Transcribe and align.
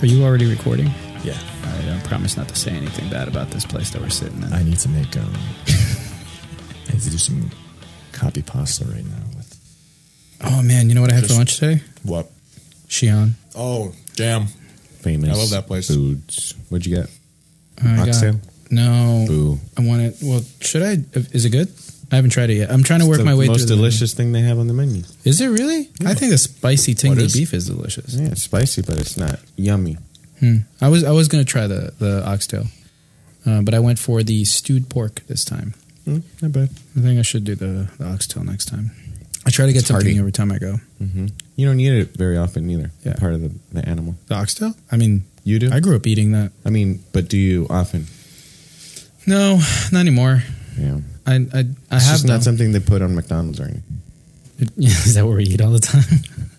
Are 0.00 0.06
you 0.06 0.22
already 0.24 0.48
recording? 0.48 0.86
Yeah. 1.24 1.36
All 1.64 1.72
right, 1.72 1.88
I 1.88 2.00
promise 2.06 2.36
not 2.36 2.48
to 2.48 2.54
say 2.56 2.70
anything 2.70 3.10
bad 3.10 3.26
about 3.28 3.50
this 3.50 3.64
place 3.66 3.90
that 3.90 4.00
we're 4.00 4.10
sitting 4.10 4.42
in. 4.42 4.52
I 4.52 4.62
need 4.62 4.78
to 4.80 4.88
make 4.88 5.16
um 5.16 5.32
I 6.88 6.92
need 6.92 7.02
to 7.02 7.10
do 7.10 7.18
some 7.18 7.50
copy 8.12 8.42
pasta 8.42 8.84
right 8.84 9.04
now 9.04 9.22
with 9.36 9.58
oh 10.44 10.62
man, 10.62 10.88
you 10.88 10.94
know 10.94 11.00
what 11.00 11.10
I 11.10 11.14
had 11.14 11.24
for 11.24 11.28
Just- 11.28 11.38
lunch 11.38 11.56
today? 11.58 11.82
what? 12.04 12.30
Xi'an. 12.88 13.32
Oh, 13.54 13.92
damn. 14.14 14.46
famous. 14.46 15.30
I 15.30 15.34
love 15.34 15.50
that 15.50 15.66
place. 15.66 15.88
Foods. 15.88 16.54
What'd 16.70 16.86
you 16.86 16.96
get? 16.96 17.10
I 17.84 17.96
got- 17.96 18.08
Oxtail. 18.08 18.40
no, 18.70 19.24
Boo. 19.26 19.58
I 19.76 19.80
want 19.82 20.02
it. 20.02 20.16
Well, 20.22 20.42
should 20.60 20.82
I? 20.82 20.98
Is 21.32 21.44
it 21.44 21.50
good? 21.50 21.68
I 22.10 22.16
haven't 22.16 22.30
tried 22.30 22.48
it 22.50 22.54
yet. 22.54 22.70
I'm 22.70 22.82
trying 22.82 23.00
to 23.00 23.06
work 23.06 23.22
my 23.22 23.34
way 23.34 23.46
through. 23.46 23.54
the- 23.56 23.60
most 23.60 23.66
delicious 23.68 24.14
thing 24.14 24.32
they 24.32 24.40
have 24.40 24.58
on 24.58 24.66
the 24.66 24.72
menu. 24.74 25.02
Is 25.24 25.40
it 25.40 25.48
really? 25.48 25.90
I 26.06 26.14
think 26.14 26.30
the 26.32 26.38
spicy 26.38 26.94
tingly 26.94 27.24
is? 27.24 27.34
beef 27.34 27.52
is 27.52 27.66
delicious. 27.66 28.14
Yeah, 28.14 28.28
it's 28.28 28.42
spicy, 28.42 28.82
but 28.82 28.98
it's 28.98 29.16
not 29.16 29.38
yummy. 29.56 29.98
Hmm. 30.40 30.58
I 30.80 30.88
was 30.88 31.04
I 31.04 31.10
was 31.10 31.28
gonna 31.28 31.44
try 31.44 31.66
the 31.66 31.92
the 31.98 32.24
oxtail, 32.26 32.66
uh, 33.44 33.60
but 33.62 33.74
I 33.74 33.80
went 33.80 33.98
for 33.98 34.22
the 34.22 34.44
stewed 34.44 34.88
pork 34.88 35.22
this 35.26 35.44
time. 35.44 35.74
Mm, 36.06 36.22
not 36.40 36.52
bad. 36.52 36.70
I 36.96 37.00
think 37.00 37.18
I 37.18 37.22
should 37.22 37.44
do 37.44 37.54
the, 37.54 37.88
the 37.98 38.06
oxtail 38.06 38.42
next 38.44 38.66
time. 38.66 38.92
I 39.44 39.50
try 39.50 39.66
to 39.66 39.72
get 39.72 39.80
It's 39.80 39.88
something 39.88 40.16
every 40.18 40.32
time 40.32 40.50
I 40.52 40.58
go. 40.58 40.80
hmm 40.98 41.26
You 41.56 41.66
don't 41.66 41.80
eat 41.80 41.92
it 41.92 42.16
very 42.16 42.36
often 42.38 42.70
either. 42.70 42.90
Yeah. 43.04 43.14
Part 43.14 43.34
of 43.34 43.40
the, 43.42 43.50
the 43.72 43.86
animal. 43.88 44.14
The 44.28 44.34
oxtail? 44.36 44.74
I 44.90 44.96
mean, 44.96 45.24
You 45.44 45.58
do? 45.58 45.70
I 45.70 45.80
grew 45.80 45.96
up 45.96 46.06
eating 46.06 46.32
that. 46.32 46.52
I 46.64 46.70
mean, 46.70 47.00
but 47.12 47.28
do 47.28 47.36
you 47.36 47.66
often? 47.68 48.06
No, 49.26 49.60
not 49.92 50.00
anymore. 50.00 50.44
Yeah. 50.78 51.00
I 51.28 51.34
I, 51.34 51.58
I 51.90 51.96
It's 51.96 52.06
have 52.06 52.14
just 52.14 52.26
not 52.26 52.42
something 52.42 52.72
they 52.72 52.80
put 52.80 53.02
on 53.02 53.14
McDonald's 53.14 53.60
or 53.60 53.64
anything. 53.64 54.02
Is 54.78 55.14
that 55.14 55.24
what 55.26 55.36
we 55.36 55.44
eat 55.44 55.60
all 55.60 55.70
the 55.70 55.78
time? 55.78 56.02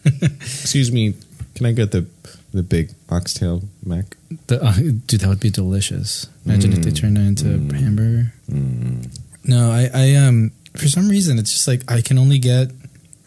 Excuse 0.42 0.92
me. 0.92 1.14
Can 1.56 1.66
I 1.66 1.72
get 1.74 1.92
the 1.92 2.06
the 2.54 2.64
big 2.64 2.92
oxtail 3.10 3.62
mac? 3.86 4.16
The, 4.48 4.64
uh, 4.64 4.74
dude, 5.06 5.22
that 5.22 5.28
would 5.28 5.40
be 5.40 5.50
delicious. 5.52 6.28
Imagine 6.46 6.74
if 6.74 6.82
they 6.82 6.92
Mm. 6.92 6.96
turned 7.00 7.18
that 7.18 7.22
into 7.28 7.46
Mm. 7.46 7.74
a 7.74 7.78
hamburger. 7.78 8.34
Mm. 8.52 9.20
No, 9.44 9.72
I, 9.72 9.90
I 9.94 10.16
um 10.16 10.52
for 10.76 10.88
some 10.88 11.10
reason 11.10 11.38
it's 11.40 11.52
just 11.52 11.68
like 11.68 11.84
I 11.92 12.02
can 12.02 12.18
only 12.18 12.40
get 12.40 12.72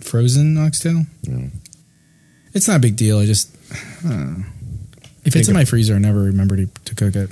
frozen 0.00 0.56
oxtail. 0.58 1.06
Yeah. 1.22 1.46
It's 2.54 2.66
not 2.68 2.76
a 2.76 2.80
big 2.80 2.96
deal. 2.96 3.18
I 3.18 3.26
just 3.26 3.48
I 4.04 4.08
don't 4.08 4.38
know. 4.38 4.44
if 5.24 5.36
it's 5.36 5.48
in 5.48 5.54
my 5.54 5.64
freezer, 5.64 5.94
I 5.94 5.98
never 5.98 6.22
remember 6.22 6.56
to, 6.56 6.66
to 6.66 6.94
cook 6.94 7.14
it. 7.16 7.30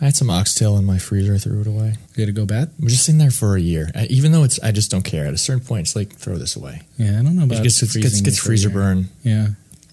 I 0.00 0.04
had 0.04 0.16
some 0.16 0.28
oxtail 0.28 0.76
in 0.76 0.84
my 0.84 0.98
freezer, 0.98 1.34
I 1.34 1.38
threw 1.38 1.60
it 1.62 1.66
away. 1.66 1.94
Did 2.14 2.28
it 2.28 2.32
go 2.32 2.44
bad? 2.44 2.70
It 2.78 2.84
was 2.84 2.92
just 2.92 3.06
sitting 3.06 3.18
there 3.18 3.30
for 3.30 3.56
a 3.56 3.60
year. 3.60 3.90
I, 3.94 4.04
even 4.06 4.30
though 4.30 4.44
it's 4.44 4.60
I 4.62 4.70
just 4.70 4.90
don't 4.90 5.02
care. 5.04 5.26
At 5.26 5.32
a 5.32 5.38
certain 5.38 5.64
point 5.64 5.86
it's 5.86 5.96
like 5.96 6.14
throw 6.14 6.36
this 6.36 6.54
away. 6.56 6.82
Yeah, 6.98 7.18
I 7.18 7.22
don't 7.22 7.34
know 7.36 7.42
It 7.42 7.52
about 7.52 7.62
gets, 7.62 7.80
gets, 7.80 7.96
gets, 7.96 8.20
gets 8.20 8.38
it 8.38 8.40
for 8.40 8.46
a 8.46 8.48
freezer 8.48 8.68
burn. 8.68 9.08
Yeah, 9.22 9.48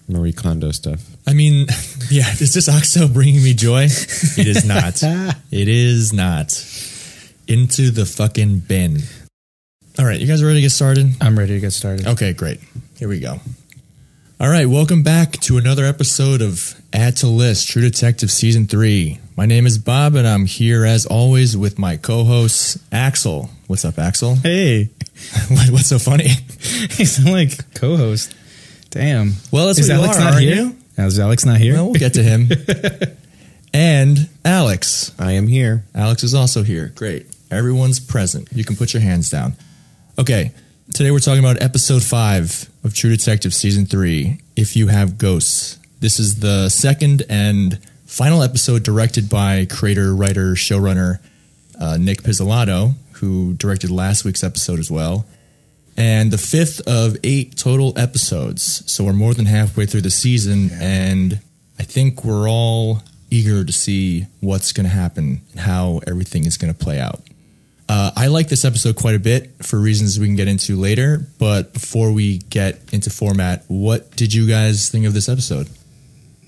Marie 0.08 0.32
Kondo 0.32 0.70
stuff. 0.72 1.02
I 1.26 1.32
mean, 1.32 1.66
yeah, 2.10 2.30
is 2.32 2.52
this 2.52 2.68
oxtail 2.68 3.08
bringing 3.08 3.42
me 3.42 3.54
joy? 3.54 3.84
It 3.84 4.46
is 4.46 4.64
not. 4.66 5.02
it 5.50 5.68
is 5.68 6.12
not. 6.12 6.52
Into 7.46 7.90
the 7.90 8.04
fucking 8.04 8.60
bin. 8.60 8.98
All 9.98 10.04
right, 10.04 10.20
you 10.20 10.26
guys 10.26 10.42
ready 10.42 10.56
to 10.56 10.62
get 10.62 10.70
started? 10.72 11.14
I'm 11.20 11.38
ready 11.38 11.54
to 11.54 11.60
get 11.60 11.72
started. 11.72 12.06
Okay, 12.08 12.32
great. 12.32 12.60
Here 12.98 13.08
we 13.08 13.20
go. 13.20 13.38
All 14.40 14.48
right, 14.48 14.66
welcome 14.66 15.02
back 15.02 15.32
to 15.42 15.56
another 15.56 15.84
episode 15.84 16.42
of 16.42 16.74
Add 16.94 17.16
to 17.18 17.26
List 17.26 17.68
True 17.68 17.82
Detective 17.82 18.30
Season 18.30 18.66
3. 18.66 19.18
My 19.36 19.46
name 19.46 19.66
is 19.66 19.78
Bob, 19.78 20.14
and 20.14 20.26
I'm 20.28 20.46
here 20.46 20.84
as 20.84 21.06
always 21.06 21.56
with 21.56 21.76
my 21.78 21.96
co 21.96 22.22
host, 22.22 22.78
Axel. 22.92 23.50
What's 23.66 23.84
up, 23.84 23.98
Axel? 23.98 24.36
Hey, 24.42 24.90
What- 25.48 25.70
What's 25.70 25.88
so 25.88 25.98
funny? 25.98 26.28
He's 26.90 27.24
like 27.24 27.74
co-host. 27.74 28.34
Damn. 28.90 29.32
Well, 29.50 29.66
that's 29.66 29.78
Is 29.80 29.88
what 29.88 29.96
Alex 29.98 30.16
are, 30.16 30.20
not 30.20 30.32
aren't 30.34 30.44
here? 30.44 30.54
you? 30.96 31.04
Is 31.04 31.18
Alex 31.18 31.44
not 31.44 31.58
here? 31.58 31.74
Well, 31.74 31.84
we'll 31.86 31.94
get 31.94 32.14
to 32.14 32.22
him. 32.22 32.48
and 33.74 34.28
Alex. 34.44 35.12
I 35.18 35.32
am 35.32 35.48
here. 35.48 35.84
Alex 35.94 36.22
is 36.22 36.34
also 36.34 36.62
here. 36.62 36.92
Great. 36.94 37.26
Everyone's 37.50 37.98
present. 37.98 38.48
You 38.52 38.64
can 38.64 38.76
put 38.76 38.92
your 38.94 39.02
hands 39.02 39.30
down. 39.30 39.54
Okay. 40.18 40.52
Today 40.92 41.10
we're 41.10 41.18
talking 41.18 41.40
about 41.44 41.60
episode 41.62 42.02
five 42.04 42.68
of 42.84 42.94
True 42.94 43.10
Detective 43.10 43.52
season 43.54 43.86
three. 43.86 44.38
If 44.54 44.76
you 44.76 44.88
have 44.88 45.18
ghosts, 45.18 45.78
this 46.04 46.20
is 46.20 46.40
the 46.40 46.68
second 46.68 47.22
and 47.30 47.78
final 48.04 48.42
episode 48.42 48.82
directed 48.82 49.30
by 49.30 49.64
creator, 49.64 50.14
writer, 50.14 50.52
showrunner 50.52 51.18
uh, 51.80 51.96
Nic 51.96 52.22
Pizzolatto, 52.22 52.92
who 53.12 53.54
directed 53.54 53.90
last 53.90 54.22
week's 54.22 54.44
episode 54.44 54.78
as 54.78 54.90
well, 54.90 55.24
and 55.96 56.30
the 56.30 56.36
fifth 56.36 56.86
of 56.86 57.16
eight 57.24 57.56
total 57.56 57.98
episodes. 57.98 58.82
So 58.84 59.04
we're 59.04 59.14
more 59.14 59.32
than 59.32 59.46
halfway 59.46 59.86
through 59.86 60.02
the 60.02 60.10
season, 60.10 60.68
and 60.74 61.40
I 61.78 61.84
think 61.84 62.22
we're 62.22 62.50
all 62.50 63.02
eager 63.30 63.64
to 63.64 63.72
see 63.72 64.26
what's 64.40 64.72
going 64.72 64.84
to 64.84 64.94
happen 64.94 65.40
and 65.52 65.60
how 65.60 66.02
everything 66.06 66.44
is 66.44 66.58
going 66.58 66.72
to 66.72 66.78
play 66.78 67.00
out. 67.00 67.22
Uh, 67.88 68.10
I 68.14 68.26
like 68.26 68.48
this 68.48 68.66
episode 68.66 68.96
quite 68.96 69.14
a 69.14 69.18
bit 69.18 69.64
for 69.64 69.78
reasons 69.78 70.20
we 70.20 70.26
can 70.26 70.36
get 70.36 70.48
into 70.48 70.76
later. 70.76 71.26
But 71.38 71.72
before 71.72 72.12
we 72.12 72.38
get 72.38 72.92
into 72.92 73.08
format, 73.08 73.64
what 73.68 74.14
did 74.16 74.34
you 74.34 74.46
guys 74.46 74.90
think 74.90 75.06
of 75.06 75.14
this 75.14 75.30
episode? 75.30 75.68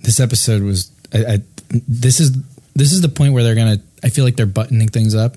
This 0.06 0.20
episode 0.20 0.62
was. 0.62 0.90
I, 1.12 1.18
I, 1.18 1.38
this 1.68 2.20
is 2.20 2.32
this 2.74 2.92
is 2.92 3.02
the 3.02 3.08
point 3.08 3.34
where 3.34 3.42
they're 3.42 3.54
gonna. 3.54 3.78
I 4.02 4.08
feel 4.08 4.24
like 4.24 4.36
they're 4.36 4.46
buttoning 4.46 4.88
things 4.88 5.14
up, 5.14 5.36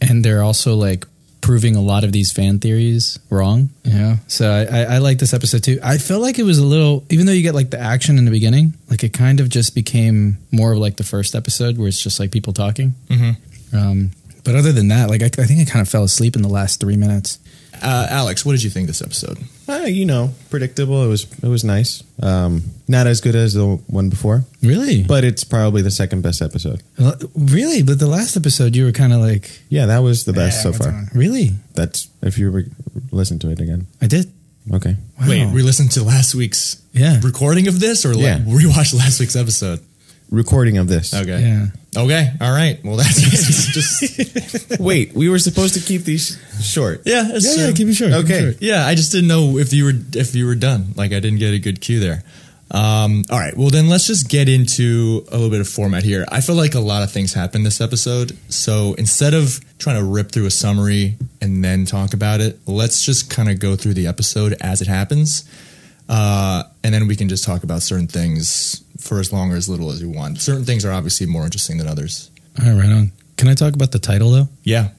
and 0.00 0.24
they're 0.24 0.42
also 0.42 0.74
like 0.74 1.04
proving 1.40 1.76
a 1.76 1.80
lot 1.80 2.04
of 2.04 2.12
these 2.12 2.32
fan 2.32 2.58
theories 2.58 3.18
wrong. 3.30 3.70
Yeah. 3.82 4.16
So 4.26 4.50
I, 4.50 4.64
I, 4.64 4.82
I 4.94 4.98
like 4.98 5.18
this 5.18 5.34
episode 5.34 5.64
too. 5.64 5.78
I 5.82 5.98
felt 5.98 6.22
like 6.22 6.38
it 6.38 6.42
was 6.42 6.58
a 6.58 6.64
little, 6.64 7.04
even 7.10 7.26
though 7.26 7.32
you 7.32 7.42
get 7.42 7.54
like 7.54 7.70
the 7.70 7.78
action 7.78 8.18
in 8.18 8.24
the 8.24 8.30
beginning, 8.30 8.74
like 8.88 9.04
it 9.04 9.12
kind 9.12 9.40
of 9.40 9.48
just 9.48 9.74
became 9.74 10.38
more 10.52 10.72
of 10.72 10.78
like 10.78 10.96
the 10.96 11.04
first 11.04 11.34
episode 11.34 11.78
where 11.78 11.88
it's 11.88 12.02
just 12.02 12.20
like 12.20 12.30
people 12.30 12.52
talking. 12.52 12.94
Mm-hmm. 13.08 13.76
Um, 13.76 14.10
but 14.44 14.54
other 14.54 14.72
than 14.72 14.88
that, 14.88 15.08
like 15.10 15.22
I, 15.22 15.26
I 15.26 15.46
think 15.46 15.60
I 15.60 15.70
kind 15.70 15.80
of 15.80 15.88
fell 15.88 16.04
asleep 16.04 16.36
in 16.36 16.42
the 16.42 16.48
last 16.48 16.80
three 16.80 16.96
minutes. 16.96 17.38
Uh, 17.82 18.06
Alex, 18.10 18.44
what 18.44 18.52
did 18.52 18.62
you 18.62 18.70
think 18.70 18.86
this 18.86 19.02
episode? 19.02 19.38
Uh, 19.70 19.86
you 19.86 20.04
know, 20.04 20.30
predictable. 20.50 21.04
It 21.04 21.08
was 21.08 21.24
it 21.42 21.46
was 21.48 21.62
nice. 21.64 22.02
Um, 22.22 22.62
not 22.88 23.06
as 23.06 23.20
good 23.20 23.36
as 23.36 23.54
the 23.54 23.64
one 23.86 24.08
before, 24.10 24.44
Really? 24.62 25.04
but 25.04 25.22
it's 25.24 25.44
probably 25.44 25.80
the 25.82 25.90
second 25.92 26.22
best 26.22 26.42
episode. 26.42 26.82
Uh, 26.98 27.14
really? 27.34 27.82
But 27.82 27.98
the 28.00 28.06
last 28.08 28.36
episode, 28.36 28.74
you 28.74 28.84
were 28.84 28.92
kind 28.92 29.12
of 29.12 29.20
like 29.20 29.48
Yeah, 29.68 29.86
that 29.86 29.98
was 30.00 30.24
the 30.24 30.32
best 30.32 30.58
"Eh, 30.58 30.62
so 30.62 30.70
what's 30.70 30.84
far. 30.84 30.92
on?" 30.94 31.08
Really? 31.14 31.52
That's 31.74 32.08
if 32.22 32.36
you 32.38 32.50
re- 32.50 32.70
listen 33.12 33.38
to 33.40 33.50
it 33.50 33.60
again. 33.60 33.86
I 34.02 34.06
did. 34.08 34.32
Okay. 34.72 34.96
Wow. 35.20 35.28
Wait, 35.28 35.52
we 35.54 35.62
listened 35.62 35.90
to 35.92 36.02
last 36.04 36.34
week's 36.34 36.76
Yeah. 36.92 37.20
recording 37.22 37.68
of 37.68 37.78
this, 37.80 38.04
or 38.04 38.12
Yeah. 38.14 38.34
like 38.44 38.46
rewatched 38.46 38.94
last 38.94 39.20
week's 39.20 39.36
episode? 39.36 39.80
Recording 40.30 40.78
of 40.78 40.88
this. 40.88 41.14
Okay. 41.14 41.40
Yeah. 41.40 41.66
Okay. 41.96 42.30
All 42.40 42.52
right. 42.52 42.78
Well, 42.84 42.96
that's 42.96 43.20
just 43.72 44.78
Wait, 44.80 45.12
we 45.12 45.28
were 45.28 45.38
supposed 45.40 45.74
to 45.74 45.80
keep 45.80 46.02
these 46.04 46.38
short. 46.62 47.02
yeah. 47.04 47.22
That's 47.24 47.44
Yeah, 47.46 47.54
true. 47.54 47.64
yeah, 47.64 47.72
keep 47.72 47.88
it 47.88 47.94
short. 47.94 48.10
keep 48.12 48.20
it 48.20 48.24
Okay. 48.24 48.40
short. 48.42 48.56
Yeah, 48.62 48.86
I 48.86 48.94
just 48.94 49.10
didn't 49.12 49.28
know 49.28 49.58
if 49.58 49.72
you 49.72 49.84
were 49.84 49.92
if 50.14 50.34
you 50.34 50.46
were 50.46 50.54
done. 50.54 50.92
Like 50.96 51.12
I 51.12 51.18
didn't 51.20 51.38
get 51.40 51.52
a 51.52 51.58
good 51.58 51.80
cue 51.80 51.98
there. 52.00 52.22
Um, 52.72 53.24
all 53.28 53.38
right, 53.40 53.56
well 53.56 53.70
then 53.70 53.88
let's 53.88 54.06
just 54.06 54.28
get 54.28 54.48
into 54.48 55.24
a 55.32 55.34
little 55.34 55.50
bit 55.50 55.60
of 55.60 55.66
format 55.68 56.04
here. 56.04 56.24
I 56.30 56.40
feel 56.40 56.54
like 56.54 56.76
a 56.76 56.80
lot 56.80 57.02
of 57.02 57.10
things 57.10 57.34
happened 57.34 57.66
this 57.66 57.80
episode, 57.80 58.36
so 58.48 58.94
instead 58.94 59.34
of 59.34 59.58
trying 59.80 59.96
to 59.96 60.04
rip 60.04 60.30
through 60.30 60.46
a 60.46 60.52
summary 60.52 61.16
and 61.40 61.64
then 61.64 61.84
talk 61.84 62.14
about 62.14 62.40
it, 62.40 62.60
let's 62.66 63.04
just 63.04 63.28
kind 63.28 63.50
of 63.50 63.58
go 63.58 63.74
through 63.74 63.94
the 63.94 64.06
episode 64.06 64.54
as 64.60 64.80
it 64.80 64.86
happens, 64.86 65.50
uh, 66.08 66.62
and 66.84 66.94
then 66.94 67.08
we 67.08 67.16
can 67.16 67.28
just 67.28 67.42
talk 67.42 67.64
about 67.64 67.82
certain 67.82 68.06
things 68.06 68.84
for 69.00 69.20
as 69.20 69.32
long 69.32 69.52
or 69.52 69.56
as 69.56 69.68
little 69.68 69.90
as 69.90 70.00
you 70.00 70.10
want. 70.10 70.40
Certain 70.40 70.64
things 70.64 70.84
are 70.84 70.92
obviously 70.92 71.26
more 71.26 71.44
interesting 71.44 71.78
than 71.78 71.86
others. 71.86 72.30
All 72.60 72.66
right, 72.66 72.82
right 72.82 72.90
on. 72.90 73.12
Can 73.36 73.48
I 73.48 73.54
talk 73.54 73.74
about 73.74 73.92
the 73.92 73.98
title 73.98 74.30
though? 74.30 74.48
Yeah, 74.62 74.90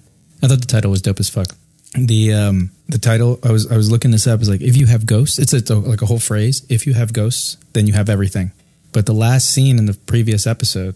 I 0.41 0.47
thought 0.47 0.62
the 0.62 0.67
title 0.67 0.91
was 0.91 1.01
dope 1.01 1.19
as 1.19 1.29
fuck. 1.29 1.47
The 1.94 2.34
um 2.34 2.72
the 2.88 2.97
title 2.97 3.39
I 3.44 3.51
was 3.51 3.69
I 3.72 3.78
was 3.78 3.91
looking 3.91 4.12
this 4.12 4.28
up 4.28 4.41
is 4.41 4.50
like 4.50 4.62
if 4.62 4.78
you 4.78 4.88
have 4.88 5.06
ghosts, 5.06 5.39
it's, 5.39 5.53
it's 5.53 5.69
a, 5.69 5.75
like 5.75 6.01
a 6.01 6.06
whole 6.06 6.19
phrase. 6.19 6.65
If 6.69 6.88
you 6.88 6.94
have 6.94 7.13
ghosts, 7.13 7.57
then 7.74 7.88
you 7.88 7.94
have 7.94 8.09
everything. 8.09 8.51
But 8.94 9.06
the 9.06 9.13
last 9.13 9.50
scene 9.50 9.77
in 9.77 9.86
the 9.86 9.94
previous 9.94 10.47
episode, 10.47 10.95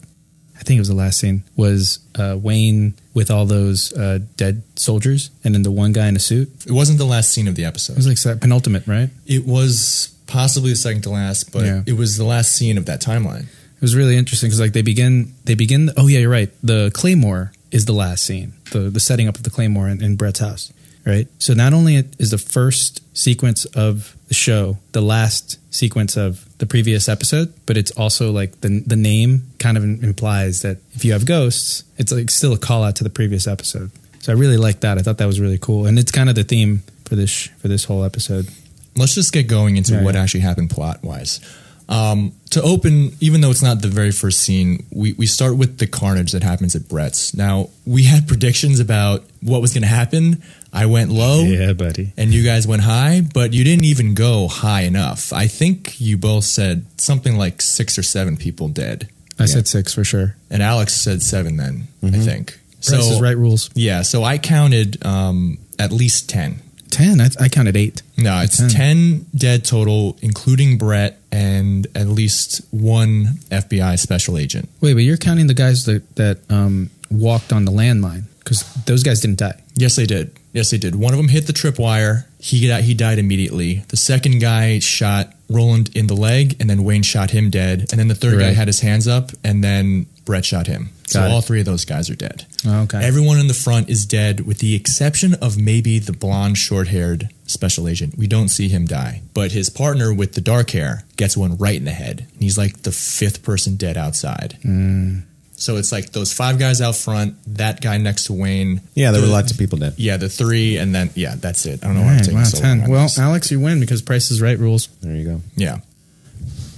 I 0.58 0.63
think 0.63 0.78
it 0.78 0.81
was 0.81 0.90
the 0.90 0.96
last 0.96 1.19
scene, 1.19 1.44
was 1.56 2.00
uh, 2.16 2.38
Wayne 2.42 2.96
with 3.13 3.30
all 3.30 3.46
those 3.46 3.94
uh, 3.94 4.19
dead 4.36 4.63
soldiers, 4.75 5.30
and 5.44 5.54
then 5.54 5.63
the 5.63 5.72
one 5.72 5.94
guy 5.94 6.08
in 6.08 6.16
a 6.16 6.19
suit. 6.19 6.50
it 6.66 6.72
wasn't 6.72 6.98
the 6.98 7.06
last 7.06 7.31
scene 7.31 7.48
of 7.48 7.56
the 7.56 7.66
episode. 7.66 7.94
It 7.94 8.06
was 8.06 8.25
like 8.25 8.42
penultimate, 8.42 8.88
right? 8.88 9.10
It 9.25 9.46
was 9.46 10.15
possibly 10.27 10.72
the 10.72 10.75
second 10.75 11.01
to 11.04 11.10
last, 11.10 11.51
but 11.51 11.66
Yeah. 11.66 11.83
it 11.86 11.94
was 11.94 12.18
the 12.18 12.24
last 12.25 12.51
scene 12.54 12.77
of 12.77 12.86
that 12.86 13.01
timeline. 13.01 13.44
It 13.44 13.81
was 13.81 13.95
really 13.95 14.16
interesting 14.18 14.48
because 14.50 14.60
like 14.60 14.74
they 14.74 14.81
begin 14.81 15.33
they 15.45 15.56
begin. 15.56 15.92
Oh 15.98 16.07
yeah, 16.07 16.19
you're 16.19 16.30
right. 16.30 16.50
The 16.63 16.92
claymore 16.94 17.51
is 17.72 17.86
the 17.86 17.94
last 17.94 18.24
scene. 18.24 18.54
The 18.72 18.89
the 18.89 19.00
setting 19.00 19.27
up 19.27 19.36
of 19.38 19.44
the 19.44 19.50
claymore 19.50 19.88
in, 19.89 20.01
in 20.04 20.16
Brett's 20.16 20.39
house. 20.39 20.72
Right. 21.06 21.27
So 21.38 21.54
not 21.54 21.72
only 21.74 21.98
it 21.98 22.16
is 22.18 22.31
the 22.31 22.39
first 22.39 23.01
sequence 23.16 23.66
of 23.66 24.16
the 24.27 24.33
show, 24.33 24.80
the 24.94 25.01
last 25.01 25.60
sequence 25.72 26.18
of 26.18 26.48
the 26.57 26.66
previous 26.66 27.07
episode, 27.07 27.54
but 27.68 27.77
it's 27.77 27.92
also 27.92 28.31
like 28.31 28.62
the 28.62 28.80
the 28.88 28.95
name 28.95 29.44
kind 29.60 29.77
of 29.77 29.83
implies 29.83 30.62
that 30.62 30.77
if 30.94 31.06
you 31.06 31.12
have 31.13 31.25
ghosts, 31.25 31.83
it's 31.98 32.12
like 32.12 32.31
still 32.31 32.54
a 32.54 32.57
call 32.57 32.83
out 32.83 32.95
to 32.95 33.04
the 33.04 33.12
previous 33.12 33.45
episode. 33.45 33.92
So 34.22 34.31
I 34.31 34.36
really 34.36 34.57
like 34.57 34.80
that. 34.80 34.98
I 34.98 35.01
thought 35.04 35.19
that 35.19 35.27
was 35.27 35.39
really 35.39 35.60
cool, 35.60 35.86
and 35.86 36.00
it's 36.00 36.12
kind 36.12 36.30
of 36.30 36.33
the 36.36 36.44
theme 36.44 36.81
for 37.04 37.16
this 37.16 37.50
for 37.62 37.68
this 37.68 37.83
whole 37.83 38.04
episode. 38.04 38.48
Let's 38.96 39.16
just 39.16 39.34
get 39.34 39.48
going 39.48 39.78
into 39.78 39.94
Yeah, 39.94 40.04
what 40.04 40.16
yeah. 40.16 40.22
actually 40.24 40.42
happened 40.42 40.70
plot 40.70 41.04
wise. 41.04 41.40
Um, 41.88 42.32
to 42.50 42.62
open, 42.64 43.12
even 43.20 43.42
though 43.42 43.52
it's 43.52 43.62
not 43.62 43.82
the 43.82 43.88
very 43.88 44.12
first 44.12 44.40
scene, 44.42 44.86
we, 44.92 45.14
we 45.14 45.28
start 45.28 45.56
with 45.56 45.78
the 45.78 45.86
carnage 45.86 46.32
that 46.32 46.42
happens 46.42 46.76
at 46.76 46.88
Brett's. 46.90 47.36
Now, 47.36 47.70
we 47.86 48.06
had 48.06 48.28
predictions 48.28 48.80
about 48.80 49.24
what 49.42 49.62
was 49.62 49.74
going 49.74 49.84
to 49.84 49.88
happen. 49.88 50.42
I 50.74 50.88
went 50.88 51.12
low. 51.12 51.44
Yeah, 51.44 51.74
buddy. 51.74 52.12
And 52.18 52.34
you 52.34 52.44
guys 52.44 52.66
went 52.68 52.82
high, 52.82 53.22
but 53.34 53.54
you 53.54 53.64
didn't 53.64 53.86
even 53.86 54.16
go 54.16 54.48
high 54.48 54.82
enough. 54.82 55.32
I 55.32 55.46
think 55.48 56.02
you 56.02 56.18
both 56.18 56.46
said 56.46 56.86
something 57.00 57.38
like 57.38 57.62
six 57.62 58.00
or 58.00 58.04
seven 58.04 58.36
people 58.36 58.68
dead. 58.68 59.08
I 59.38 59.46
said 59.46 59.68
six 59.68 59.94
for 59.94 60.04
sure. 60.04 60.36
And 60.50 60.64
Alex 60.64 60.94
said 60.94 61.22
seven 61.22 61.58
then, 61.58 61.88
I 62.02 62.12
think. 62.12 62.60
So, 62.80 62.98
is 62.98 63.22
right 63.22 63.38
rules. 63.38 63.70
Yeah, 63.74 64.02
so 64.04 64.24
I 64.24 64.38
counted 64.38 65.06
um, 65.06 65.58
at 65.78 65.92
least 65.92 66.30
10. 66.30 66.62
Ten. 66.90 67.22
I, 67.22 67.30
I 67.40 67.50
counted 67.50 67.76
eight. 67.76 68.02
No, 68.18 68.42
it's 68.42 68.58
10. 68.58 68.70
10 68.70 69.26
dead 69.36 69.66
total, 69.66 70.18
including 70.22 70.78
Brett 70.78 71.20
and 71.32 71.88
at 71.96 72.08
least 72.08 72.62
one 72.72 73.40
FBI 73.50 74.00
special 74.00 74.38
agent. 74.38 74.70
Wait, 74.82 74.94
but 74.94 75.04
you're 75.04 75.18
counting 75.18 75.48
the 75.48 75.54
guys 75.54 75.86
that 75.86 76.16
that 76.16 76.40
um, 76.50 76.90
walked 77.10 77.52
on 77.52 77.66
the 77.66 77.72
landmine 77.72 78.24
because 78.40 78.64
those 78.86 79.04
guys 79.04 79.22
didn't 79.22 79.40
die. 79.40 79.62
Yes, 79.76 79.96
they 79.96 80.06
did. 80.06 80.32
Yes, 80.54 80.72
they 80.72 80.78
did. 80.78 80.96
One 80.96 81.14
of 81.14 81.18
them 81.18 81.28
hit 81.28 81.48
the 81.48 81.54
tripwire. 81.54 82.26
He 82.40 82.66
got, 82.68 82.82
he 82.84 82.94
died 82.94 83.20
immediately. 83.20 83.84
The 83.90 83.98
second 83.98 84.40
guy 84.40 84.80
shot 84.80 85.34
Roland 85.50 85.90
in 85.96 86.08
the 86.08 86.14
leg, 86.14 86.56
and 86.62 86.70
then 86.70 86.84
Wayne 86.84 87.04
shot 87.04 87.32
him 87.32 87.50
dead. 87.50 87.88
And 87.92 88.00
then 88.00 88.08
the 88.08 88.16
third 88.16 88.40
guy 88.40 88.52
had 88.52 88.68
his 88.68 88.80
hands 88.80 89.08
up, 89.08 89.32
and 89.44 89.64
then 89.64 90.06
Brett 90.25 90.44
shot 90.44 90.66
him. 90.68 90.89
So 91.07 91.19
Got 91.19 91.30
it. 91.30 91.33
all 91.33 91.42
three 91.42 91.60
of 91.60 91.66
those 91.68 91.86
guys 91.86 92.10
are 92.10 92.16
dead. 92.16 92.45
Okay. 92.66 92.98
Everyone 93.04 93.38
in 93.39 93.48
the 93.48 93.54
front 93.54 93.89
is 93.89 94.06
dead, 94.07 94.42
with 94.48 94.57
the 94.57 94.75
exception 94.75 95.36
of 95.36 95.56
maybe 95.57 96.00
the 96.00 96.13
blonde, 96.13 96.57
short-haired 96.57 97.30
special 97.45 97.88
agent. 97.88 98.18
We 98.18 98.25
don't 98.25 98.50
see 98.50 98.68
him 98.68 98.86
die, 98.88 99.22
but 99.36 99.51
his 99.51 99.69
partner 99.69 100.12
with 100.13 100.33
the 100.33 100.42
dark 100.42 100.72
hair 100.72 101.04
gets 101.16 101.38
one 101.38 101.57
right 101.57 101.75
in 101.75 101.86
the 101.86 101.92
head. 101.92 102.25
And 102.33 102.42
he's 102.42 102.57
like 102.57 102.81
the 102.81 102.92
fifth 102.92 103.44
person 103.44 103.75
dead 103.75 103.98
outside. 103.98 104.57
Mm. 104.63 105.22
So 105.57 105.77
it's 105.77 105.92
like 105.92 106.12
those 106.12 106.33
five 106.33 106.57
guys 106.60 106.81
out 106.81 106.95
front, 106.95 107.36
that 107.56 107.80
guy 107.81 107.98
next 107.98 108.25
to 108.25 108.33
Wayne. 108.33 108.81
Yeah, 108.94 109.12
there 109.12 109.22
were 109.22 109.27
lots 109.27 109.51
of 109.51 109.57
people 109.57 109.77
dead. 109.77 109.94
yeah, 109.98 110.18
the 110.18 110.27
three, 110.27 110.75
and 110.77 110.94
then 110.94 111.12
yeah, 111.16 111.36
that's 111.36 111.66
it. 111.66 111.81
I 111.83 111.88
don't 111.88 111.95
know 111.95 112.01
why 112.01 112.07
I'm 112.07 112.12
Alright, 112.13 112.25
taking 112.25 112.39
wow, 112.39 112.44
so 112.45 112.57
long 112.57 112.63
ten. 112.80 112.81
on 112.86 112.89
Well, 112.89 113.04
this. 113.04 113.19
Alex, 113.19 113.51
you 113.51 113.60
win 113.62 113.80
because 113.80 114.01
Price 114.01 114.31
is 114.31 114.42
right 114.42 114.57
rules. 114.60 114.88
There 115.01 115.16
you 115.16 115.24
go. 115.24 115.42
yeah. 115.56 115.77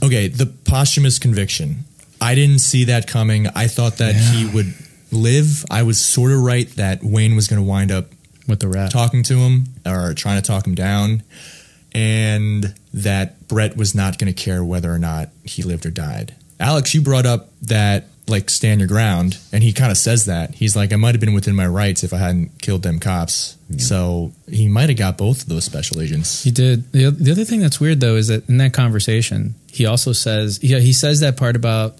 Okay, 0.03 0.27
the 0.27 0.45
posthumous 0.45 1.17
conviction. 1.17 1.85
I 2.21 2.35
didn't 2.35 2.59
see 2.59 2.85
that 2.85 3.07
coming. 3.07 3.47
I 3.55 3.67
thought 3.67 3.97
that 3.97 4.15
Yeah. 4.15 4.31
he 4.31 4.45
would 4.45 4.73
live. 5.11 5.65
I 5.69 5.83
was 5.83 6.03
sort 6.03 6.31
of 6.31 6.39
right 6.41 6.69
that 6.75 7.03
Wayne 7.03 7.35
was 7.35 7.47
going 7.47 7.61
to 7.61 7.67
wind 7.67 7.91
up 7.91 8.11
With 8.47 8.59
the 8.59 8.67
rat. 8.67 8.91
talking 8.91 9.23
to 9.23 9.37
him 9.39 9.65
or 9.85 10.13
trying 10.13 10.41
to 10.41 10.45
talk 10.45 10.65
him 10.67 10.75
down, 10.75 11.23
and 11.93 12.73
that 12.93 13.47
Brett 13.47 13.77
was 13.77 13.93
not 13.95 14.17
going 14.17 14.33
to 14.33 14.39
care 14.43 14.63
whether 14.63 14.91
or 14.93 14.99
not 14.99 15.29
he 15.43 15.63
lived 15.63 15.85
or 15.85 15.91
died. 15.91 16.35
Alex, 16.59 16.93
you 16.93 17.01
brought 17.01 17.25
up 17.25 17.51
that 17.63 18.07
like 18.27 18.49
stand 18.49 18.79
your 18.79 18.87
ground, 18.87 19.37
and 19.51 19.63
he 19.63 19.73
kind 19.73 19.91
of 19.91 19.97
says 19.97 20.25
that 20.25 20.55
he's 20.55 20.75
like, 20.75 20.91
I 20.91 20.97
might 20.97 21.15
have 21.15 21.21
been 21.21 21.33
within 21.33 21.55
my 21.55 21.67
rights 21.67 22.03
if 22.03 22.13
I 22.13 22.17
hadn't 22.17 22.61
killed 22.61 22.83
them 22.83 22.99
cops. 22.99 23.57
So 23.77 24.31
he 24.49 24.67
might 24.67 24.89
have 24.89 24.97
got 24.97 25.17
both 25.17 25.43
of 25.43 25.49
those 25.49 25.65
special 25.65 25.99
agents. 25.99 26.43
He 26.43 26.51
did. 26.51 26.91
The, 26.93 27.09
the 27.09 27.31
other 27.31 27.43
thing 27.43 27.59
that's 27.59 27.79
weird 27.79 27.99
though 27.99 28.15
is 28.15 28.27
that 28.27 28.47
in 28.47 28.57
that 28.57 28.73
conversation, 28.73 29.55
he 29.67 29.85
also 29.85 30.13
says, 30.13 30.63
yeah, 30.63 30.79
he 30.79 30.93
says 30.93 31.19
that 31.19 31.35
part 31.35 31.55
about 31.55 31.97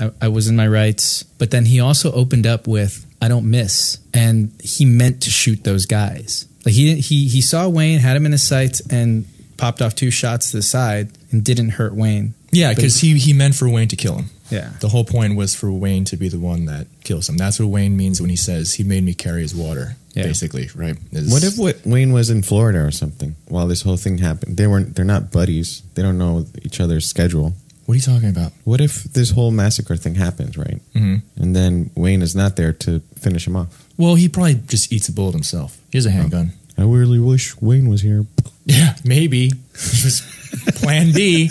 I, 0.00 0.10
I 0.20 0.28
was 0.28 0.48
in 0.48 0.56
my 0.56 0.66
rights, 0.66 1.22
but 1.22 1.50
then 1.50 1.64
he 1.64 1.80
also 1.80 2.12
opened 2.12 2.46
up 2.46 2.66
with 2.66 3.06
I 3.20 3.28
don't 3.28 3.50
miss, 3.50 3.98
and 4.12 4.52
he 4.62 4.84
meant 4.84 5.22
to 5.22 5.30
shoot 5.30 5.64
those 5.64 5.86
guys. 5.86 6.46
Like 6.64 6.74
he 6.74 6.96
he 7.00 7.28
he 7.28 7.40
saw 7.40 7.68
Wayne, 7.68 8.00
had 8.00 8.16
him 8.16 8.26
in 8.26 8.32
his 8.32 8.46
sights, 8.46 8.80
and 8.90 9.26
popped 9.56 9.80
off 9.80 9.94
two 9.94 10.10
shots 10.10 10.50
to 10.50 10.58
the 10.58 10.62
side 10.62 11.10
and 11.30 11.44
didn't 11.44 11.70
hurt 11.70 11.94
Wayne. 11.94 12.34
Yeah, 12.56 12.74
because 12.74 13.00
he 13.00 13.18
he 13.18 13.32
meant 13.32 13.54
for 13.54 13.68
Wayne 13.68 13.88
to 13.88 13.96
kill 13.96 14.16
him. 14.16 14.30
Yeah. 14.50 14.70
The 14.80 14.88
whole 14.88 15.04
point 15.04 15.36
was 15.36 15.54
for 15.54 15.70
Wayne 15.72 16.04
to 16.06 16.16
be 16.16 16.28
the 16.28 16.38
one 16.38 16.66
that 16.66 16.86
kills 17.02 17.28
him. 17.28 17.36
That's 17.36 17.58
what 17.58 17.68
Wayne 17.68 17.96
means 17.96 18.20
when 18.20 18.30
he 18.30 18.36
says 18.36 18.74
he 18.74 18.84
made 18.84 19.02
me 19.04 19.12
carry 19.14 19.42
his 19.42 19.54
water. 19.54 19.96
Yeah. 20.14 20.22
Basically, 20.24 20.70
right? 20.74 20.96
Is- 21.12 21.30
What 21.32 21.42
if 21.44 21.58
what 21.58 21.84
Wayne 21.84 22.12
was 22.12 22.30
in 22.30 22.42
Florida 22.42 22.78
or 22.78 22.90
something 22.92 23.34
while 23.48 23.66
this 23.68 23.82
whole 23.82 23.96
thing 23.98 24.18
happened? 24.18 24.56
They 24.56 24.66
weren't. 24.66 24.94
They're 24.94 25.04
not 25.14 25.30
buddies. 25.32 25.82
They 25.94 26.02
don't 26.02 26.16
know 26.18 26.46
each 26.62 26.80
other's 26.80 27.06
schedule. 27.06 27.54
What 27.86 27.92
are 27.94 27.96
you 27.96 28.02
talking 28.02 28.30
about? 28.30 28.52
What 28.64 28.80
if 28.80 29.04
this 29.04 29.30
whole 29.30 29.50
massacre 29.52 29.96
thing 29.96 30.14
happens, 30.16 30.56
right? 30.56 30.80
hmm 30.92 31.16
And 31.36 31.54
then 31.54 31.90
Wayne 31.94 32.22
is 32.22 32.34
not 32.34 32.56
there 32.56 32.72
to 32.72 33.00
finish 33.20 33.46
him 33.46 33.56
off. 33.56 33.68
Well, 33.96 34.14
he 34.16 34.28
probably 34.28 34.54
just 34.66 34.92
eats 34.92 35.08
a 35.08 35.12
bullet 35.12 35.32
himself. 35.34 35.78
He 35.92 35.98
has 35.98 36.06
a 36.06 36.10
handgun. 36.10 36.52
I 36.78 36.82
really 36.82 37.18
wish 37.20 37.54
Wayne 37.60 37.88
was 37.88 38.02
here. 38.02 38.26
Yeah, 38.66 38.94
maybe. 39.04 39.52
Just 39.74 40.24
plan 40.76 41.12
B. 41.12 41.48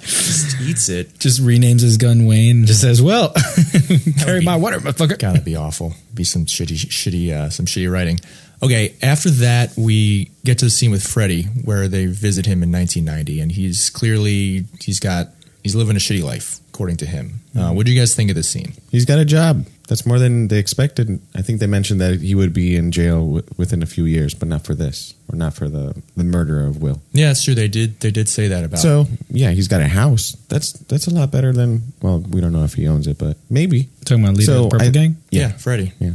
just 0.00 0.60
eats 0.60 0.88
it. 0.88 1.18
Just 1.18 1.40
renames 1.42 1.80
his 1.80 1.96
gun 1.96 2.26
Wayne. 2.26 2.58
and 2.58 2.66
Just 2.66 2.80
says, 2.82 3.00
"Well, 3.02 3.32
carry 4.18 4.40
be- 4.40 4.44
my 4.46 4.56
water, 4.56 4.78
motherfucker." 4.78 5.18
Gotta 5.18 5.40
be 5.40 5.56
awful. 5.56 5.94
Be 6.14 6.24
some 6.24 6.46
shitty, 6.46 6.76
shitty, 6.86 7.32
uh, 7.32 7.50
some 7.50 7.66
shitty 7.66 7.90
writing. 7.90 8.18
Okay, 8.62 8.94
after 9.02 9.30
that, 9.30 9.72
we 9.76 10.30
get 10.44 10.58
to 10.58 10.66
the 10.66 10.70
scene 10.70 10.90
with 10.90 11.02
Freddy 11.02 11.44
where 11.64 11.88
they 11.88 12.06
visit 12.06 12.46
him 12.46 12.62
in 12.62 12.70
1990, 12.70 13.40
and 13.40 13.50
he's 13.50 13.90
clearly 13.90 14.64
he's 14.80 15.00
got 15.00 15.28
he's 15.62 15.74
living 15.74 15.96
a 15.96 15.98
shitty 15.98 16.22
life, 16.22 16.60
according 16.72 16.96
to 16.98 17.06
him. 17.06 17.40
Uh, 17.58 17.72
what 17.72 17.86
do 17.86 17.92
you 17.92 17.98
guys 17.98 18.14
think 18.14 18.30
of 18.30 18.36
this 18.36 18.48
scene? 18.48 18.74
He's 18.90 19.04
got 19.04 19.18
a 19.18 19.24
job. 19.24 19.66
That's 19.88 20.06
more 20.06 20.18
than 20.18 20.48
they 20.48 20.58
expected. 20.58 21.20
I 21.34 21.42
think 21.42 21.60
they 21.60 21.66
mentioned 21.66 22.00
that 22.00 22.20
he 22.20 22.34
would 22.34 22.52
be 22.54 22.76
in 22.76 22.92
jail 22.92 23.20
w- 23.26 23.42
within 23.58 23.82
a 23.82 23.86
few 23.86 24.04
years, 24.04 24.32
but 24.32 24.48
not 24.48 24.64
for 24.64 24.74
this, 24.74 25.12
or 25.30 25.36
not 25.36 25.54
for 25.54 25.68
the 25.68 26.00
the 26.16 26.24
murder 26.24 26.64
of 26.64 26.80
Will. 26.80 27.02
Yeah, 27.12 27.32
it's 27.32 27.44
true. 27.44 27.54
They 27.54 27.68
did 27.68 27.98
they 28.00 28.10
did 28.10 28.28
say 28.28 28.48
that 28.48 28.64
about. 28.64 28.78
So 28.78 29.06
yeah, 29.28 29.50
he's 29.50 29.68
got 29.68 29.80
a 29.82 29.88
house. 29.88 30.36
That's 30.48 30.72
that's 30.72 31.06
a 31.08 31.10
lot 31.14 31.30
better 31.30 31.52
than. 31.52 31.82
Well, 32.00 32.20
we 32.20 32.40
don't 32.40 32.52
know 32.52 32.64
if 32.64 32.74
he 32.74 32.86
owns 32.88 33.06
it, 33.06 33.18
but 33.18 33.36
maybe. 33.50 33.88
Talking 34.04 34.24
about 34.24 34.36
leader 34.36 34.52
So 34.52 34.64
of 34.64 34.70
the 34.70 34.78
Purple 34.78 34.86
I- 34.88 34.90
Gang. 34.90 35.16
yeah, 35.30 35.48
Freddy. 35.52 35.92
Freddie, 35.98 36.04
Yeah, 36.04 36.12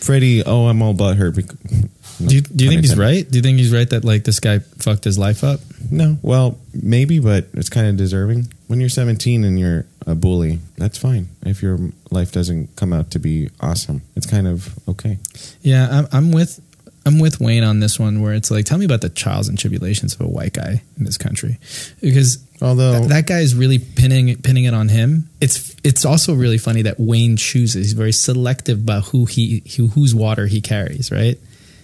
Freddie. 0.00 0.42
oh, 0.44 0.66
I'm 0.68 0.82
all 0.82 0.94
butthurt. 0.94 1.34
Bec- 1.36 1.90
no, 2.20 2.28
Do 2.28 2.34
you, 2.36 2.40
do 2.42 2.64
you 2.64 2.70
think 2.70 2.82
he's 2.82 2.96
right? 2.96 3.28
Do 3.30 3.36
you 3.38 3.42
think 3.42 3.58
he's 3.58 3.72
right 3.72 3.88
that 3.90 4.04
like 4.04 4.24
this 4.24 4.40
guy 4.40 4.60
fucked 4.60 5.04
his 5.04 5.18
life 5.18 5.42
up? 5.44 5.60
No, 5.90 6.18
well, 6.22 6.58
maybe, 6.74 7.18
but 7.18 7.46
it's 7.54 7.68
kind 7.68 7.88
of 7.88 7.96
deserving. 7.96 8.48
When 8.66 8.80
you're 8.80 8.88
17 8.88 9.44
and 9.44 9.58
you're 9.58 9.86
a 10.06 10.14
bully, 10.14 10.58
that's 10.76 10.98
fine. 10.98 11.28
If 11.42 11.62
your 11.62 11.78
life 12.10 12.32
doesn't 12.32 12.74
come 12.76 12.92
out 12.92 13.12
to 13.12 13.18
be 13.18 13.50
awesome, 13.60 14.02
it's 14.16 14.26
kind 14.26 14.48
of 14.48 14.76
okay. 14.88 15.18
Yeah, 15.62 15.88
I'm, 15.90 16.08
I'm 16.12 16.32
with 16.32 16.60
I'm 17.04 17.20
with 17.20 17.40
Wayne 17.40 17.62
on 17.62 17.78
this 17.78 18.00
one, 18.00 18.20
where 18.20 18.34
it's 18.34 18.50
like, 18.50 18.64
tell 18.64 18.78
me 18.78 18.84
about 18.84 19.00
the 19.00 19.08
trials 19.08 19.48
and 19.48 19.56
tribulations 19.56 20.14
of 20.14 20.22
a 20.22 20.26
white 20.26 20.54
guy 20.54 20.82
in 20.98 21.04
this 21.04 21.16
country, 21.16 21.58
because 22.00 22.44
Although 22.62 23.00
that, 23.00 23.08
that 23.08 23.26
guy 23.26 23.40
is 23.40 23.54
really 23.54 23.78
pinning 23.78 24.40
pinning 24.42 24.64
it 24.64 24.74
on 24.74 24.88
him. 24.88 25.28
It's 25.40 25.76
it's 25.84 26.04
also 26.04 26.34
really 26.34 26.58
funny 26.58 26.82
that 26.82 26.98
Wayne 26.98 27.36
chooses. 27.36 27.86
He's 27.86 27.92
very 27.92 28.12
selective 28.12 28.80
about 28.80 29.04
who 29.04 29.26
he 29.26 29.62
who, 29.76 29.88
whose 29.88 30.14
water 30.14 30.46
he 30.46 30.60
carries, 30.60 31.12
right? 31.12 31.38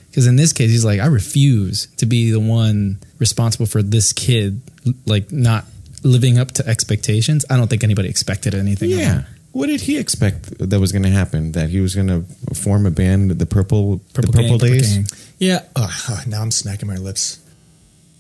Because 0.09 0.27
in 0.27 0.37
this 0.37 0.53
case, 0.53 0.71
he's 0.71 0.85
like, 0.85 1.01
I 1.01 1.07
refuse 1.07 1.87
to 1.97 2.07
be 2.07 2.31
the 2.31 2.41
one 2.41 2.99
responsible 3.19 3.67
for 3.67 3.83
this 3.83 4.13
kid, 4.13 4.61
like 5.07 5.33
not 5.33 5.65
living 6.03 6.39
up 6.39 6.53
to 6.53 6.67
expectations. 6.67 7.45
I 7.51 7.57
don't 7.57 7.69
think 7.69 7.85
anybody 7.85 8.09
expected 8.09 8.55
anything. 8.55 8.91
yeah. 8.91 9.25
What 9.53 9.67
did 9.67 9.83
he 9.83 9.99
expect 9.99 10.59
that 10.59 10.81
was 10.81 10.93
going 10.93 11.03
to 11.03 11.11
happen? 11.11 11.53
That 11.53 11.69
he 11.69 11.81
was 11.81 11.95
going 11.95 12.09
to 12.09 12.25
form 12.55 12.87
a 12.87 12.91
band, 12.91 13.33
the 13.33 13.45
Purple, 13.45 14.01
Purple, 14.15 14.33
the 14.33 14.39
Purple 14.39 14.59
Gang, 14.59 14.71
Days. 14.71 14.97
Gang. 14.97 15.07
Yeah. 15.39 15.65
Ugh, 15.77 16.27
now 16.27 16.41
I'm 16.41 16.51
smacking 16.51 16.89
my 16.89 16.97
lips. 16.97 17.39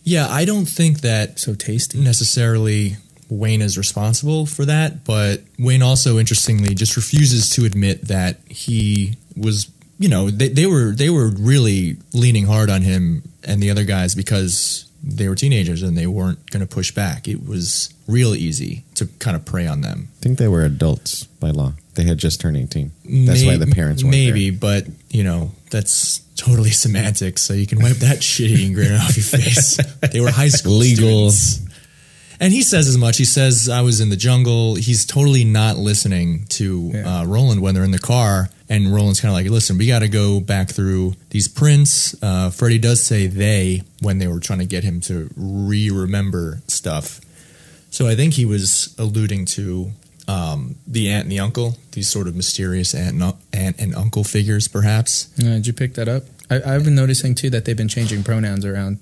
Yeah, 0.04 0.28
I 0.28 0.44
don't 0.44 0.66
think 0.66 1.00
that 1.00 1.38
so 1.38 1.54
tasty. 1.54 2.00
necessarily 2.00 2.96
Wayne 3.30 3.62
is 3.62 3.78
responsible 3.78 4.46
for 4.46 4.64
that, 4.66 5.04
but 5.04 5.42
Wayne 5.58 5.82
also 5.82 6.18
interestingly 6.18 6.74
just 6.74 6.96
refuses 6.96 7.48
to 7.50 7.64
admit 7.64 8.08
that 8.08 8.40
he 8.46 9.16
was, 9.36 9.70
you 9.98 10.08
know, 10.08 10.28
they, 10.28 10.48
they 10.48 10.66
were 10.66 10.90
they 10.90 11.08
were 11.08 11.28
really 11.28 11.96
leaning 12.12 12.46
hard 12.46 12.68
on 12.68 12.82
him 12.82 13.22
and 13.44 13.62
the 13.62 13.70
other 13.70 13.84
guys 13.84 14.14
because 14.14 14.90
they 15.02 15.28
were 15.28 15.34
teenagers 15.34 15.82
and 15.82 15.96
they 15.98 16.06
weren't 16.06 16.50
going 16.50 16.64
to 16.66 16.72
push 16.72 16.92
back. 16.92 17.26
It 17.28 17.46
was 17.46 17.92
real 18.06 18.34
easy 18.34 18.84
to 18.94 19.06
kind 19.18 19.34
of 19.36 19.44
prey 19.44 19.66
on 19.66 19.80
them. 19.80 20.08
I 20.18 20.22
think 20.22 20.38
they 20.38 20.48
were 20.48 20.64
adults 20.64 21.24
by 21.24 21.50
law. 21.50 21.72
They 21.94 22.04
had 22.04 22.18
just 22.18 22.40
turned 22.40 22.56
18. 22.56 22.92
That's 23.26 23.44
why 23.44 23.56
the 23.56 23.66
parents 23.66 24.02
weren't 24.02 24.12
maybe, 24.12 24.50
there. 24.50 24.58
but 24.60 24.86
you 25.10 25.24
know 25.24 25.50
that's 25.70 26.20
totally 26.36 26.70
semantics. 26.84 27.42
So 27.42 27.52
you 27.54 27.66
can 27.66 27.82
wipe 27.82 27.96
that 27.96 28.22
shit 28.30 28.50
eating 28.50 28.72
grin 28.72 28.92
off 28.94 29.16
your 29.16 29.24
face. 29.24 29.76
They 30.12 30.20
were 30.20 30.30
high 30.30 30.48
school 30.48 30.72
Legal. 30.72 31.30
students. 31.30 31.68
And 32.40 32.52
he 32.52 32.62
says 32.62 32.88
as 32.88 32.98
much. 32.98 33.18
He 33.18 33.24
says, 33.24 33.68
"I 33.68 33.82
was 33.82 34.00
in 34.00 34.08
the 34.08 34.16
jungle." 34.16 34.74
He's 34.74 35.04
totally 35.06 35.44
not 35.44 35.76
listening 35.76 36.46
to 36.50 36.90
Yeah. 36.94 37.20
uh, 37.20 37.24
Roland 37.24 37.60
when 37.60 37.74
they're 37.74 37.84
in 37.84 37.92
the 37.92 37.98
car, 38.00 38.48
and 38.72 38.94
Roland's 38.94 39.20
kind 39.20 39.30
of 39.30 39.34
like, 39.34 39.50
"Listen, 39.50 39.76
we 39.76 39.86
got 39.86 39.98
to 39.98 40.08
go 40.08 40.40
back 40.40 40.70
through 40.70 41.14
these 41.28 41.46
prints." 41.46 42.16
Uh, 42.22 42.48
Freddie 42.50 42.78
does 42.78 43.02
say 43.02 43.26
"they" 43.26 43.82
when 44.00 44.18
they 44.18 44.26
were 44.26 44.40
trying 44.40 44.60
to 44.60 44.66
get 44.66 44.82
him 44.82 45.00
to 45.02 45.28
re-remember 45.36 46.62
stuff. 46.66 47.20
So 47.90 48.08
I 48.08 48.14
think 48.14 48.34
he 48.34 48.46
was 48.46 48.94
alluding 48.98 49.44
to 49.56 49.92
um, 50.26 50.76
the 50.86 51.10
aunt 51.10 51.24
and 51.24 51.32
the 51.32 51.40
uncle, 51.40 51.76
these 51.92 52.08
sort 52.08 52.26
of 52.26 52.34
mysterious 52.34 52.94
aunt 52.94 53.20
and, 53.20 53.34
aunt 53.52 53.78
and 53.78 53.94
uncle 53.94 54.24
figures, 54.24 54.68
perhaps. 54.68 55.28
Uh, 55.38 55.56
did 55.56 55.66
you 55.66 55.74
pick 55.74 55.94
that 55.94 56.08
up? 56.08 56.22
I, 56.50 56.74
I've 56.74 56.84
been 56.84 56.94
noticing 56.94 57.34
too 57.34 57.50
that 57.50 57.66
they've 57.66 57.76
been 57.76 57.88
changing 57.88 58.24
pronouns 58.24 58.64
around 58.64 58.98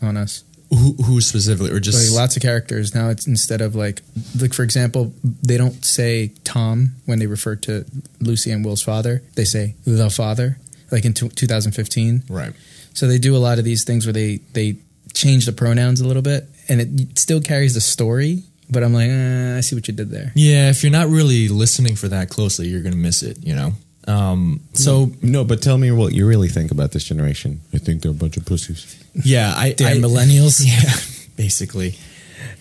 on 0.00 0.16
us. 0.16 0.42
Who, 0.72 0.94
who 1.04 1.20
specifically, 1.20 1.70
or 1.70 1.80
just 1.80 2.10
like 2.12 2.18
lots 2.18 2.34
of 2.36 2.42
characters 2.42 2.94
now 2.94 3.10
it's 3.10 3.26
instead 3.26 3.60
of 3.60 3.74
like 3.74 4.00
like 4.40 4.54
for 4.54 4.62
example 4.62 5.12
they 5.22 5.58
don't 5.58 5.84
say 5.84 6.32
tom 6.44 6.92
when 7.04 7.18
they 7.18 7.26
refer 7.26 7.56
to 7.56 7.84
lucy 8.20 8.50
and 8.50 8.64
will's 8.64 8.82
father 8.82 9.22
they 9.34 9.44
say 9.44 9.74
the 9.84 10.08
father 10.08 10.56
like 10.90 11.04
in 11.04 11.12
t- 11.12 11.28
2015 11.28 12.22
right? 12.30 12.52
so 12.94 13.06
they 13.06 13.18
do 13.18 13.36
a 13.36 13.38
lot 13.38 13.58
of 13.58 13.64
these 13.64 13.84
things 13.84 14.06
where 14.06 14.14
they 14.14 14.36
they 14.54 14.76
change 15.12 15.44
the 15.44 15.52
pronouns 15.52 16.00
a 16.00 16.06
little 16.06 16.22
bit 16.22 16.48
and 16.68 16.80
it 16.80 17.18
still 17.18 17.40
carries 17.42 17.74
the 17.74 17.80
story 17.82 18.42
but 18.70 18.82
i'm 18.82 18.94
like 18.94 19.10
eh, 19.10 19.58
i 19.58 19.60
see 19.60 19.76
what 19.76 19.86
you 19.88 19.92
did 19.94 20.10
there 20.10 20.32
Yeah, 20.34 20.70
if 20.70 20.82
you're 20.82 20.92
not 20.92 21.08
really 21.08 21.48
listening 21.48 21.96
for 21.96 22.08
that 22.08 22.30
closely, 22.30 22.68
you're 22.68 22.82
gonna 22.82 22.96
miss 22.96 23.22
it. 23.22 23.36
You 23.44 23.54
know. 23.54 23.72
Um, 24.08 24.60
so 24.72 25.10
No, 25.20 25.44
but 25.44 25.60
tell 25.62 25.76
me 25.76 25.90
what 25.92 26.12
you 26.14 26.26
really 26.26 26.48
think 26.48 26.70
about 26.70 26.92
this 26.92 27.04
generation. 27.04 27.60
I 27.74 27.78
think 27.78 28.00
they're 28.02 28.10
a 28.10 28.14
bunch 28.14 28.36
of 28.38 28.44
pussies. 28.46 29.01
Yeah, 29.14 29.52
I, 29.56 29.72
Damn 29.72 29.98
I 29.98 30.08
millennials. 30.08 30.62
Yeah, 30.64 30.92
basically. 31.36 31.96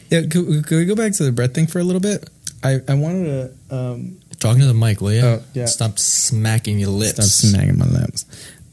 yeah 0.10 0.22
could, 0.22 0.66
could 0.66 0.78
we 0.78 0.86
go 0.86 0.96
back 0.96 1.14
to 1.14 1.24
the 1.24 1.32
Brett 1.32 1.54
thing 1.54 1.68
for 1.68 1.80
a 1.80 1.84
little 1.84 2.02
bit 2.02 2.30
i 2.64 2.80
i 2.88 2.94
wanted 2.94 3.26
to 3.70 3.76
um 3.76 4.18
Talking 4.42 4.62
to 4.62 4.68
the 4.68 4.74
mic, 4.74 5.02
Leah. 5.04 5.26
Oh, 5.26 5.44
yeah. 5.54 5.66
Stop 5.68 6.00
smacking 6.00 6.80
your 6.80 6.90
lips. 6.90 7.14
Stop 7.14 7.52
smacking 7.52 7.78
my 7.78 7.86
lips. 7.86 8.26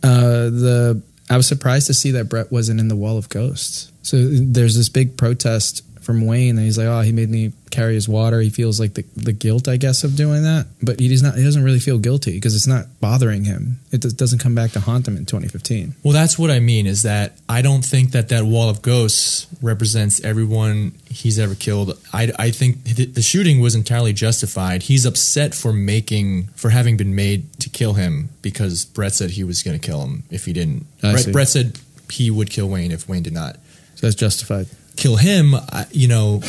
Uh, 0.02 0.48
the 0.48 1.02
I 1.28 1.36
was 1.36 1.46
surprised 1.46 1.88
to 1.88 1.94
see 1.94 2.12
that 2.12 2.24
Brett 2.30 2.50
wasn't 2.50 2.80
in 2.80 2.88
the 2.88 2.96
Wall 2.96 3.18
of 3.18 3.28
Ghosts. 3.28 3.92
So 4.00 4.16
there's 4.16 4.76
this 4.76 4.88
big 4.88 5.18
protest 5.18 5.82
from 6.08 6.24
Wayne, 6.24 6.56
and 6.56 6.64
he's 6.64 6.78
like, 6.78 6.86
"Oh, 6.86 7.02
he 7.02 7.12
made 7.12 7.28
me 7.28 7.52
carry 7.70 7.92
his 7.92 8.08
water. 8.08 8.40
He 8.40 8.48
feels 8.48 8.80
like 8.80 8.94
the, 8.94 9.04
the 9.14 9.34
guilt, 9.34 9.68
I 9.68 9.76
guess, 9.76 10.04
of 10.04 10.16
doing 10.16 10.42
that, 10.42 10.66
but 10.82 10.98
he's 10.98 11.22
not. 11.22 11.36
He 11.36 11.44
doesn't 11.44 11.62
really 11.62 11.80
feel 11.80 11.98
guilty 11.98 12.32
because 12.32 12.56
it's 12.56 12.66
not 12.66 12.86
bothering 12.98 13.44
him. 13.44 13.80
It 13.92 14.00
does, 14.00 14.14
doesn't 14.14 14.38
come 14.38 14.54
back 14.54 14.70
to 14.70 14.80
haunt 14.80 15.06
him 15.06 15.18
in 15.18 15.26
2015. 15.26 15.96
Well, 16.02 16.14
that's 16.14 16.38
what 16.38 16.50
I 16.50 16.60
mean. 16.60 16.86
Is 16.86 17.02
that 17.02 17.36
I 17.46 17.60
don't 17.60 17.84
think 17.84 18.12
that 18.12 18.30
that 18.30 18.44
wall 18.44 18.70
of 18.70 18.80
ghosts 18.80 19.48
represents 19.60 20.18
everyone 20.24 20.92
he's 21.10 21.38
ever 21.38 21.54
killed. 21.54 21.98
I, 22.10 22.32
I 22.38 22.52
think 22.52 22.84
th- 22.86 23.12
the 23.12 23.20
shooting 23.20 23.60
was 23.60 23.74
entirely 23.74 24.14
justified. 24.14 24.84
He's 24.84 25.04
upset 25.04 25.54
for 25.54 25.74
making 25.74 26.44
for 26.56 26.70
having 26.70 26.96
been 26.96 27.14
made 27.14 27.52
to 27.60 27.68
kill 27.68 27.92
him 27.92 28.30
because 28.40 28.86
Brett 28.86 29.12
said 29.12 29.32
he 29.32 29.44
was 29.44 29.62
going 29.62 29.78
to 29.78 29.86
kill 29.86 30.00
him 30.06 30.22
if 30.30 30.46
he 30.46 30.54
didn't. 30.54 30.86
Brett. 31.02 31.32
Brett 31.32 31.48
said 31.48 31.78
he 32.10 32.30
would 32.30 32.48
kill 32.48 32.70
Wayne 32.70 32.92
if 32.92 33.06
Wayne 33.06 33.24
did 33.24 33.34
not. 33.34 33.56
So 33.96 34.06
that's 34.06 34.16
justified. 34.16 34.68
Kill 34.98 35.16
him, 35.16 35.54
I- 35.54 35.86
you 35.92 36.08
know, 36.08 36.40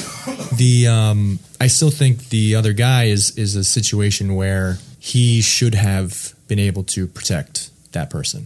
the 0.57 0.87
um, 0.87 1.39
I 1.61 1.67
still 1.67 1.91
think 1.91 2.29
the 2.29 2.55
other 2.55 2.73
guy 2.73 3.05
is 3.05 3.37
is 3.37 3.55
a 3.55 3.63
situation 3.63 4.35
where 4.35 4.77
he 4.99 5.41
should 5.41 5.75
have 5.75 6.33
been 6.47 6.59
able 6.59 6.83
to 6.83 7.07
protect 7.07 7.69
that 7.93 8.09
person. 8.09 8.45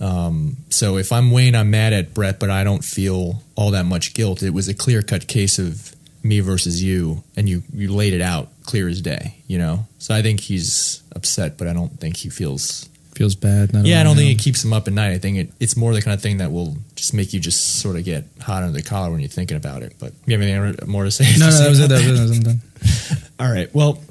Um, 0.00 0.56
so 0.70 0.96
if 0.96 1.12
I'm 1.12 1.30
Wayne, 1.30 1.54
I'm 1.54 1.70
mad 1.70 1.92
at 1.92 2.14
Brett, 2.14 2.38
but 2.38 2.50
I 2.50 2.64
don't 2.64 2.84
feel 2.84 3.42
all 3.56 3.70
that 3.72 3.84
much 3.86 4.14
guilt. 4.14 4.42
It 4.42 4.50
was 4.54 4.68
a 4.68 4.74
clear 4.74 5.02
cut 5.02 5.26
case 5.26 5.58
of 5.58 5.94
me 6.22 6.40
versus 6.40 6.82
you, 6.82 7.22
and 7.36 7.48
you 7.48 7.62
you 7.72 7.92
laid 7.92 8.12
it 8.14 8.22
out 8.22 8.48
clear 8.64 8.88
as 8.88 9.00
day. 9.00 9.36
You 9.46 9.58
know, 9.58 9.86
so 9.98 10.14
I 10.14 10.22
think 10.22 10.40
he's 10.40 11.02
upset, 11.16 11.56
but 11.58 11.66
I 11.68 11.72
don't 11.72 11.98
think 12.00 12.16
he 12.18 12.28
feels 12.30 12.88
Feels 13.14 13.34
bad. 13.34 13.72
Not 13.72 13.84
yeah, 13.84 14.00
I 14.00 14.04
don't 14.04 14.14
think 14.14 14.30
it 14.30 14.40
keeps 14.40 14.62
him 14.64 14.72
up 14.72 14.86
at 14.86 14.92
night. 14.94 15.10
I 15.10 15.18
think 15.18 15.38
it, 15.38 15.52
it's 15.58 15.76
more 15.76 15.92
the 15.92 16.00
kind 16.00 16.14
of 16.14 16.22
thing 16.22 16.36
that 16.38 16.52
will 16.52 16.76
just 16.98 17.14
make 17.14 17.32
you 17.32 17.38
just 17.38 17.80
sort 17.80 17.96
of 17.96 18.04
get 18.04 18.24
hot 18.42 18.64
under 18.64 18.76
the 18.76 18.82
collar 18.82 19.10
when 19.10 19.20
you're 19.20 19.28
thinking 19.28 19.56
about 19.56 19.82
it. 19.82 19.94
But 20.00 20.12
you 20.26 20.36
have 20.36 20.46
anything 20.46 20.90
more 20.90 21.04
to 21.04 21.10
say? 21.12 21.24
No, 21.38 21.48
no, 21.48 21.58
that 21.58 21.68
was. 21.68 21.78
That 21.78 21.94
was 21.94 22.06
it. 22.06 22.12
That 22.12 22.20
was 22.20 22.30
it. 22.30 22.36
I'm 22.36 22.42
done. 22.42 22.60
All 23.40 23.50
right. 23.50 23.72
Well, 23.72 24.02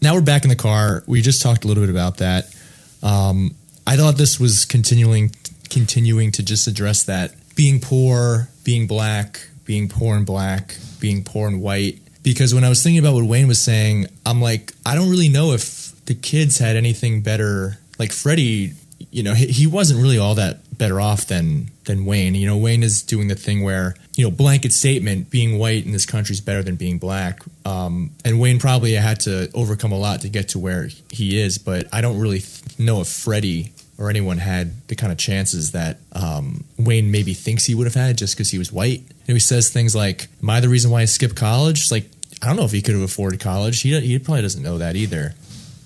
now 0.00 0.14
we're 0.14 0.20
back 0.20 0.44
in 0.44 0.48
the 0.48 0.56
car. 0.56 1.02
We 1.08 1.22
just 1.22 1.42
talked 1.42 1.64
a 1.64 1.68
little 1.68 1.82
bit 1.82 1.90
about 1.90 2.18
that. 2.18 2.54
Um, 3.02 3.56
I 3.84 3.96
thought 3.96 4.16
this 4.16 4.38
was 4.38 4.64
continuing, 4.64 5.32
continuing 5.70 6.30
to 6.32 6.44
just 6.44 6.68
address 6.68 7.02
that 7.04 7.34
being 7.56 7.80
poor, 7.80 8.48
being 8.62 8.86
black, 8.86 9.48
being 9.64 9.88
poor 9.88 10.16
and 10.16 10.24
black, 10.24 10.76
being 11.00 11.24
poor 11.24 11.48
and 11.48 11.60
white. 11.60 11.98
Because 12.22 12.54
when 12.54 12.62
I 12.62 12.68
was 12.68 12.80
thinking 12.80 13.00
about 13.00 13.14
what 13.14 13.24
Wayne 13.24 13.48
was 13.48 13.60
saying, 13.60 14.06
I'm 14.24 14.40
like, 14.40 14.72
I 14.86 14.94
don't 14.94 15.10
really 15.10 15.28
know 15.28 15.50
if 15.52 16.04
the 16.04 16.14
kids 16.14 16.58
had 16.58 16.76
anything 16.76 17.22
better. 17.22 17.78
Like 17.98 18.12
Freddie, 18.12 18.74
you 19.10 19.24
know, 19.24 19.34
he, 19.34 19.46
he 19.48 19.66
wasn't 19.66 20.00
really 20.00 20.18
all 20.18 20.36
that 20.36 20.58
better 20.78 21.00
off 21.00 21.26
than 21.26 21.70
than 21.84 22.04
Wayne. 22.04 22.34
You 22.34 22.46
know, 22.46 22.56
Wayne 22.56 22.82
is 22.82 23.02
doing 23.02 23.28
the 23.28 23.34
thing 23.34 23.62
where 23.62 23.94
you 24.16 24.24
know, 24.24 24.30
blanket 24.30 24.72
statement: 24.72 25.30
being 25.30 25.58
white 25.58 25.84
in 25.84 25.92
this 25.92 26.06
country 26.06 26.32
is 26.32 26.40
better 26.40 26.62
than 26.62 26.76
being 26.76 26.98
black. 26.98 27.42
Um, 27.64 28.10
and 28.24 28.40
Wayne 28.40 28.58
probably 28.58 28.92
had 28.94 29.20
to 29.20 29.50
overcome 29.54 29.92
a 29.92 29.98
lot 29.98 30.22
to 30.22 30.28
get 30.28 30.50
to 30.50 30.58
where 30.58 30.88
he 31.10 31.40
is. 31.40 31.58
But 31.58 31.86
I 31.92 32.00
don't 32.00 32.18
really 32.18 32.40
th- 32.40 32.78
know 32.78 33.00
if 33.00 33.08
Freddie 33.08 33.72
or 33.98 34.08
anyone 34.08 34.38
had 34.38 34.86
the 34.88 34.94
kind 34.94 35.12
of 35.12 35.18
chances 35.18 35.72
that 35.72 35.98
um, 36.12 36.64
Wayne 36.78 37.10
maybe 37.10 37.34
thinks 37.34 37.64
he 37.64 37.74
would 37.74 37.86
have 37.86 37.94
had 37.94 38.16
just 38.16 38.36
because 38.36 38.50
he 38.50 38.58
was 38.58 38.72
white. 38.72 39.02
Know, 39.26 39.34
he 39.34 39.40
says 39.40 39.68
things 39.70 39.94
like, 39.94 40.28
"Am 40.42 40.48
I 40.48 40.60
the 40.60 40.68
reason 40.68 40.90
why 40.90 41.02
I 41.02 41.04
skipped 41.04 41.36
college?" 41.36 41.82
It's 41.82 41.90
like 41.90 42.08
I 42.40 42.46
don't 42.46 42.56
know 42.56 42.64
if 42.64 42.72
he 42.72 42.82
could 42.82 42.94
have 42.94 43.04
afforded 43.04 43.40
college. 43.40 43.82
He 43.82 43.98
he 44.00 44.18
probably 44.18 44.42
doesn't 44.42 44.62
know 44.62 44.78
that 44.78 44.96
either. 44.96 45.34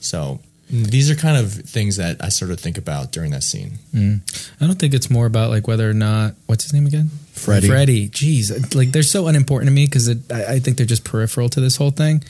So 0.00 0.40
these 0.73 1.11
are 1.11 1.14
kind 1.14 1.37
of 1.37 1.52
things 1.52 1.99
that 1.99 2.25
I 2.25 2.31
sort 2.31 2.50
of 2.50 2.59
think 2.59 2.79
about 2.79 3.12
during 3.12 3.33
that 3.33 3.43
scene. 3.43 3.73
Mm. 3.95 4.21
I 4.59 4.67
don't 4.67 4.79
think 4.79 4.95
it's 4.95 5.11
more 5.11 5.26
about 5.26 5.50
like 5.50 5.69
whether 5.69 5.88
or 5.88 5.93
not 5.93 6.35
what's 6.47 6.64
his 6.64 6.73
name 6.73 6.87
again? 6.87 7.11
Freddie. 7.33 7.69
Freddie. 7.69 8.09
Jeez, 8.09 8.75
like 8.75 8.91
they're 8.91 9.02
so 9.02 9.26
unimportant 9.26 9.69
to 9.69 9.73
me 9.73 9.85
because 9.85 10.09
I, 10.09 10.55
I 10.55 10.59
think 10.61 10.79
they're 10.79 10.87
just 10.87 11.05
peripheral 11.05 11.50
to 11.50 11.61
this 11.61 11.76
whole 11.76 11.91
thing. 11.91 12.25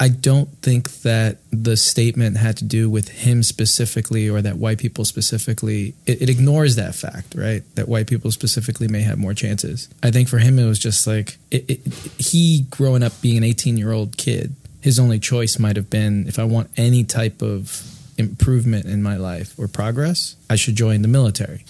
I 0.00 0.08
don't 0.08 0.48
think 0.62 0.90
that 1.02 1.36
the 1.52 1.76
statement 1.76 2.36
had 2.36 2.56
to 2.56 2.64
do 2.64 2.90
with 2.90 3.08
him 3.08 3.44
specifically 3.44 4.28
or 4.28 4.42
that 4.42 4.56
white 4.56 4.78
people 4.78 5.04
specifically. 5.04 5.94
It, 6.06 6.22
it 6.22 6.28
ignores 6.28 6.74
that 6.74 6.96
fact, 6.96 7.36
right? 7.36 7.62
That 7.76 7.86
white 7.86 8.08
people 8.08 8.32
specifically 8.32 8.88
may 8.88 9.02
have 9.02 9.18
more 9.18 9.34
chances. 9.34 9.88
I 10.02 10.10
think 10.10 10.28
for 10.28 10.38
him, 10.38 10.58
it 10.58 10.66
was 10.66 10.80
just 10.80 11.06
like 11.06 11.36
it, 11.52 11.70
it, 11.70 11.80
he 12.18 12.66
growing 12.70 13.04
up 13.04 13.12
being 13.20 13.36
an 13.36 13.44
18 13.44 13.76
year 13.76 13.92
old 13.92 14.16
kid. 14.16 14.56
His 14.82 14.98
only 14.98 15.18
choice 15.18 15.58
might 15.58 15.76
have 15.76 15.88
been 15.88 16.26
if 16.28 16.38
I 16.38 16.44
want 16.44 16.70
any 16.76 17.04
type 17.04 17.40
of 17.40 17.88
improvement 18.18 18.84
in 18.86 19.02
my 19.02 19.16
life 19.16 19.58
or 19.58 19.68
progress, 19.68 20.36
I 20.50 20.56
should 20.56 20.76
join 20.76 21.02
the 21.02 21.08
military 21.08 21.64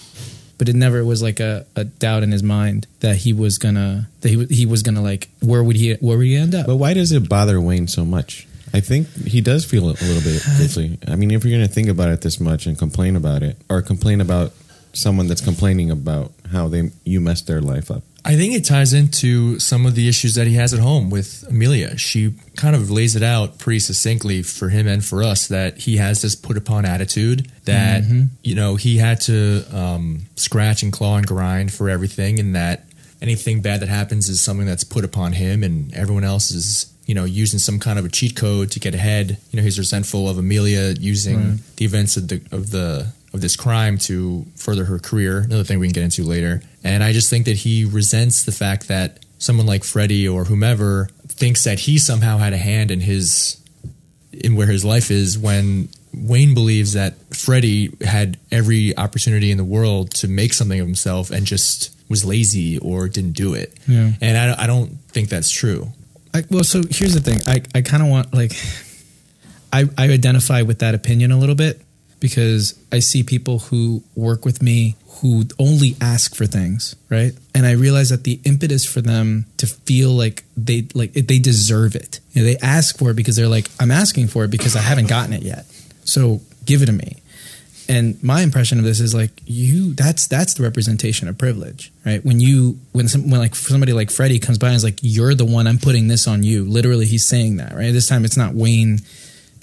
but 0.57 0.69
it 0.69 0.75
never 0.75 1.03
was 1.03 1.21
like 1.21 1.41
a, 1.41 1.65
a 1.75 1.83
doubt 1.83 2.23
in 2.23 2.31
his 2.31 2.43
mind 2.43 2.87
that 3.01 3.17
he 3.17 3.33
was 3.33 3.57
gonna 3.57 4.07
that 4.21 4.29
he, 4.29 4.45
he 4.45 4.65
was 4.65 4.81
gonna 4.81 5.01
like 5.01 5.27
where 5.41 5.63
would 5.63 5.75
he 5.75 5.95
where 5.95 6.17
would 6.17 6.25
he 6.25 6.37
end 6.37 6.55
up 6.55 6.67
But 6.67 6.77
why 6.77 6.93
does 6.93 7.11
it 7.11 7.27
bother 7.27 7.59
Wayne 7.59 7.87
so 7.87 8.05
much? 8.05 8.47
I 8.73 8.79
think 8.79 9.07
he 9.27 9.41
does 9.41 9.65
feel 9.65 9.83
a 9.89 9.93
little 9.93 10.21
bit 10.21 10.41
guilty. 10.57 10.97
I 11.07 11.15
mean, 11.15 11.31
if 11.31 11.43
you're 11.43 11.55
going 11.55 11.67
to 11.67 11.71
think 11.73 11.89
about 11.89 12.09
it 12.09 12.21
this 12.21 12.39
much 12.39 12.65
and 12.65 12.77
complain 12.77 13.15
about 13.15 13.43
it, 13.43 13.57
or 13.69 13.81
complain 13.83 14.19
about 14.19 14.53
someone 14.93 15.27
that's 15.27 15.41
complaining 15.41 15.91
about 15.91 16.31
how 16.51 16.67
they 16.67 16.91
you 17.03 17.19
messed 17.19 17.47
their 17.47 17.61
life 17.61 17.91
up. 17.91 18.03
I 18.25 18.37
think 18.37 18.53
it 18.53 18.63
ties 18.63 18.93
into 18.93 19.59
some 19.59 19.85
of 19.85 19.95
the 19.95 20.07
issues 20.07 20.35
that 20.35 20.47
he 20.47 20.53
has 20.53 20.73
at 20.73 20.79
home 20.79 21.09
with 21.09 21.43
Amelia. 21.49 21.97
She 21.97 22.33
kind 22.55 22.73
of 22.73 22.89
lays 22.89 23.17
it 23.17 23.23
out 23.23 23.59
pretty 23.59 23.79
succinctly 23.79 24.43
for 24.43 24.69
him 24.69 24.87
and 24.87 25.03
for 25.03 25.23
us 25.23 25.47
that 25.47 25.79
he 25.79 25.97
has 25.97 26.21
this 26.21 26.33
put 26.33 26.55
upon 26.55 26.85
attitude 26.85 27.51
that, 27.65 28.03
you 28.41 28.55
know, 28.55 28.75
he 28.75 28.97
had 28.97 29.19
to 29.21 29.65
um, 29.73 30.21
scratch 30.37 30.83
and 30.83 30.93
claw 30.93 31.17
and 31.17 31.27
grind 31.27 31.73
for 31.73 31.89
everything 31.89 32.39
and 32.39 32.55
that 32.55 32.85
anything 33.21 33.61
bad 33.61 33.81
that 33.81 33.89
happens 33.89 34.29
is 34.29 34.39
something 34.39 34.65
that's 34.65 34.85
put 34.85 35.03
upon 35.03 35.33
him 35.33 35.61
and 35.61 35.93
everyone 35.93 36.23
else 36.23 36.49
is, 36.51 36.93
you 37.05 37.15
know, 37.15 37.25
using 37.25 37.59
some 37.59 37.77
kind 37.77 37.99
of 37.99 38.05
a 38.05 38.09
cheat 38.09 38.37
code 38.37 38.71
to 38.71 38.79
get 38.79 38.95
ahead. 38.95 39.37
You 39.51 39.57
know, 39.57 39.63
he's 39.63 39.77
resentful 39.77 40.29
of 40.29 40.37
Amelia 40.37 40.93
using 40.97 41.59
the 41.75 41.83
events 41.83 42.15
of 42.15 42.29
the, 42.29 42.41
of 42.53 42.71
the, 42.71 43.11
of 43.33 43.41
this 43.41 43.55
crime 43.55 43.97
to 43.97 44.45
further 44.55 44.85
her 44.85 44.99
career. 44.99 45.39
Another 45.39 45.63
thing 45.63 45.79
we 45.79 45.87
can 45.87 45.93
get 45.93 46.03
into 46.03 46.23
later. 46.23 46.61
And 46.83 47.03
I 47.03 47.13
just 47.13 47.29
think 47.29 47.45
that 47.45 47.57
he 47.57 47.85
resents 47.85 48.43
the 48.43 48.51
fact 48.51 48.87
that 48.87 49.25
someone 49.39 49.65
like 49.65 49.83
Freddie 49.83 50.27
or 50.27 50.45
whomever 50.45 51.09
thinks 51.27 51.63
that 51.63 51.79
he 51.79 51.97
somehow 51.97 52.37
had 52.37 52.53
a 52.53 52.57
hand 52.57 52.91
in 52.91 53.01
his 53.01 53.59
in 54.31 54.55
where 54.55 54.67
his 54.67 54.83
life 54.83 55.11
is 55.11 55.37
when 55.37 55.89
Wayne 56.13 56.53
believes 56.53 56.93
that 56.93 57.15
Freddie 57.35 57.95
had 58.01 58.39
every 58.51 58.95
opportunity 58.97 59.51
in 59.51 59.57
the 59.57 59.63
world 59.63 60.11
to 60.11 60.27
make 60.27 60.53
something 60.53 60.79
of 60.79 60.85
himself 60.85 61.29
and 61.29 61.45
just 61.45 61.95
was 62.09 62.25
lazy 62.25 62.77
or 62.79 63.07
didn't 63.07 63.33
do 63.33 63.53
it. 63.53 63.77
Yeah. 63.87 64.11
And 64.21 64.37
I, 64.37 64.63
I 64.63 64.67
don't 64.67 64.89
think 65.09 65.29
that's 65.29 65.51
true. 65.51 65.89
I, 66.33 66.43
well 66.49 66.63
so 66.63 66.81
here's 66.89 67.13
the 67.13 67.21
thing 67.21 67.39
i, 67.45 67.61
I 67.75 67.81
kind 67.81 68.01
of 68.01 68.09
want 68.09 68.33
like 68.33 68.53
I, 69.71 69.85
I 69.97 70.09
identify 70.09 70.63
with 70.63 70.79
that 70.79 70.95
opinion 70.95 71.31
a 71.31 71.37
little 71.37 71.55
bit 71.55 71.82
because 72.23 72.79
i 72.93 72.99
see 72.99 73.21
people 73.21 73.59
who 73.67 74.01
work 74.15 74.45
with 74.45 74.61
me 74.61 74.95
who 75.21 75.43
only 75.59 75.95
ask 76.01 76.35
for 76.35 76.45
things 76.45 76.95
right? 77.09 77.33
And 77.53 77.65
i 77.65 77.71
realize 77.71 78.09
that 78.09 78.23
the 78.23 78.39
impetus 78.43 78.85
for 78.85 79.01
them 79.01 79.45
to 79.57 79.67
feel 79.67 80.11
like 80.11 80.43
they 80.57 80.87
like 80.93 81.13
they 81.13 81.39
deserve 81.39 81.95
it. 81.95 82.19
You 82.31 82.41
know, 82.41 82.47
they 82.47 82.57
ask 82.57 82.97
for 82.97 83.11
it 83.11 83.15
because 83.15 83.35
they're 83.35 83.47
like 83.47 83.69
i'm 83.79 83.91
asking 83.91 84.27
for 84.27 84.43
it 84.45 84.51
because 84.51 84.75
i 84.75 84.79
haven't 84.79 85.07
gotten 85.07 85.33
it 85.33 85.43
yet. 85.43 85.65
So 86.05 86.41
give 86.65 86.81
it 86.81 86.87
to 86.87 86.91
me. 86.91 87.17
And 87.89 88.21
my 88.23 88.41
impression 88.41 88.79
of 88.79 88.85
this 88.85 88.99
is 88.99 89.13
like 89.13 89.31
you 89.45 89.93
that's 89.93 90.27
that's 90.27 90.53
the 90.55 90.63
representation 90.63 91.27
of 91.27 91.37
privilege 91.37 91.91
right? 92.05 92.23
When 92.25 92.39
you 92.39 92.79
when 92.91 93.07
some 93.07 93.29
when 93.29 93.39
like 93.39 93.55
somebody 93.55 93.93
like 93.93 94.09
freddie 94.09 94.39
comes 94.39 94.57
by 94.57 94.67
and 94.67 94.75
is 94.75 94.83
like 94.83 94.99
you're 95.01 95.35
the 95.35 95.45
one 95.45 95.67
i'm 95.67 95.77
putting 95.77 96.07
this 96.07 96.27
on 96.27 96.43
you. 96.43 96.65
Literally 96.65 97.05
he's 97.05 97.25
saying 97.25 97.57
that 97.57 97.73
right? 97.73 97.91
This 97.91 98.07
time 98.07 98.25
it's 98.25 98.37
not 98.37 98.55
wayne 98.55 98.99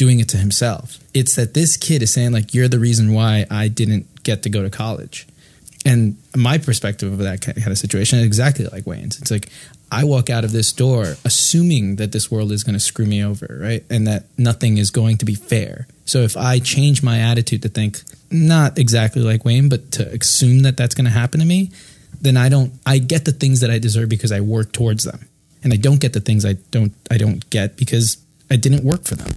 doing 0.02 0.18
it 0.20 0.28
to 0.28 0.38
himself 0.44 0.98
it's 1.20 1.34
that 1.38 1.54
this 1.54 1.76
kid 1.76 2.02
is 2.02 2.12
saying 2.12 2.32
like 2.32 2.54
you're 2.54 2.72
the 2.76 2.82
reason 2.88 3.12
why 3.18 3.46
i 3.50 3.68
didn't 3.68 4.04
get 4.22 4.42
to 4.42 4.50
go 4.56 4.62
to 4.62 4.70
college 4.70 5.26
And 5.84 6.16
my 6.36 6.58
perspective 6.58 7.10
of 7.12 7.18
that 7.20 7.40
kind 7.40 7.66
of 7.66 7.78
situation 7.78 8.18
is 8.18 8.26
exactly 8.26 8.66
like 8.66 8.86
Wayne's. 8.86 9.18
It's 9.20 9.30
like 9.30 9.48
I 9.90 10.04
walk 10.04 10.28
out 10.28 10.44
of 10.44 10.52
this 10.52 10.72
door 10.72 11.16
assuming 11.24 11.96
that 11.96 12.12
this 12.12 12.30
world 12.30 12.52
is 12.52 12.62
going 12.64 12.74
to 12.74 12.80
screw 12.90 13.06
me 13.06 13.24
over, 13.24 13.58
right? 13.60 13.82
And 13.88 14.06
that 14.06 14.26
nothing 14.36 14.78
is 14.78 14.90
going 14.90 15.16
to 15.18 15.24
be 15.24 15.34
fair. 15.34 15.86
So 16.04 16.18
if 16.18 16.36
I 16.36 16.58
change 16.58 17.02
my 17.02 17.18
attitude 17.20 17.62
to 17.62 17.68
think 17.68 18.02
not 18.30 18.78
exactly 18.78 19.22
like 19.22 19.44
Wayne, 19.44 19.68
but 19.68 19.90
to 19.92 20.02
assume 20.12 20.60
that 20.62 20.76
that's 20.76 20.94
going 20.94 21.06
to 21.06 21.10
happen 21.10 21.40
to 21.40 21.46
me, 21.46 21.70
then 22.20 22.36
I 22.36 22.48
don't 22.50 22.72
I 22.84 22.98
get 22.98 23.24
the 23.24 23.32
things 23.32 23.60
that 23.60 23.70
I 23.70 23.78
deserve 23.78 24.08
because 24.08 24.32
I 24.32 24.40
work 24.40 24.72
towards 24.72 25.04
them. 25.04 25.28
And 25.62 25.72
I 25.72 25.76
don't 25.76 26.00
get 26.00 26.12
the 26.12 26.20
things 26.20 26.44
I 26.44 26.54
don't 26.70 26.92
I 27.10 27.16
don't 27.16 27.48
get 27.50 27.76
because 27.76 28.18
I 28.50 28.56
didn't 28.56 28.84
work 28.84 29.04
for 29.04 29.16
them. 29.16 29.32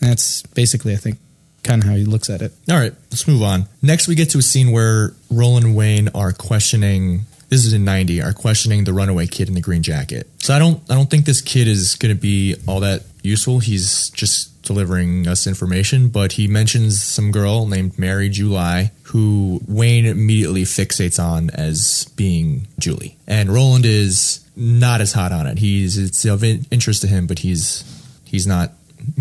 That's 0.00 0.42
basically 0.42 0.92
I 0.92 0.96
think 0.96 1.18
kind 1.62 1.82
of 1.82 1.88
how 1.88 1.96
he 1.96 2.04
looks 2.04 2.30
at 2.30 2.42
it. 2.42 2.52
All 2.70 2.76
right, 2.76 2.94
let's 3.10 3.26
move 3.26 3.42
on. 3.42 3.66
Next, 3.82 4.08
we 4.08 4.14
get 4.14 4.30
to 4.30 4.38
a 4.38 4.42
scene 4.42 4.72
where 4.72 5.12
Roland 5.30 5.66
and 5.66 5.76
Wayne 5.76 6.08
are 6.14 6.32
questioning. 6.32 7.22
This 7.48 7.64
is 7.64 7.72
in 7.72 7.84
'90. 7.84 8.22
Are 8.22 8.32
questioning 8.32 8.84
the 8.84 8.92
runaway 8.92 9.26
kid 9.26 9.48
in 9.48 9.54
the 9.54 9.60
green 9.60 9.82
jacket. 9.82 10.28
So 10.38 10.54
I 10.54 10.58
don't. 10.58 10.80
I 10.90 10.94
don't 10.94 11.10
think 11.10 11.26
this 11.26 11.40
kid 11.40 11.68
is 11.68 11.94
going 11.94 12.14
to 12.14 12.20
be 12.20 12.56
all 12.66 12.80
that 12.80 13.02
useful. 13.22 13.60
He's 13.60 14.10
just 14.10 14.62
delivering 14.62 15.28
us 15.28 15.46
information, 15.46 16.08
but 16.08 16.32
he 16.32 16.48
mentions 16.48 17.00
some 17.00 17.30
girl 17.30 17.66
named 17.66 17.96
Mary 17.98 18.28
July 18.28 18.90
who 19.04 19.60
Wayne 19.68 20.04
immediately 20.04 20.62
fixates 20.62 21.22
on 21.22 21.50
as 21.50 22.06
being 22.16 22.66
Julie, 22.78 23.16
and 23.26 23.48
Roland 23.48 23.86
is 23.86 24.44
not 24.56 25.00
as 25.00 25.12
hot 25.12 25.32
on 25.32 25.46
it. 25.46 25.58
He's 25.58 25.96
it's 25.96 26.24
of 26.24 26.42
interest 26.42 27.02
to 27.02 27.06
him, 27.06 27.26
but 27.26 27.40
he's 27.40 27.84
he's 28.24 28.46
not. 28.46 28.72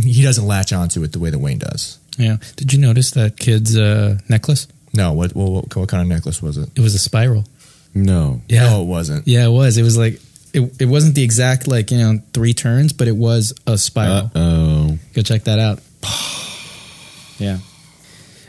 He 0.02 0.24
doesn't 0.24 0.46
latch 0.46 0.74
onto 0.74 1.04
it 1.04 1.12
the 1.12 1.20
way 1.20 1.30
that 1.30 1.40
Wayne 1.40 1.60
does. 1.60 2.00
Yeah. 2.18 2.38
Did 2.56 2.74
you 2.74 2.80
notice 2.80 3.12
that 3.12 3.38
kid's 3.38 3.78
uh, 3.78 4.18
necklace? 4.30 4.68
No, 4.94 5.12
what, 5.12 5.36
what 5.36 5.76
what 5.76 5.90
kind 5.90 6.02
of 6.02 6.08
necklace 6.08 6.42
was 6.42 6.58
it? 6.58 6.70
It 6.76 6.82
was 6.82 6.96
a 6.96 7.00
spiral. 7.00 7.46
No. 7.94 8.42
Yeah. 8.48 8.70
No, 8.70 8.82
it 8.82 8.86
wasn't. 8.86 9.28
Yeah, 9.28 9.46
it 9.46 9.52
was. 9.52 9.78
It 9.78 9.84
was 9.84 9.98
like 9.98 10.22
it, 10.54 10.82
it 10.82 10.86
wasn't 10.86 11.16
the 11.16 11.24
exact 11.24 11.68
like, 11.68 11.92
you 11.92 11.98
know, 11.98 12.22
three 12.34 12.54
turns, 12.54 12.94
but 12.94 13.08
it 13.08 13.16
was 13.16 13.54
a 13.68 13.78
spiral. 13.78 14.32
oh. 14.36 14.98
Go 15.14 15.22
check 15.22 15.44
that 15.44 15.60
out. 15.60 15.80
yeah. 17.40 17.58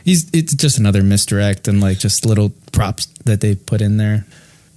He's 0.05 0.29
it's 0.31 0.53
just 0.53 0.77
another 0.77 1.03
misdirect 1.03 1.67
and 1.67 1.81
like 1.81 1.99
just 1.99 2.25
little 2.25 2.51
props 2.71 3.07
that 3.25 3.41
they 3.41 3.55
put 3.55 3.81
in 3.81 3.97
there. 3.97 4.25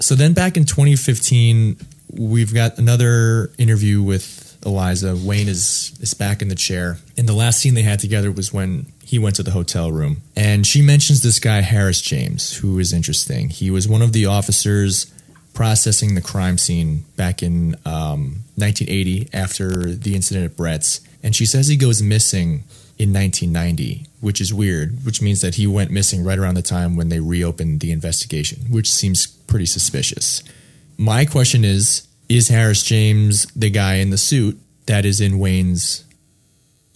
So 0.01 0.17
then 0.17 0.33
back 0.33 0.57
in 0.57 0.65
2015, 0.65 1.77
we've 2.13 2.53
got 2.53 2.79
another 2.79 3.53
interview 3.59 4.03
with 4.03 4.50
Elisa. 4.65 5.17
Wayne 5.17 5.49
is 5.49 5.97
is 6.01 6.15
back 6.15 6.43
in 6.43 6.49
the 6.49 6.55
chair. 6.55 6.99
And 7.17 7.29
the 7.29 7.33
last 7.33 7.61
scene 7.61 7.75
they 7.75 7.83
had 7.83 8.01
together 8.01 8.31
was 8.31 8.53
when 8.53 8.87
he 9.03 9.19
went 9.19 9.37
to 9.37 9.43
the 9.43 9.51
hotel 9.51 9.91
room. 9.91 10.19
And 10.37 10.67
she 10.67 10.83
mentions 10.83 11.23
this 11.23 11.39
guy 11.39 11.61
Harris 11.61 12.01
James, 12.01 12.57
who 12.59 12.79
is 12.79 12.93
interesting. 12.93 13.49
He 13.49 13.71
was 13.71 13.89
one 13.89 14.03
of 14.03 14.13
the 14.13 14.27
officers 14.27 15.13
processing 15.53 16.15
the 16.15 16.21
crime 16.21 16.59
scene 16.59 17.05
back 17.17 17.43
in 17.43 17.75
um, 17.85 18.45
1980 18.57 19.29
after 19.33 19.95
the 19.95 20.15
incident 20.15 20.45
at 20.47 20.57
Brett's. 20.57 21.01
And 21.23 21.35
she 21.35 21.45
says 21.45 21.67
he 21.67 21.77
goes 21.77 22.03
missing 22.03 22.65
in 22.99 23.13
1990, 23.13 24.07
which 24.21 24.41
is 24.41 24.55
weird, 24.55 25.05
which 25.05 25.21
means 25.23 25.41
that 25.41 25.57
he 25.57 25.67
went 25.67 25.91
missing 25.91 26.23
right 26.23 26.39
around 26.39 26.55
the 26.55 26.63
time 26.63 26.97
when 26.97 27.09
they 27.09 27.21
reopened 27.21 27.81
the 27.81 27.93
investigation, 27.93 28.61
which 28.71 28.91
seems 28.91 29.27
pretty 29.27 29.67
suspicious. 29.67 30.43
My 30.97 31.25
question 31.25 31.65
is 31.65 32.07
Is 32.31 32.49
Harris 32.49 32.83
James 32.83 33.45
the 33.55 33.69
guy 33.71 33.97
in 33.97 34.09
the 34.11 34.19
suit 34.19 34.59
that 34.87 35.05
is 35.05 35.21
in 35.21 35.39
Wayne's 35.39 36.05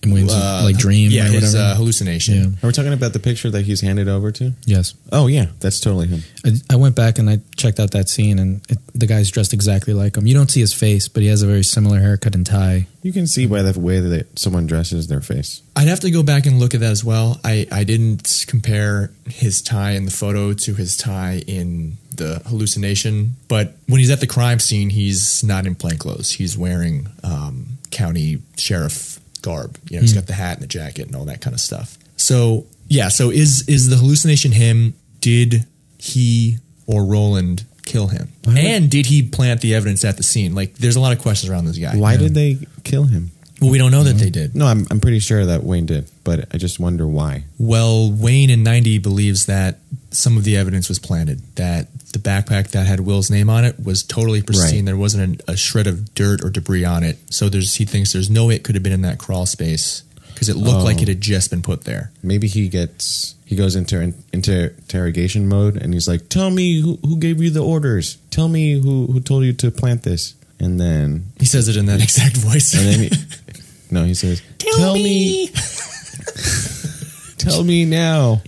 And 0.03 0.13
Wayne's 0.13 0.33
uh, 0.33 0.61
like 0.65 0.77
dream 0.79 1.11
yeah, 1.11 1.23
or 1.23 1.31
his 1.33 1.55
whatever. 1.55 1.73
uh, 1.73 1.75
hallucination? 1.77 2.35
Yeah. 2.35 2.47
Are 2.63 2.67
we 2.69 2.73
talking 2.73 2.93
about 2.93 3.13
the 3.15 3.19
picture 3.19 3.51
that 3.51 3.63
he's 3.63 3.81
handed 3.81 4.07
over 4.09 4.31
to? 4.33 4.53
yes. 4.65 4.95
Oh 5.11 5.27
yeah, 5.27 5.47
that's 5.61 5.81
totally 5.81 6.07
him. 6.09 6.23
I, 6.45 6.51
I 6.75 6.77
went 6.77 6.95
back 6.95 7.19
and 7.19 7.29
I 7.29 7.41
checked 7.57 7.81
out 7.81 7.91
that 7.93 8.09
scene 8.09 8.39
and 8.39 8.61
it, 8.69 8.79
the 8.95 9.07
guy's 9.07 9.31
dressed 9.31 9.53
exactly 9.53 9.93
like 9.95 10.17
him. 10.17 10.27
You 10.27 10.35
don't 10.35 10.51
see 10.51 10.61
his 10.61 10.73
face, 10.75 11.09
but 11.09 11.23
he 11.23 11.29
has 11.31 11.43
a 11.43 11.47
very 11.47 11.65
similar 11.65 11.99
haircut 12.01 12.35
and 12.37 12.47
tie. 12.47 12.87
You 13.03 13.13
can 13.13 13.27
see 13.27 13.47
by 13.47 13.63
the 13.63 13.79
way 13.79 13.99
that 14.01 14.39
someone 14.39 14.67
dresses 14.67 15.09
their 15.09 15.21
face. 15.21 15.63
I'd 15.75 15.89
have 15.89 16.01
to 16.01 16.11
go 16.13 16.23
back 16.23 16.47
and 16.47 16.59
look 16.61 16.75
at 16.75 16.81
that 16.81 16.93
as 16.93 17.03
well. 17.05 17.41
I, 17.43 17.67
I 17.73 17.83
didn't 17.85 18.45
compare 18.47 19.11
his 19.27 19.63
tie 19.63 19.93
in 19.93 20.05
the 20.05 20.11
photo 20.13 20.53
to 20.53 20.75
his 20.75 20.97
tie 20.97 21.43
in 21.47 21.97
the 22.17 22.43
hallucination, 22.47 23.37
but 23.49 23.75
when 23.87 24.01
he's 24.01 24.11
at 24.11 24.21
the 24.21 24.27
crime 24.27 24.59
scene, 24.59 24.91
he's 24.91 25.43
not 25.45 25.67
in 25.67 25.75
plain 25.75 25.99
clothes. 25.99 26.33
He's 26.33 26.57
wearing 26.57 27.09
um, 27.23 27.79
county 27.91 28.43
sheriff 28.57 29.21
garb. 29.43 29.79
You 29.91 29.97
know, 29.97 30.01
he's 30.03 30.13
got 30.13 30.27
the 30.27 30.33
hat 30.33 30.55
and 30.55 30.63
the 30.63 30.67
jacket 30.67 31.07
and 31.07 31.17
all 31.17 31.27
that 31.27 31.41
kind 31.41 31.55
of 31.55 31.61
stuff. 31.61 31.99
So 32.17 32.67
yeah, 32.89 33.09
so 33.09 33.31
is 33.31 33.69
is 33.69 33.89
the 33.89 33.97
hallucination 33.97 34.53
him? 34.53 34.95
Did 35.21 35.67
he 35.99 36.59
or 36.87 37.05
Roland 37.05 37.65
kill 37.85 38.09
him? 38.09 38.33
Why 38.45 38.59
and 38.59 38.91
did 38.91 39.07
he 39.07 39.23
plant 39.23 39.61
the 39.61 39.75
evidence 39.75 40.05
at 40.05 40.17
the 40.17 40.23
scene? 40.23 40.55
Like, 40.55 40.75
there's 40.75 40.97
a 40.97 41.01
lot 41.01 41.13
of 41.13 41.21
questions 41.21 41.51
around 41.51 41.67
this 41.67 41.79
guy. 41.79 41.97
Why 41.97 42.17
did 42.17 42.35
they 42.35 42.59
kill 42.83 43.05
him? 43.05 43.31
Well, 43.61 43.71
we 43.71 43.79
don't 43.79 43.93
know 43.93 44.03
that 44.03 44.17
they 44.17 44.31
did. 44.31 44.55
No, 44.55 44.67
I'm 44.67 44.87
I'm 44.91 45.01
pretty 45.01 45.21
sure 45.21 45.47
that 45.47 45.63
Wayne 45.63 45.87
did, 45.87 46.11
but 46.25 46.49
I 46.53 46.59
just 46.59 46.81
wonder 46.81 47.07
why. 47.07 47.45
Well, 47.59 48.11
Wayne 48.13 48.51
in 48.51 48.63
90 48.63 48.99
believes 48.99 49.47
that 49.47 49.79
some 50.15 50.37
of 50.37 50.45
the 50.45 50.57
evidence 50.57 50.89
was 50.89 50.99
planted, 50.99 51.43
that 51.57 51.89
the 52.13 52.19
backpack 52.19 52.69
that 52.71 52.87
had 52.87 53.01
Will's 53.01 53.31
name 53.31 53.51
on 53.51 53.65
it 53.65 53.83
was 53.85 54.03
totally 54.03 54.43
pristine. 54.43 54.81
Right. 54.81 54.85
There 54.87 54.97
wasn't 54.97 55.43
a, 55.49 55.53
a 55.53 55.57
shred 55.57 55.87
of 55.87 56.15
dirt 56.15 56.43
or 56.45 56.51
debris 56.51 56.85
on 56.85 57.03
it. 57.03 57.19
So 57.31 57.49
there's 57.49 57.75
he 57.75 57.85
thinks 57.85 58.13
there's 58.13 58.31
no 58.31 58.47
way 58.47 58.55
it 58.55 58.63
could 58.65 58.75
have 58.77 58.83
been 58.85 58.93
in 58.93 59.03
that 59.03 59.19
crawl 59.19 59.47
space 59.47 60.03
because 60.33 60.49
it 60.49 60.57
looked 60.57 60.81
Oh. 60.83 60.85
like 60.85 60.99
it 61.03 61.09
oh. 61.09 61.13
had 61.13 61.21
just 61.21 61.51
been 61.51 61.63
put 61.63 61.85
there. 61.85 62.13
Maybe 62.23 62.47
he 62.49 62.69
gets 62.69 63.35
he 63.45 63.57
goes 63.57 63.75
into 63.77 64.15
into 64.33 64.73
interrogation 64.73 65.49
mode 65.49 65.77
and 65.77 65.93
he's 65.93 66.09
like, 66.09 66.29
"Tell 66.29 66.51
me 66.51 66.81
who, 66.81 66.99
who 67.03 67.19
gave 67.19 67.43
you 67.43 67.51
the 67.51 67.65
orders. 67.65 68.17
Tell 68.31 68.49
me 68.49 68.81
who 68.81 69.07
who 69.07 69.21
told 69.21 69.45
you 69.45 69.53
to 69.55 69.71
plant 69.71 70.03
this." 70.05 70.35
And 70.61 70.81
then 70.81 71.33
He 71.41 71.47
says 71.47 71.69
it 71.69 71.77
in 71.77 71.87
that 71.87 72.01
exact 72.03 72.37
voice. 72.37 72.73
and 72.75 72.87
then 72.87 73.01
he, 73.01 73.11
no, 73.91 74.05
he 74.05 74.15
says, 74.15 74.41
"Tell, 74.59 74.95
me, 74.95 75.49
tell 77.39 77.65
me 77.65 77.85
now." 77.85 78.41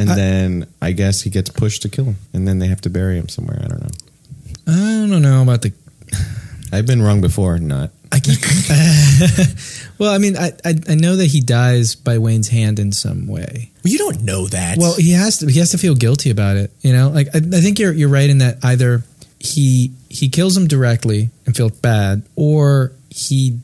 And 0.00 0.10
I- 0.10 0.14
then 0.16 0.66
I 0.80 0.92
guess 0.92 1.22
he 1.22 1.30
gets 1.30 1.50
pushed 1.50 1.82
to 1.82 1.88
kill 1.88 2.04
him, 2.06 2.16
and 2.32 2.46
then 2.48 2.58
they 2.58 2.68
have 2.68 2.80
to 2.82 2.90
bury 2.90 3.16
him 3.18 3.28
somewhere. 3.28 3.60
I 3.62 3.68
don't 3.68 3.80
know. 3.82 3.90
I 4.66 5.06
don't 5.08 5.22
know 5.22 5.42
about 5.42 5.62
the. 5.62 5.72
I've 6.72 6.86
been 6.86 7.02
wrong 7.02 7.20
before, 7.20 7.58
not. 7.58 7.90
I 8.12 8.18
keep. 8.20 8.38
well, 9.98 10.12
I 10.12 10.18
mean, 10.18 10.36
I, 10.36 10.52
I 10.64 10.74
I 10.88 10.94
know 10.96 11.16
that 11.16 11.26
he 11.26 11.40
dies 11.40 11.94
by 11.94 12.18
Wayne's 12.18 12.48
hand 12.48 12.78
in 12.78 12.92
some 12.92 13.26
way. 13.26 13.70
Well, 13.84 13.92
you 13.92 13.98
don't 13.98 14.22
know 14.22 14.46
that. 14.48 14.78
Well, 14.78 14.94
he 14.94 15.12
has 15.12 15.38
to. 15.38 15.46
He 15.46 15.58
has 15.60 15.70
to 15.70 15.78
feel 15.78 15.94
guilty 15.94 16.30
about 16.30 16.56
it. 16.56 16.72
You 16.80 16.92
know, 16.92 17.08
like 17.10 17.28
I, 17.34 17.38
I 17.38 17.60
think 17.60 17.78
you're 17.78 17.92
you're 17.92 18.08
right 18.08 18.28
in 18.28 18.38
that 18.38 18.58
either 18.64 19.02
he 19.38 19.92
he 20.08 20.28
kills 20.28 20.56
him 20.56 20.66
directly 20.66 21.30
and 21.46 21.56
feels 21.56 21.72
bad, 21.72 22.22
or 22.36 22.92
he 23.10 23.58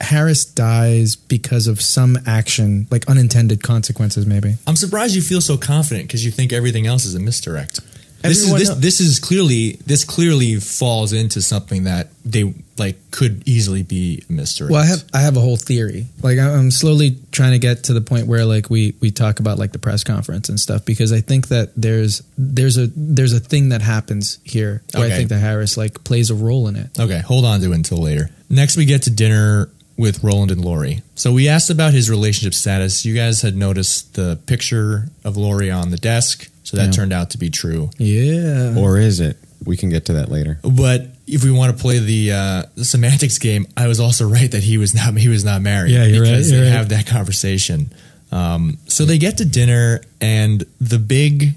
Harris 0.00 0.44
dies 0.44 1.16
because 1.16 1.66
of 1.66 1.80
some 1.80 2.18
action, 2.26 2.86
like 2.90 3.08
unintended 3.08 3.62
consequences, 3.62 4.26
maybe. 4.26 4.56
I'm 4.66 4.76
surprised 4.76 5.14
you 5.14 5.22
feel 5.22 5.40
so 5.40 5.56
confident 5.56 6.06
because 6.08 6.24
you 6.24 6.30
think 6.30 6.52
everything 6.52 6.86
else 6.86 7.04
is 7.04 7.14
a 7.14 7.20
misdirect. 7.20 7.80
This 8.20 8.42
is 8.42 8.52
this, 8.52 8.68
this 8.76 9.00
is 9.00 9.20
clearly 9.20 9.78
this 9.86 10.04
clearly 10.04 10.56
falls 10.56 11.12
into 11.12 11.40
something 11.40 11.84
that 11.84 12.08
they 12.24 12.52
like 12.76 12.96
could 13.12 13.46
easily 13.46 13.84
be 13.84 14.24
a 14.28 14.32
misdirect. 14.32 14.72
Well, 14.72 14.82
I 14.82 14.86
have 14.86 15.04
I 15.14 15.20
have 15.20 15.36
a 15.36 15.40
whole 15.40 15.56
theory. 15.56 16.06
Like 16.20 16.36
I- 16.38 16.52
I'm 16.52 16.72
slowly 16.72 17.16
trying 17.30 17.52
to 17.52 17.60
get 17.60 17.84
to 17.84 17.92
the 17.92 18.00
point 18.00 18.26
where 18.26 18.44
like 18.44 18.70
we 18.70 18.94
we 19.00 19.12
talk 19.12 19.38
about 19.38 19.56
like 19.60 19.70
the 19.70 19.78
press 19.78 20.02
conference 20.02 20.48
and 20.48 20.58
stuff 20.58 20.84
because 20.84 21.12
I 21.12 21.20
think 21.20 21.46
that 21.48 21.70
there's 21.76 22.22
there's 22.36 22.76
a 22.76 22.88
there's 22.96 23.34
a 23.34 23.40
thing 23.40 23.68
that 23.68 23.82
happens 23.82 24.40
here 24.42 24.82
where 24.94 25.04
Okay. 25.04 25.14
I 25.14 25.16
think 25.16 25.28
that 25.28 25.38
Harris 25.38 25.76
like 25.76 26.02
plays 26.02 26.30
a 26.30 26.34
role 26.34 26.66
in 26.66 26.74
it. 26.74 26.98
Okay, 26.98 27.20
hold 27.20 27.44
on 27.44 27.60
to 27.60 27.70
it 27.70 27.74
until 27.76 27.98
later. 27.98 28.30
Next, 28.50 28.76
we 28.76 28.84
get 28.84 29.02
to 29.02 29.10
dinner 29.10 29.70
with 29.98 30.22
Roland 30.24 30.50
and 30.52 30.64
Lori. 30.64 31.02
So 31.16 31.32
we 31.32 31.48
asked 31.48 31.68
about 31.70 31.92
his 31.92 32.08
relationship 32.08 32.54
status. 32.54 33.04
You 33.04 33.14
guys 33.14 33.42
had 33.42 33.56
noticed 33.56 34.14
the 34.14 34.38
picture 34.46 35.08
of 35.24 35.36
Lori 35.36 35.70
on 35.70 35.90
the 35.90 35.96
desk, 35.98 36.48
so 36.62 36.76
that 36.76 36.86
Yeah. 36.86 36.90
turned 36.92 37.12
out 37.12 37.30
to 37.30 37.38
be 37.38 37.50
true. 37.50 37.90
Yeah. 37.98 38.76
Or 38.78 38.96
is 38.98 39.18
it? 39.20 39.36
We 39.64 39.76
can 39.76 39.88
get 39.90 40.04
to 40.06 40.12
that 40.14 40.30
later. 40.30 40.60
But 40.62 41.08
if 41.26 41.42
we 41.42 41.50
want 41.50 41.76
to 41.76 41.82
play 41.82 41.98
the, 41.98 42.32
uh, 42.32 42.62
the 42.76 42.84
semantics 42.84 43.38
game, 43.38 43.66
I 43.76 43.88
was 43.88 43.98
also 43.98 44.26
right 44.38 44.50
that 44.52 44.62
he 44.62 44.78
was 44.78 44.94
not 44.94 45.16
he 45.18 45.28
was 45.28 45.44
not 45.44 45.60
married. 45.62 45.90
Yeah, 45.92 46.04
you're 46.06 46.22
right, 46.22 46.30
because 46.30 46.50
you're 46.52 46.60
they 46.60 46.66
right. 46.70 46.76
have 46.76 46.88
that 46.90 47.06
conversation. 47.06 47.90
Um, 48.30 48.78
so 48.86 49.04
they 49.04 49.18
get 49.18 49.38
to 49.38 49.44
dinner, 49.44 50.00
and 50.20 50.64
the 50.80 50.98
big, 50.98 51.54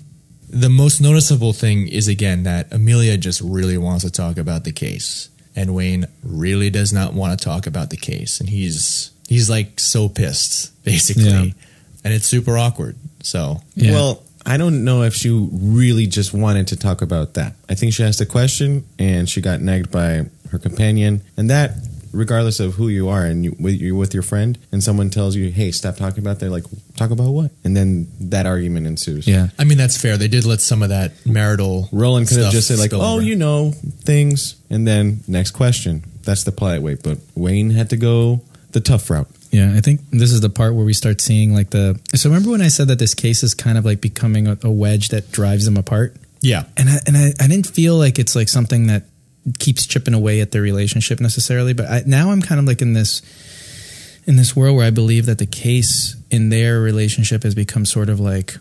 the 0.50 0.70
most 0.70 1.00
noticeable 1.02 1.54
thing 1.54 1.88
is 1.88 2.08
again 2.08 2.44
that 2.44 2.74
Amelia 2.74 3.18
just 3.18 3.42
really 3.42 3.78
wants 3.78 4.04
to 4.04 4.10
talk 4.10 4.38
about 4.38 4.64
the 4.64 4.72
case, 4.72 5.30
and 5.56 5.74
Wayne 5.76 6.06
really 6.24 6.70
does 6.70 6.92
not 6.94 7.14
want 7.14 7.38
to 7.38 7.44
talk 7.44 7.68
about 7.68 7.90
the 7.90 7.98
case, 7.98 8.40
and 8.40 8.50
he's 8.50 9.12
he's 9.28 9.50
like 9.50 9.80
so 9.80 10.10
pissed 10.10 10.72
basically, 10.84 11.24
Yeah. 11.24 11.46
and 12.04 12.14
it's 12.14 12.26
super 12.28 12.58
awkward. 12.58 12.96
So 13.24 13.62
Yeah. 13.76 13.92
Well, 13.94 14.24
I 14.46 14.58
don't 14.58 14.84
know 14.84 15.04
if 15.04 15.14
she 15.14 15.30
really 15.52 16.08
just 16.08 16.34
wanted 16.34 16.68
to 16.70 16.76
talk 16.76 17.02
about 17.04 17.36
that. 17.36 17.54
I 17.70 17.76
think 17.76 17.94
she 17.94 18.04
asked 18.04 18.20
a 18.22 18.26
question 18.26 18.86
and 18.98 19.30
she 19.30 19.40
got 19.42 19.62
nagged 19.62 19.92
by 19.92 20.26
her 20.50 20.58
companion, 20.60 21.22
and 21.38 21.50
that 21.50 21.76
regardless 22.12 22.60
of 22.60 22.76
who 22.76 22.88
you 22.88 23.10
are, 23.10 23.26
and 23.26 23.46
you, 23.46 23.56
you're 23.60 23.96
with 23.96 24.14
your 24.14 24.24
friend, 24.24 24.58
and 24.72 24.84
someone 24.84 25.10
tells 25.10 25.36
you, 25.36 25.52
"Hey, 25.52 25.72
stop 25.72 25.96
talking 25.98 26.20
about," 26.20 26.40
that," 26.40 26.50
like, 26.50 26.64
"Talk 26.98 27.12
about 27.12 27.32
what?" 27.32 27.52
And 27.64 27.76
then 27.76 28.08
that 28.20 28.46
argument 28.46 28.88
ensues. 28.88 29.28
Yeah. 29.28 29.50
I 29.60 29.64
mean, 29.64 29.78
that's 29.78 29.98
fair. 29.98 30.18
They 30.18 30.28
did 30.28 30.46
let 30.46 30.62
some 30.62 30.82
of 30.84 30.90
that 30.90 31.26
marital. 31.26 31.90
Roland 31.92 32.28
could 32.28 32.38
have 32.38 32.52
just 32.52 32.68
said 32.68 32.80
like, 32.80 32.94
"Oh, 32.94 33.14
over. 33.16 33.22
you 33.22 33.36
know 33.36 33.72
things," 34.04 34.56
and 34.70 34.88
then 34.88 35.22
next 35.28 35.52
question. 35.52 36.04
That's 36.24 36.44
the 36.44 36.52
polite 36.52 36.82
way. 36.82 36.96
But 36.96 37.18
Wayne 37.36 37.72
had 37.72 37.90
to 37.92 37.98
go 37.98 38.42
the 38.72 38.80
tough 38.80 39.10
route. 39.10 39.28
Yeah, 39.52 39.74
I 39.76 39.82
think 39.82 40.00
this 40.12 40.32
is 40.32 40.40
the 40.40 40.50
part 40.50 40.76
where 40.76 40.86
we 40.86 40.94
start 40.94 41.20
seeing 41.20 41.54
like 41.54 41.72
the. 41.72 42.00
So 42.16 42.30
remember 42.30 42.52
when 42.52 42.62
I 42.62 42.70
said 42.70 42.88
that 42.88 43.00
this 43.00 43.14
case 43.14 43.44
is 43.44 43.54
kind 43.54 43.78
of 43.78 43.84
like 43.86 44.00
becoming 44.00 44.48
a, 44.48 44.58
a 44.64 44.72
wedge 44.72 45.10
that 45.10 45.32
drives 45.32 45.66
them 45.66 45.76
apart, 45.76 46.16
Yeah. 46.42 46.64
and 46.78 46.90
I 46.90 47.00
and 47.06 47.18
I, 47.18 47.34
I 47.40 47.48
didn't 47.48 47.68
feel 47.68 47.98
like 47.98 48.18
it's 48.18 48.34
like 48.36 48.48
something 48.48 48.88
that 48.88 49.04
keeps 49.60 49.86
chipping 49.86 50.14
away 50.14 50.42
at 50.42 50.52
their 50.52 50.62
relationship 50.62 51.20
necessarily, 51.20 51.74
but 51.74 51.86
I, 51.88 52.04
now 52.06 52.32
I'm 52.32 52.42
kind 52.42 52.60
of 52.60 52.66
like 52.66 52.82
in 52.82 52.94
this 52.94 53.22
in 54.26 54.36
this 54.36 54.56
world 54.56 54.76
where 54.76 54.86
I 54.86 54.92
believe 54.92 55.26
that 55.26 55.40
the 55.40 55.46
case 55.46 56.16
in 56.30 56.50
their 56.50 56.80
relationship 56.80 57.44
has 57.44 57.56
become 57.56 57.86
sort 57.86 58.10
of 58.10 58.20
like 58.20 58.56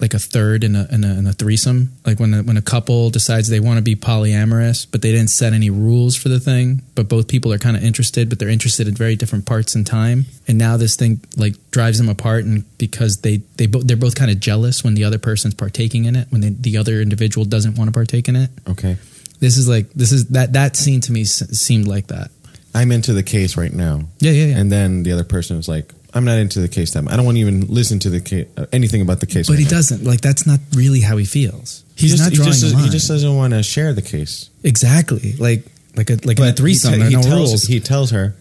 like 0.00 0.14
a 0.14 0.18
third 0.18 0.62
in 0.62 0.76
a 0.76 0.86
in 0.90 1.02
a, 1.04 1.18
in 1.18 1.26
a 1.26 1.32
threesome. 1.32 1.92
Like 2.06 2.20
when 2.20 2.32
a, 2.34 2.42
when 2.42 2.56
a 2.56 2.62
couple 2.62 3.10
decides 3.10 3.48
they 3.48 3.60
want 3.60 3.78
to 3.78 3.82
be 3.82 3.96
polyamorous, 3.96 4.86
but 4.90 5.02
they 5.02 5.12
didn't 5.12 5.30
set 5.30 5.52
any 5.52 5.70
rules 5.70 6.16
for 6.16 6.28
the 6.28 6.40
thing, 6.40 6.82
but 6.94 7.08
both 7.08 7.28
people 7.28 7.52
are 7.52 7.58
kind 7.58 7.76
of 7.76 7.82
interested, 7.82 8.28
but 8.28 8.38
they're 8.38 8.48
interested 8.48 8.86
in 8.86 8.94
very 8.94 9.16
different 9.16 9.46
parts 9.46 9.74
in 9.74 9.84
time. 9.84 10.26
And 10.46 10.56
now 10.56 10.76
this 10.76 10.96
thing 10.96 11.20
like 11.36 11.54
drives 11.70 11.98
them 11.98 12.08
apart, 12.08 12.44
and 12.44 12.64
because 12.78 13.18
they 13.18 13.38
they 13.56 13.66
both 13.66 13.86
they're 13.86 13.96
both 13.96 14.14
kind 14.14 14.30
of 14.30 14.40
jealous 14.40 14.84
when 14.84 14.94
the 14.94 15.04
other 15.04 15.18
person's 15.18 15.54
partaking 15.54 16.04
in 16.04 16.16
it, 16.16 16.28
when 16.30 16.40
they, 16.40 16.50
the 16.50 16.76
other 16.76 17.00
individual 17.00 17.44
doesn't 17.44 17.76
want 17.76 17.88
to 17.88 17.92
partake 17.92 18.28
in 18.28 18.36
it. 18.36 18.50
Okay, 18.68 18.96
This 19.40 19.56
is 19.56 19.68
like 19.68 19.92
this 19.92 20.12
is 20.12 20.26
that 20.28 20.52
that 20.54 20.76
scene 20.76 21.00
to 21.02 21.12
me 21.12 21.24
seemed 21.24 21.86
like 21.86 22.08
that. 22.08 22.30
I'm 22.74 22.92
into 22.92 23.12
the 23.12 23.22
case 23.22 23.56
right 23.56 23.72
now. 23.72 24.02
Yeah, 24.20 24.32
yeah, 24.32 24.46
yeah. 24.46 24.58
And 24.58 24.70
then 24.70 25.02
the 25.02 25.12
other 25.12 25.24
person 25.24 25.56
was 25.56 25.68
like, 25.68 25.92
"I'm 26.14 26.24
not 26.24 26.38
into 26.38 26.60
the 26.60 26.68
case 26.68 26.90
time. 26.90 27.08
I 27.08 27.16
don't 27.16 27.24
want 27.24 27.36
to 27.36 27.40
even 27.40 27.66
listen 27.68 27.98
to 28.00 28.10
the 28.10 28.20
case, 28.20 28.46
uh, 28.56 28.66
anything 28.72 29.00
about 29.00 29.20
the 29.20 29.26
case." 29.26 29.46
but 29.46 29.54
right 29.54 29.58
he 29.58 29.64
now." 29.64 29.70
doesn't 29.70 30.04
like 30.04 30.20
that's 30.20 30.46
not 30.46 30.60
really 30.74 31.00
how 31.00 31.16
he 31.16 31.24
feels. 31.24 31.84
He's 31.96 32.12
just, 32.12 32.22
not 32.22 32.32
drawing 32.32 32.52
he 32.52 32.60
just, 32.60 32.74
a 32.74 32.78
he 32.78 32.88
just 32.90 33.08
doesn't 33.08 33.36
want 33.36 33.52
to 33.54 33.62
share 33.62 33.92
the 33.92 34.02
case. 34.02 34.50
exactly 34.62 35.32
like 35.38 35.64
like 35.96 36.10
a 36.10 36.18
like 36.24 36.38
in 36.38 36.44
a 36.44 36.52
threesome. 36.52 36.92
he, 36.92 36.98
There 36.98 37.06
are 37.06 37.10
he 37.10 37.16
no 37.16 37.22
tells, 37.22 37.50
rules. 37.50 37.62
he 37.64 37.80
tells 37.80 38.10
her, 38.10 38.34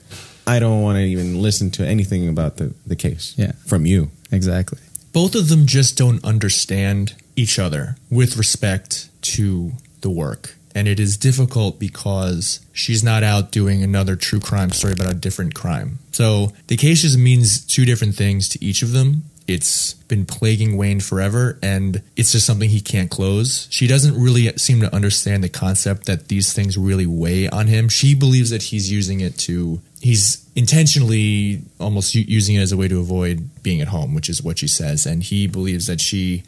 "I 0.45 0.59
don't 0.59 0.81
want 0.81 0.97
to 0.97 1.03
even 1.03 1.41
listen 1.41 1.71
to 1.71 1.85
anything 1.87 2.27
about 2.27 2.57
the, 2.57 2.73
the 2.85 2.95
case 2.95 3.33
Yeah. 3.37 3.53
from 3.65 3.85
you." 3.85 4.11
exactly. 4.31 4.79
Both 5.13 5.33
of 5.35 5.47
them 5.47 5.65
just 5.65 5.97
don't 5.97 6.23
understand 6.23 7.15
each 7.35 7.57
other 7.57 7.95
with 8.11 8.37
respect 8.37 9.09
to 9.33 9.71
the 10.01 10.09
work. 10.11 10.55
And 10.77 10.87
it 10.87 10.99
is 10.99 11.17
difficult 11.17 11.79
because 11.79 12.59
she's 12.71 13.03
not 13.03 13.23
out 13.23 13.49
doing 13.49 13.81
another 13.81 14.15
true 14.15 14.39
crime 14.39 14.69
story 14.69 14.93
about 14.93 15.09
a 15.09 15.15
different 15.15 15.55
crime. 15.55 15.97
So 16.11 16.53
the 16.67 16.77
case 16.77 17.01
just 17.01 17.17
means 17.17 17.65
two 17.65 17.83
different 17.83 18.13
things 18.13 18.47
to 18.49 18.63
each 18.63 18.83
of 18.83 18.91
them. 18.91 19.23
It's 19.47 19.93
been 20.07 20.27
plaguing 20.27 20.77
Wayne 20.77 20.99
forever, 20.99 21.57
and 21.63 22.03
it's 22.15 22.31
just 22.33 22.45
something 22.45 22.69
he 22.69 22.79
can't 22.79 23.09
close. 23.09 23.67
She 23.71 23.87
doesn't 23.87 24.21
really 24.21 24.55
seem 24.57 24.81
to 24.81 24.93
understand 24.93 25.43
the 25.43 25.49
concept 25.49 26.05
that 26.05 26.27
these 26.27 26.53
things 26.53 26.77
really 26.77 27.07
weigh 27.07 27.49
on 27.49 27.65
him. 27.65 27.89
She 27.89 28.13
believes 28.13 28.51
that 28.51 28.61
he's 28.61 28.91
using 28.91 29.19
it 29.19 29.35
to, 29.39 29.81
he's 29.99 30.45
intentionally 30.55 31.63
almost 31.79 32.13
using 32.13 32.55
it 32.55 32.61
as 32.61 32.71
a 32.71 32.77
way 32.77 32.87
to 32.87 32.99
avoid 32.99 33.49
being 33.63 33.81
at 33.81 33.87
home, 33.87 34.13
which 34.13 34.29
is 34.29 34.43
what 34.43 34.59
she 34.59 34.67
says. 34.67 35.07
And 35.07 35.23
he 35.23 35.47
believes 35.47 35.87
that 35.87 36.01
she 36.01 36.43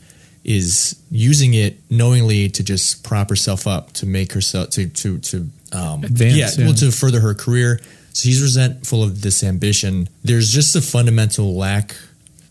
is 0.50 1.00
using 1.12 1.54
it 1.54 1.78
knowingly 1.92 2.50
to 2.50 2.64
just 2.64 3.04
prop 3.04 3.30
herself 3.30 3.68
up, 3.68 3.94
to 3.94 4.08
make 4.08 4.34
herself, 4.34 4.72
to, 4.72 4.88
to, 4.90 5.20
to, 5.20 5.48
um, 5.72 6.04
Advance, 6.04 6.36
yeah, 6.36 6.50
yeah. 6.58 6.66
well, 6.66 6.74
to 6.74 6.92
further 6.92 7.20
her 7.20 7.36
career. 7.36 7.80
So 8.14 8.28
he's 8.28 8.42
resentful 8.42 9.04
of 9.04 9.22
this 9.22 9.44
ambition. 9.44 10.10
There's 10.24 10.52
just 10.52 10.76
a 10.76 10.82
fundamental 10.82 11.54
lack 11.56 11.96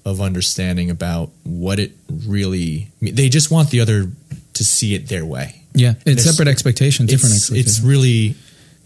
of 0.04 0.20
understanding 0.20 0.90
about 0.90 1.30
what 1.42 1.80
it 1.80 1.90
really. 2.24 2.86
I 3.02 3.04
mean, 3.04 3.14
they 3.16 3.28
just 3.28 3.50
want 3.50 3.70
the 3.70 3.80
other 3.80 4.08
to 4.54 4.64
see 4.64 4.94
it 4.94 5.08
their 5.08 5.26
way. 5.26 5.60
Yeah, 5.74 5.94
it's 6.06 6.22
It's- 6.22 6.24
separate 6.24 6.46
expectations, 6.48 7.10
different 7.10 7.34
It's, 7.34 7.42
expectations. 7.50 7.78
it's 7.78 7.84
really. 7.84 8.36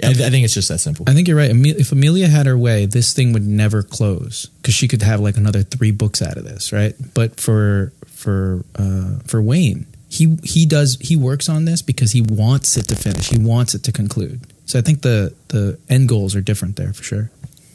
I, 0.03 0.11
I 0.11 0.31
think 0.31 0.45
it's 0.45 0.55
just 0.55 0.69
that 0.69 0.79
simple. 0.79 1.05
I 1.09 1.15
think 1.15 1.29
you're 1.29 1.37
right. 1.37 1.51
If 1.53 1.93
Amelia 1.93 2.29
had 2.29 2.47
her 2.47 2.59
way, 2.59 2.87
this 2.87 3.13
thing 3.13 3.33
would 3.33 3.47
never 3.47 3.83
close 3.83 4.47
because 4.47 4.75
she 4.75 4.89
could 4.89 5.03
have 5.03 5.21
like 5.21 5.37
another 5.37 5.63
three 5.63 5.91
books 5.91 6.21
out 6.23 6.37
of 6.37 6.45
this, 6.45 6.73
right? 6.73 6.95
But 7.15 7.39
for 7.39 7.93
for 8.07 8.65
uh, 8.75 9.19
for 9.27 9.43
Wayne, 9.43 9.87
he 10.09 10.37
he 10.43 10.67
does 10.67 10.99
he 11.01 11.17
works 11.17 11.49
on 11.49 11.65
this 11.65 11.83
because 11.83 12.13
he 12.13 12.23
wants 12.23 12.77
it 12.77 12.89
to 12.89 12.97
finish. 12.97 13.29
He 13.29 13.39
wants 13.39 13.75
it 13.75 13.83
to 13.85 13.93
conclude. 13.93 14.41
So 14.67 14.79
I 14.79 14.83
think 14.83 15.03
the 15.03 15.35
the 15.49 15.79
end 15.89 16.09
goals 16.09 16.35
are 16.35 16.41
different 16.41 16.77
there 16.77 16.93
for 16.93 17.03
sure. 17.03 17.31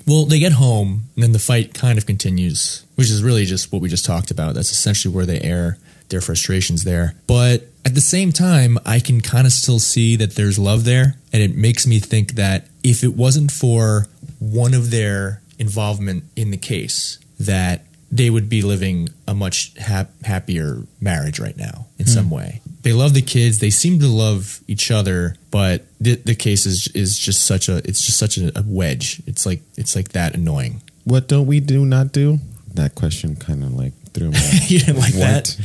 Well, 0.06 0.26
they 0.26 0.40
get 0.40 0.54
home, 0.54 1.04
and 1.16 1.24
then 1.24 1.32
the 1.34 1.40
fight 1.40 1.74
kind 1.74 1.98
of 1.98 2.06
continues, 2.06 2.86
which 2.96 3.10
is 3.10 3.22
really 3.22 3.44
just 3.46 3.74
what 3.74 3.82
we 3.82 3.90
just 3.90 4.06
talked 4.06 4.32
about. 4.32 4.56
That's 4.56 4.72
essentially 4.72 5.14
where 5.14 5.26
they 5.26 5.42
air 5.42 5.78
their 6.10 6.22
frustrations 6.22 6.84
there. 6.84 7.16
But 7.28 7.68
at 7.86 7.96
the 7.96 8.02
same 8.02 8.32
time, 8.32 8.78
I 8.86 9.00
can 9.00 9.22
kind 9.22 9.48
of 9.48 9.54
still 9.54 9.80
see 9.80 10.16
that 10.18 10.36
there's 10.36 10.60
love 10.60 10.84
there, 10.84 11.16
and 11.32 11.42
it 11.42 11.56
makes 11.56 11.88
me 11.88 12.00
think 12.00 12.34
that 12.34 12.68
if 12.84 13.04
it 13.04 13.16
wasn't 13.16 13.52
for 13.52 14.08
one 14.40 14.74
of 14.74 14.92
their 14.92 15.42
involvement 15.60 16.24
in 16.36 16.52
the 16.52 16.58
case, 16.58 17.20
that 17.40 17.84
they 18.12 18.30
would 18.30 18.50
be 18.50 18.62
living 18.62 19.10
a 19.28 19.34
much 19.34 19.74
hap- 19.78 20.22
happier 20.24 20.84
marriage 21.02 21.40
right 21.40 21.58
now 21.58 21.88
in 21.98 22.06
hmm. 22.06 22.12
some 22.12 22.30
way. 22.30 22.62
They 22.84 22.94
love 22.94 23.14
the 23.14 23.22
kids. 23.22 23.60
They 23.60 23.70
seem 23.70 24.00
to 24.00 24.08
love 24.08 24.62
each 24.68 24.92
other, 24.92 25.36
but 25.52 25.86
the, 26.00 26.16
the 26.16 26.36
case 26.36 26.66
is 26.66 26.88
is 26.94 27.20
just 27.20 27.46
such 27.46 27.68
a 27.68 27.78
it's 27.78 28.02
just 28.02 28.18
such 28.18 28.38
a, 28.38 28.58
a 28.58 28.64
wedge. 28.66 29.22
It's 29.28 29.46
like 29.46 29.62
it's 29.76 29.96
like 29.96 30.10
that 30.10 30.36
annoying. 30.36 30.82
What 31.04 31.28
don't 31.28 31.48
we 31.48 31.60
do 31.60 31.86
not 31.86 32.14
do? 32.14 32.40
That 32.76 32.96
question 32.96 33.36
kind 33.36 33.64
of 33.64 33.74
like 33.74 33.94
threw 34.14 34.32
me. 34.32 34.38
off. 34.38 34.72
You 34.72 34.80
didn't 34.80 35.00
like 35.00 35.16
what? 35.16 35.20
that? 35.20 35.58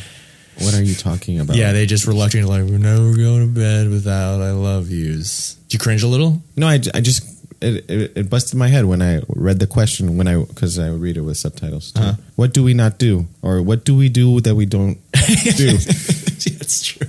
What 0.58 0.74
are 0.74 0.82
you 0.82 0.94
talking 0.94 1.40
about? 1.40 1.56
Yeah, 1.56 1.72
they 1.72 1.86
just 1.86 2.06
reluctantly 2.06 2.48
like 2.48 2.70
we're 2.70 2.78
never 2.78 3.16
going 3.16 3.46
to 3.46 3.60
bed 3.60 3.88
without 3.88 4.40
I 4.40 4.52
love 4.52 4.90
yous. 4.90 5.54
Do 5.68 5.74
you 5.76 5.78
cringe 5.78 6.02
a 6.02 6.08
little? 6.08 6.42
No, 6.56 6.66
I, 6.68 6.74
I 6.94 7.00
just 7.00 7.32
it, 7.62 7.90
it, 7.90 8.12
it 8.16 8.30
busted 8.30 8.58
my 8.58 8.68
head 8.68 8.84
when 8.84 9.00
I 9.00 9.22
read 9.28 9.58
the 9.58 9.66
question 9.66 10.16
when 10.16 10.28
I 10.28 10.42
because 10.42 10.78
I 10.78 10.88
read 10.88 11.16
it 11.16 11.22
with 11.22 11.36
subtitles. 11.36 11.92
Too. 11.92 12.02
Uh-huh. 12.02 12.14
What 12.36 12.52
do 12.52 12.62
we 12.62 12.74
not 12.74 12.98
do, 12.98 13.26
or 13.40 13.62
what 13.62 13.84
do 13.84 13.96
we 13.96 14.08
do 14.08 14.40
that 14.40 14.54
we 14.54 14.66
don't 14.66 14.98
do? 15.12 15.72
That's 15.72 16.84
true. 16.84 17.06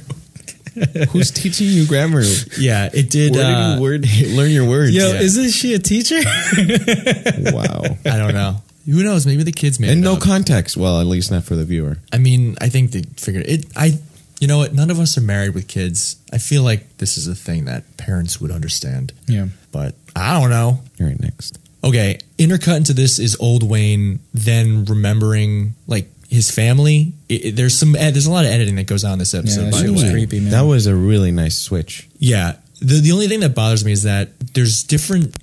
Who's 1.12 1.30
teaching 1.30 1.68
you 1.68 1.86
grammar? 1.86 2.24
Yeah, 2.58 2.90
it 2.92 3.10
did. 3.12 3.34
Where 3.34 3.46
uh, 3.46 3.48
did 3.48 3.76
you 3.76 3.82
word 3.82 4.08
learn 4.36 4.50
your 4.50 4.68
words? 4.68 4.96
Yeah. 4.96 5.14
isn't 5.20 5.52
she 5.52 5.74
a 5.74 5.80
teacher? 5.80 6.20
Wow. 7.54 7.84
I 8.06 8.18
don't 8.18 8.34
know. 8.34 8.63
Who 8.86 9.04
knows? 9.04 9.26
Maybe 9.26 9.44
the 9.44 9.52
kids 9.52 9.80
made 9.80 9.90
And 9.92 10.02
it 10.02 10.04
no 10.04 10.14
up. 10.16 10.22
context. 10.22 10.76
Well, 10.78 11.00
at 11.00 11.06
least 11.08 11.32
not 11.32 11.44
for 11.44 11.56
the 11.56 11.64
viewer. 11.66 11.98
I 12.12 12.18
mean, 12.18 12.56
I 12.60 12.70
think 12.70 12.92
they 12.92 13.02
figured 13.18 13.46
it. 13.48 13.66
I, 13.76 13.98
you 14.40 14.48
know 14.48 14.58
what? 14.58 14.74
None 14.74 14.90
of 14.92 15.00
us 15.00 15.18
are 15.18 15.22
married 15.22 15.54
with 15.54 15.68
kids. 15.68 16.18
I 16.34 16.38
feel 16.38 16.64
like 16.64 16.98
this 16.98 17.18
is 17.18 17.28
a 17.28 17.36
thing 17.36 17.66
that 17.66 17.98
parents 17.98 18.42
would 18.42 18.52
understand, 18.52 19.14
yeah. 19.28 19.48
but 19.72 19.96
I 20.16 20.40
don't 20.40 20.50
know. 20.50 20.82
All 21.00 21.06
right, 21.08 21.20
next. 21.20 21.60
Okay, 21.84 22.18
intercut 22.38 22.78
into 22.78 22.94
this 22.94 23.20
is 23.20 23.36
old 23.40 23.62
Wayne 23.64 24.20
then 24.34 24.86
remembering 24.86 25.76
like 25.88 26.08
his 26.30 26.50
family. 26.52 27.14
It, 27.30 27.46
it- 27.46 27.56
there's 27.56 27.78
some 27.78 27.96
ed- 27.96 28.14
there's 28.14 28.26
a 28.26 28.32
lot 28.32 28.46
of 28.46 28.52
editing 28.52 28.76
that 28.78 28.88
goes 28.88 29.04
on 29.04 29.14
in 29.14 29.20
this 29.20 29.34
episode. 29.34 29.66
that 29.66 29.72
by 29.72 29.82
the 29.84 29.92
was 29.94 30.04
way, 30.04 30.12
creepy, 30.12 30.40
man. 30.40 30.52
That 30.52 30.62
was 30.62 30.88
a 30.88 30.96
really 30.96 31.32
nice 31.32 31.58
switch. 31.58 32.08
yeah. 32.20 32.56
The 32.80 33.00
the 33.00 33.12
only 33.14 33.28
thing 33.30 33.40
that 33.42 33.56
bothers 33.56 33.86
me 33.86 33.94
is 33.94 34.04
that 34.04 34.38
there's 34.54 34.84
different. 34.84 35.34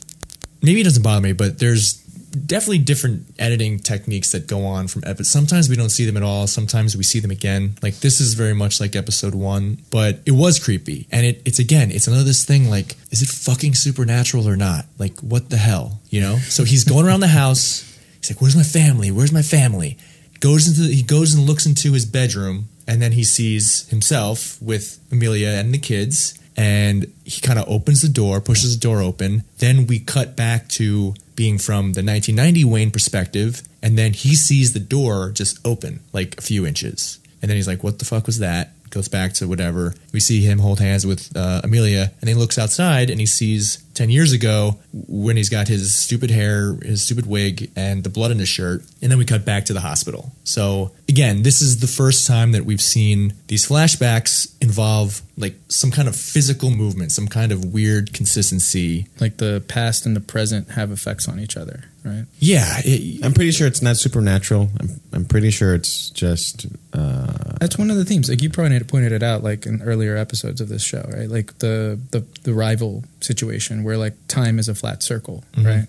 Maybe 0.63 0.83
it 0.83 0.85
doesn't 0.85 1.03
bother 1.03 1.23
me, 1.23 1.33
but 1.33 1.59
there's 1.59 2.00
definitely 2.31 2.79
different 2.79 3.27
editing 3.39 3.79
techniques 3.79 4.33
that 4.33 4.47
go 4.47 4.65
on 4.65 4.89
from 4.89 5.03
episodes. 5.05 5.31
Sometimes 5.31 5.69
we 5.69 5.77
don't 5.77 5.91
see 5.91 6.05
them 6.05 6.17
at 6.17 6.23
all. 6.23 6.47
Sometimes 6.47 6.97
we 6.97 7.03
see 7.03 7.21
them 7.21 7.31
again. 7.31 7.75
Like 7.83 7.97
this 8.01 8.21
is 8.21 8.35
very 8.35 8.55
much 8.55 8.81
like 8.81 8.95
episode 8.95 9.35
one, 9.35 9.79
but 9.91 10.21
it 10.27 10.33
was 10.33 10.63
creepy, 10.63 11.07
and 11.11 11.27
it, 11.27 11.43
it's 11.45 11.59
again, 11.59 11.91
it's 11.91 12.07
another 12.07 12.25
this 12.25 12.45
thing 12.45 12.71
like, 12.71 12.97
is 13.11 13.23
it 13.23 13.29
fucking 13.29 13.75
supernatural 13.75 14.49
or 14.49 14.57
not? 14.57 14.87
Like 14.99 15.19
what 15.21 15.51
the 15.51 15.57
hell, 15.57 16.01
you 16.11 16.21
know? 16.21 16.37
So 16.37 16.65
he's 16.65 16.85
going 16.85 17.07
around 17.07 17.21
the 17.21 17.29
house. 17.29 17.87
He's 18.19 18.31
like, 18.31 18.41
"Where's 18.41 18.57
my 18.57 18.63
family? 18.63 19.11
Where's 19.11 19.33
my 19.33 19.43
family?" 19.43 19.99
Goes 20.41 20.69
into 20.69 20.93
he 20.93 21.03
goes 21.03 21.35
and 21.35 21.47
looks 21.47 21.67
into 21.67 21.93
his 21.93 22.07
bedroom, 22.07 22.69
and 22.87 23.03
then 23.03 23.13
he 23.13 23.25
sees 23.25 23.89
himself 23.89 24.61
with 24.63 24.99
Amelia 25.11 25.49
and 25.49 25.73
the 25.73 25.79
kids, 25.79 26.39
and 26.57 27.13
he 27.25 27.41
kind 27.41 27.59
of 27.59 27.69
opens 27.69 28.03
the 28.03 28.09
door, 28.09 28.41
pushes 28.41 28.75
the 28.77 28.81
door 28.81 29.01
open. 29.01 29.45
Then 29.59 29.87
we 29.87 29.99
cut 29.99 30.37
back 30.37 30.69
to 30.71 31.15
being 31.41 31.57
from 31.57 31.95
the 31.95 32.03
1990 32.03 32.67
Wayne 32.67 32.91
perspective, 32.91 33.63
and 33.83 33.97
then 33.97 34.13
he 34.13 34.35
sees 34.35 34.75
the 34.75 34.79
door 34.79 35.31
just 35.31 35.59
open 35.65 36.01
like 36.13 36.37
a 36.37 36.43
few 36.43 36.67
inches, 36.67 37.19
and 37.41 37.49
then 37.49 37.57
he's 37.57 37.67
like, 37.67 37.83
"What 37.83 37.99
the 37.99 38.05
fuck 38.05 38.27
was 38.27 38.41
that?" 38.41 38.75
Goes 38.91 39.09
back 39.09 39.33
to 39.35 39.49
whatever. 39.49 39.95
We 40.13 40.21
see 40.21 40.43
him 40.43 40.59
hold 40.59 40.81
hands 40.81 41.07
with 41.07 41.35
uh, 41.35 41.63
Amelia, 41.65 42.13
and 42.21 42.29
he 42.29 42.35
looks 42.35 42.59
outside 42.59 43.09
and 43.09 43.19
he 43.19 43.25
sees 43.25 43.79
10 43.95 44.11
years 44.11 44.33
ago 44.33 44.79
when 44.93 45.37
he's 45.37 45.49
got 45.49 45.69
his 45.69 45.95
stupid 45.95 46.31
hair, 46.31 46.75
his 46.83 47.03
stupid 47.03 47.27
wig, 47.27 47.71
and 47.77 48.05
the 48.05 48.11
blood 48.11 48.31
in 48.31 48.39
his 48.39 48.49
shirt. 48.49 48.83
And 49.03 49.11
then 49.11 49.19
we 49.19 49.25
cut 49.25 49.45
back 49.45 49.65
to 49.67 49.73
the 49.73 49.81
hospital. 49.81 50.33
So, 50.45 50.93
again, 51.09 51.43
this 51.43 51.61
is 51.61 51.81
the 51.81 51.87
first 51.87 52.27
time 52.27 52.53
that 52.53 52.65
we've 52.65 52.81
seen 52.81 53.35
these 53.49 53.67
flashbacks 53.67 54.55
involve 54.61 55.23
like 55.41 55.55
some 55.69 55.91
kind 55.91 56.07
of 56.07 56.15
physical 56.15 56.71
movement, 56.71 57.13
some 57.13 57.27
kind 57.27 57.51
of 57.51 57.73
weird 57.73 58.13
consistency. 58.13 59.07
Like 59.21 59.39
the 59.39 59.63
past 59.69 60.07
and 60.07 60.15
the 60.15 60.21
present 60.21 60.73
have 60.73 60.93
effects 60.93 61.29
on 61.29 61.41
each 61.41 61.57
other, 61.57 61.85
right? 62.05 62.27
Yeah. 62.39 62.81
It, 62.85 63.25
I'm 63.25 63.33
pretty 63.33 63.53
sure 63.53 63.67
it's 63.67 63.83
not 63.83 63.97
supernatural. 63.97 64.69
I'm, 64.79 65.01
I'm 65.13 65.25
pretty 65.25 65.51
sure 65.51 65.75
it's 65.75 66.11
just. 66.11 66.67
Uh, 66.93 67.57
That's 67.59 67.79
one 67.79 67.91
of 67.91 67.97
the 67.97 68.05
themes. 68.05 68.29
Like 68.29 68.43
you 68.43 68.51
pointed 68.51 68.87
pointed 68.89 69.13
it 69.13 69.23
out, 69.23 69.43
like 69.43 69.67
in 69.67 69.83
earlier 69.83 70.17
episodes 70.17 70.61
of 70.61 70.69
this 70.69 70.83
show, 70.83 71.09
right? 71.13 71.29
Like 71.29 71.59
the 71.59 71.99
the 72.11 72.25
the 72.43 72.53
rival 72.53 73.05
situation 73.21 73.85
where 73.85 73.97
like 73.97 74.15
time 74.29 74.59
is 74.59 74.69
a 74.69 74.75
flat 74.75 75.03
circle, 75.03 75.45
Mhm. 75.57 75.65
right? 75.67 75.87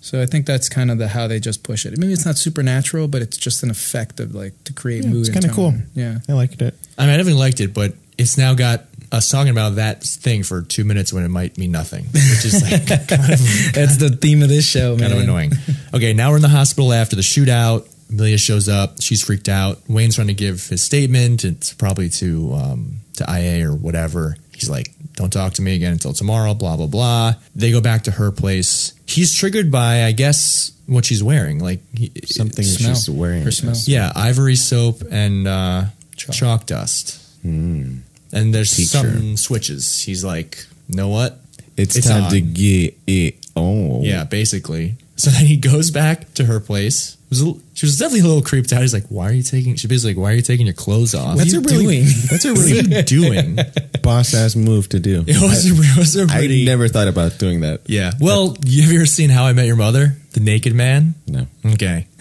So 0.00 0.20
I 0.20 0.26
think 0.26 0.44
that's 0.44 0.68
kind 0.68 0.90
of 0.90 0.98
the 0.98 1.08
how 1.08 1.26
they 1.28 1.40
just 1.40 1.62
push 1.62 1.86
it. 1.86 1.96
Maybe 1.96 2.12
it's 2.12 2.26
not 2.26 2.36
supernatural, 2.36 3.08
but 3.08 3.22
it's 3.22 3.36
just 3.38 3.62
an 3.62 3.70
effect 3.70 4.20
of 4.20 4.34
like 4.34 4.52
to 4.64 4.72
create 4.74 5.02
Yeah, 5.04 5.10
mood. 5.10 5.20
it's 5.26 5.30
kinda 5.30 5.48
cool. 5.48 5.74
Yeah. 5.94 6.18
I 6.28 6.32
liked 6.34 6.60
it. 6.60 6.74
I 6.98 7.06
mean, 7.06 7.14
I 7.14 7.16
definitely 7.16 7.40
liked 7.40 7.60
it, 7.60 7.72
but 7.72 7.94
it's 8.18 8.36
now 8.36 8.52
got 8.54 8.84
us 9.12 9.28
talking 9.30 9.50
about 9.50 9.76
that 9.76 10.02
thing 10.04 10.42
for 10.42 10.60
two 10.62 10.84
minutes 10.84 11.12
when 11.12 11.24
it 11.24 11.28
might 11.30 11.56
mean 11.56 11.70
nothing, 11.72 12.04
which 12.12 12.44
is 12.44 12.60
like 12.62 12.86
kind 13.08 13.32
of 13.32 13.40
That's 13.74 13.96
the 13.96 14.10
theme 14.20 14.42
of 14.42 14.48
this 14.50 14.66
show, 14.66 14.90
man. 14.96 15.08
kind 15.10 15.12
of 15.14 15.20
annoying. 15.24 15.52
Okay, 15.94 16.12
now 16.12 16.30
we're 16.30 16.36
in 16.36 16.42
the 16.42 16.48
hospital 16.48 16.92
after 16.92 17.16
the 17.16 17.22
shootout. 17.22 17.86
Amelia 18.10 18.36
shows 18.38 18.68
up. 18.68 19.00
She's 19.00 19.22
freaked 19.22 19.48
out. 19.48 19.80
Wayne's 19.88 20.16
trying 20.16 20.26
to 20.26 20.34
give 20.34 20.66
his 20.68 20.82
statement. 20.82 21.44
It's 21.44 21.72
probably 21.72 22.10
to 22.10 22.52
um, 22.54 22.96
to 23.14 23.24
IA 23.24 23.68
or 23.70 23.74
whatever. 23.74 24.36
He's 24.64 24.70
like, 24.70 24.92
"Don't 25.14 25.30
talk 25.32 25.52
to 25.54 25.62
me 25.62 25.74
again 25.76 25.92
until 25.92 26.14
tomorrow." 26.14 26.54
Blah 26.54 26.76
blah 26.76 26.86
blah. 26.86 27.34
They 27.54 27.70
go 27.70 27.80
back 27.82 28.04
to 28.04 28.10
her 28.12 28.30
place. 28.30 28.94
He's 29.06 29.34
triggered 29.34 29.70
by, 29.70 30.04
I 30.04 30.12
guess, 30.12 30.72
what 30.86 31.04
she's 31.04 31.22
wearing. 31.22 31.58
Like 31.58 31.80
he, 31.94 32.10
Something 32.24 32.64
Smell. 32.64 32.94
she's 32.94 33.10
wearing. 33.10 33.42
Her 33.42 33.50
smell. 33.50 33.74
Yeah, 33.84 34.10
ivory 34.16 34.56
soap 34.56 35.02
and 35.10 35.46
uh, 35.46 35.84
Chalk. 36.16 36.34
chalk. 36.34 36.66
dust. 36.66 37.20
Hmm. 37.42 37.98
And 38.32 38.54
there's 38.54 38.74
Teacher. 38.74 38.88
something 38.88 39.36
switches. 39.36 40.00
He's 40.02 40.24
like, 40.24 40.64
"Know 40.88 41.08
what? 41.10 41.38
It's, 41.76 41.96
It's 41.96 42.08
time 42.08 42.30
to 42.30 42.40
get 42.40 42.96
it 43.06 43.36
on. 43.54 44.02
Yeah, 44.02 44.24
basically. 44.24 44.96
So 45.16 45.30
then 45.30 45.44
he 45.46 45.56
goes 45.58 45.90
back 45.90 46.32
to 46.34 46.44
her 46.46 46.58
place. 46.58 47.13
Was 47.30 47.40
a 47.42 47.52
she 47.72 47.86
was 47.86 47.98
definitely 47.98 48.20
a 48.20 48.24
little 48.24 48.42
creeped 48.42 48.72
out. 48.72 48.82
He's 48.82 48.92
like, 48.94 49.06
"Why 49.08 49.30
are 49.30 49.32
you 49.32 49.42
taking?" 49.42 49.74
She's 49.76 49.88
basically 49.88 50.14
like, 50.14 50.22
"Why 50.22 50.32
are 50.32 50.36
you 50.36 50.42
taking 50.42 50.66
your 50.66 50.74
clothes 50.74 51.14
off?" 51.14 51.36
What 51.36 51.46
are 51.46 51.50
you 51.50 51.62
doing? 51.62 52.04
That's 52.30 52.44
a 52.44 52.50
are 52.50 52.54
really 52.54 53.02
doing? 53.02 53.58
boss 54.02 54.34
ass 54.34 54.54
move 54.54 54.88
to 54.90 55.00
do. 55.00 55.24
It 55.28 55.40
was, 55.40 55.70
a, 55.70 55.74
it 55.74 55.96
was 55.98 56.16
a 56.16 56.24
I, 56.24 56.38
pretty. 56.38 56.62
I 56.62 56.66
never 56.66 56.86
thought 56.88 57.08
about 57.08 57.38
doing 57.38 57.60
that. 57.62 57.80
yeah. 57.86 58.12
Well, 58.20 58.56
you 58.64 58.82
have 58.82 58.92
you 58.92 58.98
ever 58.98 59.06
seen 59.06 59.30
How 59.30 59.46
I 59.46 59.54
Met 59.54 59.66
Your 59.66 59.76
Mother? 59.76 60.16
The 60.32 60.40
Naked 60.40 60.74
Man. 60.74 61.14
No. 61.26 61.46
Okay. 61.64 62.06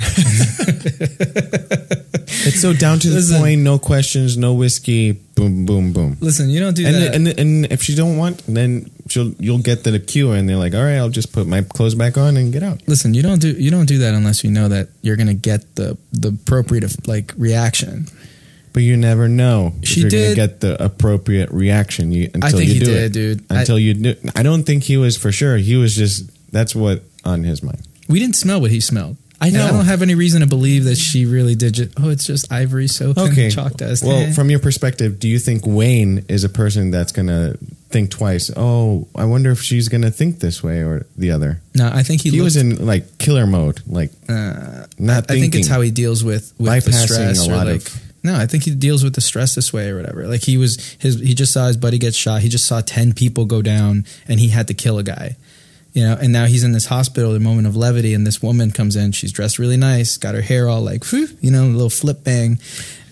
It's 2.45 2.59
so 2.61 2.73
down 2.73 2.99
to 2.99 3.09
the 3.09 3.15
Listen. 3.15 3.39
point. 3.39 3.61
No 3.61 3.79
questions. 3.79 4.37
No 4.37 4.53
whiskey. 4.53 5.13
Boom, 5.13 5.65
boom, 5.65 5.93
boom. 5.93 6.17
Listen, 6.19 6.49
you 6.49 6.59
don't 6.59 6.75
do 6.75 6.85
And, 6.85 6.95
that. 6.95 7.15
and 7.15 7.27
and 7.39 7.71
if 7.71 7.81
she 7.81 7.95
don't 7.95 8.17
want, 8.17 8.43
then 8.47 8.89
she'll 9.07 9.31
you'll 9.39 9.59
get 9.59 9.83
the 9.83 9.97
cue, 9.99 10.31
and 10.31 10.47
they're 10.49 10.57
like, 10.57 10.73
all 10.73 10.83
right, 10.83 10.97
I'll 10.97 11.09
just 11.09 11.31
put 11.31 11.47
my 11.47 11.61
clothes 11.61 11.95
back 11.95 12.17
on 12.17 12.35
and 12.37 12.51
get 12.51 12.63
out. 12.63 12.81
Listen, 12.87 13.13
you 13.13 13.21
don't 13.23 13.39
do 13.39 13.51
you 13.51 13.71
don't 13.71 13.85
do 13.85 13.99
that 13.99 14.13
unless 14.13 14.43
you 14.43 14.51
know 14.51 14.67
that 14.69 14.89
you're 15.01 15.15
gonna 15.15 15.33
get 15.33 15.75
the 15.75 15.97
the 16.11 16.29
appropriate 16.29 17.07
like 17.07 17.33
reaction. 17.37 18.07
But 18.73 18.81
you 18.83 18.97
never 18.97 19.27
know 19.29 19.73
if 19.83 19.87
She 19.89 20.01
you're 20.01 20.09
did- 20.09 20.35
gonna 20.35 20.47
get 20.47 20.59
the 20.61 20.83
appropriate 20.83 21.51
reaction. 21.51 22.11
You, 22.11 22.29
until 22.33 22.49
think 22.57 22.67
you 22.69 22.73
he 22.73 22.79
do 22.79 22.85
did, 22.85 23.03
it, 23.03 23.13
dude. 23.13 23.43
I- 23.51 23.59
Until 23.61 23.77
you 23.77 23.93
do, 23.93 24.15
I 24.35 24.41
don't 24.43 24.63
think 24.63 24.83
he 24.83 24.97
was 24.97 25.15
for 25.15 25.31
sure. 25.31 25.57
He 25.57 25.75
was 25.75 25.95
just 25.95 26.29
that's 26.51 26.75
what 26.75 27.03
on 27.23 27.43
his 27.43 27.61
mind. 27.63 27.81
We 28.09 28.19
didn't 28.19 28.35
smell 28.35 28.59
what 28.59 28.71
he 28.71 28.79
smelled. 28.81 29.15
I 29.45 29.49
know. 29.49 29.65
I 29.65 29.71
don't 29.71 29.85
have 29.85 30.01
any 30.01 30.15
reason 30.15 30.41
to 30.41 30.47
believe 30.47 30.85
that 30.85 30.95
she 30.97 31.25
really 31.25 31.55
did. 31.55 31.73
Just, 31.73 31.89
oh, 31.97 32.09
it's 32.09 32.25
just 32.25 32.51
ivory 32.51 32.87
soap 32.87 33.17
Okay. 33.17 33.45
and 33.45 33.53
chalk 33.53 33.73
dust. 33.77 34.03
Well, 34.03 34.17
Eh. 34.27 34.31
from 34.33 34.49
your 34.49 34.59
perspective, 34.59 35.19
do 35.19 35.27
you 35.27 35.39
think 35.39 35.65
Wayne 35.65 36.23
is 36.27 36.43
a 36.43 36.49
person 36.49 36.91
that's 36.91 37.11
gonna 37.11 37.55
think 37.89 38.09
twice? 38.09 38.49
Oh, 38.55 39.07
I 39.15 39.25
wonder 39.25 39.51
if 39.51 39.61
she's 39.61 39.89
gonna 39.89 40.11
think 40.11 40.39
this 40.39 40.63
way 40.63 40.79
or 40.79 41.05
the 41.17 41.31
other. 41.31 41.59
no, 41.75 41.89
I 41.93 42.03
think 42.03 42.21
he, 42.21 42.29
He, 42.29 42.41
was 42.41 42.55
in 42.55 42.85
like 42.85 43.17
killer 43.17 43.45
mode, 43.45 43.81
like 43.87 44.11
Uh, 44.29 44.85
not 44.97 45.27
thinking. 45.27 45.37
I 45.37 45.41
think 45.41 45.55
it's 45.55 45.67
how 45.67 45.81
he 45.81 45.91
deals 45.91 46.23
with 46.23 46.53
with 46.57 46.85
the 46.85 46.91
Bypassing 46.91 47.03
stress 47.05 47.39
a 47.47 47.51
lot 47.51 47.67
like. 47.67 47.77
of- 47.87 47.99
no, 48.25 48.35
I 48.35 48.45
think 48.45 48.63
he 48.63 48.71
deals 48.71 49.03
with 49.03 49.15
the 49.15 49.21
stress 49.21 49.53
this 49.55 49.73
way 49.73 49.89
or 49.89 49.97
whatever. 49.97 50.25
Like 50.27 50.43
he 50.43 50.55
was 50.57 50.77
his 50.97 51.19
he 51.19 51.33
just 51.33 51.51
saw 51.51 51.67
his 51.67 51.75
buddy 51.75 51.97
get 51.97 52.15
shot. 52.15 52.41
He 52.41 52.47
just 52.47 52.65
saw 52.65 52.79
ten 52.79 53.11
people 53.11 53.43
go 53.45 53.61
down 53.61 54.05
and 54.29 54.39
he 54.39 54.47
had 54.47 54.67
to 54.69 54.73
kill 54.73 54.97
a 54.97 55.03
guy. 55.03 55.35
You 55.93 56.03
know, 56.05 56.17
and 56.19 56.33
now 56.33 56.45
he's 56.45 56.63
in 56.63 56.71
this 56.71 56.87
hospital, 56.87 57.35
a 57.35 57.39
moment 57.39 57.67
of 57.67 57.75
levity, 57.75 58.15
and 58.15 58.25
this 58.25 58.41
woman 58.41 58.71
comes 58.71 58.95
in. 58.95 59.11
She's 59.11 59.31
dressed 59.31 59.59
really 59.59 59.77
nice, 59.77 60.17
got 60.17 60.33
her 60.33 60.41
hair 60.41 60.67
all 60.67 60.81
like, 60.81 61.05
whew, 61.05 61.27
you 61.39 61.51
know, 61.51 61.65
a 61.65 61.67
little 61.67 61.89
flip 61.91 62.23
bang, 62.23 62.57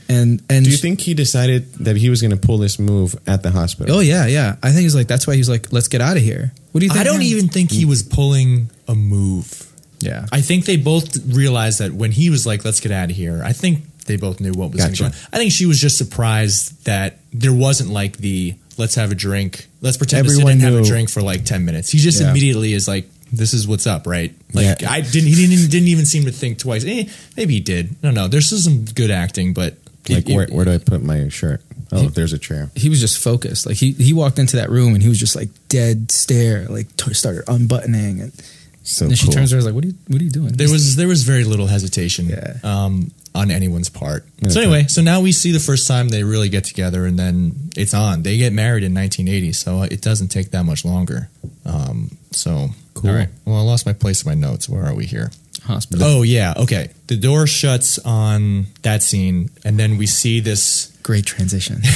and 0.10 0.42
and 0.50 0.66
Do 0.66 0.72
you 0.72 0.78
she- 0.78 0.82
think 0.82 1.02
he 1.02 1.14
decided 1.14 1.72
that 1.76 1.96
he 1.98 2.10
was 2.10 2.22
going 2.22 2.32
to 2.32 2.38
pull 2.38 2.58
this 2.58 2.80
move 2.80 3.16
at 3.28 3.44
the 3.44 3.52
hospital? 3.52 3.98
Oh 3.98 4.00
yeah, 4.00 4.26
yeah. 4.26 4.56
I 4.64 4.72
think 4.72 4.82
he's 4.82 4.96
like 4.96 5.08
that's 5.08 5.28
why 5.28 5.36
he's 5.36 5.48
like, 5.50 5.72
let's 5.72 5.88
get 5.90 6.02
out 6.02 6.18
of 6.18 6.24
here. 6.24 6.52
What 6.72 6.80
do 6.80 6.86
you 6.88 6.92
think? 6.92 7.02
I 7.02 7.04
don't 7.04 7.20
man? 7.20 7.28
even 7.28 7.48
think 7.50 7.72
he 7.72 7.86
was 7.86 8.02
pulling 8.02 8.70
a 8.88 8.96
move. 8.96 9.68
Yeah. 10.00 10.26
I 10.32 10.42
think 10.42 10.66
they 10.66 10.78
both 10.78 11.16
realized 11.28 11.78
that 11.80 11.92
when 11.94 12.12
he 12.12 12.32
was 12.32 12.48
like, 12.48 12.66
"Let's 12.66 12.80
get 12.80 12.92
out 12.92 13.12
of 13.12 13.16
here." 13.16 13.44
I 13.46 13.54
think 13.54 13.84
they 14.08 14.16
both 14.16 14.40
knew 14.40 14.54
what 14.54 14.72
was 14.72 14.82
Gotcha. 14.84 15.04
going 15.04 15.12
on. 15.14 15.18
I 15.32 15.38
think 15.38 15.52
she 15.52 15.68
was 15.68 15.80
just 15.80 16.00
surprised 16.00 16.86
that 16.86 17.20
there 17.32 17.54
wasn't 17.54 17.92
like 17.92 18.18
the 18.18 18.56
"Let's 18.78 18.96
have 18.96 19.12
a 19.12 19.16
drink." 19.16 19.68
Let's 19.82 19.98
pretend 19.98 20.26
Everyone 20.28 20.54
to 20.56 20.60
sit 20.60 20.66
and 20.68 20.76
have 20.76 20.84
a 20.84 20.88
drink 20.88 21.10
for 21.10 21.22
like 21.22 21.46
ten 21.46 21.66
minutes. 21.66 21.90
He 21.90 21.98
just 22.00 22.20
Yeah. 22.22 22.30
immediately 22.32 22.74
is 22.74 22.88
like, 22.88 23.10
"This 23.32 23.54
is 23.54 23.68
what's 23.68 23.88
up," 23.88 24.06
right? 24.08 24.34
Like 24.54 24.82
Yeah. 24.82 24.92
I 24.92 25.02
didn't. 25.02 25.28
He 25.30 25.36
didn't. 25.36 25.70
Didn't 25.70 25.88
even 25.90 26.06
seem 26.06 26.26
to 26.26 26.32
think 26.32 26.58
twice. 26.60 26.84
Eh, 26.86 27.06
maybe 27.38 27.54
he 27.56 27.60
did. 27.60 27.96
No, 28.04 28.12
no. 28.12 28.28
There's 28.28 28.46
still 28.48 28.60
some 28.60 28.86
good 28.86 29.12
acting, 29.12 29.54
but 29.54 29.78
Like 30.10 30.30
it- 30.30 30.36
where, 30.36 30.48
where 30.48 30.66
do 30.66 30.74
I 30.74 30.78
put 30.78 31.04
my 31.04 31.30
shirt? 31.30 31.62
Oh, 31.94 32.08
there's 32.08 32.32
a 32.32 32.38
chair. 32.38 32.72
he 32.76 32.88
was 32.88 33.02
just 33.02 33.18
focused. 33.18 33.66
Like 33.66 33.76
he 33.76 33.92
he 33.92 34.14
walked 34.14 34.40
into 34.40 34.56
that 34.58 34.70
room 34.70 34.94
and 34.94 35.04
he 35.04 35.10
was 35.10 35.20
just 35.20 35.36
like 35.36 35.50
dead 35.68 36.10
stare. 36.10 36.66
Like 36.70 36.96
t- 36.96 37.14
started 37.14 37.44
unbuttoning 37.50 38.22
and, 38.22 38.32
So 38.84 39.06
and 39.06 39.12
then 39.12 39.18
she 39.18 39.28
turns 39.28 39.52
around 39.52 39.66
like, 39.66 39.74
what 39.76 39.84
are 39.84 39.88
you 39.88 39.96
what 40.08 40.22
are 40.22 40.24
you 40.24 40.32
doing? 40.32 40.54
There 40.54 40.70
was 40.72 40.96
there 40.96 41.10
was 41.10 41.24
very 41.24 41.44
little 41.44 41.68
hesitation 41.68 42.30
Yeah. 42.30 42.54
um, 42.64 43.12
on 43.34 43.50
anyone's 43.52 43.90
part. 43.90 44.26
So 44.50 44.60
anyway, 44.62 44.86
so 44.88 45.02
now 45.02 45.22
we 45.22 45.32
see 45.32 45.52
the 45.52 45.60
first 45.60 45.88
time 45.88 46.10
they 46.10 46.24
really 46.24 46.50
get 46.50 46.64
together, 46.66 47.06
and 47.06 47.18
then 47.18 47.54
it's 47.78 47.94
on. 47.94 48.24
They 48.24 48.38
get 48.38 48.52
married 48.54 48.84
in 48.84 48.94
1980, 48.94 49.54
so 49.54 49.84
it 49.84 50.02
doesn't 50.02 50.28
take 50.30 50.52
that 50.52 50.64
much 50.64 50.84
longer. 50.84 51.30
Um, 51.66 52.18
so 52.32 52.70
Cool. 52.94 53.10
all 53.12 53.16
right. 53.16 53.30
Well, 53.46 53.56
I 53.58 53.62
lost 53.62 53.86
my 53.86 53.94
place 53.94 54.24
in 54.26 54.30
my 54.30 54.36
notes. 54.36 54.68
Where 54.68 54.86
are 54.86 54.94
we 54.96 55.06
here? 55.06 55.32
hospital. 55.66 56.04
Oh 56.06 56.22
yeah, 56.24 56.54
okay. 56.58 56.90
The 57.08 57.16
door 57.18 57.46
shuts 57.48 58.00
on 58.00 58.66
that 58.82 59.04
scene, 59.04 59.52
and 59.64 59.78
then 59.80 59.98
we 59.98 60.08
see 60.08 60.40
this 60.40 60.88
Great 61.04 61.26
transition. 61.26 61.82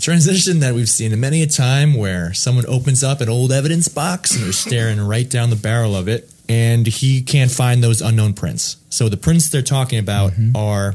transition 0.00 0.60
that 0.60 0.74
we've 0.74 0.88
seen 0.88 1.18
many 1.18 1.42
a 1.42 1.46
time 1.46 1.94
where 1.94 2.32
someone 2.32 2.64
opens 2.66 3.02
up 3.02 3.20
an 3.20 3.28
old 3.28 3.50
evidence 3.52 3.88
box 3.88 4.34
and 4.34 4.44
they're 4.44 4.52
staring 4.52 5.00
right 5.00 5.28
down 5.28 5.50
the 5.50 5.56
barrel 5.56 5.96
of 5.96 6.06
it 6.08 6.30
and 6.48 6.86
he 6.86 7.22
can't 7.22 7.50
find 7.50 7.82
those 7.82 8.00
unknown 8.00 8.34
prints. 8.34 8.76
So 8.88 9.08
the 9.08 9.16
prints 9.16 9.50
they're 9.50 9.62
talking 9.62 9.98
about 9.98 10.32
mm-hmm. 10.32 10.56
are 10.56 10.94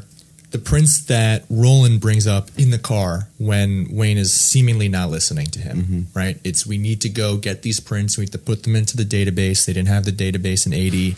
the 0.51 0.59
prints 0.59 1.05
that 1.05 1.45
Roland 1.49 1.99
brings 1.99 2.27
up 2.27 2.49
in 2.57 2.69
the 2.69 2.77
car 2.77 3.27
when 3.39 3.87
Wayne 3.89 4.17
is 4.17 4.31
seemingly 4.31 4.87
not 4.87 5.09
listening 5.09 5.47
to 5.47 5.59
him, 5.59 5.77
mm-hmm. 5.77 6.01
right? 6.17 6.39
It's 6.43 6.65
we 6.65 6.77
need 6.77 7.01
to 7.01 7.09
go 7.09 7.37
get 7.37 7.63
these 7.63 7.79
prints, 7.79 8.17
we 8.17 8.25
need 8.25 8.33
to 8.33 8.37
put 8.37 8.63
them 8.63 8.75
into 8.75 8.95
the 8.95 9.03
database. 9.03 9.65
They 9.65 9.73
didn't 9.73 9.89
have 9.89 10.05
the 10.05 10.11
database 10.11 10.65
in 10.65 10.73
80. 10.73 11.15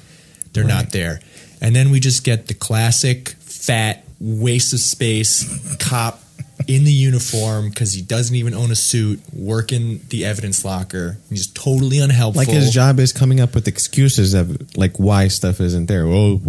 They're 0.54 0.64
not 0.64 0.92
there. 0.92 1.20
And 1.60 1.76
then 1.76 1.92
we 1.92 2.00
just 2.00 2.24
get 2.24 2.48
the 2.48 2.54
classic 2.54 3.30
fat 3.40 4.06
waste 4.22 4.74
of 4.74 4.80
space 4.80 5.76
cop 5.78 6.22
in 6.68 6.84
the 6.84 6.92
uniform 6.92 7.70
because 7.70 7.94
he 7.94 8.02
doesn't 8.02 8.36
even 8.36 8.54
own 8.54 8.72
a 8.72 8.76
suit, 8.76 9.22
working 9.34 10.02
the 10.10 10.26
evidence 10.26 10.66
locker. 10.66 11.18
He's 11.30 11.48
totally 11.48 12.00
unhelpful. 12.00 12.42
Like 12.42 12.50
his 12.50 12.72
job 12.72 13.00
is 13.00 13.14
coming 13.14 13.40
up 13.40 13.56
with 13.56 13.68
excuses 13.68 14.34
of 14.34 14.76
like 14.78 14.98
why 14.98 15.28
stuff 15.28 15.60
isn't 15.60 15.88
there. 15.88 16.06
Oh, 16.06 16.40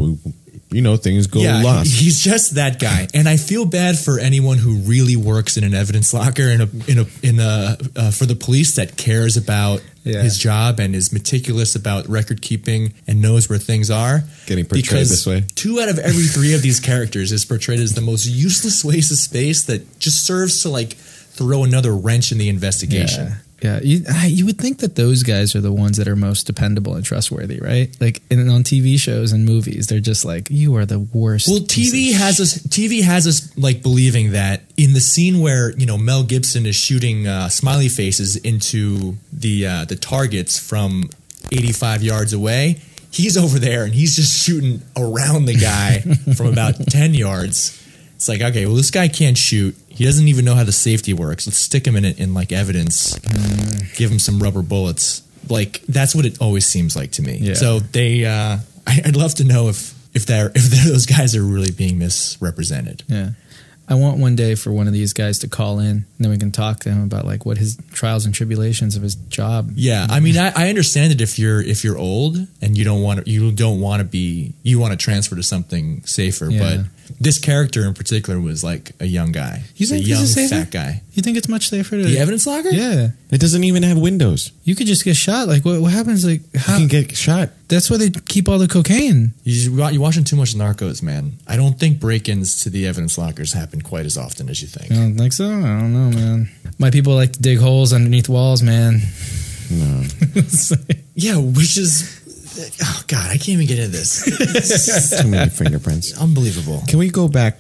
you 0.70 0.82
know, 0.82 0.96
things 0.96 1.26
go 1.28 1.40
yeah, 1.40 1.62
lost. 1.62 1.90
he's 1.94 2.20
just 2.20 2.56
that 2.56 2.80
guy, 2.80 3.06
and 3.14 3.28
I 3.28 3.36
feel 3.36 3.64
bad 3.66 3.96
for 3.98 4.18
anyone 4.18 4.58
who 4.58 4.76
really 4.78 5.16
works 5.16 5.56
in 5.56 5.64
an 5.64 5.74
evidence 5.74 6.12
locker 6.12 6.42
in 6.42 6.60
a 6.60 6.68
in 6.88 6.98
a 6.98 7.06
in 7.22 7.40
a 7.40 7.76
uh, 7.96 8.10
for 8.10 8.26
the 8.26 8.34
police 8.34 8.74
that 8.76 8.96
cares 8.96 9.36
about 9.36 9.80
Yeah. 10.04 10.22
his 10.22 10.38
job 10.38 10.78
and 10.80 10.94
is 10.94 11.12
meticulous 11.12 11.74
about 11.76 12.08
record 12.08 12.40
keeping 12.40 12.94
and 13.08 13.20
knows 13.20 13.48
where 13.48 13.58
things 13.58 13.90
are. 13.90 14.22
Getting 14.46 14.64
portrayed 14.64 14.84
Because 14.84 15.10
this 15.10 15.26
way. 15.26 15.44
Two 15.56 15.80
out 15.80 15.88
of 15.88 15.98
every 15.98 16.24
three 16.26 16.54
of 16.54 16.62
these 16.62 16.78
characters 16.80 17.32
is 17.32 17.44
portrayed 17.44 17.80
as 17.80 17.94
the 17.94 18.00
most 18.02 18.26
useless 18.26 18.84
waste 18.90 19.10
of 19.10 19.18
space 19.18 19.62
that 19.64 19.98
just 19.98 20.24
serves 20.26 20.62
to 20.62 20.68
like 20.68 20.92
throw 20.94 21.64
another 21.64 21.92
wrench 21.94 22.30
in 22.32 22.38
the 22.38 22.48
investigation. 22.48 23.26
Yeah. 23.26 23.34
Yeah, 23.62 23.80
you, 23.82 24.04
you 24.26 24.44
would 24.46 24.58
think 24.58 24.78
that 24.80 24.96
those 24.96 25.22
guys 25.22 25.54
are 25.56 25.62
the 25.62 25.72
ones 25.72 25.96
that 25.96 26.06
are 26.08 26.16
most 26.16 26.46
dependable 26.46 26.94
and 26.94 27.04
trustworthy, 27.04 27.58
right? 27.58 27.94
Like 28.00 28.20
in, 28.30 28.48
on 28.50 28.62
TV 28.62 28.98
shows 28.98 29.32
and 29.32 29.46
movies, 29.46 29.86
they're 29.86 29.98
just 29.98 30.26
like, 30.26 30.50
you 30.50 30.76
are 30.76 30.84
the 30.84 30.98
worst. 30.98 31.48
Well, 31.48 31.60
TV 31.60 32.12
has 32.12 32.38
us. 32.38 32.58
TV 32.58 33.02
has 33.02 33.26
us 33.26 33.56
like 33.56 33.82
believing 33.82 34.32
that 34.32 34.62
in 34.76 34.92
the 34.92 35.00
scene 35.00 35.40
where 35.40 35.70
you 35.78 35.86
know 35.86 35.96
Mel 35.96 36.22
Gibson 36.22 36.66
is 36.66 36.76
shooting 36.76 37.26
uh, 37.26 37.48
smiley 37.48 37.88
faces 37.88 38.36
into 38.36 39.16
the 39.32 39.66
uh, 39.66 39.84
the 39.86 39.96
targets 39.96 40.58
from 40.58 41.08
85 41.52 42.02
yards 42.02 42.32
away, 42.32 42.80
he's 43.10 43.36
over 43.36 43.58
there 43.58 43.84
and 43.84 43.94
he's 43.94 44.16
just 44.16 44.44
shooting 44.44 44.82
around 44.96 45.46
the 45.46 45.54
guy 45.54 46.00
from 46.36 46.48
about 46.48 46.74
10 46.88 47.14
yards. 47.14 47.82
It's 48.16 48.28
like, 48.28 48.40
okay, 48.40 48.66
well, 48.66 48.74
this 48.74 48.90
guy 48.90 49.08
can't 49.08 49.36
shoot. 49.36 49.76
He 49.88 50.04
doesn't 50.04 50.26
even 50.26 50.44
know 50.44 50.54
how 50.54 50.64
the 50.64 50.72
safety 50.72 51.12
works. 51.12 51.46
Let's 51.46 51.58
stick 51.58 51.86
him 51.86 51.96
in 51.96 52.04
it 52.04 52.18
in 52.18 52.34
like 52.34 52.50
evidence. 52.50 53.18
Give 53.94 54.10
him 54.10 54.18
some 54.18 54.42
rubber 54.42 54.62
bullets. 54.62 55.22
Like 55.48 55.82
that's 55.82 56.14
what 56.14 56.24
it 56.24 56.40
always 56.40 56.66
seems 56.66 56.96
like 56.96 57.12
to 57.12 57.22
me. 57.22 57.36
Yeah. 57.36 57.54
So 57.54 57.80
they, 57.80 58.24
uh, 58.24 58.58
I, 58.86 59.00
I'd 59.04 59.16
love 59.16 59.34
to 59.36 59.44
know 59.44 59.68
if 59.68 59.94
if 60.14 60.24
they're 60.26 60.50
if 60.54 60.64
they're, 60.64 60.84
those 60.92 61.06
guys 61.06 61.36
are 61.36 61.42
really 61.42 61.70
being 61.70 61.98
misrepresented. 61.98 63.04
Yeah. 63.06 63.30
I 63.88 63.94
want 63.94 64.18
one 64.18 64.34
day 64.34 64.56
for 64.56 64.72
one 64.72 64.88
of 64.88 64.92
these 64.92 65.12
guys 65.12 65.38
to 65.40 65.48
call 65.48 65.78
in, 65.78 66.06
and 66.18 66.24
then 66.24 66.30
we 66.30 66.38
can 66.38 66.50
talk 66.52 66.80
to 66.80 66.90
him 66.90 67.02
about 67.02 67.24
like 67.26 67.44
what 67.44 67.58
his 67.58 67.78
trials 67.92 68.24
and 68.24 68.34
tribulations 68.34 68.96
of 68.96 69.02
his 69.02 69.14
job. 69.14 69.70
Yeah, 69.74 70.06
I 70.08 70.20
mean, 70.20 70.36
I, 70.38 70.52
I 70.56 70.68
understand 70.68 71.12
it 71.12 71.20
if 71.20 71.38
you're 71.38 71.60
if 71.62 71.84
you're 71.84 71.98
old 71.98 72.36
and 72.62 72.76
you 72.76 72.84
don't 72.84 73.02
want 73.02 73.24
to 73.24 73.30
you 73.30 73.52
don't 73.52 73.80
want 73.80 74.00
to 74.00 74.04
be 74.04 74.54
you 74.62 74.78
want 74.78 74.92
to 74.92 74.96
transfer 74.96 75.36
to 75.36 75.42
something 75.42 76.02
safer. 76.04 76.50
Yeah. 76.50 76.58
But 76.60 76.86
this 77.20 77.38
character 77.38 77.86
in 77.86 77.94
particular 77.94 78.40
was 78.40 78.64
like 78.64 78.90
a 78.98 79.06
young 79.06 79.30
guy. 79.30 79.58
You 79.76 79.86
He's 79.86 79.92
a 79.92 79.98
young 80.00 80.20
he's 80.20 80.36
a 80.36 80.48
safer? 80.48 80.54
fat 80.64 80.70
guy. 80.72 81.02
You 81.12 81.22
think 81.22 81.36
it's 81.38 81.48
much 81.48 81.68
safer 81.70 81.96
to 81.96 82.02
The 82.04 82.18
evidence 82.18 82.46
locker? 82.46 82.68
Yeah, 82.70 83.08
It 83.30 83.40
doesn't 83.40 83.62
even 83.64 83.84
have 83.84 83.96
windows. 83.96 84.50
you 84.64 84.74
could 84.74 84.86
just 84.88 85.04
get 85.04 85.16
shot. 85.16 85.46
Like 85.48 85.64
what? 85.64 85.80
What 85.80 85.92
happens? 85.92 86.24
Like 86.26 86.40
You 86.52 86.60
can 86.60 86.88
get 86.88 87.16
shot. 87.16 87.50
that's 87.68 87.88
why 87.90 87.96
they 87.98 88.10
keep 88.10 88.48
all 88.48 88.58
the 88.58 88.66
cocaine. 88.68 89.32
You 89.44 89.52
just, 89.52 89.92
you're 89.94 90.02
watching 90.02 90.24
too 90.24 90.36
much 90.36 90.54
Narcos, 90.54 91.00
man. 91.02 91.34
I 91.46 91.56
don't 91.56 91.78
think 91.78 92.00
break-ins 92.00 92.62
to 92.64 92.70
the 92.70 92.86
evidence 92.88 93.16
lockers 93.16 93.52
happen 93.52 93.82
quite 93.82 94.04
as 94.04 94.18
often 94.18 94.48
as 94.50 94.60
you 94.60 94.66
think. 94.68 94.90
I 94.90 94.96
don't 94.96 95.16
think 95.16 95.32
so? 95.32 95.46
I 95.46 95.50
don't 95.80 95.92
know, 95.94 96.05
man. 96.10 96.48
My 96.78 96.90
people 96.90 97.14
like 97.14 97.32
to 97.32 97.40
dig 97.40 97.58
holes 97.58 97.92
underneath 97.92 98.28
walls, 98.28 98.62
man. 98.62 99.00
No. 99.70 100.02
Yeah, 101.18 101.38
which 101.38 101.78
is 101.78 102.22
oh 102.82 103.02
god, 103.06 103.30
I 103.30 103.38
can't 103.38 103.48
even 103.48 103.66
get 103.66 103.78
into 103.78 103.90
this. 103.90 105.20
Too 105.22 105.28
many 105.28 105.48
fingerprints. 105.50 106.16
Unbelievable. 106.20 106.82
Can 106.86 106.98
we 106.98 107.08
go 107.08 107.26
back 107.26 107.58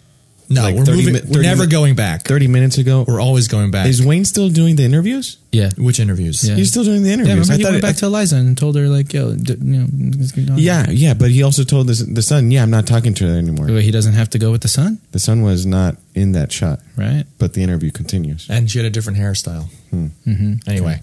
No, 0.48 0.62
Like 0.62 0.76
we're 0.76 0.84
30 0.84 0.98
moving. 0.98 1.12
mi- 1.14 1.20
we're 1.34 1.42
never 1.42 1.64
mi- 1.64 1.68
going 1.70 1.94
back. 1.96 2.22
30 2.24 2.46
minutes 2.46 2.78
ago? 2.78 3.04
We're 3.08 3.20
always 3.20 3.48
going 3.48 3.72
back. 3.72 3.86
Is 3.88 4.04
Wayne 4.04 4.24
still 4.24 4.48
doing 4.48 4.76
the 4.76 4.84
interviews? 4.84 5.38
yeah. 5.50 5.70
Which 5.76 5.98
interviews? 5.98 6.46
Yeah. 6.48 6.54
He's 6.54 6.68
still 6.68 6.84
doing 6.84 7.02
the 7.02 7.08
Yeah, 7.08 7.14
interviews. 7.14 7.48
remember 7.48 7.56
he 7.58 7.64
went 7.64 7.76
it- 7.76 7.82
back 7.82 7.96
to 7.96 8.06
Elisa 8.06 8.36
and 8.36 8.56
told 8.56 8.76
her 8.76 8.88
like, 8.88 9.12
"Yo, 9.12 9.34
d- 9.34 9.56
you 9.60 9.78
know, 9.80 9.86
let's 10.18 10.30
get 10.32 10.48
on." 10.50 10.58
yeah, 10.58 10.88
yeah, 10.90 11.14
but 11.14 11.30
he 11.32 11.42
also 11.42 11.64
told 11.64 11.88
the, 11.88 11.94
the 12.12 12.22
son, 12.22 12.50
yeah, 12.52 12.62
I'm 12.62 12.70
not 12.70 12.86
talking 12.86 13.12
to 13.14 13.26
her 13.26 13.36
anymore. 13.36 13.66
Wait, 13.66 13.82
he 13.84 13.90
doesn't 13.90 14.12
have 14.14 14.30
to 14.30 14.38
go 14.38 14.52
with 14.52 14.60
the 14.60 14.68
son, 14.68 14.98
The 15.12 15.18
son 15.18 15.42
was 15.42 15.66
not 15.66 15.96
in 16.14 16.32
that 16.32 16.52
shot, 16.52 16.78
right? 16.96 17.24
but 17.38 17.54
the 17.54 17.62
interview 17.62 17.90
continues. 17.90 18.46
and 18.48 18.70
she 18.70 18.78
had 18.78 18.86
a 18.86 18.90
different 18.90 19.18
hairstyle. 19.18 19.66
Mm-hmm. 19.92 20.68
Anyway, 20.68 21.00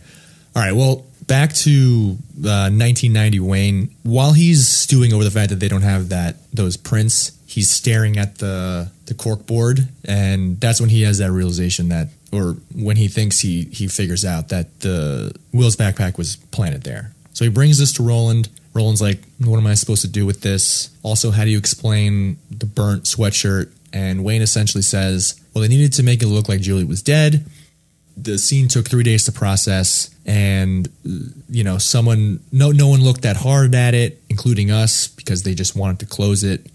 all 0.55 0.61
right. 0.61 0.73
Well, 0.75 1.05
back 1.27 1.53
to 1.53 2.17
uh, 2.45 2.69
1990. 2.71 3.39
Wayne, 3.39 3.89
while 4.03 4.33
he's 4.33 4.67
stewing 4.67 5.13
over 5.13 5.23
the 5.23 5.31
fact 5.31 5.49
that 5.49 5.59
they 5.59 5.67
don't 5.67 5.81
have 5.81 6.09
that 6.09 6.37
those 6.53 6.77
prints, 6.77 7.31
he's 7.45 7.69
staring 7.69 8.17
at 8.17 8.37
the 8.37 8.89
the 9.13 9.23
cork 9.23 9.45
board, 9.45 9.87
and 10.05 10.59
that's 10.59 10.79
when 10.79 10.89
he 10.89 11.03
has 11.03 11.17
that 11.19 11.31
realization 11.31 11.89
that, 11.89 12.09
or 12.31 12.57
when 12.73 12.97
he 12.97 13.07
thinks 13.07 13.39
he 13.39 13.65
he 13.65 13.87
figures 13.87 14.25
out 14.25 14.49
that 14.49 14.79
the 14.79 15.33
Will's 15.51 15.75
backpack 15.75 16.17
was 16.17 16.35
planted 16.51 16.83
there. 16.83 17.13
So 17.33 17.45
he 17.45 17.49
brings 17.49 17.79
this 17.79 17.93
to 17.93 18.03
Roland. 18.03 18.49
Roland's 18.73 19.01
like, 19.01 19.19
"What 19.39 19.57
am 19.57 19.67
I 19.67 19.75
supposed 19.75 20.01
to 20.01 20.07
do 20.07 20.25
with 20.25 20.41
this?" 20.41 20.89
Also, 21.03 21.31
how 21.31 21.45
do 21.45 21.51
you 21.51 21.57
explain 21.57 22.37
the 22.49 22.65
burnt 22.65 23.03
sweatshirt? 23.03 23.69
And 23.91 24.23
Wayne 24.23 24.41
essentially 24.41 24.81
says, 24.81 25.35
"Well, 25.53 25.61
they 25.61 25.67
needed 25.67 25.93
to 25.93 26.03
make 26.03 26.23
it 26.23 26.27
look 26.27 26.49
like 26.49 26.61
Julie 26.61 26.83
was 26.83 27.01
dead." 27.01 27.45
The 28.15 28.37
scene 28.37 28.67
took 28.67 28.87
three 28.87 29.03
days 29.03 29.25
to 29.25 29.31
process 29.31 30.09
and 30.25 30.87
you 31.49 31.63
know 31.65 31.77
someone 31.77 32.39
no 32.51 32.71
no 32.71 32.87
one 32.87 33.01
looked 33.03 33.23
that 33.23 33.35
hard 33.35 33.75
at 33.75 33.93
it 33.93 34.21
including 34.29 34.71
us 34.71 35.09
because 35.09 35.43
they 35.43 35.53
just 35.53 35.75
wanted 35.75 35.99
to 35.99 36.05
close 36.05 36.45
it 36.45 36.65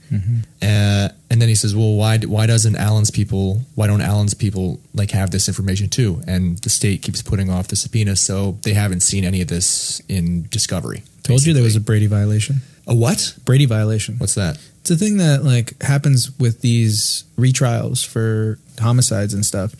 uh, 0.63 1.09
and 1.31 1.41
then 1.41 1.49
he 1.49 1.55
says 1.55 1.75
well 1.75 1.95
why 1.95 2.19
why 2.19 2.47
doesn't 2.47 2.77
alan's 2.77 3.11
people 3.11 3.63
why 3.75 3.87
don't 3.87 4.03
alan's 4.03 4.35
people 4.35 4.79
like 4.93 5.13
have 5.13 5.31
this 5.31 5.49
information 5.49 5.89
too 5.89 6.21
and 6.27 6.59
the 6.59 6.69
state 6.69 7.01
keeps 7.01 7.23
putting 7.23 7.49
off 7.51 7.69
the 7.69 7.77
subpoena 7.77 8.17
so 8.17 8.59
they 8.65 8.75
haven't 8.75 9.01
seen 9.01 9.25
any 9.25 9.41
of 9.41 9.49
this 9.49 10.01
in 10.09 10.47
discovery 10.49 11.03
Told 11.23 11.45
you 11.45 11.53
there 11.53 11.63
was 11.63 11.77
a. 11.77 11.81
Brady 11.81 12.07
violation. 12.07 12.57
a 12.87 12.95
what 12.95 13.35
Brady 13.47 13.65
violation. 13.67 14.17
what's 14.19 14.35
that 14.35 14.59
It's 14.83 14.91
a 14.91 14.97
thing 14.97 15.17
that 15.19 15.43
like 15.45 15.81
happens 15.83 16.39
with 16.39 16.61
these 16.61 17.25
retrials 17.39 18.05
for 18.07 18.59
homicides 18.79 19.35
and 19.35 19.45
stuff, 19.45 19.75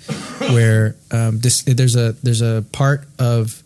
where 0.51 0.97
um, 1.11 1.39
this, 1.41 1.63
there's 1.63 1.97
a 1.97 2.13
there's 2.23 2.43
a 2.43 2.65
part 2.73 3.07
of 3.19 3.63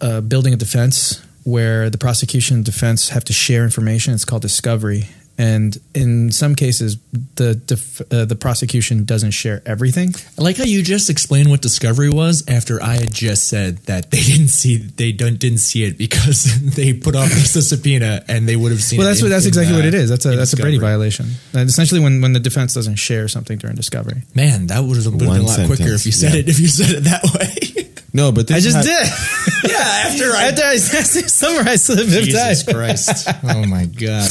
uh, 0.00 0.20
building 0.20 0.52
a 0.52 0.56
defense 0.56 1.22
where 1.44 1.88
the 1.88 1.98
prosecution 1.98 2.56
and 2.56 2.64
defense 2.64 3.08
have 3.10 3.24
to 3.24 3.32
share 3.32 3.64
information. 3.64 4.12
It's 4.12 4.24
called 4.24 4.42
discovery, 4.42 5.08
and 5.38 5.78
in 5.94 6.32
some 6.32 6.56
cases, 6.56 6.98
the 7.36 7.54
def- 7.54 8.00
uh, 8.12 8.24
the 8.24 8.34
prosecution 8.34 9.04
doesn't 9.04 9.30
share 9.30 9.62
everything. 9.64 10.12
I 10.36 10.42
like 10.42 10.56
how 10.56 10.64
you 10.64 10.82
just 10.82 11.08
explained 11.08 11.48
what 11.48 11.62
discovery 11.62 12.10
was 12.10 12.44
after 12.48 12.82
I 12.82 12.94
had 12.94 13.14
just 13.14 13.48
said 13.48 13.78
that 13.86 14.10
they 14.10 14.20
didn't 14.20 14.48
see 14.48 14.76
they 14.76 15.12
don't 15.12 15.38
didn't 15.38 15.58
see 15.58 15.84
it 15.84 15.96
because 15.96 16.60
they 16.74 16.92
put 16.92 17.14
off 17.14 17.28
the 17.28 17.62
subpoena 17.62 18.24
and 18.26 18.48
they 18.48 18.56
would 18.56 18.72
have 18.72 18.82
seen. 18.82 18.98
Well, 18.98 19.06
it 19.06 19.10
that's 19.10 19.20
in- 19.20 19.26
what 19.26 19.30
that's 19.30 19.44
in, 19.44 19.50
exactly 19.50 19.74
uh, 19.74 19.78
what 19.78 19.84
it 19.86 19.94
is. 19.94 20.10
That's 20.10 20.26
a 20.26 20.32
in 20.32 20.38
that's 20.38 20.52
a 20.52 20.56
Brady 20.56 20.78
violation. 20.78 21.26
And 21.52 21.68
essentially, 21.68 22.00
when 22.00 22.20
when 22.20 22.32
the 22.32 22.40
defense 22.40 22.74
doesn't 22.74 22.96
share 22.96 23.28
something 23.28 23.58
during 23.58 23.76
discovery. 23.76 24.22
Man, 24.34 24.66
that 24.66 24.80
would 24.82 24.96
have 24.96 25.16
been 25.16 25.28
One 25.28 25.40
a 25.40 25.42
lot 25.44 25.66
quicker 25.66 25.94
if 25.94 26.04
you 26.04 26.12
said 26.12 26.34
yeah. 26.34 26.40
it 26.40 26.48
if 26.48 26.58
you 26.58 26.66
said 26.66 26.90
it 26.90 27.04
that 27.04 27.22
way. 27.38 27.67
No, 28.12 28.32
but 28.32 28.46
this 28.48 28.56
I 28.56 28.60
just 28.60 28.76
ha- 28.76 28.82
did. 28.82 29.70
yeah, 29.70 29.78
after 30.06 30.24
I 30.34 30.44
After 30.48 30.64
I 30.64 30.76
summarized 31.28 31.88
the 31.88 31.96
fifth 32.04 32.24
Jesus 32.24 32.62
time. 32.64 32.74
Christ! 32.74 33.28
Oh 33.44 33.66
my 33.66 33.84
God. 33.84 34.30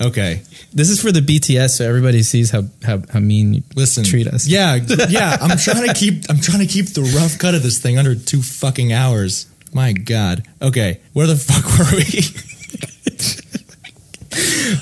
Okay, 0.00 0.42
This 0.72 0.90
is 0.90 1.00
for 1.00 1.12
the 1.12 1.20
BTS, 1.20 1.70
so 1.78 1.88
everybody 1.88 2.22
sees 2.24 2.50
how 2.50 2.64
how, 2.82 3.00
how 3.12 3.20
mean 3.20 3.54
you 3.54 3.62
listen. 3.76 4.02
treat 4.04 4.26
us. 4.26 4.46
Yeah, 4.48 4.74
yeah. 5.08 5.36
I'm 5.40 5.56
trying 5.56 5.86
to 5.86 5.94
keep. 5.94 6.24
I'm 6.28 6.40
trying 6.40 6.60
to 6.60 6.66
keep 6.66 6.86
the 6.94 7.02
rough 7.16 7.38
cut 7.38 7.54
of 7.54 7.62
this 7.62 7.78
thing 7.78 7.96
under 7.98 8.14
two 8.16 8.42
fucking 8.42 8.92
hours. 8.92 9.46
My 9.72 9.92
God. 9.92 10.42
Okay, 10.60 11.00
where 11.12 11.26
the 11.28 11.36
fuck 11.36 11.64
were 11.78 11.96
we? 11.96 12.22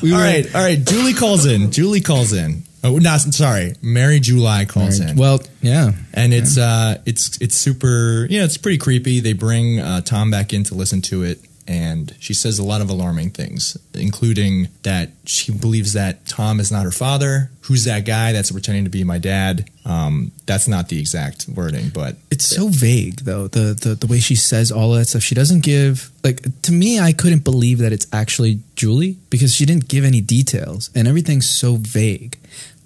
We 0.02 0.12
all 0.12 0.18
were- 0.18 0.24
right, 0.24 0.54
all 0.54 0.62
right. 0.62 0.82
Julie 0.84 1.12
calls 1.14 1.44
in. 1.44 1.70
Julie 1.72 2.00
calls 2.00 2.32
in. 2.32 2.62
Oh, 2.82 2.96
no, 2.98 3.16
sorry. 3.18 3.74
Mary 3.82 4.20
July 4.20 4.64
calls 4.64 5.00
in. 5.00 5.16
Well, 5.16 5.40
yeah. 5.60 5.92
and 6.14 6.32
it's 6.32 6.56
uh 6.56 7.00
it's 7.04 7.36
it's 7.40 7.54
super 7.54 8.26
yeah 8.30 8.44
it's 8.44 8.56
pretty 8.56 8.78
creepy 8.78 9.20
they 9.20 9.34
bring 9.34 9.78
uh, 9.80 10.00
tom 10.00 10.30
back 10.30 10.52
in 10.52 10.64
to 10.64 10.74
listen 10.74 11.02
to 11.02 11.22
it 11.22 11.38
and 11.68 12.16
she 12.18 12.32
says 12.34 12.58
a 12.58 12.64
lot 12.64 12.80
of 12.80 12.88
alarming 12.90 13.30
things 13.30 13.76
including 13.94 14.68
that 14.82 15.10
she 15.26 15.52
believes 15.52 15.92
that 15.92 16.26
tom 16.26 16.58
is 16.58 16.72
not 16.72 16.84
her 16.84 16.90
father 16.90 17.50
who's 17.62 17.84
that 17.84 18.04
guy 18.06 18.32
that's 18.32 18.50
pretending 18.50 18.84
to 18.84 18.90
be 18.90 19.04
my 19.04 19.18
dad 19.18 19.68
um 19.84 20.32
that's 20.46 20.66
not 20.66 20.88
the 20.88 20.98
exact 20.98 21.46
wording 21.54 21.90
but 21.90 22.16
It's 22.30 22.46
so 22.46 22.68
vague 22.68 23.20
though. 23.20 23.46
The, 23.48 23.74
the 23.74 23.94
the 23.94 24.06
way 24.06 24.18
she 24.20 24.34
says 24.34 24.72
all 24.72 24.92
of 24.94 24.98
that 24.98 25.06
stuff. 25.06 25.22
She 25.22 25.34
doesn't 25.34 25.62
give 25.62 26.10
like 26.24 26.40
to 26.62 26.72
me 26.72 26.98
I 26.98 27.12
couldn't 27.12 27.44
believe 27.44 27.78
that 27.78 27.92
it's 27.92 28.06
actually 28.12 28.60
Julie 28.76 29.18
because 29.28 29.54
she 29.54 29.66
didn't 29.66 29.88
give 29.88 30.04
any 30.04 30.20
details 30.22 30.90
and 30.94 31.06
everything's 31.06 31.48
so 31.48 31.76
vague. 31.76 32.38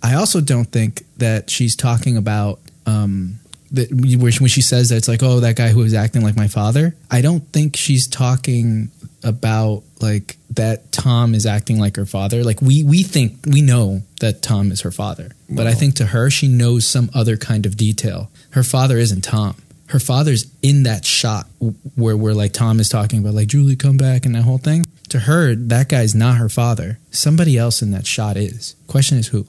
I 0.04 0.14
also 0.14 0.42
don't 0.42 0.66
think 0.66 1.02
that 1.16 1.48
she's 1.48 1.74
talking 1.74 2.18
about 2.18 2.60
um 2.86 3.40
that 3.70 3.90
when 3.90 4.48
she 4.48 4.60
says 4.60 4.90
that 4.90 4.96
it's 4.96 5.08
like 5.08 5.22
oh 5.22 5.40
that 5.40 5.56
guy 5.56 5.68
who 5.68 5.80
was 5.80 5.94
acting 5.94 6.22
like 6.22 6.36
my 6.36 6.46
father. 6.46 6.94
I 7.10 7.22
don't 7.22 7.40
think 7.52 7.74
she's 7.76 8.06
talking 8.06 8.90
about 9.24 9.82
like 10.00 10.36
that 10.50 10.92
Tom 10.92 11.34
is 11.34 11.46
acting 11.46 11.78
like 11.80 11.96
her 11.96 12.04
father. 12.04 12.44
Like 12.44 12.60
we 12.60 12.84
we 12.84 13.02
think 13.02 13.46
we 13.46 13.62
know 13.62 14.02
that 14.20 14.42
Tom 14.42 14.70
is 14.70 14.82
her 14.82 14.92
father, 14.92 15.30
but 15.48 15.66
I 15.66 15.72
think 15.72 15.94
to 15.96 16.06
her 16.06 16.28
she 16.28 16.48
knows 16.48 16.86
some 16.86 17.10
other 17.14 17.38
kind 17.38 17.64
of 17.64 17.78
detail. 17.78 18.30
Her 18.50 18.62
father 18.62 18.98
isn't 18.98 19.22
Tom. 19.22 19.56
Her 19.86 19.98
father's 19.98 20.46
in 20.62 20.82
that 20.82 21.06
shot 21.06 21.46
where 21.94 22.16
where 22.16 22.34
like 22.34 22.52
Tom 22.52 22.78
is 22.78 22.90
talking 22.90 23.20
about 23.20 23.32
like 23.32 23.48
Julie 23.48 23.76
come 23.76 23.96
back 23.96 24.26
and 24.26 24.34
that 24.34 24.42
whole 24.42 24.58
thing. 24.58 24.84
To 25.10 25.20
her, 25.20 25.54
that 25.54 25.88
guy's 25.88 26.14
not 26.14 26.38
her 26.38 26.48
father. 26.48 26.98
Somebody 27.10 27.56
else 27.56 27.82
in 27.82 27.92
that 27.92 28.06
shot 28.06 28.36
is. 28.36 28.74
Question 28.86 29.18
is 29.18 29.28
who? 29.28 29.46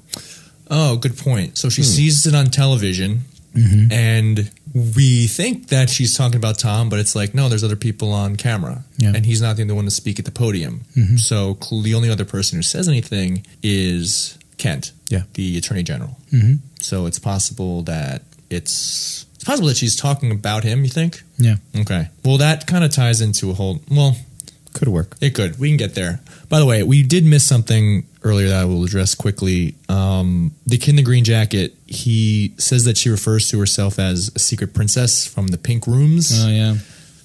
Oh 0.69 0.97
good 0.97 1.17
point 1.17 1.57
so 1.57 1.69
she 1.69 1.81
Hmm. 1.81 1.87
sees 1.87 2.25
it 2.27 2.35
on 2.35 2.47
television 2.47 3.21
Mm-hmm. 3.55 3.89
and 3.93 4.51
we 4.97 5.27
think 5.27 5.69
that 5.69 5.89
she's 5.89 6.13
talking 6.17 6.35
about 6.35 6.59
tom 6.59 6.89
but 6.89 6.99
it's 6.99 7.15
like 7.15 7.33
no 7.33 7.47
there's 7.47 7.63
other 7.63 7.77
people 7.77 8.11
on 8.11 8.35
camera 8.35 8.83
Yeah. 8.97 9.13
and 9.15 9.25
he's 9.25 9.39
not 9.41 9.55
the 9.55 9.61
only 9.61 9.73
one 9.75 9.85
to 9.85 9.91
speak 9.91 10.19
at 10.19 10.25
the 10.25 10.31
podium 10.31 10.81
Mhm. 10.93 11.17
so 11.17 11.57
the 11.81 11.93
only 11.93 12.09
other 12.09 12.25
person 12.25 12.57
who 12.57 12.63
says 12.63 12.89
anything 12.89 13.45
is 13.63 14.37
kent 14.57 14.91
Yeah. 15.09 15.23
the 15.35 15.57
attorney 15.57 15.83
general 15.83 16.17
Mm-hmm. 16.33 16.55
So 16.81 17.05
it's 17.05 17.17
possible 17.19 17.81
that 17.83 18.23
it's 18.49 19.25
it's 19.35 19.43
possible 19.45 19.69
that 19.69 19.77
she's 19.77 19.95
talking 19.95 20.31
about 20.31 20.63
him. 20.63 20.83
You 20.83 20.89
think? 20.89 21.23
Yeah. 21.37 21.55
Okay. 21.75 22.09
Well, 22.23 22.37
that 22.37 22.67
kind 22.67 22.83
of 22.83 22.91
ties 22.91 23.21
into 23.21 23.49
a 23.51 23.53
whole. 23.53 23.81
Well, 23.89 24.15
Could 24.73 24.87
work. 24.89 25.15
it 25.21 25.33
could. 25.33 25.57
We 25.59 25.69
can 25.69 25.77
get 25.77 25.95
there. 25.95 26.19
By 26.49 26.59
the 26.59 26.65
way, 26.65 26.83
we 26.83 27.01
did 27.03 27.25
miss 27.25 27.43
something 27.47 28.05
earlier 28.25 28.49
that 28.49 28.61
I 28.61 28.65
will 28.65 28.83
address 28.83 29.15
quickly. 29.15 29.75
Um, 29.87 30.51
the 30.65 30.77
kid 30.77 30.91
in 30.91 30.95
the 30.97 31.03
green 31.03 31.23
jacket, 31.23 31.75
he 31.85 32.53
says 32.57 32.83
that 32.85 32.97
she 32.97 33.09
refers 33.09 33.49
to 33.51 33.59
herself 33.59 33.99
as 33.99 34.31
a 34.35 34.39
secret 34.39 34.73
princess 34.73 35.25
from 35.27 35.47
the 35.47 35.57
pink 35.57 35.87
rooms. 35.87 36.31
Oh 36.43 36.49
yeah. 36.49 36.75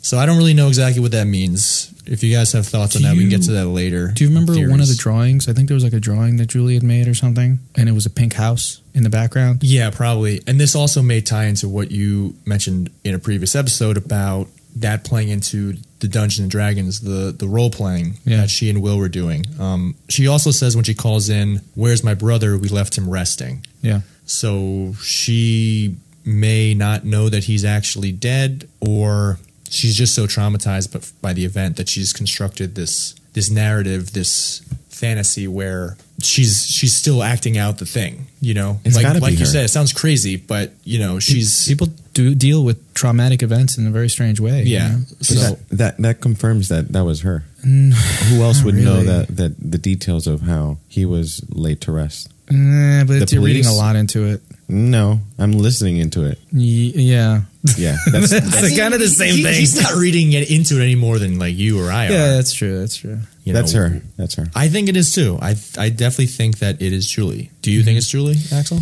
so 0.03 0.19
I 0.19 0.27
don't 0.27 0.37
really 0.37 0.55
know 0.55 0.69
exactly 0.69 1.01
what 1.01 1.13
that 1.13 1.27
means. 1.27 1.93
If 2.07 2.23
you 2.25 2.35
guys 2.35 2.53
have 2.53 2.67
thoughts 2.67 2.97
on 2.97 3.03
Do 3.03 3.09
that, 3.09 3.15
we 3.15 3.21
can 3.21 3.31
get 3.31 3.43
to 3.43 3.53
that 3.53 3.67
later. 3.67 4.09
Do 4.09 4.25
you 4.25 4.31
remember 4.31 4.55
one 4.69 4.81
of 4.81 4.89
the 4.89 4.97
drawings? 4.97 5.49
I 5.49 5.53
think 5.53 5.69
there 5.69 5.77
was 5.77 5.85
like 5.85 5.93
a 5.93 6.01
drawing 6.01 6.37
that 6.39 6.47
Julie 6.47 6.75
had 6.75 6.83
made 6.83 7.07
or 7.07 7.15
something, 7.15 7.61
and 7.77 7.89
it 7.89 7.93
was 7.93 8.05
a 8.07 8.11
pink 8.11 8.35
house 8.35 8.81
in 8.95 9.05
the 9.05 9.11
background. 9.11 9.63
Yeah, 9.63 9.91
probably. 9.91 10.41
And 10.47 10.61
this 10.61 10.75
also 10.75 11.03
may 11.03 11.21
tie 11.21 11.45
into 11.45 11.69
what 11.69 11.91
you 11.93 12.35
mentioned 12.45 12.91
in 13.05 13.15
a 13.15 13.19
previous 13.19 13.55
episode 13.55 13.97
about 13.97 14.49
that 14.77 15.05
playing 15.05 15.29
into 15.29 15.77
the 16.01 16.09
Dungeons 16.09 16.41
and 16.41 16.51
Dragons, 16.51 17.01
the 17.01 17.33
the 17.37 17.47
role 17.49 17.71
playing 17.71 18.19
Yeah. 18.25 18.39
that 18.39 18.51
she 18.51 18.69
and 18.71 18.83
Will 18.83 18.99
were 18.99 19.09
doing. 19.09 19.45
Um, 19.59 19.95
she 20.09 20.27
also 20.27 20.51
says 20.51 20.75
when 20.75 20.85
she 20.85 20.95
calls 20.95 21.29
in, 21.29 21.61
"Where's 21.75 22.03
my 22.03 22.15
brother? 22.15 22.57
We 22.59 22.69
left 22.69 22.97
him 22.99 23.09
resting." 23.09 23.65
Yeah. 23.83 24.01
So 24.27 24.95
she 25.03 25.97
may 26.25 26.75
not 26.75 27.05
know 27.05 27.29
that 27.29 27.45
he's 27.45 27.65
actually 27.65 28.13
dead, 28.13 28.69
or 28.81 29.39
she's 29.69 29.97
just 29.97 30.15
so 30.15 30.27
traumatized 30.27 30.93
by, 30.93 31.01
by 31.29 31.33
the 31.33 31.45
event 31.45 31.77
that 31.77 31.89
she's 31.89 32.13
constructed 32.13 32.75
this 32.75 33.15
this 33.33 33.51
narrative, 33.51 34.13
this 34.13 34.63
fantasy 34.89 35.47
where 35.49 35.97
she's 36.23 36.67
she's 36.67 36.95
still 36.95 37.23
acting 37.23 37.57
out 37.59 37.79
the 37.79 37.87
thing. 37.87 38.27
You 38.41 38.55
know, 38.55 38.81
It's 38.85 38.97
like 38.97 39.21
like 39.21 39.33
you 39.35 39.41
her. 39.41 39.45
said, 39.47 39.65
it 39.65 39.69
sounds 39.69 39.93
crazy, 39.93 40.37
but 40.37 40.73
you 40.85 40.99
know, 40.99 41.19
she's 41.21 41.67
people 41.67 41.89
do 42.13 42.35
deal 42.35 42.65
with 42.65 42.93
traumatic 42.95 43.43
events 43.43 43.79
in 43.79 43.87
a 43.87 43.91
very 43.91 44.09
strange 44.09 44.41
way. 44.41 44.63
you 44.65 44.75
yeah. 44.77 44.89
know? 44.89 44.99
So 45.21 45.35
that, 45.35 45.69
that 45.71 45.97
that 45.99 46.21
confirms 46.21 46.69
that 46.69 46.93
that 46.93 47.05
was 47.05 47.23
her. 47.23 47.45
Mm, 47.65 47.93
Who 47.93 48.43
else 48.43 48.59
not 48.59 48.67
would 48.67 48.75
know 48.77 49.03
that 49.03 49.29
that 49.37 49.55
the 49.59 49.79
details 49.79 50.27
of 50.27 50.43
how 50.43 50.79
he 50.89 51.05
was 51.07 51.41
laid 51.51 51.81
to 51.83 51.93
rest? 51.93 52.29
Nah, 52.51 53.05
but 53.05 53.21
The 53.29 53.35
you're 53.37 53.45
reading 53.45 53.67
a 53.67 53.73
lot 53.73 53.95
into 53.97 54.25
it. 54.25 54.41
No, 54.69 55.21
I'm 55.39 55.53
listening 55.53 55.99
into 55.99 56.25
it. 56.25 56.39
Y- 56.53 56.93
yeah. 56.95 57.43
Yeah, 57.77 57.97
that's, 58.11 58.33
It's 58.33 58.79
kind 58.79 58.95
of 58.95 59.01
the 59.01 59.09
same 59.09 59.35
he- 59.37 59.43
thing. 59.43 59.55
He's 59.55 59.81
not 59.81 59.95
reading 59.95 60.33
it 60.33 60.51
into 60.51 60.81
it 60.81 60.83
any 60.85 60.95
more 60.95 61.19
than 61.19 61.39
like 61.39 61.55
you 61.57 61.79
or 61.85 61.91
I 61.93 62.07
are. 62.07 62.11
Yeah, 62.13 62.27
that's 62.37 62.53
true. 62.55 62.79
That's 62.79 62.97
true. 62.97 63.19
You 63.45 63.53
that's 63.53 63.75
know, 63.75 63.81
her. 63.89 64.03
That's 64.17 64.35
her. 64.37 64.47
I 64.55 64.69
think 64.69 64.89
it 64.89 64.97
is 64.97 65.13
too. 65.15 65.39
I 65.43 65.57
I 65.77 65.91
definitely 65.91 66.27
think 66.27 66.59
that 66.61 66.81
it 66.81 66.93
is 66.93 67.07
Julie. 67.09 67.51
Do 67.63 67.71
you 67.71 67.83
think 67.83 67.99
it's 67.99 68.09
Julie, 68.09 68.37
Axel? 68.53 68.79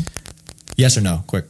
Yes 0.78 0.96
or 0.96 1.02
no? 1.02 1.22
Quick. 1.26 1.44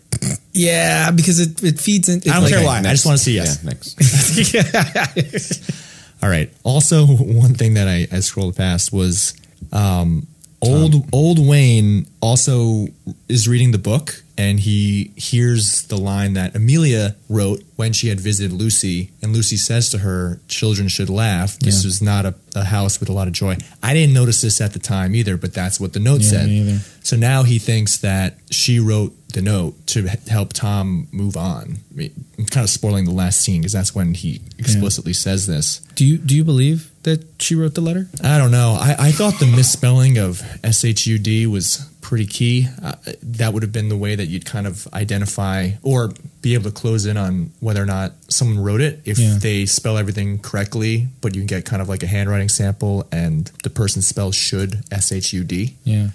Yeah, 0.53 1.13
because 1.13 1.39
it, 1.39 1.63
it 1.63 1.79
feeds 1.79 2.09
in. 2.09 2.21
I 2.29 2.35
don't 2.35 2.43
like- 2.45 2.53
care 2.53 2.65
why. 2.65 2.79
I 2.79 2.83
just 2.83 3.07
want 3.07 3.19
to 3.19 3.25
see 3.25 3.37
yes. 3.37 3.63
Yeah, 3.63 3.71
next. 3.71 5.71
All 6.23 6.29
right. 6.29 6.53
Also, 6.65 7.07
one 7.07 7.55
thing 7.55 7.75
that 7.75 7.87
I, 7.87 8.09
I 8.11 8.21
scrolled 8.21 8.57
past 8.57 8.93
was 8.93 9.35
um, 9.71 10.27
old 10.61 11.05
old 11.13 11.39
Wayne 11.47 12.07
also 12.21 12.89
is 13.29 13.47
reading 13.49 13.71
the 13.73 13.79
book 13.79 14.23
and 14.37 14.61
he 14.61 15.11
hears 15.17 15.83
the 15.89 15.97
line 15.97 16.35
that 16.35 16.55
Amelia 16.55 17.17
wrote 17.29 17.63
when 17.75 17.93
she 17.93 18.09
had 18.09 18.21
visited 18.21 18.53
Lucy, 18.53 19.11
and 19.21 19.33
Lucy 19.33 19.57
says 19.57 19.89
to 19.91 19.99
her, 19.99 20.41
"Children 20.47 20.87
should 20.89 21.11
laugh. 21.11 21.59
This 21.59 21.83
Yeah. 21.83 21.89
is 21.89 22.01
not 22.03 22.25
a, 22.25 22.35
a 22.55 22.65
house 22.65 23.01
with 23.01 23.09
a 23.09 23.13
lot 23.13 23.27
of 23.27 23.33
joy." 23.35 23.57
I 23.83 23.95
didn't 23.95 24.15
notice 24.15 24.41
this 24.41 24.61
at 24.61 24.73
the 24.75 24.79
time 24.79 25.17
either, 25.17 25.37
but 25.37 25.53
that's 25.55 25.81
what 25.81 25.93
the 25.93 25.99
note 25.99 26.21
Yeah, 26.23 26.31
said. 26.31 26.81
So 27.03 27.17
now 27.17 27.43
he 27.43 27.59
thinks 27.59 27.97
that 27.99 28.39
she 28.51 28.79
wrote 28.79 29.13
the 29.33 29.43
note 29.43 29.75
to 29.89 30.07
help 30.29 30.53
Tom 30.53 31.09
move 31.11 31.37
on. 31.37 31.79
I 31.93 31.95
mean, 31.97 32.25
I'm 32.39 32.47
kind 32.47 32.63
of 32.65 32.71
spoiling 32.71 33.05
the 33.07 33.11
last 33.11 33.41
scene 33.41 33.61
because 33.63 33.73
that's 33.73 33.95
when 33.95 34.15
he 34.15 34.41
explicitly 34.59 35.13
says 35.15 35.47
this. 35.49 35.81
Do 35.97 36.05
you 36.07 36.17
do 36.17 36.37
you 36.37 36.45
believe 36.45 36.91
that 37.09 37.25
she 37.39 37.55
wrote 37.55 37.75
the 37.75 37.81
letter? 37.81 38.09
I 38.23 38.39
don't 38.39 38.51
know. 38.51 38.77
I, 38.81 39.09
I 39.09 39.13
thought 39.13 39.39
the 39.41 39.47
misspelling 39.47 40.19
of 40.19 40.43
SHUD 40.63 41.47
was 41.47 41.89
pretty 42.01 42.27
key. 42.27 42.67
Uh, 42.83 42.95
that 43.23 43.53
would 43.53 43.63
have 43.63 43.73
been 43.73 43.89
the 43.91 43.97
way 43.97 44.15
that 44.15 44.27
you'd 44.27 44.47
kind 44.47 44.67
of 44.67 44.87
identify 44.95 45.73
or 45.83 46.11
be 46.41 46.55
able 46.55 46.65
to 46.65 46.71
close 46.71 47.05
in 47.05 47.17
on 47.17 47.51
whether 47.61 47.83
or 47.83 47.87
not 47.87 48.13
someone 48.29 48.59
wrote 48.63 48.81
it. 48.81 49.01
If 49.05 49.19
Yeah. 49.19 49.37
they 49.39 49.67
spell 49.67 49.99
everything 49.99 50.39
correctly, 50.39 51.09
but 51.21 51.35
you 51.35 51.41
can 51.43 51.47
get 51.47 51.65
kind 51.65 51.83
of 51.83 51.89
like 51.89 52.03
a 52.03 52.07
handwriting 52.07 52.49
sample 52.49 53.07
and 53.13 53.51
the 53.63 53.71
person 53.71 54.01
spells 54.03 54.35
should 54.37 54.83
SHUD. 54.91 55.75
Yeah. 55.85 56.09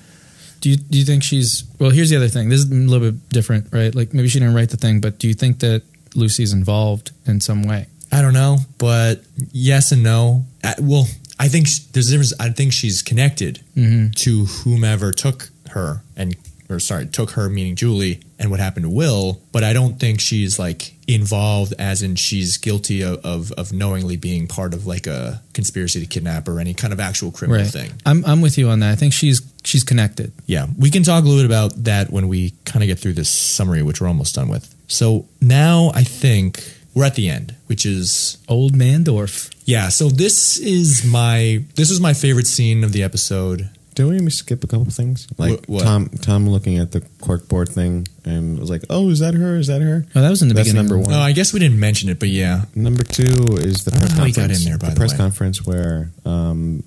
Do 0.61 0.69
you 0.69 0.77
do 0.77 0.97
you 0.97 1.03
think 1.05 1.23
she's 1.23 1.65
well? 1.77 1.89
Here's 1.91 2.09
the 2.09 2.15
other 2.15 2.29
thing. 2.29 2.47
This 2.49 2.61
is 2.61 2.71
a 2.71 2.73
little 2.73 3.11
bit 3.11 3.29
different, 3.29 3.67
right? 3.73 3.93
Like 3.93 4.13
maybe 4.13 4.29
she 4.29 4.39
didn't 4.39 4.55
write 4.55 4.69
the 4.69 4.77
thing, 4.77 5.01
but 5.01 5.19
do 5.19 5.27
you 5.27 5.33
think 5.33 5.59
that 5.59 5.81
Lucy's 6.15 6.53
involved 6.53 7.11
in 7.27 7.41
some 7.41 7.63
way? 7.63 7.87
I 8.13 8.21
don't 8.21 8.33
know, 8.33 8.59
but 8.77 9.23
yes 9.51 9.91
and 9.91 10.03
no. 10.03 10.45
I, 10.63 10.75
well, 10.79 11.07
I 11.39 11.47
think 11.47 11.67
there's 11.93 12.09
a 12.09 12.11
difference. 12.11 12.33
I 12.39 12.49
think 12.49 12.71
she's 12.71 13.01
connected 13.01 13.61
mm-hmm. 13.75 14.11
to 14.11 14.45
whomever 14.45 15.11
took 15.11 15.49
her 15.71 16.03
and, 16.15 16.35
or 16.69 16.79
sorry, 16.79 17.07
took 17.07 17.31
her 17.31 17.49
meaning 17.49 17.75
Julie 17.75 18.21
and 18.37 18.51
what 18.51 18.59
happened 18.59 18.83
to 18.83 18.89
Will. 18.89 19.41
But 19.51 19.63
I 19.63 19.73
don't 19.73 19.99
think 19.99 20.19
she's 20.19 20.59
like 20.59 20.93
involved, 21.07 21.73
as 21.79 22.03
in 22.03 22.15
she's 22.15 22.57
guilty 22.57 23.01
of 23.01 23.17
of, 23.25 23.51
of 23.53 23.73
knowingly 23.73 24.15
being 24.15 24.47
part 24.47 24.75
of 24.75 24.85
like 24.85 25.07
a 25.07 25.41
conspiracy 25.53 25.99
to 25.99 26.05
kidnap 26.05 26.47
or 26.47 26.59
any 26.59 26.75
kind 26.75 26.93
of 26.93 26.99
actual 26.99 27.31
criminal 27.31 27.65
thing. 27.65 27.91
I'm 28.05 28.23
I'm 28.25 28.41
with 28.41 28.59
you 28.59 28.69
on 28.69 28.79
that. 28.81 28.91
I 28.91 28.95
think 28.95 29.13
she's 29.13 29.41
she's 29.63 29.83
connected. 29.83 30.33
Yeah, 30.45 30.67
we 30.77 30.91
can 30.91 31.01
talk 31.01 31.23
a 31.23 31.27
little 31.27 31.41
bit 31.41 31.47
about 31.47 31.83
that 31.85 32.11
when 32.11 32.27
we 32.27 32.51
kind 32.65 32.83
of 32.83 32.87
get 32.87 32.99
through 32.99 33.13
this 33.13 33.29
summary, 33.29 33.81
which 33.81 34.01
we're 34.01 34.07
almost 34.07 34.35
done 34.35 34.49
with. 34.49 34.73
So 34.87 35.27
now 35.41 35.91
I 35.95 36.03
think 36.03 36.63
we're 36.93 37.05
at 37.05 37.15
the 37.15 37.29
end, 37.29 37.55
which 37.67 37.85
is 37.85 38.37
Old 38.47 38.75
Man 38.75 39.03
Dorff. 39.03 39.49
yeah. 39.65 39.89
So 39.89 40.09
this 40.09 40.57
is 40.59 41.03
my 41.05 41.63
this 41.75 41.89
was 41.89 41.99
my 41.99 42.13
favorite 42.13 42.47
scene 42.47 42.83
of 42.83 42.91
the 42.93 43.03
episode. 43.03 43.69
Did 43.95 44.05
we 44.07 44.27
skip 44.31 44.63
a 44.63 44.67
couple 44.67 44.85
things? 44.89 45.27
Like 45.37 45.65
Wh- 45.65 45.69
what? 45.69 45.83
Tom 45.83 46.09
Tom 46.21 46.49
looking 46.49 46.79
at 46.79 46.91
the 46.91 47.01
corkboard 47.21 47.69
thing 47.69 48.07
and 48.25 48.57
was 48.59 48.69
like, 48.69 48.81
"Oh, 48.89 49.09
is 49.11 49.19
that 49.19 49.35
her? 49.35 49.55
Is 49.57 49.67
that 49.67 49.81
her?" 49.83 50.05
Oh, 50.15 50.21
that 50.21 50.29
was 50.31 50.41
in 50.41 50.47
the 50.47 50.55
That's 50.55 50.69
beginning. 50.69 50.89
number 50.89 51.03
one. 51.03 51.13
Oh, 51.13 51.19
I 51.19 51.31
guess 51.31 51.53
we 51.53 51.59
didn't 51.59 51.79
mention 51.79 52.09
it, 52.09 52.17
but 52.19 52.29
yeah, 52.29 52.65
Number 52.73 53.03
two 53.03 53.23
is 53.59 53.83
the 53.85 53.91
I 53.95 53.99
don't 53.99 53.99
press 53.99 54.11
know 54.11 54.17
how 54.17 54.25
he 54.25 54.31
got 54.31 54.41
conference. 54.41 54.63
in 54.65 54.69
there, 54.71 54.77
by 54.79 54.87
the 54.87 54.93
the 54.95 54.99
press 54.99 55.11
way. 55.11 55.17
conference 55.17 55.65
where 55.65 56.11
um, 56.25 56.83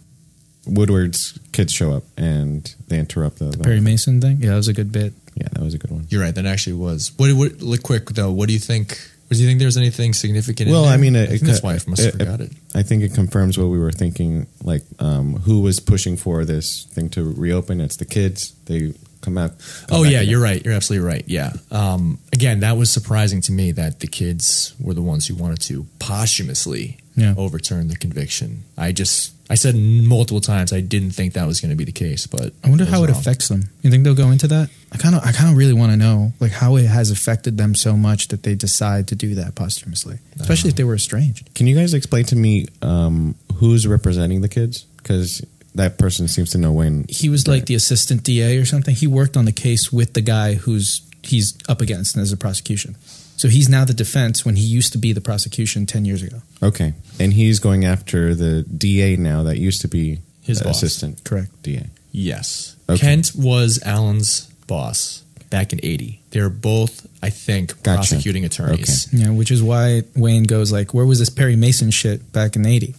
Woodward's 0.66 1.38
kids 1.52 1.72
show 1.72 1.92
up 1.92 2.02
and 2.16 2.74
they 2.88 2.98
interrupt 2.98 3.38
the. 3.38 3.46
the 3.46 3.58
Perry 3.58 3.80
Mason 3.80 4.20
thing. 4.20 4.38
Yeah, 4.40 4.50
that 4.50 4.56
was 4.56 4.68
a 4.68 4.72
good 4.72 4.90
bit. 4.90 5.12
Yeah, 5.36 5.48
that 5.52 5.62
was 5.62 5.74
a 5.74 5.78
good 5.78 5.90
one. 5.92 6.06
you're 6.10 6.22
right. 6.22 6.34
That 6.34 6.46
actually 6.46 6.72
was. 6.74 7.12
What? 7.16 7.32
What? 7.34 7.60
Look 7.62 7.82
quick 7.84 8.06
though. 8.10 8.32
What 8.32 8.48
do 8.48 8.52
you 8.52 8.58
think? 8.58 8.98
Do 9.30 9.36
you 9.38 9.46
think 9.46 9.58
there's 9.58 9.76
anything 9.76 10.12
significant? 10.14 10.70
Well? 10.70 10.84
I 10.84 10.96
mean, 10.96 11.16
I 11.16 11.20
it- 11.22 11.28
think 11.30 11.42
it- 11.42 11.48
his 11.48 11.62
wife 11.62 11.86
must 11.88 12.02
have 12.02 12.12
forgot 12.14 12.40
it. 12.40 12.52
I 12.74 12.82
think 12.82 13.02
it 13.02 13.12
confirms 13.14 13.58
what 13.58 13.66
we 13.68 13.78
were 13.78 13.92
thinking. 13.92 14.46
Like, 14.62 14.84
um, 15.00 15.34
who 15.40 15.60
was 15.60 15.80
pushing 15.80 16.16
for 16.16 16.44
this 16.44 16.86
thing 16.92 17.08
to 17.10 17.24
reopen? 17.24 17.80
It's 17.80 17.96
the 17.96 18.04
kids. 18.04 18.52
They 18.66 18.92
come 19.22 19.36
out. 19.38 19.52
come 19.88 20.00
Oh 20.00 20.02
yeah, 20.04 20.20
you're 20.20 20.40
right. 20.40 20.64
You're 20.64 20.74
absolutely 20.74 21.06
right. 21.08 21.24
Yeah. 21.26 21.52
Um, 21.72 22.18
again, 22.32 22.60
that 22.60 22.76
was 22.76 22.90
surprising 22.90 23.40
to 23.42 23.52
me 23.52 23.72
that 23.72 23.98
the 24.00 24.06
kids 24.06 24.74
were 24.78 24.94
the 24.94 25.02
ones 25.02 25.26
who 25.26 25.34
wanted 25.34 25.60
to 25.62 25.86
posthumously 25.98 26.98
Yeah. 27.16 27.34
overturn 27.36 27.88
the 27.88 27.96
conviction. 27.96 28.64
I 28.76 28.92
just 28.92 29.32
I 29.48 29.54
said 29.54 29.74
multiple 29.76 30.40
times 30.40 30.72
I 30.72 30.80
didn't 30.80 31.12
think 31.12 31.34
that 31.34 31.46
was 31.46 31.60
going 31.60 31.70
to 31.70 31.76
be 31.76 31.84
the 31.84 31.92
case, 31.92 32.26
but 32.26 32.52
I 32.64 32.68
wonder 32.68 32.84
was 32.84 32.92
how 32.92 33.04
it 33.04 33.10
wrong. 33.10 33.18
affects 33.18 33.48
them. 33.48 33.70
You 33.82 33.90
think 33.90 34.04
they'll 34.04 34.14
go 34.14 34.30
into 34.30 34.48
that? 34.48 34.68
I 34.92 34.98
kind 34.98 35.14
of, 35.14 35.22
I 35.24 35.32
kind 35.32 35.50
of 35.50 35.56
really 35.56 35.72
want 35.72 35.92
to 35.92 35.96
know, 35.96 36.32
like, 36.40 36.50
how 36.52 36.76
it 36.76 36.86
has 36.86 37.10
affected 37.10 37.56
them 37.56 37.74
so 37.74 37.96
much 37.96 38.28
that 38.28 38.42
they 38.42 38.54
decide 38.54 39.06
to 39.08 39.14
do 39.14 39.34
that 39.36 39.54
posthumously, 39.54 40.18
especially 40.40 40.70
if 40.70 40.76
they 40.76 40.84
were 40.84 40.94
estranged. 40.96 41.54
Can 41.54 41.66
you 41.66 41.76
guys 41.76 41.94
explain 41.94 42.24
to 42.26 42.36
me 42.36 42.66
um, 42.82 43.34
who's 43.56 43.86
representing 43.86 44.40
the 44.40 44.48
kids? 44.48 44.82
Because 44.96 45.44
that 45.76 45.96
person 45.98 46.26
seems 46.28 46.50
to 46.50 46.58
know 46.58 46.72
when. 46.72 47.04
He 47.08 47.28
was 47.28 47.46
like 47.46 47.66
the 47.66 47.74
assistant 47.76 48.24
DA 48.24 48.56
or 48.58 48.64
something. 48.64 48.94
He 48.94 49.06
worked 49.06 49.36
on 49.36 49.44
the 49.44 49.52
case 49.52 49.92
with 49.92 50.14
the 50.14 50.22
guy 50.22 50.54
who's 50.54 51.02
he's 51.22 51.56
up 51.68 51.80
against 51.80 52.16
as 52.16 52.32
a 52.32 52.36
prosecution. 52.36 52.96
So 53.36 53.48
he's 53.48 53.68
now 53.68 53.84
the 53.84 53.92
defense 53.94 54.44
when 54.44 54.56
he 54.56 54.64
used 54.64 54.92
to 54.92 54.98
be 54.98 55.12
the 55.12 55.20
prosecution 55.20 55.84
ten 55.86 56.04
years 56.04 56.22
ago. 56.22 56.40
Okay, 56.62 56.94
and 57.20 57.32
he's 57.34 57.58
going 57.60 57.84
after 57.84 58.34
the 58.34 58.62
DA 58.62 59.16
now 59.16 59.42
that 59.42 59.58
used 59.58 59.80
to 59.82 59.88
be 59.88 60.20
His 60.42 60.62
boss. 60.62 60.82
assistant. 60.82 61.22
Correct. 61.24 61.50
DA. 61.62 61.86
Yes. 62.12 62.76
Okay. 62.88 62.98
Kent 63.00 63.32
was 63.36 63.78
Alan's 63.84 64.46
boss 64.66 65.22
back 65.50 65.72
in 65.72 65.80
80. 65.82 66.20
They're 66.30 66.48
both, 66.48 67.06
I 67.22 67.30
think, 67.30 67.80
Gotcha. 67.82 67.98
prosecuting 67.98 68.44
attorneys. 68.44 69.08
Yeah, 69.12 69.30
which 69.30 69.50
is 69.50 69.62
why 69.62 70.02
Wayne 70.16 70.44
goes 70.44 70.72
like, 70.72 70.92
"Where 70.94 71.04
was 71.06 71.18
this 71.18 71.28
Perry 71.30 71.56
Mason 71.56 71.90
shit 71.90 72.32
back 72.32 72.56
in 72.56 72.64
'80?" 72.66 72.94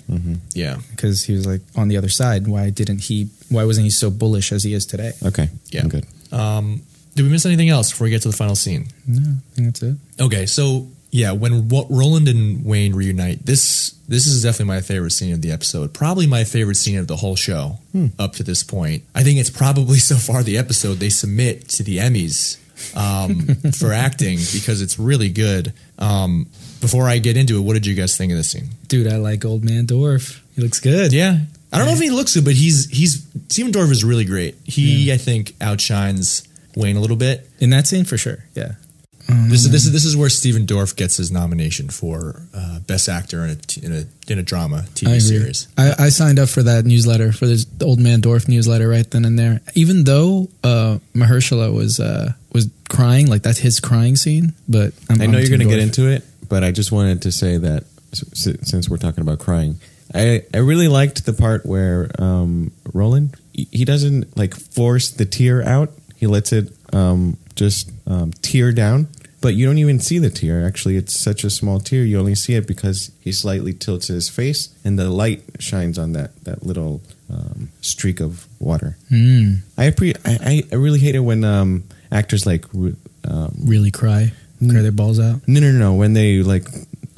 Yeah. 0.53 0.77
Because 0.91 1.23
he 1.23 1.33
was 1.33 1.45
like 1.47 1.61
on 1.75 1.87
the 1.87 1.97
other 1.97 2.09
side. 2.09 2.47
Why 2.47 2.69
didn't 2.69 2.99
he? 3.01 3.29
Why 3.49 3.63
wasn't 3.63 3.85
he 3.85 3.89
so 3.91 4.09
bullish 4.11 4.51
as 4.51 4.63
he 4.63 4.73
is 4.73 4.85
today? 4.85 5.13
Okay, 5.25 5.49
Yeah. 5.71 5.81
I'm 5.81 5.89
good. 5.89 6.05
Um, 6.31 6.81
did 7.17 7.23
we 7.23 7.29
miss 7.29 7.47
anything 7.47 7.69
else 7.69 7.89
before 7.89 8.05
we 8.05 8.11
get 8.11 8.21
to 8.21 8.29
the 8.29 8.37
final 8.37 8.55
scene? 8.55 8.87
No, 9.07 9.21
I 9.21 9.55
think 9.55 9.67
that's 9.67 9.81
it. 9.81 9.97
Okay, 10.21 10.45
so 10.45 10.87
yeah, 11.09 11.31
when 11.31 11.67
Roland 11.67 12.27
and 12.27 12.63
Wayne 12.63 12.93
reunite, 12.93 13.43
this 13.43 13.95
this 14.07 14.27
is 14.27 14.43
definitely 14.43 14.75
my 14.75 14.81
favorite 14.81 15.11
scene 15.11 15.33
of 15.33 15.41
the 15.41 15.51
episode. 15.51 15.93
Probably 15.93 16.27
my 16.27 16.43
favorite 16.43 16.75
scene 16.75 16.97
of 16.97 17.07
the 17.07 17.15
whole 17.15 17.35
show 17.35 17.79
up 18.19 18.33
to 18.33 18.43
this 18.43 18.63
point. 18.63 19.03
I 19.15 19.23
think 19.23 19.39
it's 19.39 19.49
probably 19.49 19.97
so 20.11 20.15
far 20.15 20.43
the 20.43 20.57
episode 20.57 20.95
they 20.95 21.09
submit 21.09 21.67
to 21.69 21.83
the 21.83 21.97
Emmys 21.97 22.57
um, 22.95 23.71
for 23.71 23.91
acting 23.91 24.37
because 24.53 24.81
it's 24.81 24.99
really 24.99 25.29
good. 25.29 25.73
Um, 25.97 26.45
before 26.79 27.09
I 27.09 27.17
get 27.17 27.35
into 27.35 27.57
it, 27.57 27.61
what 27.61 27.73
did 27.73 27.87
you 27.87 27.95
guys 27.95 28.15
think 28.15 28.31
of 28.31 28.37
this 28.37 28.51
scene? 28.51 28.69
Dude, 28.87 29.11
I 29.11 29.17
like 29.17 29.43
Old 29.43 29.63
Man 29.63 29.87
Dorff. 29.87 30.39
He 30.55 30.61
looks 30.61 30.79
good. 30.79 31.11
Yeah, 31.11 31.39
I 31.73 31.79
don't 31.79 31.87
know 31.87 31.93
if 31.93 31.99
he 31.99 32.11
looks 32.11 32.35
good, 32.35 32.45
but 32.45 32.53
he's 32.53 32.87
he's 32.89 33.25
Stephen 33.49 33.71
Dorff 33.71 33.89
is 33.89 34.03
really 34.03 34.25
great. 34.25 34.55
He 34.65 35.11
I 35.11 35.17
think 35.17 35.55
outshines 35.59 36.47
Wayne 36.77 36.95
a 36.95 36.99
little 37.01 37.17
bit. 37.17 37.47
In 37.59 37.71
that 37.71 37.87
scene, 37.87 38.05
for 38.05 38.17
sure. 38.17 38.45
Yeah. 38.55 38.73
This 39.49 39.65
is 39.65 39.71
this 39.71 39.85
is 39.85 39.91
this 39.91 40.05
is 40.05 40.15
where 40.15 40.29
Stephen 40.29 40.65
Dorff 40.65 40.95
gets 40.95 41.17
his 41.17 41.31
nomination 41.31 41.89
for 41.89 42.43
uh, 42.53 42.79
best 42.79 43.09
actor 43.09 43.43
in 43.43 43.49
a 43.49 43.55
t- 43.55 43.85
in 43.85 43.91
a 43.93 44.05
in 44.31 44.39
a 44.39 44.43
drama 44.43 44.85
TV 44.95 45.15
I 45.15 45.17
series. 45.17 45.67
I, 45.77 46.05
I 46.05 46.09
signed 46.09 46.39
up 46.39 46.47
for 46.47 46.63
that 46.63 46.85
newsletter 46.85 47.33
for 47.33 47.45
this 47.45 47.65
Old 47.81 47.99
Man 47.99 48.21
Dorff 48.21 48.47
newsletter 48.47 48.87
right 48.87 49.09
then 49.11 49.25
and 49.25 49.37
there. 49.37 49.59
Even 49.75 50.05
though 50.05 50.47
uh, 50.63 50.99
Mahershala 51.13 51.73
was 51.73 51.99
uh, 51.99 52.31
was 52.53 52.69
crying, 52.87 53.27
like 53.27 53.41
that's 53.43 53.59
his 53.59 53.81
crying 53.81 54.15
scene. 54.15 54.53
But 54.69 54.93
I'm, 55.09 55.21
I 55.21 55.25
know 55.25 55.37
I'm 55.39 55.43
you're 55.43 55.49
going 55.57 55.59
to 55.69 55.75
get 55.75 55.79
into 55.79 56.07
it, 56.09 56.23
but 56.47 56.63
I 56.63 56.71
just 56.71 56.93
wanted 56.93 57.23
to 57.23 57.31
say 57.33 57.57
that 57.57 57.83
s- 58.13 58.47
s- 58.47 58.69
since 58.69 58.87
we're 58.89 58.95
talking 58.95 59.23
about 59.23 59.39
crying, 59.39 59.77
I, 60.15 60.43
I 60.53 60.59
really 60.59 60.87
liked 60.87 61.25
the 61.25 61.33
part 61.33 61.65
where 61.65 62.09
um, 62.17 62.71
Roland 62.93 63.35
he 63.53 63.67
he 63.73 63.83
doesn't 63.83 64.37
like 64.37 64.55
force 64.55 65.09
the 65.09 65.25
tear 65.25 65.61
out. 65.67 65.91
He 66.17 66.27
lets 66.27 66.51
it 66.51 66.73
um, 66.93 67.37
just 67.55 67.91
um, 68.07 68.31
tear 68.41 68.71
down, 68.71 69.07
but 69.39 69.53
you 69.55 69.65
don't 69.65 69.77
even 69.77 69.99
see 69.99 70.17
the 70.19 70.29
tear. 70.29 70.65
Actually, 70.65 70.97
it's 70.97 71.19
such 71.19 71.43
a 71.43 71.49
small 71.49 71.79
tear. 71.79 72.03
You 72.03 72.19
only 72.19 72.35
see 72.35 72.55
it 72.55 72.67
because 72.67 73.11
he 73.21 73.31
slightly 73.31 73.73
tilts 73.73 74.07
his 74.07 74.27
face, 74.29 74.69
and 74.83 74.97
the 74.97 75.09
light 75.09 75.43
shines 75.59 75.97
on 75.99 76.13
that 76.13 76.31
that 76.43 76.65
little 76.65 77.01
um, 77.29 77.69
streak 77.81 78.19
of 78.19 78.47
water. 78.59 78.97
Mm, 79.11 79.59
I, 79.77 79.89
appre- 79.91 80.17
I 80.25 80.63
I 80.71 80.75
really 80.75 80.99
hate 80.99 81.15
it 81.15 81.19
when 81.19 81.43
um, 81.43 81.83
actors 82.11 82.45
like 82.45 82.65
um, 82.73 83.53
really 83.63 83.91
cry, 83.91 84.31
cry 84.59 84.81
their 84.81 84.91
balls 84.91 85.19
out. 85.19 85.41
no, 85.47 85.59
no, 85.59 85.71
no, 85.71 85.77
no. 85.79 85.93
When 85.93 86.13
they 86.13 86.41
like 86.41 86.67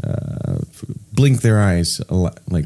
uh, 0.04 0.60
blink 1.14 1.41
their 1.41 1.60
eyes 1.62 2.02
a 2.10 2.16
lot, 2.16 2.39
like 2.50 2.66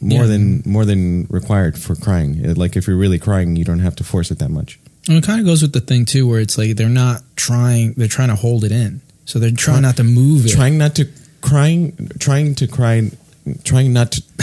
more 0.00 0.22
Yeah. 0.22 0.26
than 0.26 0.62
more 0.66 0.84
than 0.84 1.26
required 1.30 1.78
for 1.78 1.94
crying. 1.94 2.54
Like 2.54 2.74
if 2.76 2.86
you're 2.88 2.96
really 2.96 3.18
crying, 3.18 3.54
you 3.56 3.64
don't 3.64 3.80
have 3.80 3.94
to 3.96 4.04
force 4.04 4.30
it 4.32 4.38
that 4.40 4.50
much. 4.50 4.78
And 5.08 5.16
it 5.18 5.24
kind 5.24 5.40
of 5.40 5.46
goes 5.46 5.62
with 5.62 5.72
the 5.72 5.80
thing 5.80 6.04
too, 6.04 6.28
where 6.28 6.40
it's 6.40 6.56
like 6.58 6.76
they're 6.76 6.88
not 6.88 7.22
trying; 7.36 7.94
they're 7.94 8.06
trying 8.08 8.28
to 8.28 8.36
hold 8.36 8.64
it 8.64 8.72
in. 8.72 9.00
So 9.24 9.38
they're 9.38 9.50
trying 9.50 9.82
not 9.82 9.96
to 9.96 10.04
move 10.04 10.46
it. 10.46 10.50
Trying 10.50 10.76
not 10.78 10.94
to 10.96 11.08
crying, 11.40 12.10
trying 12.18 12.54
to 12.56 12.66
cry, 12.66 13.10
trying 13.64 13.92
not 13.92 14.12
to. 14.12 14.22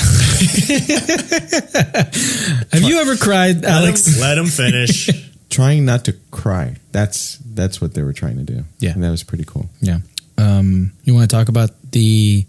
Have 2.71 2.83
you 2.83 2.99
ever 2.99 3.15
cried, 3.17 3.63
Alex? 3.65 4.19
let 4.19 4.37
him 4.37 4.45
finish. 4.47 5.09
Trying 5.49 5.85
not 5.85 6.03
to 6.05 6.13
cry. 6.29 6.75
That's 6.91 7.37
that's 7.37 7.79
what 7.79 7.93
they 7.93 8.03
were 8.03 8.11
trying 8.11 8.35
to 8.37 8.43
do. 8.43 8.65
Yeah. 8.79 8.91
and 8.91 9.01
that 9.03 9.09
was 9.11 9.23
pretty 9.23 9.45
cool. 9.45 9.69
Yeah. 9.79 9.99
Um, 10.37 10.91
you 11.05 11.13
want 11.13 11.29
to 11.29 11.35
talk 11.35 11.47
about 11.47 11.69
the 11.91 12.45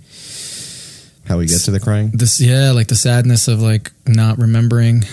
How 1.26 1.38
we 1.38 1.46
get 1.46 1.60
to 1.62 1.70
the 1.70 1.78
crying. 1.80 2.10
this? 2.10 2.40
Yeah, 2.40 2.72
like 2.72 2.88
the 2.88 2.96
sadness 2.96 3.46
of 3.46 3.62
like 3.62 3.92
not 4.04 4.38
remembering. 4.38 5.04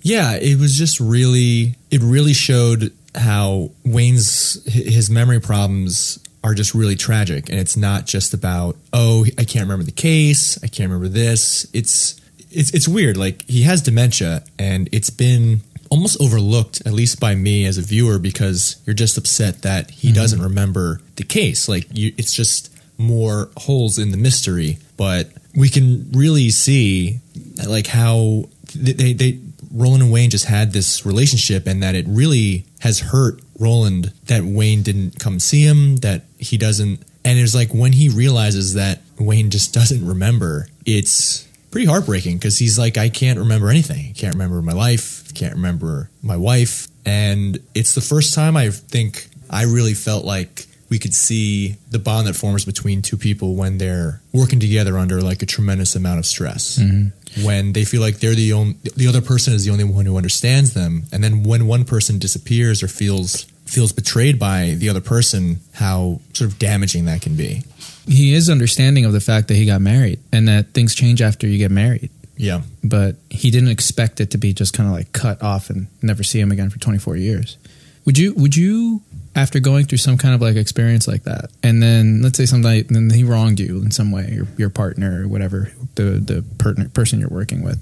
Yeah, 0.00 0.36
it 0.36 0.58
was 0.60 0.78
just 0.78 1.00
really 1.00 1.74
it 1.94 2.02
really 2.02 2.32
showed 2.32 2.92
how 3.14 3.70
Wayne's 3.84 4.64
his 4.64 5.08
memory 5.08 5.40
problems 5.40 6.18
are 6.42 6.52
just 6.52 6.74
really 6.74 6.96
tragic 6.96 7.48
and 7.48 7.60
it's 7.60 7.76
not 7.76 8.04
just 8.04 8.34
about 8.34 8.76
oh 8.92 9.24
I 9.38 9.44
can't 9.44 9.62
remember 9.62 9.84
the 9.84 9.92
case, 9.92 10.58
I 10.64 10.66
can't 10.66 10.90
remember 10.90 11.08
this. 11.08 11.68
It's 11.72 12.20
it's 12.50 12.74
it's 12.74 12.88
weird 12.88 13.16
like 13.16 13.42
he 13.48 13.62
has 13.62 13.80
dementia 13.80 14.42
and 14.58 14.88
it's 14.90 15.10
been 15.10 15.60
almost 15.88 16.20
overlooked 16.20 16.84
at 16.84 16.92
least 16.92 17.20
by 17.20 17.36
me 17.36 17.64
as 17.64 17.78
a 17.78 17.82
viewer 17.82 18.18
because 18.18 18.82
you're 18.84 18.94
just 18.94 19.16
upset 19.16 19.62
that 19.62 19.92
he 19.92 20.08
mm-hmm. 20.08 20.16
doesn't 20.16 20.42
remember 20.42 21.00
the 21.14 21.22
case. 21.22 21.68
Like 21.68 21.86
you 21.92 22.12
it's 22.18 22.34
just 22.34 22.76
more 22.98 23.50
holes 23.56 23.98
in 23.98 24.10
the 24.10 24.16
mystery, 24.16 24.78
but 24.96 25.30
we 25.54 25.68
can 25.68 26.10
really 26.10 26.50
see 26.50 27.20
like 27.64 27.86
how 27.86 28.48
they, 28.74 29.12
they 29.12 29.38
Roland 29.74 30.04
and 30.04 30.12
Wayne 30.12 30.30
just 30.30 30.46
had 30.46 30.72
this 30.72 31.04
relationship 31.04 31.66
and 31.66 31.82
that 31.82 31.94
it 31.94 32.06
really 32.08 32.64
has 32.80 33.00
hurt 33.00 33.40
Roland 33.58 34.12
that 34.26 34.44
Wayne 34.44 34.82
didn't 34.82 35.18
come 35.18 35.40
see 35.40 35.62
him, 35.62 35.96
that 35.96 36.22
he 36.38 36.56
doesn't 36.56 37.04
and 37.24 37.38
it's 37.38 37.54
like 37.54 37.72
when 37.72 37.92
he 37.92 38.08
realizes 38.08 38.74
that 38.74 39.00
Wayne 39.18 39.50
just 39.50 39.72
doesn't 39.78 40.06
remember, 40.06 40.68
it's 40.84 41.48
pretty 41.70 41.86
heartbreaking 41.86 42.36
because 42.36 42.58
he's 42.58 42.78
like, 42.78 42.96
I 42.96 43.08
can't 43.08 43.38
remember 43.38 43.68
anything. 43.68 44.10
I 44.10 44.12
can't 44.12 44.34
remember 44.34 44.62
my 44.62 44.74
life, 44.74 45.32
can't 45.34 45.54
remember 45.54 46.10
my 46.22 46.36
wife. 46.36 46.86
And 47.06 47.58
it's 47.74 47.94
the 47.94 48.00
first 48.00 48.34
time 48.34 48.56
I 48.56 48.70
think 48.70 49.28
I 49.50 49.64
really 49.64 49.94
felt 49.94 50.24
like 50.24 50.66
we 50.94 51.00
could 51.00 51.12
see 51.12 51.74
the 51.90 51.98
bond 51.98 52.28
that 52.28 52.34
forms 52.34 52.64
between 52.64 53.02
two 53.02 53.16
people 53.16 53.56
when 53.56 53.78
they're 53.78 54.20
working 54.32 54.60
together 54.60 54.96
under 54.96 55.20
like 55.20 55.42
a 55.42 55.46
tremendous 55.46 55.96
amount 55.96 56.20
of 56.20 56.24
stress. 56.24 56.78
Mm-hmm. 56.78 57.44
When 57.44 57.72
they 57.72 57.84
feel 57.84 58.00
like 58.00 58.20
they're 58.20 58.36
the 58.36 58.52
only, 58.52 58.76
the 58.94 59.08
other 59.08 59.20
person 59.20 59.54
is 59.54 59.64
the 59.64 59.72
only 59.72 59.82
one 59.82 60.06
who 60.06 60.16
understands 60.16 60.72
them, 60.72 61.02
and 61.10 61.24
then 61.24 61.42
when 61.42 61.66
one 61.66 61.84
person 61.84 62.20
disappears 62.20 62.80
or 62.80 62.86
feels 62.86 63.42
feels 63.66 63.90
betrayed 63.90 64.38
by 64.38 64.76
the 64.78 64.88
other 64.88 65.00
person, 65.00 65.58
how 65.72 66.20
sort 66.32 66.52
of 66.52 66.60
damaging 66.60 67.06
that 67.06 67.22
can 67.22 67.34
be. 67.34 67.64
He 68.06 68.34
is 68.34 68.48
understanding 68.48 69.04
of 69.04 69.12
the 69.12 69.20
fact 69.20 69.48
that 69.48 69.54
he 69.54 69.66
got 69.66 69.80
married 69.80 70.20
and 70.32 70.46
that 70.46 70.74
things 70.74 70.94
change 70.94 71.20
after 71.20 71.48
you 71.48 71.58
get 71.58 71.72
married. 71.72 72.10
Yeah, 72.36 72.62
But 72.84 73.16
he 73.30 73.50
didn't 73.50 73.70
expect 73.70 74.20
it 74.20 74.30
to 74.30 74.38
be 74.38 74.52
just 74.52 74.74
kind 74.74 74.88
of 74.88 74.94
like 74.94 75.10
cut 75.10 75.42
off 75.42 75.70
and 75.70 75.88
never 76.02 76.22
see 76.22 76.38
him 76.38 76.52
again 76.52 76.70
for 76.70 76.78
24 76.78 77.16
years. 77.16 77.56
Would 78.04 78.16
you? 78.16 78.32
Would 78.34 78.54
you? 78.54 79.02
After 79.36 79.58
going 79.58 79.86
through 79.86 79.98
some 79.98 80.16
kind 80.16 80.34
of 80.34 80.40
like 80.40 80.56
experience 80.56 81.08
like 81.08 81.24
that, 81.24 81.50
and 81.62 81.82
then 81.82 82.22
let's 82.22 82.38
say 82.38 82.46
somebody, 82.46 82.82
then 82.82 83.10
he 83.10 83.24
wronged 83.24 83.58
you 83.58 83.82
in 83.82 83.90
some 83.90 84.12
way, 84.12 84.30
your 84.32 84.46
your 84.56 84.70
partner 84.70 85.22
or 85.22 85.28
whatever, 85.28 85.72
the 85.96 86.04
the 86.20 86.44
per- 86.58 86.88
person 86.88 87.18
you're 87.18 87.28
working 87.28 87.62
with, 87.62 87.80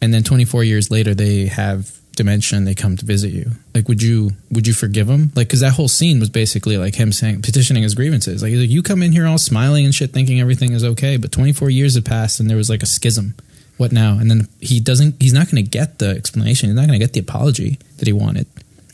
and 0.00 0.12
then 0.12 0.22
24 0.24 0.64
years 0.64 0.90
later 0.90 1.14
they 1.14 1.46
have 1.46 2.00
dementia 2.20 2.58
and 2.58 2.66
they 2.66 2.74
come 2.74 2.96
to 2.96 3.04
visit 3.04 3.32
you. 3.32 3.50
Like, 3.74 3.88
would 3.88 4.02
you 4.02 4.32
would 4.50 4.66
you 4.66 4.72
forgive 4.74 5.08
him? 5.08 5.32
Like, 5.34 5.48
because 5.48 5.60
that 5.60 5.72
whole 5.72 5.88
scene 5.88 6.20
was 6.20 6.28
basically 6.28 6.76
like 6.76 6.94
him 6.94 7.12
saying 7.12 7.42
petitioning 7.42 7.82
his 7.82 7.94
grievances. 7.94 8.42
Like, 8.42 8.52
you 8.52 8.82
come 8.82 9.02
in 9.02 9.12
here 9.12 9.26
all 9.26 9.38
smiling 9.38 9.84
and 9.84 9.94
shit, 9.94 10.10
thinking 10.10 10.40
everything 10.40 10.72
is 10.72 10.84
okay, 10.84 11.16
but 11.16 11.32
24 11.32 11.70
years 11.70 11.94
have 11.94 12.04
passed 12.04 12.40
and 12.40 12.50
there 12.50 12.56
was 12.56 12.68
like 12.68 12.82
a 12.82 12.86
schism. 12.86 13.34
What 13.78 13.92
now? 13.92 14.18
And 14.18 14.30
then 14.30 14.48
he 14.60 14.80
doesn't. 14.80 15.22
He's 15.22 15.32
not 15.32 15.50
going 15.50 15.64
to 15.64 15.70
get 15.70 15.98
the 15.98 16.10
explanation. 16.10 16.68
He's 16.68 16.76
not 16.76 16.86
going 16.86 16.98
to 16.98 17.04
get 17.04 17.14
the 17.14 17.20
apology 17.20 17.78
that 17.96 18.06
he 18.06 18.12
wanted. 18.12 18.46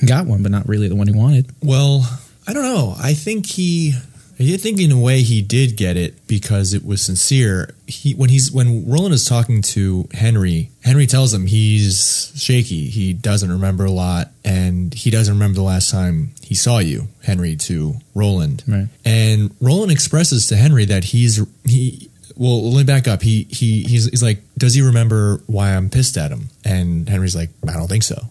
Got 0.04 0.26
one, 0.26 0.42
but 0.42 0.50
not 0.52 0.68
really 0.68 0.88
the 0.88 0.96
one 0.96 1.06
he 1.06 1.14
wanted. 1.14 1.50
Well, 1.62 2.06
I 2.46 2.52
don't 2.52 2.64
know. 2.64 2.94
I 2.98 3.14
think 3.14 3.46
he, 3.46 3.94
I 4.38 4.56
think 4.56 4.78
in 4.78 4.92
a 4.92 5.00
way 5.00 5.22
he 5.22 5.40
did 5.40 5.76
get 5.76 5.96
it 5.96 6.26
because 6.26 6.74
it 6.74 6.84
was 6.84 7.00
sincere. 7.00 7.74
He 7.86 8.12
when 8.14 8.28
he's 8.28 8.52
when 8.52 8.88
Roland 8.88 9.14
is 9.14 9.24
talking 9.24 9.62
to 9.62 10.08
Henry, 10.12 10.70
Henry 10.84 11.06
tells 11.06 11.32
him 11.32 11.46
he's 11.46 12.32
shaky. 12.36 12.88
He 12.88 13.14
doesn't 13.14 13.50
remember 13.50 13.86
a 13.86 13.90
lot, 13.90 14.30
and 14.44 14.92
he 14.92 15.10
doesn't 15.10 15.32
remember 15.32 15.56
the 15.56 15.62
last 15.62 15.90
time 15.90 16.32
he 16.42 16.54
saw 16.54 16.78
you, 16.78 17.08
Henry, 17.22 17.56
to 17.56 17.94
Roland. 18.14 18.62
Right. 18.68 18.88
And 19.04 19.54
Roland 19.60 19.92
expresses 19.92 20.46
to 20.48 20.56
Henry 20.56 20.84
that 20.84 21.04
he's 21.04 21.44
he. 21.64 22.10
Well, 22.36 22.70
let 22.70 22.80
me 22.80 22.84
back 22.84 23.08
up. 23.08 23.22
He 23.22 23.44
he 23.44 23.82
he's, 23.84 24.10
he's 24.10 24.22
like, 24.22 24.42
does 24.58 24.74
he 24.74 24.82
remember 24.82 25.40
why 25.46 25.74
I'm 25.74 25.88
pissed 25.88 26.18
at 26.18 26.30
him? 26.30 26.50
And 26.66 27.08
Henry's 27.08 27.34
like, 27.34 27.48
I 27.66 27.72
don't 27.72 27.88
think 27.88 28.02
so. 28.02 28.26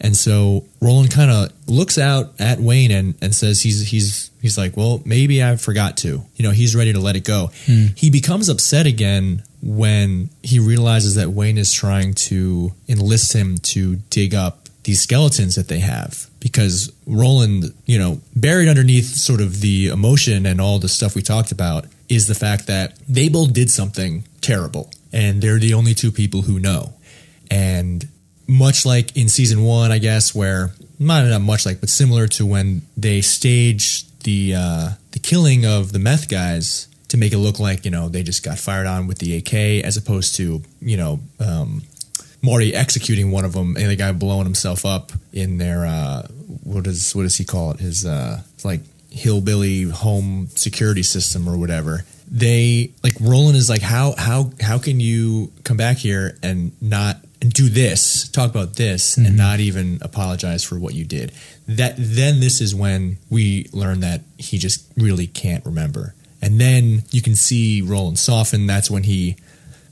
And 0.00 0.16
so 0.16 0.64
Roland 0.80 1.12
kind 1.12 1.30
of 1.30 1.52
looks 1.68 1.98
out 1.98 2.34
at 2.38 2.58
Wayne 2.58 2.90
and, 2.90 3.14
and 3.22 3.34
says 3.34 3.62
he's 3.62 3.88
he's 3.88 4.30
he's 4.42 4.58
like, 4.58 4.76
well, 4.76 5.00
maybe 5.04 5.42
I 5.42 5.56
forgot 5.56 5.96
to. 5.98 6.22
You 6.36 6.42
know, 6.42 6.50
he's 6.50 6.76
ready 6.76 6.92
to 6.92 7.00
let 7.00 7.16
it 7.16 7.24
go. 7.24 7.50
Hmm. 7.66 7.86
He 7.96 8.10
becomes 8.10 8.48
upset 8.48 8.86
again 8.86 9.42
when 9.62 10.28
he 10.42 10.58
realizes 10.58 11.14
that 11.14 11.30
Wayne 11.30 11.56
is 11.56 11.72
trying 11.72 12.14
to 12.14 12.72
enlist 12.86 13.32
him 13.32 13.58
to 13.58 13.96
dig 14.10 14.34
up 14.34 14.68
these 14.82 15.00
skeletons 15.00 15.54
that 15.54 15.68
they 15.68 15.78
have 15.78 16.28
because 16.40 16.92
Roland, 17.06 17.72
you 17.86 17.98
know, 17.98 18.20
buried 18.36 18.68
underneath 18.68 19.06
sort 19.06 19.40
of 19.40 19.62
the 19.62 19.88
emotion 19.88 20.44
and 20.44 20.60
all 20.60 20.78
the 20.78 20.88
stuff 20.88 21.14
we 21.14 21.22
talked 21.22 21.50
about 21.50 21.86
is 22.10 22.26
the 22.26 22.34
fact 22.34 22.66
that 22.66 22.98
they 23.08 23.30
both 23.30 23.54
did 23.54 23.70
something 23.70 24.24
terrible 24.42 24.90
and 25.10 25.40
they're 25.40 25.58
the 25.58 25.72
only 25.72 25.94
two 25.94 26.12
people 26.12 26.42
who 26.42 26.58
know. 26.58 26.92
And 27.50 28.06
much 28.46 28.84
like 28.84 29.16
in 29.16 29.28
season 29.28 29.64
one, 29.64 29.92
I 29.92 29.98
guess, 29.98 30.34
where 30.34 30.72
not 30.98 31.26
not 31.26 31.40
much 31.40 31.66
like, 31.66 31.80
but 31.80 31.88
similar 31.88 32.26
to 32.28 32.46
when 32.46 32.82
they 32.96 33.20
staged 33.20 34.24
the 34.24 34.54
uh, 34.56 34.88
the 35.12 35.18
killing 35.18 35.64
of 35.64 35.92
the 35.92 35.98
meth 35.98 36.28
guys 36.28 36.88
to 37.08 37.16
make 37.16 37.32
it 37.32 37.38
look 37.38 37.60
like 37.60 37.84
you 37.84 37.90
know 37.90 38.08
they 38.08 38.22
just 38.22 38.44
got 38.44 38.58
fired 38.58 38.86
on 38.86 39.06
with 39.06 39.18
the 39.18 39.36
AK, 39.36 39.84
as 39.84 39.96
opposed 39.96 40.36
to 40.36 40.62
you 40.80 40.96
know 40.96 41.20
um, 41.40 41.82
Marty 42.42 42.74
executing 42.74 43.30
one 43.30 43.44
of 43.44 43.52
them 43.52 43.76
and 43.76 43.90
the 43.90 43.96
guy 43.96 44.12
blowing 44.12 44.44
himself 44.44 44.84
up 44.84 45.12
in 45.32 45.58
their 45.58 45.86
uh, 45.86 46.26
what 46.62 46.86
is 46.86 47.14
what 47.14 47.22
does 47.22 47.36
he 47.36 47.44
call 47.44 47.70
it? 47.72 47.80
His 47.80 48.04
uh, 48.04 48.42
like 48.64 48.80
hillbilly 49.10 49.84
home 49.84 50.48
security 50.48 51.02
system 51.02 51.48
or 51.48 51.56
whatever. 51.56 52.04
They 52.30 52.90
like 53.02 53.14
Roland 53.20 53.56
is 53.56 53.68
like 53.68 53.82
how 53.82 54.14
how 54.18 54.50
how 54.60 54.78
can 54.78 54.98
you 55.00 55.52
come 55.62 55.76
back 55.76 55.98
here 55.98 56.36
and 56.42 56.72
not 56.82 57.18
do 57.52 57.68
this, 57.68 58.28
talk 58.28 58.50
about 58.50 58.74
this, 58.74 59.16
and 59.16 59.26
mm-hmm. 59.26 59.36
not 59.36 59.60
even 59.60 59.98
apologize 60.02 60.64
for 60.64 60.78
what 60.78 60.94
you 60.94 61.04
did. 61.04 61.32
That 61.66 61.94
then 61.98 62.40
this 62.40 62.60
is 62.60 62.74
when 62.74 63.18
we 63.30 63.66
learn 63.72 64.00
that 64.00 64.22
he 64.38 64.58
just 64.58 64.86
really 64.96 65.26
can't 65.26 65.64
remember, 65.64 66.14
and 66.42 66.60
then 66.60 67.02
you 67.10 67.22
can 67.22 67.34
see 67.36 67.80
Roland 67.82 68.18
soften. 68.18 68.66
That's 68.66 68.90
when 68.90 69.04
he, 69.04 69.36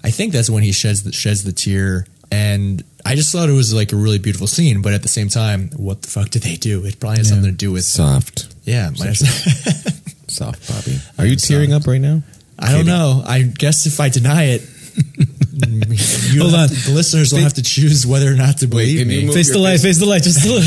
I 0.05 0.11
think 0.11 0.33
that's 0.33 0.51
when 0.51 0.63
he 0.63 0.73
sheds 0.73 1.03
the, 1.03 1.13
sheds 1.13 1.45
the 1.45 1.53
tear, 1.53 2.07
and 2.31 2.83
I 3.05 3.15
just 3.15 3.33
thought 3.33 3.49
it 3.49 3.53
was 3.53 3.75
like 3.75 3.93
a 3.93 3.97
really 3.97 4.19
beautiful 4.19 4.47
scene. 4.47 4.83
But 4.83 4.93
at 4.93 5.03
the 5.03 5.09
same 5.09 5.29
time, 5.29 5.71
what 5.77 6.03
the 6.03 6.09
fuck 6.09 6.31
did 6.31 6.43
they 6.43 6.57
do? 6.57 6.85
It 6.85 7.01
probably 7.01 7.19
has 7.19 7.29
Yeah. 7.29 7.35
something 7.37 7.53
to 7.53 7.57
do 7.57 7.73
with 7.73 7.85
Soft. 7.85 8.55
yeah. 8.65 8.91
might 8.99 9.19
have- 9.19 9.19
Soft, 10.29 10.67
Bobby. 10.69 10.99
Are 11.19 11.27
you 11.27 11.37
tearing 11.37 11.75
up 11.75 11.87
right 11.87 12.01
now? 12.01 12.23
I 12.59 12.73
don't 12.73 12.87
know. 12.87 13.23
I 13.27 13.43
guess 13.43 13.87
if 13.87 14.01
I 14.01 14.09
deny 14.09 14.45
it, 14.45 14.63
you 14.63 14.72
Hold 16.39 16.55
on. 16.55 16.69
to- 16.69 16.75
the 16.75 16.93
listeners 16.95 17.33
will 17.33 17.41
have 17.41 17.55
to 17.55 17.63
choose 17.63 18.07
whether 18.07 18.31
or 18.33 18.37
not 18.37 18.59
to 18.59 18.67
believe 18.67 18.99
can 19.01 19.11
you 19.11 19.27
me. 19.29 19.33
Face 19.35 19.49
the 19.49 19.55
your 19.59 19.63
light, 19.65 19.81
face. 19.81 19.83
face 19.83 19.99
the 19.99 20.07
light, 20.07 20.23
just 20.23 20.45
a 20.45 20.49
little. 20.49 20.63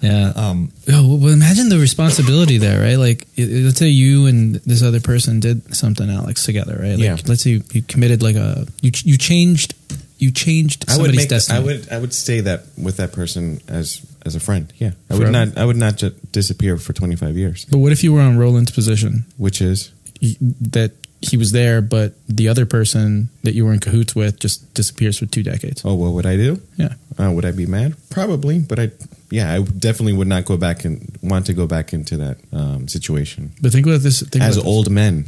yeah. 0.02 0.32
Um, 0.34 0.72
Oh, 0.88 1.16
well, 1.16 1.32
imagine 1.32 1.68
the 1.68 1.78
responsibility 1.78 2.56
there, 2.58 2.80
right? 2.80 2.96
Like, 2.96 3.26
it- 3.36 3.50
it- 3.52 3.64
let's 3.64 3.78
say 3.78 3.88
you 3.88 4.26
and 4.26 4.56
this 4.66 4.82
other 4.82 5.00
person 5.00 5.40
did 5.40 5.74
something, 5.74 6.08
Alex, 6.10 6.44
together, 6.44 6.76
right? 6.80 6.92
Like, 6.92 7.00
Yeah. 7.00 7.16
let's 7.26 7.42
say 7.42 7.50
you, 7.50 7.62
you 7.72 7.82
committed 7.82 8.22
like 8.22 8.36
a 8.36 8.66
you 8.82 8.90
you 9.04 9.16
changed 9.18 9.74
you 10.18 10.30
changed 10.30 10.84
I 10.88 10.92
would 10.92 10.96
somebody's 10.96 11.16
make. 11.20 11.28
destiny. 11.30 11.58
I 11.58 11.62
would. 11.62 11.88
I 11.92 11.98
would 11.98 12.12
stay 12.12 12.40
that 12.40 12.64
with 12.76 12.96
that 12.98 13.12
person 13.12 13.60
as 13.68 14.00
as 14.26 14.34
a 14.34 14.40
friend. 14.40 14.70
Yeah, 14.78 14.88
I 14.88 15.14
Forever. 15.16 15.24
would 15.24 15.32
not. 15.32 15.56
I 15.58 15.64
would 15.64 15.76
not 15.76 15.96
just 15.96 16.32
disappear 16.32 16.76
for 16.76 16.92
twenty 16.92 17.16
five 17.16 17.36
years. 17.38 17.64
But 17.70 17.78
what 17.78 17.92
if 17.92 18.02
you 18.04 18.12
were 18.12 18.20
on 18.20 18.36
Roland's 18.36 18.70
position? 18.72 19.24
Which 19.38 19.62
is 19.62 19.92
Y- 19.92 19.99
That 20.20 20.92
he 21.22 21.36
was 21.36 21.52
there, 21.52 21.82
but 21.82 22.14
the 22.28 22.48
other 22.48 22.64
person 22.64 23.28
that 23.42 23.54
you 23.54 23.64
were 23.66 23.72
in 23.74 23.80
cahoots 23.80 24.14
with 24.14 24.38
just 24.40 24.72
disappears 24.74 25.18
for 25.18 25.26
two 25.26 25.42
decades. 25.42 25.82
oh, 25.84 25.94
what 25.94 26.12
would 26.12 26.24
I 26.26 26.36
do? 26.36 26.60
Yeah. 26.76 26.94
Uh, 27.18 27.30
would 27.32 27.44
I 27.44 27.52
be 27.52 27.66
mad? 27.66 27.94
Probably, 28.10 28.58
but 28.60 28.78
I. 28.78 28.90
Yeah, 29.30 29.52
I 29.54 29.62
definitely 29.62 30.14
would 30.14 30.26
not 30.26 30.44
go 30.44 30.56
back 30.56 30.84
and 30.84 31.16
want 31.22 31.46
to 31.46 31.52
go 31.52 31.66
back 31.68 31.92
into 31.92 32.16
that 32.16 32.38
um, 32.52 32.88
situation 32.88 33.52
But 33.62 33.70
think 33.70 33.86
about 33.86 34.00
this. 34.00 34.20
Think 34.20 34.42
as 34.42 34.56
about 34.56 34.64
this. 34.64 34.72
old 34.74 34.90
men. 34.90 35.26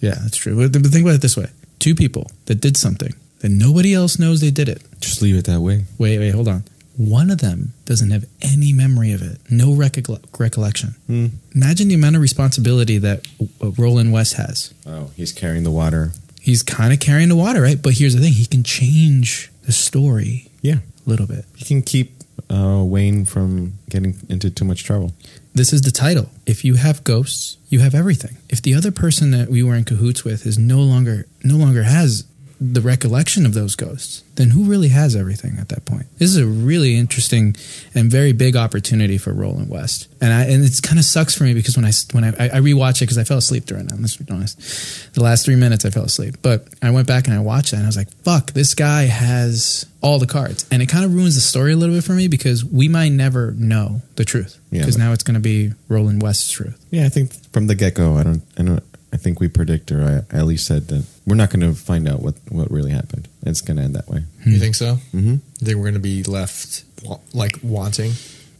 Yeah, 0.00 0.16
that's 0.20 0.36
true. 0.36 0.56
But 0.56 0.82
but 0.82 0.90
think 0.92 1.04
about 1.06 1.14
it 1.14 1.22
this 1.22 1.36
way: 1.36 1.46
two 1.78 1.94
people 1.94 2.30
that 2.46 2.56
did 2.60 2.76
something 2.76 3.14
that 3.40 3.48
nobody 3.50 3.94
else 3.94 4.18
knows 4.18 4.40
they 4.42 4.50
did 4.50 4.68
it. 4.68 4.82
Just 5.00 5.22
leave 5.22 5.36
it 5.36 5.46
that 5.46 5.60
way. 5.60 5.84
Wait, 5.96 6.18
wait, 6.18 6.34
hold 6.34 6.48
on. 6.48 6.64
One 7.00 7.30
of 7.30 7.38
them 7.38 7.72
doesn't 7.86 8.10
have 8.10 8.26
any 8.42 8.74
memory 8.74 9.12
of 9.12 9.22
it, 9.22 9.38
no 9.50 9.68
recolle- 9.70 10.20
recollection. 10.38 10.96
Hmm. 11.06 11.26
Imagine 11.54 11.88
the 11.88 11.94
amount 11.94 12.16
of 12.16 12.20
responsibility 12.22 12.98
that 12.98 13.26
uh, 13.62 13.70
Roland 13.70 14.12
West 14.12 14.34
has. 14.34 14.74
Oh, 14.86 15.10
he's 15.16 15.32
carrying 15.32 15.62
the 15.64 15.70
water. 15.70 16.12
He's 16.42 16.62
kind 16.62 16.92
of 16.92 17.00
carrying 17.00 17.30
the 17.30 17.36
water, 17.36 17.62
right? 17.62 17.80
But 17.80 17.94
here's 17.94 18.14
the 18.14 18.20
thing: 18.20 18.34
he 18.34 18.44
can 18.44 18.62
change 18.64 19.50
the 19.62 19.72
story 19.72 20.50
Yeah, 20.60 20.78
a 21.06 21.08
little 21.08 21.26
bit. 21.26 21.44
he 21.56 21.64
can 21.64 21.80
keep 21.82 22.12
uh, 22.50 22.82
Wayne 22.84 23.24
from 23.24 23.74
getting 23.88 24.16
into 24.28 24.50
too 24.50 24.64
much 24.66 24.84
trouble. 24.84 25.14
This 25.54 25.72
is 25.72 25.82
the 25.82 25.90
title. 25.90 26.28
If 26.46 26.64
you 26.64 26.74
have 26.74 27.02
ghosts, 27.02 27.56
you 27.70 27.80
have 27.80 27.94
everything. 27.94 28.36
If 28.48 28.60
the 28.62 28.74
other 28.74 28.90
person 28.92 29.30
that 29.32 29.48
we 29.48 29.62
were 29.62 29.74
in 29.74 29.84
cahoots 29.84 30.22
with 30.24 30.46
is 30.46 30.58
no 30.58 30.80
longer 30.80 31.26
no 31.42 31.56
longer 31.56 31.82
has 31.84 32.24
the 32.62 32.80
recollection 32.82 33.46
of 33.46 33.54
those 33.54 33.74
ghosts, 33.74 34.22
then 34.34 34.50
who 34.50 34.64
really 34.64 34.88
has 34.88 35.16
everything 35.16 35.56
at 35.58 35.70
that 35.70 35.86
point? 35.86 36.04
This 36.18 36.28
is 36.28 36.36
a 36.36 36.46
really 36.46 36.94
interesting 36.96 37.56
and 37.94 38.10
very 38.10 38.32
big 38.32 38.54
opportunity 38.54 39.16
for 39.16 39.32
Roland 39.32 39.70
West, 39.70 40.08
and 40.20 40.30
I 40.32 40.42
and 40.44 40.62
it's 40.62 40.80
kind 40.80 40.98
of 40.98 41.04
sucks 41.06 41.34
for 41.34 41.44
me 41.44 41.54
because 41.54 41.76
when 41.76 41.86
I 41.86 41.92
when 42.12 42.24
I, 42.24 42.28
I 42.56 42.60
rewatch 42.60 42.98
it 42.98 43.00
because 43.06 43.16
I 43.18 43.24
fell 43.24 43.38
asleep 43.38 43.64
during 43.64 43.86
it. 43.86 43.92
Let's 43.98 44.16
be 44.16 44.30
honest, 44.30 45.14
the 45.14 45.22
last 45.22 45.44
three 45.46 45.56
minutes 45.56 45.84
I 45.86 45.90
fell 45.90 46.04
asleep, 46.04 46.36
but 46.42 46.68
I 46.82 46.90
went 46.90 47.06
back 47.06 47.26
and 47.26 47.34
I 47.34 47.40
watched 47.40 47.72
it 47.72 47.76
and 47.76 47.84
I 47.84 47.88
was 47.88 47.96
like, 47.96 48.10
"Fuck, 48.24 48.52
this 48.52 48.74
guy 48.74 49.04
has 49.04 49.86
all 50.02 50.18
the 50.18 50.26
cards," 50.26 50.66
and 50.70 50.82
it 50.82 50.86
kind 50.90 51.04
of 51.06 51.14
ruins 51.14 51.34
the 51.36 51.40
story 51.40 51.72
a 51.72 51.76
little 51.76 51.94
bit 51.94 52.04
for 52.04 52.12
me 52.12 52.28
because 52.28 52.62
we 52.64 52.88
might 52.88 53.10
never 53.12 53.52
know 53.52 54.02
the 54.16 54.24
truth 54.26 54.58
Yeah. 54.70 54.80
because 54.80 54.98
now 54.98 55.12
it's 55.12 55.22
going 55.22 55.34
to 55.34 55.40
be 55.40 55.72
Roland 55.88 56.22
West's 56.22 56.50
truth. 56.50 56.78
Yeah, 56.90 57.06
I 57.06 57.08
think 57.08 57.32
from 57.52 57.68
the 57.68 57.74
get 57.74 57.94
go, 57.94 58.16
I 58.18 58.22
don't. 58.24 58.42
I 58.58 58.62
don't. 58.64 58.82
I 59.12 59.16
think 59.16 59.40
we 59.40 59.48
predict, 59.48 59.90
or 59.90 60.24
I 60.30 60.36
at 60.36 60.44
least 60.46 60.66
said 60.66 60.86
that 60.88 61.04
we're 61.30 61.36
not 61.36 61.48
going 61.50 61.60
to 61.60 61.72
find 61.80 62.06
out 62.08 62.20
what 62.20 62.34
what 62.50 62.70
really 62.70 62.90
happened. 62.90 63.28
It's 63.46 63.60
going 63.62 63.76
to 63.78 63.82
end 63.84 63.94
that 63.94 64.08
way. 64.08 64.24
you 64.44 64.58
think 64.58 64.74
so? 64.74 64.96
Mm-hmm. 65.14 65.30
You 65.30 65.40
think 65.66 65.76
we're 65.76 65.84
going 65.84 65.94
to 65.94 66.00
be 66.00 66.22
left 66.24 66.84
wa- 67.02 67.20
like 67.32 67.58
wanting? 67.62 68.12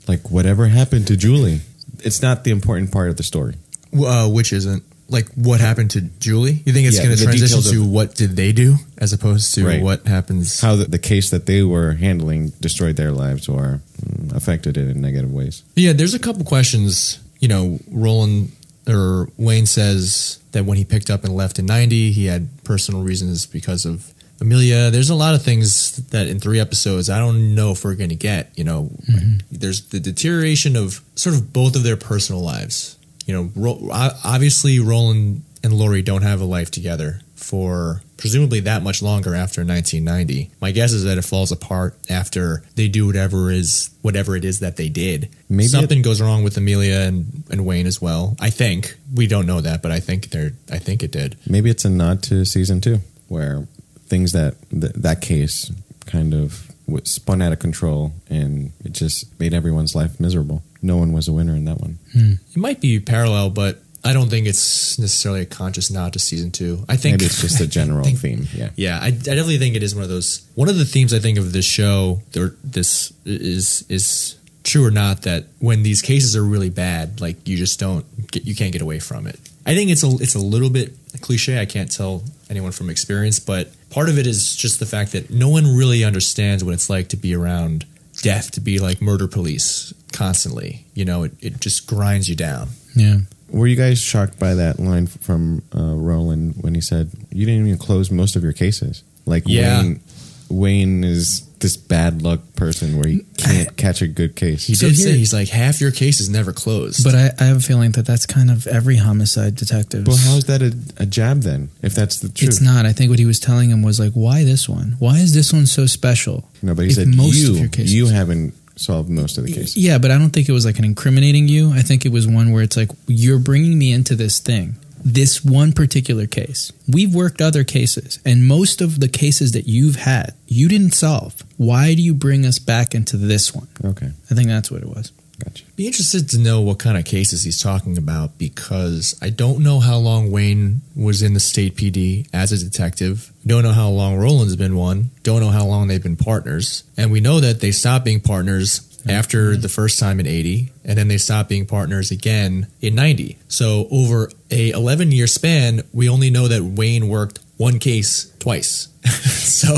Like 0.09 0.31
whatever 0.31 0.67
happened 0.69 1.07
to 1.09 1.17
Julie, 1.17 1.61
it's 1.99 2.23
not 2.23 2.45
the 2.45 2.51
important 2.53 2.91
part 2.93 3.11
of 3.11 3.17
the 3.17 3.23
story. 3.23 3.55
Uh, 3.95 4.29
which 4.29 4.53
isn't 4.53 4.83
like 5.09 5.29
what 5.35 5.61
happened 5.61 5.91
to 5.93 6.01
Julie? 6.01 6.63
You 6.65 6.73
think 6.73 6.87
it's 6.87 6.97
Yeah, 6.97 7.05
going 7.05 7.17
to 7.17 7.21
the 7.21 7.25
transition 7.27 7.59
details 7.59 7.71
to 7.73 7.83
of- 7.83 7.89
what 7.91 8.15
did 8.15 8.37
they 8.37 8.53
do 8.53 8.77
as 8.99 9.13
opposed 9.13 9.55
to 9.57 9.67
Right. 9.67 9.83
what 9.83 10.07
happens? 10.07 10.61
How 10.61 10.77
the, 10.77 10.85
the 10.85 10.99
case 10.99 11.31
that 11.31 11.47
they 11.47 11.63
were 11.63 11.93
handling 11.95 12.51
destroyed 12.61 12.97
their 12.97 13.11
lives 13.13 13.49
or 13.49 13.81
mm, 14.01 14.33
affected 14.35 14.77
it 14.77 14.89
in 14.89 15.01
negative 15.01 15.33
ways. 15.33 15.63
Yeah, 15.77 15.93
there's 15.93 16.15
a 16.15 16.19
couple 16.21 16.45
questions. 16.45 17.19
You 17.41 17.49
know, 17.49 17.79
Roland 17.91 18.53
or 18.87 19.29
Wayne 19.37 19.67
says 19.67 20.39
that 20.53 20.65
when 20.65 20.79
he 20.79 20.85
picked 20.85 21.11
up 21.11 21.25
and 21.25 21.35
left 21.35 21.59
in 21.59 21.67
90, 21.67 22.13
he 22.13 22.27
had 22.27 22.49
personal 22.65 23.03
reasons 23.03 23.47
because 23.47 23.85
of 23.85 24.13
Amelia. 24.41 24.91
There's 24.91 25.11
a 25.11 25.15
lot 25.15 25.35
of 25.35 25.43
things 25.43 25.97
that 26.09 26.27
in 26.27 26.41
three 26.41 26.59
episodes, 26.59 27.11
I 27.11 27.19
don't 27.19 27.55
know 27.55 27.73
if 27.73 27.85
we're 27.85 27.95
going 27.95 28.11
to 28.11 28.17
get. 28.17 28.51
You 28.57 28.65
know, 28.65 28.91
mm-hmm. 29.09 29.39
there's 29.51 29.89
the 29.89 30.01
deterioration 30.01 30.77
of 30.77 31.03
sort 31.15 31.37
of 31.37 31.53
both 31.53 31.77
of 31.77 31.83
their 31.83 31.97
personal 31.97 32.43
lives. 32.43 32.97
You 33.27 33.35
know, 33.35 33.51
Ro- 33.55 33.91
obviously, 33.93 34.81
Roland 34.81 35.43
and 35.63 35.73
Lori 35.73 36.03
don't 36.03 36.23
have 36.23 36.41
a 36.41 36.45
life 36.45 36.71
together 36.71 37.21
for 37.35 38.03
presumably 38.17 38.61
that 38.61 38.83
much 38.83 39.03
longer 39.03 39.35
after 39.35 39.65
1990. 39.65 40.51
My 40.61 40.71
guess 40.73 40.93
is 40.93 41.05
that 41.05 41.19
it 41.19 41.23
falls 41.23 41.51
apart 41.51 41.97
after 42.09 42.63
they 42.77 42.87
do 42.89 43.07
whatever 43.07 43.51
is 43.51 43.91
whatever 44.03 44.37
it 44.37 44.45
is 44.45 44.61
that 44.61 44.77
they 44.77 44.89
did. 44.89 45.29
Maybe 45.49 45.69
something 45.69 46.03
goes 46.03 46.21
wrong 46.21 46.45
with 46.45 46.57
Amelia 46.57 47.01
and, 47.01 47.43
and 47.51 47.65
Wayne 47.65 47.87
as 47.87 48.01
well. 48.01 48.37
I 48.41 48.51
think 48.51 48.95
we 49.15 49.27
don't 49.27 49.47
know 49.47 49.61
that, 49.61 49.83
but 49.83 49.91
I 49.91 50.01
think 50.01 50.31
they're. 50.31 50.53
I 50.71 50.79
think 50.79 51.03
it 51.03 51.11
did. 51.11 51.37
Maybe 51.49 51.71
it's 51.71 51.85
a 51.85 51.91
nod 51.91 52.23
to 52.25 52.45
season 52.45 52.81
two, 52.81 52.99
where 53.29 53.67
things 54.07 54.33
that 54.33 54.57
th- 54.71 54.93
that 54.93 55.21
case 55.21 55.73
kind 56.07 56.35
of 56.35 56.71
spun 57.05 57.41
out 57.41 57.53
of 57.53 57.59
control, 57.59 58.13
and 58.29 58.73
it 58.85 58.93
just 58.93 59.39
made 59.41 59.55
everyone's 59.55 59.95
life 59.95 60.21
miserable. 60.21 60.63
No 60.83 60.97
one 60.97 61.13
was 61.13 61.29
a 61.29 61.33
winner 61.33 61.55
in 61.55 61.65
that 61.67 61.81
one. 61.81 61.99
Hmm. 62.13 62.33
It 62.53 62.57
might 62.57 62.81
be 62.81 63.01
parallel, 63.01 63.51
but 63.51 63.83
I 64.03 64.13
don't 64.15 64.31
think 64.31 64.47
it's 64.47 64.99
necessarily 64.99 65.43
a 65.43 65.47
conscious 65.47 65.91
nod 65.91 66.15
to 66.15 66.19
season 66.19 66.51
two. 66.51 66.85
I 66.89 66.97
think 66.97 67.15
Maybe 67.15 67.27
it's 67.27 67.41
just 67.41 67.61
a 67.61 67.67
general 67.79 68.05
think- 68.05 68.19
theme. 68.19 68.49
Yeah. 68.55 68.71
Yeah, 68.77 68.99
I, 69.01 69.07
I 69.07 69.11
definitely 69.11 69.59
think 69.59 69.77
it 69.77 69.83
is 69.83 69.95
one 69.95 70.05
of 70.05 70.11
those. 70.11 70.47
One 70.55 70.69
of 70.69 70.79
the 70.79 70.85
themes 70.87 71.13
I 71.13 71.19
think 71.19 71.39
of 71.39 71.53
this 71.53 71.67
show, 71.67 72.23
or 72.37 72.55
this 72.65 73.13
is 73.27 73.85
is 73.89 74.37
true 74.65 74.85
or 74.87 74.91
not, 74.91 75.23
that 75.23 75.45
when 75.59 75.83
these 75.83 76.01
cases 76.03 76.35
are 76.37 76.43
really 76.45 76.71
bad, 76.71 77.21
like 77.21 77.47
you 77.47 77.57
just 77.57 77.79
don't 77.79 78.05
get, 78.31 78.45
you 78.45 78.55
can't 78.55 78.73
get 78.73 78.81
away 78.83 79.01
from 79.01 79.27
it. 79.27 79.39
I 79.67 79.75
think 79.75 79.91
it's 79.91 80.03
a 80.03 80.09
it's 80.21 80.35
a 80.35 80.39
little 80.41 80.71
bit 80.71 80.95
cliche. 81.21 81.61
I 81.61 81.67
can't 81.67 81.91
tell 81.91 82.23
anyone 82.49 82.73
from 82.73 82.89
experience, 82.89 83.39
but 83.39 83.69
part 83.91 84.09
of 84.09 84.19
it 84.19 84.27
is 84.27 84.57
just 84.57 84.81
the 84.81 84.87
fact 84.87 85.13
that 85.13 85.29
no 85.31 85.49
one 85.51 85.77
really 85.77 86.05
understands 86.05 86.65
what 86.65 86.73
it's 86.73 86.89
like 86.89 87.09
to 87.09 87.17
be 87.17 87.35
around 87.35 87.85
death, 88.23 88.51
to 88.53 88.61
be 88.61 88.79
like 88.79 89.03
murder 89.03 89.29
police 89.29 89.93
constantly. 90.13 90.87
You 90.95 91.05
know, 91.05 91.25
it, 91.25 91.33
it 91.41 91.61
just 91.61 91.87
grinds 91.87 92.29
you 92.29 92.35
down. 92.37 92.71
Yeah. 92.97 93.19
Were 93.51 93.67
you 93.67 93.77
guys 93.77 94.01
shocked 94.01 94.39
by 94.39 94.55
that 94.55 94.79
line 94.79 95.07
from 95.07 95.63
uh, 95.75 95.95
Roland 95.95 96.55
when 96.61 96.75
he 96.75 96.81
said 96.81 97.11
you 97.31 97.47
didn't 97.47 97.67
even 97.67 97.79
close 97.79 98.11
most 98.11 98.37
of 98.37 98.43
your 98.43 98.53
cases? 98.53 99.03
Like 99.27 99.45
Yeah. 99.47 99.83
Wayne, 99.83 100.01
Wayne 100.49 101.05
is 101.05 101.47
this 101.61 101.77
bad 101.77 102.23
luck 102.23 102.41
person 102.57 102.97
where 102.97 103.07
he 103.07 103.21
can't 103.37 103.77
catch 103.77 104.01
a 104.01 104.09
good 104.09 104.35
case. 104.35 104.67
He 104.67 104.75
So 104.75 104.89
did 104.89 104.97
here- 104.97 105.05
say 105.13 105.19
he's 105.19 105.33
like 105.35 105.49
half 105.49 105.81
your 105.81 105.91
cases 105.91 106.29
never 106.31 106.53
closed. 106.55 107.05
But 107.05 107.15
I, 107.15 107.31
I 107.39 107.45
have 107.45 107.59
a 107.59 107.61
feeling 107.61 107.91
that 107.93 108.07
that's 108.07 108.25
kind 108.25 108.51
of 108.51 108.67
every 108.67 108.97
homicide 108.97 109.57
detective. 109.57 110.07
well, 110.07 110.17
how 110.17 110.37
is 110.37 110.45
that 110.45 110.63
a, 110.63 110.75
a 111.03 111.07
jab 111.07 111.43
then? 111.43 111.69
If 111.83 111.95
that's 111.95 112.19
the 112.21 112.29
truth, 112.31 112.49
It's 112.49 112.61
not. 112.63 112.87
I 112.87 112.93
think 112.95 113.11
what 113.11 113.19
he 113.19 113.27
was 113.27 113.39
telling 113.39 113.69
him 113.71 113.83
was 113.83 114.01
like, 114.01 114.13
why 114.15 114.43
this 114.45 114.69
one? 114.69 114.97
Why 114.99 115.19
is 115.19 115.35
this 115.35 115.53
one 115.53 115.67
so 115.67 115.85
special? 115.87 116.49
No, 116.63 116.75
but 116.75 116.83
he 116.87 116.89
If 116.89 116.95
said 116.95 117.09
most 117.09 117.37
you 117.37 117.51
of 117.53 117.59
your 117.59 117.69
cases- 117.69 117.95
you 117.95 118.07
haven't 118.07 118.55
solved 118.81 119.11
most 119.11 119.39
of 119.39 119.45
the 119.45 119.53
cases. 119.53 119.77
Yeah, 119.77 119.99
but 119.99 120.11
I 120.11 120.19
don't 120.19 120.31
think 120.31 120.49
it 120.49 120.53
was 120.53 120.65
like 120.65 120.79
an 120.79 120.85
incriminating 120.85 121.49
you. 121.49 121.73
I 121.73 121.83
think 121.83 122.05
it 122.05 122.13
was 122.13 122.27
one 122.27 122.53
where 122.53 122.63
it's 122.63 122.77
like, 122.77 122.91
you're 123.07 123.39
bringing 123.39 123.79
me 123.79 123.93
into 123.93 124.17
this 124.17 124.39
thing, 124.39 124.77
this 125.05 125.45
one 125.45 125.73
particular 125.73 126.27
case. 126.27 126.73
We've 126.89 127.15
worked 127.15 127.41
other 127.41 127.65
cases, 127.65 128.19
and 128.25 128.47
most 128.47 128.81
of 128.81 129.01
the 129.01 129.09
cases 129.09 129.53
that 129.53 129.67
you've 129.67 129.97
had, 129.97 130.35
you 130.47 130.69
didn't 130.69 130.93
solve. 130.93 131.43
Why 131.57 131.95
do 131.95 132.03
you 132.03 132.15
bring 132.15 132.47
us 132.47 132.59
back 132.59 132.95
into 132.95 133.17
this 133.17 133.55
one? 133.55 133.69
Okay, 133.85 134.11
I 134.31 134.35
think 134.35 134.49
that's 134.49 134.71
what 134.71 134.83
it 134.83 134.89
was. 134.89 135.13
Gotcha. 135.45 135.65
be 135.77 135.87
interested 135.87 136.29
to 136.31 136.39
know 136.39 136.61
what 136.61 136.79
kind 136.79 136.97
of 136.97 137.05
cases 137.05 137.43
he's 137.43 137.61
talking 137.61 137.99
about 137.99 138.39
because 138.39 139.19
I 139.21 139.31
don't 139.31 139.63
know 139.63 139.81
how 139.81 139.97
long 139.97 140.31
Wayne 140.31 140.83
was 140.95 141.23
in 141.23 141.35
the 141.35 141.41
state 141.41 141.77
PD 141.77 142.29
as 142.33 142.53
a 142.53 142.59
detective. 142.59 143.33
Don't 143.47 143.63
know 143.63 143.73
how 143.73 143.89
long 143.89 144.17
Roland's 144.17 144.57
been 144.57 144.77
one. 144.77 145.11
Don't 145.23 145.41
know 145.41 145.49
how 145.49 145.65
long 145.65 145.89
they've 145.89 146.03
been 146.03 146.17
partners. 146.17 146.85
And 146.97 147.11
we 147.11 147.21
know 147.21 147.41
that 147.41 147.61
they 147.61 147.73
stopped 147.73 148.05
being 148.05 148.21
partners 148.21 148.81
mm-hmm. 148.81 149.11
after 149.11 149.57
the 149.57 149.69
first 149.69 149.99
time 149.99 150.21
in 150.21 150.27
80 150.27 150.73
and 150.85 150.99
then 150.99 151.09
they 151.09 151.19
stopped 151.19 151.49
being 151.49 151.67
partners 151.67 152.11
again 152.11 152.67
in 152.81 152.95
90. 152.95 153.39
So 153.49 153.89
over 153.91 154.31
a 154.51 154.71
11 154.71 155.13
year 155.13 155.27
span, 155.27 155.83
we 155.93 156.09
only 156.09 156.31
know 156.31 156.49
that 156.49 156.63
Wayne 156.63 157.09
worked 157.09 157.39
one 157.57 157.79
case 157.79 158.33
twice. 158.39 158.89
so 159.05 159.69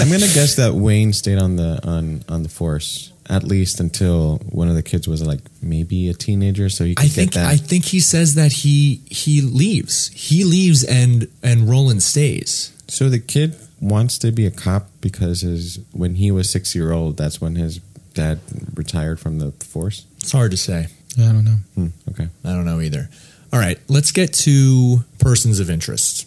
I'm 0.00 0.10
gonna 0.10 0.32
guess 0.32 0.56
that 0.56 0.72
Wayne 0.74 1.12
stayed 1.12 1.38
on 1.38 1.56
the 1.56 1.80
on 1.86 2.24
on 2.28 2.42
the 2.42 2.48
force 2.48 3.11
at 3.28 3.44
least 3.44 3.80
until 3.80 4.38
one 4.50 4.68
of 4.68 4.74
the 4.74 4.82
kids 4.82 5.06
was 5.08 5.24
like 5.26 5.40
maybe 5.60 6.08
a 6.08 6.14
teenager, 6.14 6.68
so 6.68 6.84
you 6.84 6.94
could 6.94 7.04
I 7.04 7.06
get 7.08 7.14
think 7.14 7.32
that. 7.34 7.46
I 7.46 7.56
think 7.56 7.84
he 7.86 8.00
says 8.00 8.34
that 8.34 8.52
he 8.52 9.02
he 9.10 9.40
leaves. 9.40 10.08
He 10.08 10.44
leaves 10.44 10.84
and 10.84 11.28
and 11.42 11.68
Roland 11.68 12.02
stays. 12.02 12.72
so 12.88 13.08
the 13.08 13.18
kid 13.20 13.56
wants 13.80 14.16
to 14.18 14.30
be 14.30 14.46
a 14.46 14.50
cop 14.50 14.88
because 15.00 15.40
his 15.40 15.78
when 15.92 16.14
he 16.16 16.30
was 16.30 16.50
six 16.50 16.74
year 16.74 16.92
old, 16.92 17.16
that's 17.16 17.40
when 17.40 17.56
his 17.56 17.78
dad 18.14 18.40
retired 18.74 19.18
from 19.18 19.38
the 19.38 19.52
force. 19.64 20.04
It's 20.20 20.32
hard 20.32 20.50
to 20.52 20.56
say. 20.56 20.86
I 21.18 21.22
don't 21.32 21.44
know. 21.44 21.56
Hmm, 21.74 21.86
okay. 22.10 22.28
I 22.44 22.50
don't 22.50 22.64
know 22.64 22.80
either. 22.80 23.08
All 23.52 23.58
right, 23.58 23.78
let's 23.88 24.12
get 24.12 24.32
to 24.34 25.04
persons 25.18 25.60
of 25.60 25.68
interest. 25.68 26.26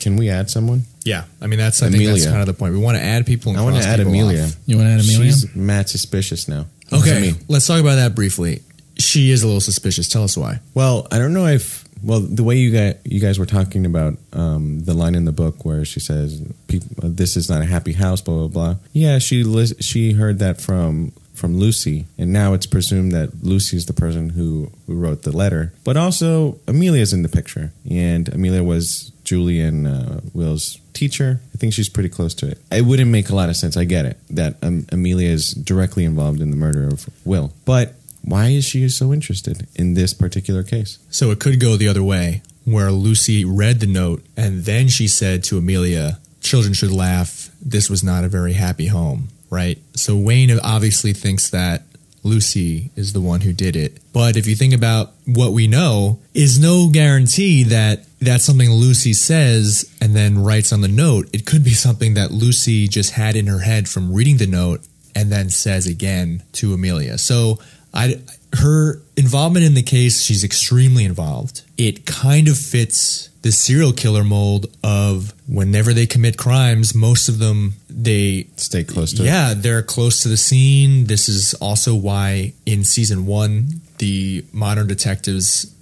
Can 0.00 0.16
we 0.16 0.28
add 0.30 0.50
someone? 0.50 0.82
Yeah, 1.04 1.24
I 1.40 1.46
mean 1.46 1.58
that's 1.58 1.82
I 1.82 1.90
think 1.90 2.04
that's 2.04 2.24
kind 2.26 2.40
of 2.40 2.46
the 2.46 2.54
point. 2.54 2.72
We 2.74 2.78
want 2.80 2.96
to 2.98 3.02
add 3.02 3.26
people. 3.26 3.50
And 3.52 3.60
I 3.60 3.64
want 3.64 3.76
to 3.76 3.82
cross 3.82 3.92
add 3.94 3.98
people 3.98 4.12
Amelia. 4.12 4.44
off. 4.44 4.56
You 4.66 4.76
want 4.76 4.88
to 4.88 4.92
add 4.92 5.00
Amelia? 5.00 5.32
She's 5.32 5.56
mad 5.56 5.88
suspicious 5.88 6.48
now. 6.48 6.66
What 6.90 6.90
does 6.90 7.02
Okay, 7.02 7.10
that 7.14 7.20
mean? 7.20 7.44
let's 7.48 7.66
talk 7.66 7.80
about 7.80 7.96
that 7.96 8.14
briefly. 8.14 8.62
She 8.98 9.30
is 9.30 9.42
a 9.42 9.46
little 9.46 9.60
suspicious. 9.60 10.08
Tell 10.08 10.24
us 10.24 10.36
why. 10.36 10.60
Well, 10.74 11.06
I 11.12 11.18
don't 11.18 11.32
know 11.32 11.46
if 11.46 11.84
well 12.02 12.20
the 12.20 12.44
way 12.44 12.56
you 12.56 12.70
guys 12.72 12.96
you 13.04 13.20
guys 13.20 13.38
were 13.38 13.46
talking 13.46 13.86
about 13.86 14.16
um, 14.32 14.80
the 14.84 14.94
line 14.94 15.14
in 15.14 15.24
the 15.24 15.32
book 15.32 15.64
where 15.64 15.84
she 15.84 16.00
says 16.00 16.40
"Peop- 16.66 16.82
this 16.96 17.36
is 17.36 17.48
not 17.48 17.60
a 17.62 17.64
happy 17.64 17.92
house 17.92 18.20
blah 18.20 18.34
blah 18.34 18.48
blah. 18.48 18.76
Yeah, 18.92 19.18
she 19.18 19.44
lis- 19.44 19.74
she 19.80 20.12
heard 20.12 20.38
that 20.40 20.60
from 20.60 21.12
from 21.34 21.56
Lucy, 21.56 22.06
and 22.18 22.32
now 22.32 22.52
it's 22.52 22.66
presumed 22.66 23.12
that 23.12 23.44
Lucy 23.44 23.76
is 23.76 23.86
the 23.86 23.92
person 23.92 24.30
who 24.30 24.70
who 24.88 24.94
wrote 24.96 25.22
the 25.22 25.30
letter. 25.36 25.72
But 25.84 25.96
also 25.96 26.58
Amelia's 26.66 27.12
in 27.12 27.22
the 27.22 27.28
picture, 27.28 27.72
and 27.88 28.28
Amelia 28.28 28.64
was 28.64 29.12
Julie 29.28 29.60
and 29.60 29.86
uh, 29.86 30.20
Will's 30.32 30.78
teacher. 30.94 31.40
I 31.54 31.58
think 31.58 31.74
she's 31.74 31.90
pretty 31.90 32.08
close 32.08 32.32
to 32.36 32.48
it. 32.50 32.58
It 32.72 32.86
wouldn't 32.86 33.10
make 33.10 33.28
a 33.28 33.34
lot 33.34 33.50
of 33.50 33.56
sense. 33.56 33.76
I 33.76 33.84
get 33.84 34.06
it 34.06 34.16
that 34.30 34.56
um, 34.62 34.86
Amelia 34.90 35.28
is 35.28 35.50
directly 35.50 36.04
involved 36.04 36.40
in 36.40 36.50
the 36.50 36.56
murder 36.56 36.88
of 36.88 37.10
Will, 37.26 37.52
but 37.66 37.94
why 38.22 38.48
is 38.48 38.64
she 38.64 38.88
so 38.88 39.12
interested 39.12 39.66
in 39.74 39.94
this 39.94 40.14
particular 40.14 40.62
case? 40.62 40.98
So 41.10 41.30
it 41.30 41.40
could 41.40 41.60
go 41.60 41.76
the 41.76 41.88
other 41.88 42.02
way, 42.02 42.42
where 42.64 42.90
Lucy 42.90 43.44
read 43.44 43.80
the 43.80 43.86
note 43.86 44.22
and 44.36 44.64
then 44.64 44.88
she 44.88 45.06
said 45.08 45.44
to 45.44 45.58
Amelia, 45.58 46.18
"Children 46.40 46.72
should 46.72 46.92
laugh. 46.92 47.50
This 47.60 47.90
was 47.90 48.02
not 48.02 48.24
a 48.24 48.28
very 48.28 48.54
happy 48.54 48.86
home." 48.86 49.28
Right. 49.50 49.78
So 49.94 50.16
Wayne 50.16 50.58
obviously 50.60 51.12
thinks 51.12 51.50
that 51.50 51.82
Lucy 52.22 52.90
is 52.96 53.12
the 53.12 53.20
one 53.20 53.42
who 53.42 53.52
did 53.52 53.76
it. 53.76 53.98
But 54.12 54.36
if 54.36 54.46
you 54.46 54.54
think 54.54 54.74
about 54.74 55.12
what 55.24 55.52
we 55.52 55.66
know, 55.66 56.20
is 56.34 56.58
no 56.58 56.88
guarantee 56.88 57.64
that 57.64 58.04
that's 58.20 58.44
something 58.44 58.70
Lucy 58.70 59.12
says 59.12 59.92
and 60.00 60.14
then 60.14 60.42
writes 60.42 60.72
on 60.72 60.80
the 60.80 60.88
note. 60.88 61.28
It 61.32 61.46
could 61.46 61.64
be 61.64 61.74
something 61.74 62.14
that 62.14 62.30
Lucy 62.30 62.88
just 62.88 63.12
had 63.12 63.36
in 63.36 63.46
her 63.46 63.60
head 63.60 63.88
from 63.88 64.12
reading 64.12 64.38
the 64.38 64.46
note 64.46 64.80
and 65.14 65.30
then 65.30 65.50
says 65.50 65.86
again 65.86 66.42
to 66.52 66.74
Amelia. 66.74 67.18
So 67.18 67.58
I 67.94 68.20
her 68.54 69.02
involvement 69.16 69.64
in 69.66 69.74
the 69.74 69.82
case, 69.82 70.22
she's 70.22 70.44
extremely 70.44 71.04
involved. 71.04 71.62
It 71.76 72.06
kind 72.06 72.48
of 72.48 72.56
fits 72.56 73.28
the 73.42 73.52
serial 73.52 73.92
killer 73.92 74.24
mold 74.24 74.66
of 74.82 75.32
whenever 75.46 75.92
they 75.92 76.06
commit 76.06 76.36
crimes, 76.36 76.94
most 76.94 77.28
of 77.28 77.38
them 77.38 77.74
they 77.88 78.48
Stay 78.56 78.84
close 78.84 79.12
to 79.14 79.22
it. 79.22 79.26
yeah, 79.26 79.54
they're 79.54 79.82
close 79.82 80.22
to 80.22 80.28
the 80.28 80.36
scene. 80.36 81.06
This 81.06 81.28
is 81.28 81.54
also 81.54 81.94
why 81.94 82.54
in 82.66 82.84
season 82.84 83.26
one, 83.26 83.80
the 83.98 84.44
modern 84.52 84.86
detectives 84.86 85.74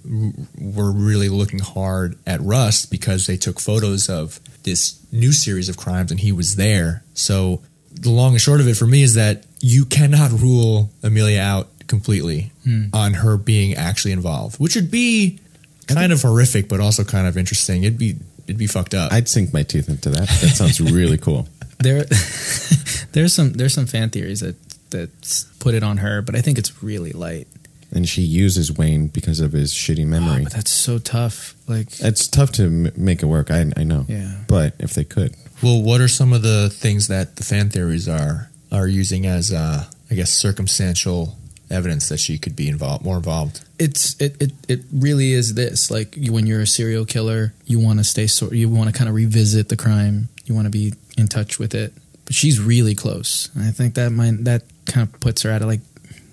were 0.59 0.91
really 0.91 1.29
looking 1.29 1.59
hard 1.59 2.17
at 2.25 2.41
Rust 2.41 2.89
because 2.91 3.27
they 3.27 3.37
took 3.37 3.59
photos 3.59 4.09
of 4.09 4.39
this 4.63 4.99
new 5.11 5.31
series 5.31 5.69
of 5.69 5.77
crimes 5.77 6.11
and 6.11 6.19
he 6.19 6.31
was 6.31 6.55
there. 6.55 7.03
So 7.13 7.61
the 7.93 8.09
long 8.09 8.33
and 8.33 8.41
short 8.41 8.59
of 8.61 8.67
it 8.67 8.75
for 8.75 8.87
me 8.87 9.03
is 9.03 9.15
that 9.15 9.45
you 9.59 9.85
cannot 9.85 10.31
rule 10.31 10.91
Amelia 11.03 11.41
out 11.41 11.69
completely 11.87 12.51
on 12.93 13.13
her 13.15 13.37
being 13.37 13.73
actually 13.75 14.11
involved, 14.11 14.59
which 14.59 14.75
would 14.75 14.91
be 14.91 15.39
kind 15.87 16.11
of 16.11 16.21
horrific, 16.21 16.67
but 16.67 16.79
also 16.79 17.03
kind 17.03 17.27
of 17.27 17.37
interesting. 17.37 17.83
It'd 17.83 17.97
be 17.97 18.15
it'd 18.45 18.57
be 18.57 18.67
fucked 18.67 18.93
up. 18.93 19.11
I'd 19.11 19.27
sink 19.29 19.53
my 19.53 19.63
teeth 19.63 19.89
into 19.89 20.09
that. 20.09 20.27
That 20.41 20.55
sounds 20.55 20.79
really 20.81 21.17
cool. 21.17 21.47
There, 21.79 22.05
there's 23.11 23.35
some 23.35 23.53
there's 23.53 23.73
some 23.75 23.85
fan 23.85 24.09
theories 24.09 24.39
that 24.39 24.55
that 24.89 25.45
put 25.59 25.75
it 25.75 25.83
on 25.83 25.97
her, 25.97 26.23
but 26.23 26.35
I 26.35 26.41
think 26.41 26.57
it's 26.57 26.81
really 26.81 27.11
light. 27.11 27.47
And 27.91 28.09
she 28.09 28.23
uses 28.23 28.75
Wayne 28.75 29.07
because 29.07 29.39
of 29.39 29.51
his 29.53 29.73
shitty 29.73 30.05
memory. 30.07 30.43
But 30.43 30.53
that's 30.53 30.71
so 30.71 30.97
tough. 30.97 31.53
Like, 31.67 31.87
it's 32.01 32.27
tough 32.27 32.51
to 32.53 32.63
m- 32.63 32.91
make 32.97 33.21
it 33.21 33.27
work. 33.27 33.49
I, 33.51 33.71
I 33.77 33.83
know. 33.83 34.05
Yeah. 34.09 34.37
But 34.47 34.73
if 34.79 34.93
they 34.95 35.03
could, 35.03 35.35
Well, 35.63 35.81
what 35.81 36.01
are 36.01 36.07
some 36.07 36.33
of 36.33 36.41
the 36.41 36.69
things 36.69 37.07
that 37.09 37.35
the 37.37 37.43
fan 37.43 37.69
theories 37.69 38.07
are 38.09 38.49
are 38.71 38.87
using 38.87 39.25
as, 39.27 39.53
uh, 39.53 39.85
I 40.11 40.15
guess, 40.15 40.31
circumstantial 40.31 41.37
evidence 41.69 42.09
that 42.09 42.19
she 42.19 42.37
could 42.37 42.55
be 42.55 42.67
involved, 42.67 43.03
more 43.03 43.17
involved? 43.17 43.63
it's 43.79 44.19
it, 44.19 44.41
it 44.41 44.51
it 44.67 44.79
really 44.91 45.33
is 45.33 45.53
this 45.53 45.91
like 45.91 46.15
you, 46.17 46.33
when 46.33 46.47
you're 46.47 46.61
a 46.61 46.67
serial 46.67 47.05
killer 47.05 47.53
you 47.65 47.79
want 47.79 47.99
to 47.99 48.03
stay 48.03 48.27
so 48.27 48.51
you 48.51 48.69
want 48.69 48.89
to 48.89 48.97
kind 48.97 49.09
of 49.09 49.15
revisit 49.15 49.69
the 49.69 49.77
crime 49.77 50.29
you 50.45 50.55
want 50.55 50.65
to 50.65 50.71
be 50.71 50.93
in 51.17 51.27
touch 51.27 51.59
with 51.59 51.75
it. 51.75 51.93
But 52.25 52.35
she's 52.35 52.59
really 52.59 52.95
close 52.95 53.49
and 53.55 53.63
i 53.63 53.71
think 53.71 53.95
that 53.95 54.11
might 54.11 54.43
that 54.43 54.63
kind 54.85 55.07
of 55.07 55.19
puts 55.19 55.43
her 55.43 55.49
at 55.49 55.61
a 55.61 55.65
like 55.65 55.81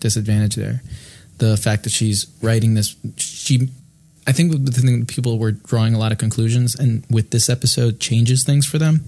disadvantage 0.00 0.54
there. 0.54 0.82
The 1.38 1.56
fact 1.56 1.84
that 1.84 1.90
she's 1.90 2.26
writing 2.42 2.74
this 2.74 2.96
she 3.16 3.68
i 4.26 4.32
think 4.32 4.64
the 4.64 4.72
thing 4.72 5.04
people 5.06 5.38
were 5.38 5.52
drawing 5.52 5.94
a 5.94 5.98
lot 5.98 6.12
of 6.12 6.18
conclusions 6.18 6.74
and 6.74 7.04
with 7.10 7.30
this 7.30 7.48
episode 7.48 8.00
changes 8.00 8.44
things 8.44 8.66
for 8.66 8.78
them 8.78 9.04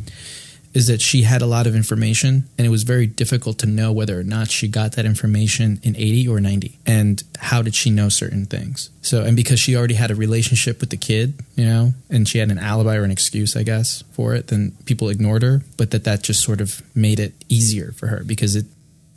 is 0.77 0.89
that 0.89 1.01
she 1.01 1.23
had 1.23 1.41
a 1.41 1.47
lot 1.47 1.67
of 1.67 1.75
information 1.75 2.47
and 2.59 2.67
it 2.67 2.71
was 2.71 2.83
very 2.83 3.07
difficult 3.07 3.59
to 3.59 3.67
know 3.67 3.91
whether 3.91 4.21
or 4.21 4.23
not 4.23 4.51
she 4.51 4.69
got 4.69 4.93
that 4.93 5.07
information 5.07 5.81
in 5.83 5.97
80 5.97 6.29
or 6.29 6.39
90 6.39 6.79
and 6.85 7.23
how 7.39 7.63
did 7.63 7.75
she 7.75 7.89
know 7.89 8.11
certain 8.11 8.45
things? 8.45 8.91
So 9.01 9.23
and 9.23 9.35
because 9.35 9.59
she 9.59 9.75
already 9.75 9.95
had 9.95 10.11
a 10.11 10.15
relationship 10.15 10.81
with 10.81 10.91
the 10.91 10.99
kid 10.99 11.35
you 11.55 11.65
know 11.65 11.95
and 12.11 12.29
she 12.29 12.39
had 12.39 12.51
an 12.51 12.59
alibi 12.59 12.97
or 12.97 13.05
an 13.05 13.11
excuse 13.11 13.57
i 13.57 13.63
guess 13.63 14.03
for 14.13 14.35
it 14.35 14.49
then 14.49 14.77
people 14.85 15.09
ignored 15.09 15.43
her 15.43 15.63
but 15.79 15.93
that 15.93 16.05
that 16.05 16.23
just 16.23 16.43
sort 16.43 16.61
of 16.61 16.83
made 16.95 17.19
it 17.21 17.33
easier 17.49 17.93
for 17.93 18.09
her 18.09 18.23
because 18.25 18.55
it 18.55 18.67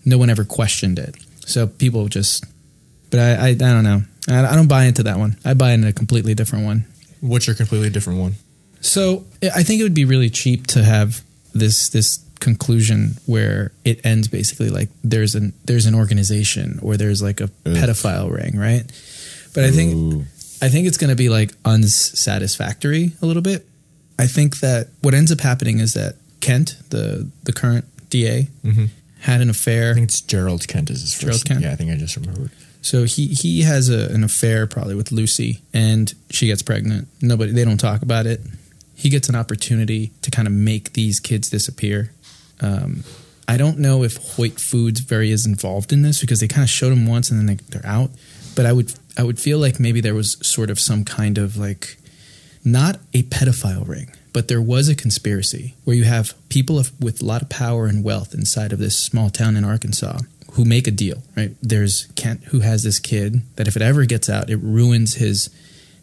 no 0.06 0.18
one 0.18 0.30
ever 0.30 0.46
questioned 0.46 0.98
it. 0.98 1.16
So 1.46 1.68
people 1.68 2.08
just 2.08 2.46
but 3.12 3.20
i 3.20 3.32
i, 3.34 3.48
I 3.50 3.54
don't 3.54 3.84
know. 3.84 4.02
I, 4.30 4.46
I 4.46 4.56
don't 4.56 4.70
buy 4.70 4.86
into 4.86 5.04
that 5.04 5.18
one. 5.18 5.38
I 5.44 5.56
buy 5.56 5.72
into 5.72 5.90
a 5.90 5.94
completely 5.94 6.36
different 6.36 6.66
one. 6.66 6.86
What's 7.22 7.48
your 7.48 7.56
completely 7.56 7.90
different 7.90 8.20
one? 8.20 8.36
so 8.82 9.26
I 9.44 9.64
think 9.64 9.82
it 9.82 9.84
would 9.84 9.94
be 9.94 10.06
really 10.06 10.30
cheap 10.30 10.68
to 10.68 10.82
have 10.82 11.22
this 11.54 11.90
this 11.90 12.20
conclusion 12.40 13.16
where 13.26 13.72
it 13.84 14.00
ends 14.06 14.28
basically 14.30 14.70
like 14.70 14.88
there's 15.04 15.36
an 15.36 15.54
there's 15.66 15.86
an 15.86 15.94
organization 15.96 16.80
or 16.82 16.96
there's 16.98 17.22
like 17.22 17.42
a 17.42 17.48
pedophile 17.66 18.32
ring, 18.32 18.58
right? 18.58 18.84
But 19.54 19.64
I 19.66 19.72
think 19.72 20.26
I 20.62 20.70
think 20.70 20.88
it's 20.88 20.98
going 20.98 21.10
to 21.10 21.16
be 21.16 21.30
like 21.30 21.52
unsatisfactory 21.66 23.12
a 23.22 23.26
little 23.26 23.42
bit. 23.42 23.66
I 24.18 24.28
think 24.28 24.60
that 24.60 24.88
what 25.02 25.14
ends 25.14 25.32
up 25.32 25.40
happening 25.42 25.80
is 25.80 25.94
that 25.94 26.16
Kent, 26.42 26.78
the 26.90 27.28
the 27.44 27.54
current 27.54 27.86
DA, 28.10 28.48
Mhm. 28.66 28.90
had 29.22 29.42
an 29.42 29.50
affair. 29.50 29.92
I 29.92 29.94
think 29.96 30.06
it's 30.06 30.22
Gerald 30.22 30.68
Kent 30.68 30.90
is 30.90 31.02
his 31.02 31.14
first. 31.14 31.24
Gerald 31.24 31.46
Kent? 31.46 31.62
Yeah, 31.62 31.72
I 31.72 31.76
think 31.76 31.92
I 31.92 31.96
just 31.96 32.16
remembered. 32.16 32.52
So 32.82 33.04
he 33.04 33.28
he 33.28 33.62
has 33.64 33.90
a, 33.90 34.08
an 34.14 34.24
affair 34.24 34.66
probably 34.68 34.96
with 34.96 35.12
Lucy, 35.12 35.62
and 35.74 36.14
she 36.30 36.48
gets 36.48 36.62
pregnant. 36.62 37.08
Nobody 37.22 37.52
they 37.52 37.66
don't 37.66 37.78
talk 37.80 38.02
about 38.02 38.26
it. 38.26 38.42
He 39.00 39.10
gets 39.10 39.30
an 39.30 39.36
opportunity 39.36 40.12
to 40.24 40.30
kind 40.30 40.46
of 40.46 40.54
make 40.54 40.92
these 40.92 41.22
kids 41.22 41.50
disappear. 41.50 42.12
Um, 42.60 43.06
I 43.48 43.56
don't 43.56 43.80
know 43.80 44.04
if 44.04 44.18
Hoyt 44.18 44.60
Foods 44.60 45.00
very 45.00 45.32
is 45.32 45.46
involved 45.46 45.94
in 45.94 46.02
this 46.02 46.20
because 46.20 46.42
they 46.42 46.50
kind 46.50 46.64
of 46.64 46.70
showed 46.70 46.92
him 46.92 47.08
once 47.08 47.32
and 47.32 47.40
then 47.40 47.46
they, 47.46 47.64
they're 47.70 47.90
out. 47.90 48.12
But 48.56 48.66
I 48.66 48.74
would 48.74 48.94
I 49.18 49.24
would 49.24 49.40
feel 49.40 49.58
like 49.58 49.80
maybe 49.80 50.02
there 50.02 50.14
was 50.14 50.38
sort 50.46 50.70
of 50.70 50.82
some 50.82 51.06
kind 51.06 51.38
of 51.38 51.56
like 51.56 51.96
not 52.66 53.00
a 53.14 53.24
pedophile 53.24 53.88
ring, 53.88 54.12
but 54.34 54.50
there 54.50 54.62
was 54.62 54.90
a 54.90 54.96
conspiracy 54.96 55.76
where 55.86 55.96
you 55.96 56.04
have 56.04 56.34
people 56.50 56.78
of, 56.78 56.92
with 57.02 57.22
a 57.22 57.26
lot 57.26 57.42
of 57.42 57.48
power 57.48 57.86
and 57.86 58.04
wealth 58.04 58.34
inside 58.34 58.74
of 58.74 58.80
this 58.80 59.00
small 59.00 59.30
town 59.30 59.56
in 59.56 59.64
Arkansas 59.64 60.20
who 60.54 60.66
make 60.66 60.88
a 60.88 60.92
deal, 60.92 61.24
right? 61.38 61.56
There's 61.62 62.08
Kent 62.18 62.44
who 62.46 62.60
has 62.60 62.84
this 62.84 63.00
kid 63.00 63.44
that 63.56 63.70
if 63.70 63.78
it 63.78 63.82
ever 63.82 64.04
gets 64.04 64.30
out, 64.30 64.50
it 64.50 64.58
ruins 64.58 65.16
his 65.16 65.50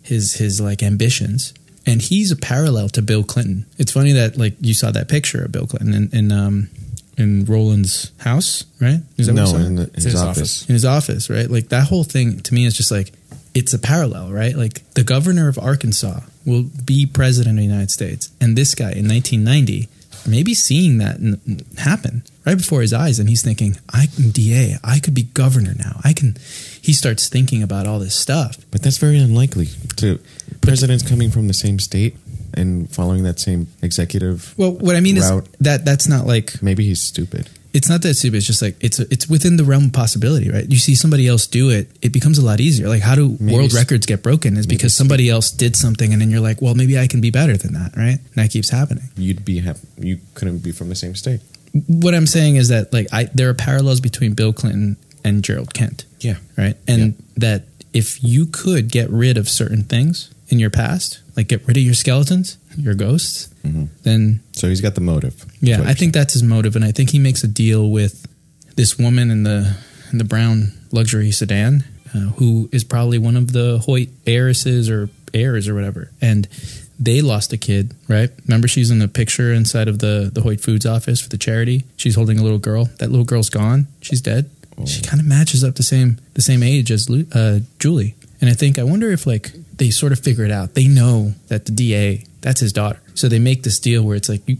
his 0.02 0.36
his 0.36 0.62
like 0.62 0.82
ambitions. 0.82 1.52
And 1.86 2.02
he's 2.02 2.32
a 2.32 2.36
parallel 2.36 2.88
to 2.90 3.02
Bill 3.02 3.22
Clinton. 3.22 3.64
It's 3.78 3.92
funny 3.92 4.12
that 4.12 4.36
like 4.36 4.54
you 4.60 4.74
saw 4.74 4.90
that 4.90 5.08
picture 5.08 5.44
of 5.44 5.52
Bill 5.52 5.66
Clinton 5.66 5.94
in, 5.94 6.10
in 6.18 6.32
um 6.32 6.68
in 7.16 7.44
Roland's 7.46 8.10
house, 8.18 8.64
right? 8.80 9.00
Is 9.16 9.28
that 9.28 9.32
no, 9.34 9.42
you 9.42 9.46
saw? 9.48 9.56
in, 9.56 9.76
the, 9.76 9.82
It's 9.94 10.04
his, 10.04 10.14
office. 10.20 10.68
in 10.68 10.74
his 10.74 10.84
office, 10.84 11.30
right? 11.30 11.50
Like 11.50 11.68
that 11.70 11.86
whole 11.88 12.04
thing 12.04 12.40
to 12.40 12.52
me 12.54 12.66
is 12.66 12.76
just 12.76 12.90
like 12.90 13.12
it's 13.54 13.72
a 13.72 13.78
parallel, 13.78 14.30
right? 14.32 14.54
Like 14.54 14.82
the 14.92 15.02
governor 15.04 15.48
of 15.48 15.58
Arkansas 15.58 16.20
will 16.44 16.64
be 16.84 17.06
president 17.06 17.58
of 17.58 17.62
the 17.62 17.68
United 17.68 17.90
States, 17.90 18.30
and 18.40 18.56
this 18.56 18.74
guy 18.74 18.92
in 18.92 19.08
1990 19.08 19.88
maybe 20.26 20.54
seeing 20.54 20.98
that 20.98 21.16
n- 21.16 21.40
n- 21.46 21.60
happen 21.78 22.22
right 22.44 22.56
before 22.56 22.80
his 22.80 22.92
eyes, 22.92 23.18
and 23.20 23.28
he's 23.28 23.42
thinking, 23.42 23.76
"I 23.92 24.06
can 24.06 24.30
DA, 24.30 24.76
I 24.82 24.98
could 24.98 25.14
be 25.14 25.22
governor 25.22 25.74
now. 25.78 26.00
I 26.04 26.12
can." 26.12 26.36
He 26.82 26.92
starts 26.92 27.28
thinking 27.28 27.62
about 27.62 27.86
all 27.86 27.98
this 27.98 28.14
stuff. 28.14 28.58
But 28.70 28.82
that's 28.82 28.98
very 28.98 29.18
unlikely. 29.18 29.68
To 29.96 30.18
presidents 30.60 31.02
coming 31.08 31.30
from 31.30 31.48
the 31.48 31.54
same 31.54 31.78
state. 31.78 32.16
and 32.54 32.88
following 32.90 33.22
that 33.24 33.38
same 33.38 33.66
executive. 33.82 34.54
Well, 34.56 34.72
what 34.72 34.96
I 34.96 35.00
mean 35.00 35.18
route. 35.18 35.44
is 35.44 35.50
that 35.60 35.84
that's 35.84 36.08
not 36.08 36.26
like 36.26 36.62
maybe 36.62 36.84
he's 36.86 37.02
stupid. 37.02 37.50
it's 37.74 37.88
not 37.90 38.00
that 38.02 38.14
stupid. 38.14 38.38
It's 38.38 38.46
just 38.46 38.62
like 38.62 38.76
it's 38.80 38.98
it's 38.98 39.28
within 39.28 39.56
the 39.58 39.64
realm 39.64 39.86
of 39.86 39.92
possibility, 39.92 40.48
right? 40.50 40.64
You 40.66 40.78
see 40.78 40.94
somebody 40.94 41.28
else 41.28 41.46
do 41.46 41.68
it, 41.68 41.90
it 42.00 42.12
becomes 42.12 42.38
a 42.38 42.44
lot 42.44 42.58
easier. 42.60 42.88
Like 42.88 43.02
how 43.02 43.14
do 43.14 43.36
Maybe 43.38 43.52
world 43.54 43.74
records 43.74 44.06
get 44.06 44.22
broken? 44.22 44.56
Is 44.56 44.66
because 44.66 44.94
somebody 44.94 45.28
else 45.28 45.50
did 45.50 45.76
something, 45.76 46.12
and 46.12 46.22
then 46.22 46.30
you're 46.30 46.40
like, 46.40 46.62
well, 46.62 46.74
maybe 46.74 46.98
I 46.98 47.06
can 47.06 47.20
be 47.20 47.30
better 47.30 47.56
than 47.58 47.74
that, 47.74 47.94
right? 47.96 48.16
And 48.18 48.34
that 48.36 48.50
keeps 48.50 48.70
happening. 48.70 49.04
You'd 49.16 49.44
be 49.44 49.58
hap- 49.60 49.76
you 49.98 50.20
couldn't 50.34 50.60
be 50.60 50.72
from 50.72 50.88
the 50.88 50.94
same 50.96 51.14
state. 51.14 51.40
What 51.88 52.14
I'm 52.14 52.26
saying 52.26 52.56
is 52.56 52.68
that 52.68 52.90
like 52.94 53.08
I 53.12 53.24
there 53.34 53.50
are 53.50 53.54
parallels 53.54 54.00
between 54.00 54.32
Bill 54.32 54.54
Clinton 54.54 54.96
and 55.24 55.44
Gerald 55.44 55.74
Kent. 55.74 56.06
Yeah. 56.20 56.36
right? 56.56 56.76
And 56.88 57.22
that 57.36 57.64
if 57.92 58.22
you 58.24 58.46
could 58.46 58.90
get 58.90 59.10
rid 59.10 59.36
of 59.36 59.48
certain 59.48 59.82
things 59.84 60.30
in 60.48 60.58
your 60.58 60.70
past, 60.70 61.18
like 61.36 61.48
get 61.48 61.66
rid 61.66 61.76
of 61.76 61.82
your 61.82 61.94
skeletons, 61.94 62.56
your 62.76 62.94
ghosts, 62.94 63.48
Mhm. 63.66 63.88
then 64.04 64.40
So 64.52 64.68
he's 64.68 64.80
got 64.80 64.94
the 64.94 65.00
motive. 65.00 65.44
yeah, 65.60 65.82
I 65.84 65.94
think 65.94 66.12
that's 66.14 66.34
his 66.34 66.42
motive, 66.42 66.76
and 66.76 66.84
I 66.84 66.92
think 66.92 67.10
he 67.10 67.18
makes 67.18 67.42
a 67.42 67.48
deal 67.48 67.90
with 67.90 68.26
this 68.76 68.98
woman 68.98 69.30
in 69.30 69.42
the 69.42 69.76
in 70.12 70.18
the 70.18 70.24
brown 70.24 70.72
luxury 70.92 71.32
sedan, 71.32 71.82
uh, 72.14 72.30
who 72.38 72.68
is 72.72 72.84
probably 72.84 73.18
one 73.18 73.36
of 73.36 73.52
the 73.52 73.78
Hoyt 73.86 74.08
heiresses 74.26 74.88
or 74.88 75.10
heirs 75.34 75.66
or 75.66 75.74
whatever, 75.74 76.12
and 76.20 76.46
they 76.98 77.20
lost 77.20 77.52
a 77.52 77.56
kid, 77.56 77.92
right? 78.08 78.30
Remember, 78.46 78.68
she's 78.68 78.90
in 78.90 79.00
the 79.00 79.08
picture 79.08 79.52
inside 79.52 79.88
of 79.88 79.98
the 79.98 80.30
the 80.32 80.42
Hoyt 80.42 80.60
Foods 80.60 80.86
office 80.86 81.20
for 81.20 81.28
the 81.28 81.36
charity. 81.38 81.84
She's 81.96 82.14
holding 82.14 82.38
a 82.38 82.42
little 82.44 82.58
girl. 82.60 82.88
That 83.00 83.10
little 83.10 83.24
girl's 83.26 83.50
gone. 83.50 83.88
She's 84.00 84.20
dead. 84.20 84.48
She 84.86 85.00
kind 85.00 85.20
of 85.20 85.26
matches 85.26 85.64
up 85.64 85.74
the 85.74 85.82
same 85.82 86.18
the 86.34 86.42
same 86.42 86.62
age 86.62 86.90
as 86.92 87.08
uh, 87.10 87.60
Julie, 87.80 88.14
and 88.46 88.52
I 88.52 88.56
think 88.56 88.78
I 88.78 88.84
wonder 88.84 89.10
if 89.10 89.26
like 89.26 89.50
they 89.76 89.90
sort 89.90 90.12
of 90.12 90.20
figure 90.20 90.44
it 90.44 90.52
out. 90.52 90.74
They 90.74 90.86
know 90.86 91.34
that 91.48 91.66
the 91.66 91.72
DA 91.72 92.24
that's 92.42 92.60
his 92.60 92.72
daughter, 92.72 93.00
so 93.14 93.28
they 93.28 93.40
make 93.40 93.64
this 93.64 93.80
deal 93.80 94.04
where 94.04 94.16
it's 94.16 94.28
like 94.28 94.48
you 94.48 94.58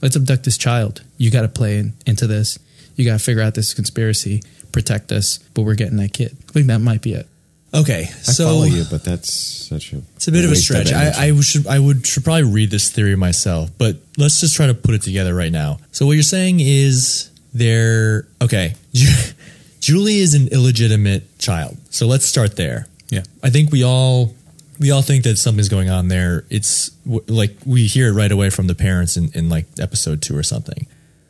let's 0.00 0.14
abduct 0.14 0.44
this 0.44 0.56
child. 0.56 1.02
You 1.18 1.32
got 1.32 1.42
to 1.42 1.48
play 1.48 1.78
in, 1.78 1.94
into 2.06 2.28
this. 2.28 2.60
You 2.94 3.04
got 3.04 3.18
to 3.18 3.24
figure 3.24 3.42
out 3.42 3.54
this 3.54 3.74
conspiracy, 3.74 4.42
protect 4.70 5.10
us, 5.10 5.38
but 5.52 5.62
we're 5.62 5.74
getting 5.74 5.96
that 5.96 6.12
kid. 6.12 6.36
I 6.48 6.52
think 6.52 6.68
that 6.68 6.78
might 6.78 7.02
be 7.02 7.14
it. 7.14 7.26
Okay, 7.74 8.02
I 8.02 8.04
so 8.04 8.44
follow 8.44 8.64
you, 8.64 8.84
but 8.88 9.02
that's 9.02 9.34
such 9.34 9.92
a 9.92 10.02
It's 10.14 10.28
a 10.28 10.32
bit 10.32 10.44
of 10.44 10.52
a 10.52 10.56
stretch. 10.56 10.92
energy. 10.92 11.18
I, 11.18 11.26
I 11.30 11.40
should 11.40 11.66
I 11.66 11.80
would 11.80 12.06
should 12.06 12.22
probably 12.22 12.44
read 12.44 12.70
this 12.70 12.88
theory 12.88 13.16
myself, 13.16 13.70
but 13.78 13.96
let's 14.16 14.40
just 14.40 14.54
try 14.54 14.68
to 14.68 14.74
put 14.74 14.94
it 14.94 15.02
together 15.02 15.34
right 15.34 15.50
now. 15.50 15.78
So 15.90 16.06
what 16.06 16.12
you're 16.12 16.22
saying 16.22 16.60
is 16.60 17.30
there 17.52 18.28
okay. 18.40 18.74
Julie 19.80 20.20
is 20.20 20.34
an 20.34 20.48
illegitimate 20.48 21.36
child. 21.38 21.76
So 21.90 22.06
let's 22.06 22.24
start 22.24 22.54
there. 22.54 22.86
Yeah. 23.08 23.22
I 23.42 23.50
think 23.50 23.70
we 23.70 23.84
all 23.84 24.34
we 24.78 24.90
all 24.90 25.02
think 25.02 25.24
that 25.24 25.36
something's 25.36 25.68
going 25.68 25.90
on 25.90 26.08
there. 26.08 26.44
It's 26.50 26.90
w- 27.06 27.24
like 27.28 27.56
we 27.64 27.86
hear 27.86 28.08
it 28.08 28.12
right 28.12 28.32
away 28.32 28.50
from 28.50 28.66
the 28.66 28.74
parents 28.74 29.16
in, 29.16 29.30
in 29.34 29.48
like 29.48 29.66
episode 29.78 30.22
two 30.22 30.36
or 30.36 30.42
something. 30.42 30.86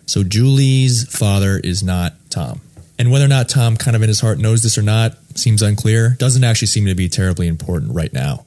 So 0.07 0.23
Julie's 0.23 1.05
father 1.17 1.59
is 1.63 1.83
not 1.83 2.15
Tom. 2.31 2.61
And 2.99 3.11
whether 3.11 3.25
or 3.25 3.29
not 3.29 3.49
Tom 3.49 3.77
kind 3.77 3.97
of 3.97 4.03
in 4.03 4.09
his 4.09 4.21
heart 4.21 4.39
knows 4.39 4.63
this 4.63 4.79
or 4.79 4.83
not 4.83 5.17
seems 5.35 5.63
unclear. 5.63 6.17
Doesn't 6.19 6.45
actually 6.45 6.69
seem 6.69 6.87
to 6.87 6.95
be 6.95 7.09
terribly 7.09 7.49
important 7.49 7.95
right 7.95 8.13
now. 8.13 8.45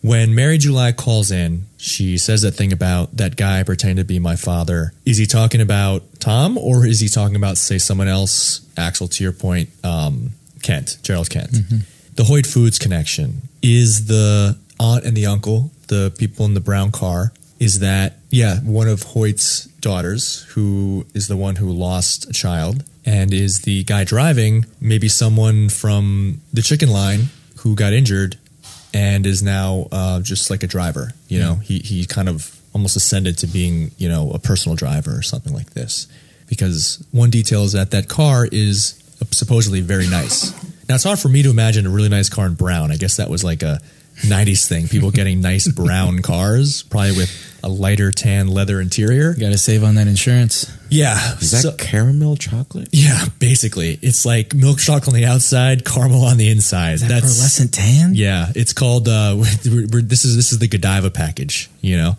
When 0.00 0.34
Mary 0.34 0.58
July 0.58 0.92
calls 0.92 1.30
in, 1.30 1.66
she 1.78 2.18
says 2.18 2.42
that 2.42 2.52
thing 2.52 2.72
about 2.72 3.16
that 3.16 3.36
guy 3.36 3.62
pretending 3.62 3.96
to 3.96 4.04
be 4.04 4.18
my 4.18 4.36
father. 4.36 4.92
Is 5.06 5.16
he 5.16 5.24
talking 5.26 5.60
about 5.62 6.02
Tom 6.20 6.58
or 6.58 6.86
is 6.86 7.00
he 7.00 7.08
talking 7.08 7.36
about, 7.36 7.56
say, 7.56 7.78
someone 7.78 8.08
else? 8.08 8.60
Axel, 8.76 9.08
to 9.08 9.22
your 9.22 9.32
point, 9.32 9.70
um, 9.82 10.30
Kent, 10.62 10.98
Gerald 11.02 11.30
Kent. 11.30 11.56
The 12.16 12.24
Hoyt 12.24 12.46
Foods 12.46 12.78
connection 12.78 13.42
is 13.62 14.06
the 14.06 14.56
aunt 14.78 15.04
and 15.04 15.16
the 15.16 15.26
uncle, 15.26 15.72
the 15.88 16.14
people 16.16 16.46
in 16.46 16.54
the 16.54 16.60
brown 16.60 16.92
car. 16.92 17.32
Is 17.60 17.78
that, 17.80 18.18
yeah, 18.30 18.60
one 18.60 18.88
of 18.88 19.02
Hoyt's 19.02 19.66
daughters 19.80 20.42
who 20.50 21.06
is 21.14 21.28
the 21.28 21.36
one 21.36 21.56
who 21.56 21.70
lost 21.70 22.28
a 22.28 22.32
child 22.32 22.84
and 23.06 23.32
is 23.32 23.62
the 23.62 23.84
guy 23.84 24.04
driving, 24.04 24.66
maybe 24.80 25.08
someone 25.08 25.68
from 25.68 26.40
the 26.52 26.62
chicken 26.62 26.90
line 26.90 27.28
who 27.58 27.74
got 27.74 27.92
injured 27.92 28.36
and 28.92 29.26
is 29.26 29.42
now 29.42 29.88
uh, 29.92 30.20
just 30.20 30.50
like 30.50 30.62
a 30.62 30.66
driver. 30.66 31.12
You 31.28 31.40
know, 31.40 31.54
he 31.56 31.78
he 31.78 32.06
kind 32.06 32.28
of 32.28 32.60
almost 32.72 32.96
ascended 32.96 33.38
to 33.38 33.46
being 33.46 33.92
you 33.98 34.08
know 34.08 34.30
a 34.32 34.38
personal 34.38 34.76
driver 34.76 35.16
or 35.16 35.22
something 35.22 35.52
like 35.52 35.70
this. 35.70 36.06
Because 36.48 37.04
one 37.10 37.30
detail 37.30 37.64
is 37.64 37.72
that 37.72 37.90
that 37.92 38.08
car 38.08 38.46
is 38.50 39.00
supposedly 39.30 39.80
very 39.80 40.08
nice. 40.08 40.52
Now 40.88 40.96
it's 40.96 41.04
hard 41.04 41.18
for 41.18 41.28
me 41.28 41.42
to 41.42 41.50
imagine 41.50 41.86
a 41.86 41.90
really 41.90 42.08
nice 42.08 42.28
car 42.28 42.46
in 42.46 42.54
brown. 42.54 42.90
I 42.92 42.96
guess 42.96 43.16
that 43.16 43.30
was 43.30 43.42
like 43.44 43.62
a 43.62 43.80
'90s 44.22 44.66
thing. 44.68 44.86
People 44.88 45.10
getting 45.10 45.40
nice 45.40 45.66
brown 45.70 46.20
cars, 46.22 46.82
probably 46.84 47.16
with 47.16 47.58
a 47.62 47.68
lighter 47.68 48.10
tan 48.12 48.48
leather 48.48 48.80
interior. 48.80 49.32
Got 49.34 49.50
to 49.52 49.58
save 49.58 49.82
on 49.82 49.94
that 49.94 50.06
insurance. 50.06 50.70
Yeah, 50.90 51.16
Is 51.38 51.50
that 51.52 51.62
so- 51.62 51.72
caramel 51.76 52.36
chocolate? 52.36 52.88
yeah, 52.92 53.24
basically, 53.38 53.98
it's 54.02 54.24
like 54.26 54.54
milk 54.54 54.78
chocolate 54.78 55.08
on 55.08 55.14
the 55.14 55.24
outside, 55.24 55.84
caramel 55.84 56.24
on 56.24 56.36
the 56.36 56.50
inside. 56.50 56.98
That 56.98 57.08
That's 57.08 57.40
pearlescent 57.40 57.70
tan. 57.72 58.14
yeah, 58.14 58.52
it's 58.54 58.72
called. 58.72 59.08
Uh, 59.08 59.36
we're, 59.64 59.86
we're, 59.90 60.02
this 60.02 60.24
is 60.24 60.36
this 60.36 60.52
is 60.52 60.58
the 60.58 60.68
Godiva 60.68 61.10
package. 61.10 61.70
You 61.80 61.96
know. 61.96 62.16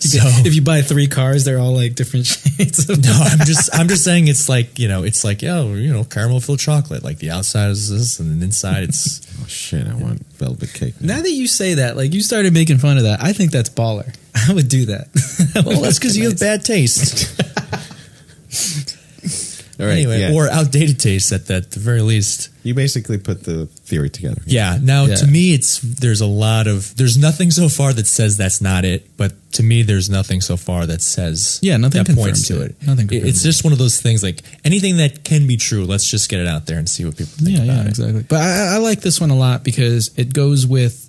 So 0.00 0.18
if 0.46 0.54
you 0.54 0.62
buy 0.62 0.82
three 0.82 1.06
cars, 1.06 1.44
they're 1.44 1.58
all 1.58 1.74
like 1.74 1.94
different 1.94 2.26
shades. 2.26 2.88
Of 2.88 3.02
no, 3.04 3.12
I'm 3.12 3.46
just 3.46 3.74
I'm 3.74 3.88
just 3.88 4.04
saying 4.04 4.28
it's 4.28 4.48
like 4.48 4.78
you 4.78 4.88
know 4.88 5.02
it's 5.02 5.24
like 5.24 5.42
oh 5.44 5.74
you 5.74 5.92
know 5.92 6.04
caramel 6.04 6.40
filled 6.40 6.60
chocolate 6.60 7.02
like 7.02 7.18
the 7.18 7.30
outside 7.30 7.70
is 7.70 7.90
this 7.90 8.18
and 8.20 8.40
the 8.40 8.44
inside 8.44 8.84
it's 8.84 9.26
Oh 9.42 9.46
shit! 9.46 9.86
I 9.86 9.94
want 9.94 10.26
velvet 10.34 10.72
cake. 10.74 10.94
now. 11.00 11.16
Now 11.16 11.22
that 11.22 11.30
you 11.30 11.46
say 11.46 11.74
that, 11.74 11.96
like 11.96 12.12
you 12.12 12.20
started 12.20 12.52
making 12.52 12.78
fun 12.78 12.96
of 12.96 13.04
that, 13.04 13.22
I 13.22 13.32
think 13.32 13.52
that's 13.52 13.70
baller. 13.70 14.12
I 14.34 14.52
would 14.52 14.68
do 14.68 14.86
that. 14.86 15.08
well 15.64 15.80
that's 15.80 15.98
because 15.98 16.16
you 16.16 16.28
have 16.28 16.38
bad 16.40 16.64
taste 16.64 17.40
All 19.80 19.86
right. 19.86 19.92
anyway 19.98 20.20
yeah. 20.20 20.32
or 20.34 20.48
outdated 20.50 20.98
taste 20.98 21.30
at, 21.32 21.48
at 21.50 21.70
the 21.70 21.80
very 21.80 22.00
least 22.02 22.48
you 22.64 22.74
basically 22.74 23.16
put 23.18 23.44
the 23.44 23.66
theory 23.66 24.10
together. 24.10 24.42
yeah 24.46 24.78
now 24.82 25.04
Yeah. 25.06 25.14
to 25.16 25.26
me 25.26 25.54
it's 25.54 25.78
there's 25.80 26.20
a 26.20 26.26
lot 26.26 26.66
of 26.66 26.94
there's 26.96 27.16
nothing 27.16 27.50
so 27.50 27.68
far 27.68 27.92
that 27.92 28.06
says 28.06 28.36
that's 28.36 28.60
not 28.60 28.84
it 28.84 29.16
but 29.16 29.32
to 29.52 29.62
me 29.62 29.82
there's 29.82 30.10
nothing 30.10 30.40
so 30.40 30.56
far 30.56 30.84
that 30.86 31.00
says 31.00 31.58
Yeah, 31.62 31.76
nothing 31.76 32.02
that 32.04 32.16
points 32.16 32.46
to 32.48 32.60
it. 32.62 32.72
it 32.80 32.86
Nothing 32.86 33.06
It- 33.12 33.24
it's 33.24 33.42
just 33.42 33.62
one 33.64 33.72
of 33.72 33.78
those 33.78 34.00
things 34.00 34.22
like 34.22 34.42
anything 34.64 34.96
that 34.98 35.22
can 35.24 35.46
be 35.46 35.56
true 35.56 35.84
let's 35.84 36.10
just 36.10 36.28
get 36.28 36.40
it 36.40 36.46
out 36.48 36.66
there 36.66 36.78
and 36.78 36.88
see 36.88 37.04
what 37.04 37.16
people 37.16 37.32
think 37.44 37.56
yeah, 37.58 37.64
yeah, 37.64 37.82
it 37.84 37.88
exactly. 37.88 38.22
But 38.28 38.40
I, 38.40 38.74
I 38.74 38.78
like 38.78 39.00
this 39.00 39.20
one 39.20 39.30
a 39.30 39.36
lot 39.36 39.62
because 39.64 40.10
it 40.16 40.32
goes 40.34 40.66
with 40.66 41.04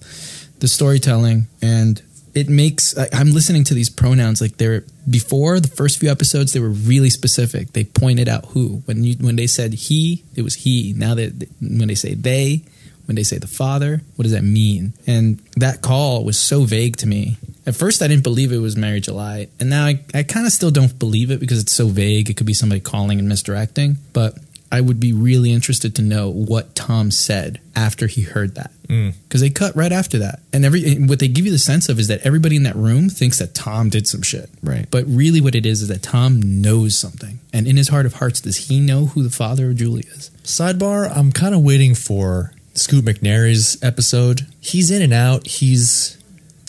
the 0.60 0.68
storytelling 0.68 1.48
and 1.62 2.02
it 2.34 2.50
makes. 2.50 2.98
I, 2.98 3.08
I'm 3.14 3.32
listening 3.32 3.64
to 3.66 3.74
these 3.74 3.90
pronouns 3.90 4.42
like 4.42 4.58
they're 4.58 4.84
before 5.10 5.60
the 5.60 5.68
first 5.68 6.00
few 6.00 6.10
episodes. 6.10 6.54
They 6.54 6.60
were 6.60 6.70
really 6.70 7.10
specific. 7.10 7.74
They 7.74 7.84
pointed 7.84 8.28
out 8.28 8.46
who 8.48 8.82
when 8.86 9.04
you 9.04 9.16
when 9.16 9.36
they 9.36 9.48
said 9.48 9.74
he, 9.74 10.24
it 10.36 10.42
was 10.42 10.56
he. 10.56 10.94
Now 10.96 11.16
that 11.16 11.48
when 11.62 11.88
they 11.88 11.96
say 11.96 12.14
they, 12.14 12.64
when 13.06 13.16
they 13.16 13.24
say 13.24 13.38
the 13.38 13.48
father, 13.48 14.02
what 14.16 14.24
does 14.24 14.34
that 14.34 14.44
mean? 14.44 14.94
And 15.08 15.40
that 15.56 15.82
call 15.82 16.24
was 16.24 16.38
so 16.38 16.64
vague 16.64 16.98
to 16.98 17.08
me. 17.08 17.38
At 17.66 17.76
first, 17.76 18.02
I 18.02 18.08
didn't 18.08 18.24
believe 18.24 18.52
it 18.52 18.58
was 18.58 18.76
Mary 18.76 19.00
July, 19.00 19.48
and 19.60 19.70
now 19.70 19.86
I, 19.86 20.00
I 20.14 20.24
kind 20.24 20.48
of 20.48 20.52
still 20.52 20.72
don't 20.72 20.98
believe 20.98 21.30
it 21.30 21.40
because 21.40 21.60
it's 21.60 21.72
so 21.72 21.88
vague. 21.88 22.30
It 22.30 22.38
could 22.38 22.48
be 22.48 22.54
somebody 22.54 22.82
calling 22.82 23.20
and 23.20 23.28
misdirecting, 23.28 23.98
but 24.14 24.38
I 24.72 24.82
would 24.82 25.00
be 25.00 25.14
really 25.14 25.52
interested 25.52 25.96
to 25.96 26.02
know 26.02 26.30
what 26.30 26.76
Tom 26.76 27.12
said 27.12 27.60
after 27.76 28.08
he 28.08 28.22
heard 28.22 28.56
that. 28.56 28.72
Mm. 28.88 29.14
Because 29.24 29.42
they 29.42 29.50
cut 29.50 29.76
right 29.76 29.92
after 29.92 30.20
that. 30.20 30.42
And 30.54 30.66
every 30.66 30.86
and 30.94 31.10
what 31.10 31.20
they 31.20 31.28
give 31.28 31.46
you 31.46 31.52
the 31.52 31.60
sense 31.60 31.90
of 31.90 32.00
is 32.00 32.08
that 32.08 32.22
everybody 32.26 32.56
in 32.56 32.64
that 32.64 32.76
room 32.76 33.10
thinks 33.10 33.40
that 33.40 33.54
Tom 33.54 33.90
did 33.90 34.08
some 34.08 34.22
shit. 34.22 34.50
Right. 34.62 34.88
But 34.90 35.06
really 35.08 35.42
what 35.42 35.56
it 35.56 35.66
is 35.66 35.82
is 35.82 35.88
that 35.88 36.04
Tom 36.04 36.62
knows 36.62 36.98
something. 36.98 37.40
And 37.54 37.68
in 37.68 37.78
his 37.78 37.90
heart 37.90 38.06
of 38.06 38.16
hearts, 38.16 38.42
does 38.42 38.70
he 38.70 38.80
know 38.80 39.08
who 39.08 39.24
the 39.24 39.30
father 39.30 39.70
of 39.70 39.76
Julie 39.76 40.06
is? 40.08 40.30
Sidebar, 40.44 41.16
I'm 41.16 41.32
kind 41.32 41.56
of 41.56 41.64
waiting 41.64 41.96
for 41.96 42.54
Scoot 42.74 43.06
McNairy's 43.06 43.82
episode. 43.84 44.48
He's 44.60 44.92
in 44.92 45.02
and 45.02 45.14
out. 45.14 45.48
He's 45.48 46.18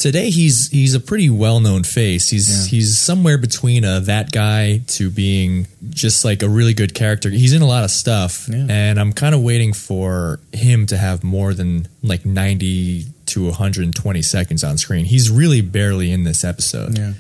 today 0.01 0.31
he's 0.31 0.69
he's 0.71 0.95
a 0.95 1.01
pretty 1.01 1.31
well-known 1.31 1.85
face. 1.85 2.31
He's 2.31 2.49
Yeah. 2.49 2.71
he's 2.71 2.99
somewhere 2.99 3.39
between 3.39 3.85
a 3.85 4.01
that 4.01 4.33
guy 4.33 4.79
to 4.97 5.11
being 5.11 5.69
just 5.91 6.25
like 6.25 6.43
a 6.43 6.49
really 6.49 6.75
good 6.75 6.95
character. 6.95 7.31
He's 7.31 7.53
in 7.53 7.63
a 7.63 7.67
lot 7.67 7.85
of 7.85 7.91
stuff 7.93 8.49
Yeah. 8.51 8.67
and 8.69 8.99
I'm 8.99 9.13
kind 9.13 9.35
of 9.35 9.43
waiting 9.43 9.73
for 9.75 10.41
him 10.53 10.87
to 10.87 10.97
have 10.97 11.23
more 11.23 11.55
than 11.55 11.87
like 12.03 12.25
90 12.27 13.05
to 13.27 13.45
120 13.47 14.23
seconds 14.23 14.65
on 14.65 14.79
screen. 14.79 15.05
He's 15.05 15.31
really 15.31 15.61
barely 15.61 16.11
in 16.11 16.25
this 16.25 16.43
episode. 16.45 16.99
Yeah. 16.99 17.13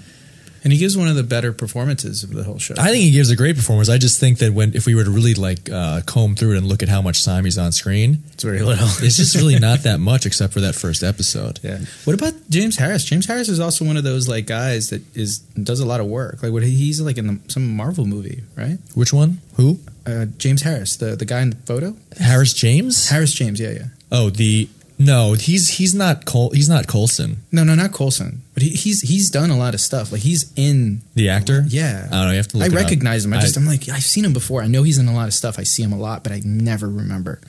And 0.62 0.72
he 0.72 0.78
gives 0.78 0.96
one 0.96 1.08
of 1.08 1.16
the 1.16 1.22
better 1.22 1.52
performances 1.52 2.22
of 2.22 2.30
the 2.30 2.44
whole 2.44 2.58
show. 2.58 2.74
I 2.78 2.88
think 2.88 3.02
he 3.02 3.10
gives 3.10 3.30
a 3.30 3.36
great 3.36 3.56
performance. 3.56 3.88
I 3.88 3.98
just 3.98 4.20
think 4.20 4.38
that 4.38 4.52
when 4.52 4.74
if 4.74 4.86
we 4.86 4.94
were 4.94 5.04
to 5.04 5.10
really 5.10 5.34
like 5.34 5.70
uh, 5.70 6.02
comb 6.06 6.34
through 6.34 6.54
it 6.54 6.58
and 6.58 6.66
look 6.66 6.82
at 6.82 6.88
how 6.88 7.00
much 7.00 7.24
time 7.24 7.44
he's 7.44 7.58
on 7.58 7.72
screen, 7.72 8.22
it's 8.32 8.42
very 8.44 8.60
little. 8.60 8.86
it's 9.00 9.16
just 9.16 9.36
really 9.36 9.58
not 9.58 9.80
that 9.80 10.00
much 10.10 10.26
except 10.26 10.52
for 10.52 10.60
that 10.60 10.74
first 10.74 11.02
episode. 11.02 11.60
Yeah. 11.62 11.78
What 12.04 12.14
about 12.14 12.34
James 12.50 12.76
Harris? 12.76 13.04
James 13.04 13.26
Harris 13.26 13.48
is 13.48 13.60
also 13.60 13.84
one 13.84 13.96
of 13.96 14.04
those 14.04 14.28
like 14.28 14.46
guys 14.46 14.90
that 14.90 15.02
is 15.16 15.38
does 15.38 15.80
a 15.80 15.86
lot 15.86 16.00
of 16.00 16.06
work. 16.06 16.42
Like 16.42 16.52
what 16.52 16.62
he's 16.62 17.00
like 17.00 17.18
in 17.18 17.26
the, 17.26 17.40
some 17.48 17.76
Marvel 17.76 18.06
movie, 18.06 18.42
right? 18.56 18.78
Which 18.94 19.12
one? 19.12 19.40
Who? 19.56 19.78
Uh, 20.06 20.26
James 20.38 20.62
Harris, 20.62 20.96
the 20.96 21.16
the 21.16 21.24
guy 21.24 21.40
in 21.40 21.50
the 21.50 21.56
photo. 21.56 21.96
Harris 22.18 22.52
James? 22.52 23.08
Harris 23.08 23.32
James, 23.32 23.60
yeah, 23.60 23.70
yeah. 23.70 23.84
oh, 24.10 24.30
the 24.30 24.68
No, 25.02 25.32
he's 25.32 25.78
he's 25.78 25.94
not 25.94 26.26
Col- 26.26 26.50
he's 26.50 26.68
not 26.68 26.86
Coulson, 26.86 27.38
No, 27.50 27.64
no, 27.64 27.74
not 27.74 27.90
Coulson. 27.92 28.42
But 28.52 28.62
he, 28.62 28.68
he's 28.68 29.00
he's 29.00 29.30
done 29.30 29.48
a 29.48 29.56
lot 29.56 29.72
of 29.72 29.80
stuff. 29.80 30.12
Like 30.12 30.20
he's 30.20 30.52
in. 30.56 31.00
the 31.14 31.30
actor. 31.30 31.64
Yeah, 31.68 32.06
I 32.06 32.14
don't 32.16 32.24
know. 32.26 32.30
You 32.32 32.36
have 32.36 32.48
to. 32.48 32.58
Look 32.58 32.64
I 32.64 32.66
it 32.66 32.76
up. 32.78 32.84
recognize 32.84 33.24
him. 33.24 33.32
I 33.32 33.40
just 33.40 33.56
I- 33.56 33.60
I, 33.60 33.64
am 33.64 33.68
like 33.68 33.88
I've 33.88 34.04
seen 34.04 34.26
him 34.26 34.34
before. 34.34 34.62
I 34.62 34.66
know 34.66 34.82
he's 34.82 34.98
in 34.98 35.08
a 35.08 35.14
lot 35.14 35.26
of 35.26 35.32
stuff. 35.32 35.58
I 35.58 35.62
see 35.62 35.82
him 35.82 35.92
a 35.92 35.98
lot, 35.98 36.22
but 36.22 36.32
I 36.32 36.42
never 36.44 36.86
remember. 36.86 37.40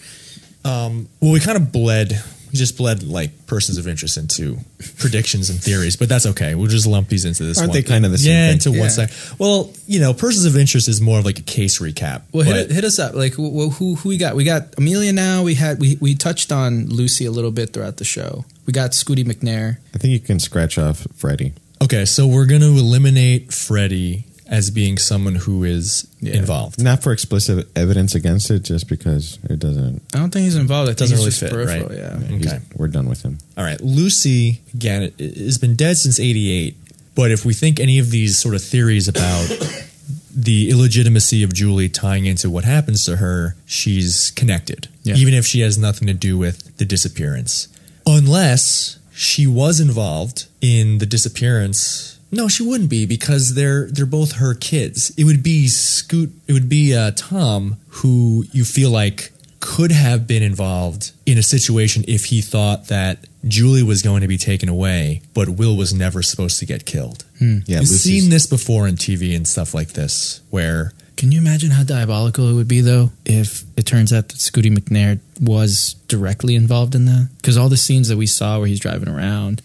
Um, 0.64 1.10
well, 1.20 1.34
we 1.34 1.41
kind 1.41 1.58
of 1.58 1.74
bled, 1.74 2.24
we 2.52 2.58
just 2.60 2.78
bled 2.78 3.04
like 3.04 3.47
persons 3.47 3.78
of 3.78 3.88
interest 3.88 4.18
into 4.18 4.58
predictions 4.97 5.49
and 5.49 5.62
theories, 5.62 5.95
but 5.95 6.10
that's 6.10 6.26
okay. 6.26 6.56
We'll 6.56 6.68
just 6.68 6.86
lump 6.86 7.08
these 7.10 7.26
into 7.26 7.43
this. 7.43 7.58
Aren't 7.58 7.70
one 7.70 7.76
they 7.76 7.82
thing. 7.82 7.89
kind 7.89 8.06
of 8.06 8.12
the 8.12 8.18
same 8.18 8.32
Yeah, 8.32 8.47
thing? 8.47 8.54
into 8.54 8.72
Yeah. 8.72 8.80
one 8.80 8.89
side. 8.89 9.10
Well, 9.38 9.72
you 9.88 9.99
know, 9.99 10.14
persons 10.14 10.45
of 10.45 10.58
interest 10.58 10.88
is 10.88 10.99
more 11.02 11.20
of 11.20 11.26
like 11.26 11.39
a 11.39 11.43
case 11.43 11.80
recap. 11.80 12.24
Well, 12.32 12.43
hit, 12.45 12.72
hit 12.72 12.84
us 12.84 12.99
up. 12.99 13.16
Like 13.16 13.34
wh- 13.34 13.38
wh- 13.54 13.74
who 13.78 13.95
who 13.95 14.10
we 14.10 14.18
got? 14.18 14.36
We 14.36 14.43
got 14.43 14.74
Amelia 14.78 15.14
now. 15.14 15.43
We 15.43 15.56
had 15.56 15.80
we 15.80 15.97
we 16.02 16.16
touched 16.16 16.52
on 16.52 16.88
Lucy 16.89 17.26
a 17.26 17.32
little 17.32 17.52
bit 17.52 17.74
throughout 17.74 17.97
the 17.97 18.06
show. 18.06 18.45
We 18.66 18.74
got 18.74 18.91
Scooty 18.91 19.24
McNair. 19.26 19.78
I 19.93 19.97
think 19.97 20.12
you 20.12 20.20
can 20.20 20.39
scratch 20.39 20.78
off 20.78 21.08
Freddy. 21.16 21.54
okay, 21.82 22.06
so 22.06 22.28
we're 22.28 22.45
going 22.45 22.62
to 22.62 22.68
eliminate 22.68 23.52
Freddie 23.52 24.26
as 24.52 24.70
being 24.70 24.97
someone 24.99 25.34
who 25.36 25.64
is 25.64 26.06
Yeah. 26.20 26.34
involved. 26.34 26.80
Not 26.80 27.02
for 27.02 27.12
explicit 27.14 27.68
evidence 27.76 28.14
against 28.14 28.52
it, 28.52 28.62
just 28.64 28.88
because 28.88 29.39
it 29.49 29.58
doesn't. 29.60 30.02
I 30.14 30.18
don't 30.20 30.30
think 30.30 30.43
he's 30.43 30.56
involved. 30.58 30.91
It 30.91 30.97
Doesn't 30.97 31.18
really 31.18 31.32
fit, 31.32 31.52
right? 31.54 31.88
Yeah. 31.89 32.20
he's- 32.28 32.45
Okay. 32.47 32.60
we're 32.76 32.89
done 32.89 33.08
with 33.10 33.24
him. 33.24 33.38
All 33.58 33.64
right, 33.64 33.82
Lucy 33.82 34.62
again 34.74 35.12
has 35.20 35.58
been 35.58 35.76
dead 35.76 35.97
since 35.97 36.20
'88. 36.20 36.76
But 37.16 37.32
if 37.32 37.43
we 37.45 37.54
think 37.54 37.80
any 37.80 37.97
of 37.97 38.12
these 38.12 38.38
sort 38.38 38.54
of 38.56 38.62
theories 38.64 39.08
about 39.08 39.47
the 40.36 40.70
illegitimacy 40.70 41.43
of 41.43 41.54
Julie 41.54 41.89
tying 41.89 42.26
into 42.26 42.49
what 42.49 42.64
happens 42.64 43.04
to 43.06 43.18
her, 43.18 43.56
she's 43.66 44.32
connected, 44.36 44.88
Yeah. 45.04 45.16
even 45.16 45.34
if 45.34 45.45
she 45.45 45.62
has 45.62 45.78
nothing 45.78 46.08
to 46.08 46.14
do 46.14 46.38
with 46.38 46.76
the 46.78 46.86
disappearance, 46.86 47.68
unless 48.06 48.97
she 49.14 49.45
was 49.47 49.80
involved 49.80 50.45
in 50.62 50.97
the 50.99 51.06
disappearance. 51.06 52.18
No, 52.32 52.47
she 52.47 52.63
wouldn't 52.63 52.89
be 52.89 53.05
because 53.05 53.55
they're 53.55 53.88
they're 53.88 54.05
both 54.05 54.34
her 54.34 54.53
kids. 54.53 55.11
It 55.17 55.25
would 55.25 55.43
be 55.43 55.67
Scoot. 55.67 56.32
It 56.47 56.53
would 56.53 56.69
be 56.69 56.95
uh, 56.95 57.11
Tom 57.15 57.77
who 57.89 58.45
you 58.51 58.63
feel 58.65 58.89
like 58.89 59.32
could 59.59 59.91
have 59.91 60.25
been 60.25 60.41
involved 60.41 61.11
in 61.25 61.38
a 61.38 61.43
situation 61.43 62.03
if 62.07 62.25
he 62.25 62.41
thought 62.41 62.88
that 62.88 63.19
Julie 63.47 63.84
was 63.84 64.01
going 64.01 64.21
to 64.21 64.27
be 64.27 64.38
taken 64.38 64.69
away, 64.69 65.21
but 65.36 65.49
Will 65.49 65.75
was 65.77 65.93
never 65.93 66.23
supposed 66.23 66.57
to 66.59 66.65
get 66.65 66.86
killed. 66.86 67.25
Yeah, 67.39 67.47
You've 67.65 67.82
Lucy's- 67.82 68.01
seen 68.01 68.29
this 68.32 68.47
before 68.47 68.88
in 68.88 68.95
TV 68.95 69.36
and 69.36 69.47
stuff 69.47 69.73
like 69.75 69.89
this, 69.89 70.41
where 70.49 70.93
Can 71.17 71.32
you 71.32 71.38
imagine 71.39 71.71
how 71.71 71.84
diabolical 71.84 72.49
it 72.49 72.53
would 72.53 72.67
be 72.67 72.82
though 72.82 73.11
if 73.25 73.63
it 73.77 73.86
turns 73.86 74.11
out 74.13 74.29
that 74.29 74.38
Scooty 74.38 74.75
McNair 74.75 75.19
was 75.39 75.93
directly 76.07 76.55
involved 76.55 76.95
in 76.95 77.05
that? 77.05 77.29
Because 77.38 77.57
all 77.57 77.69
the 77.69 77.77
scenes 77.77 78.07
that 78.07 78.17
we 78.17 78.25
saw 78.27 78.57
where 78.57 78.67
he's 78.67 78.79
driving 78.79 79.09
around 79.09 79.61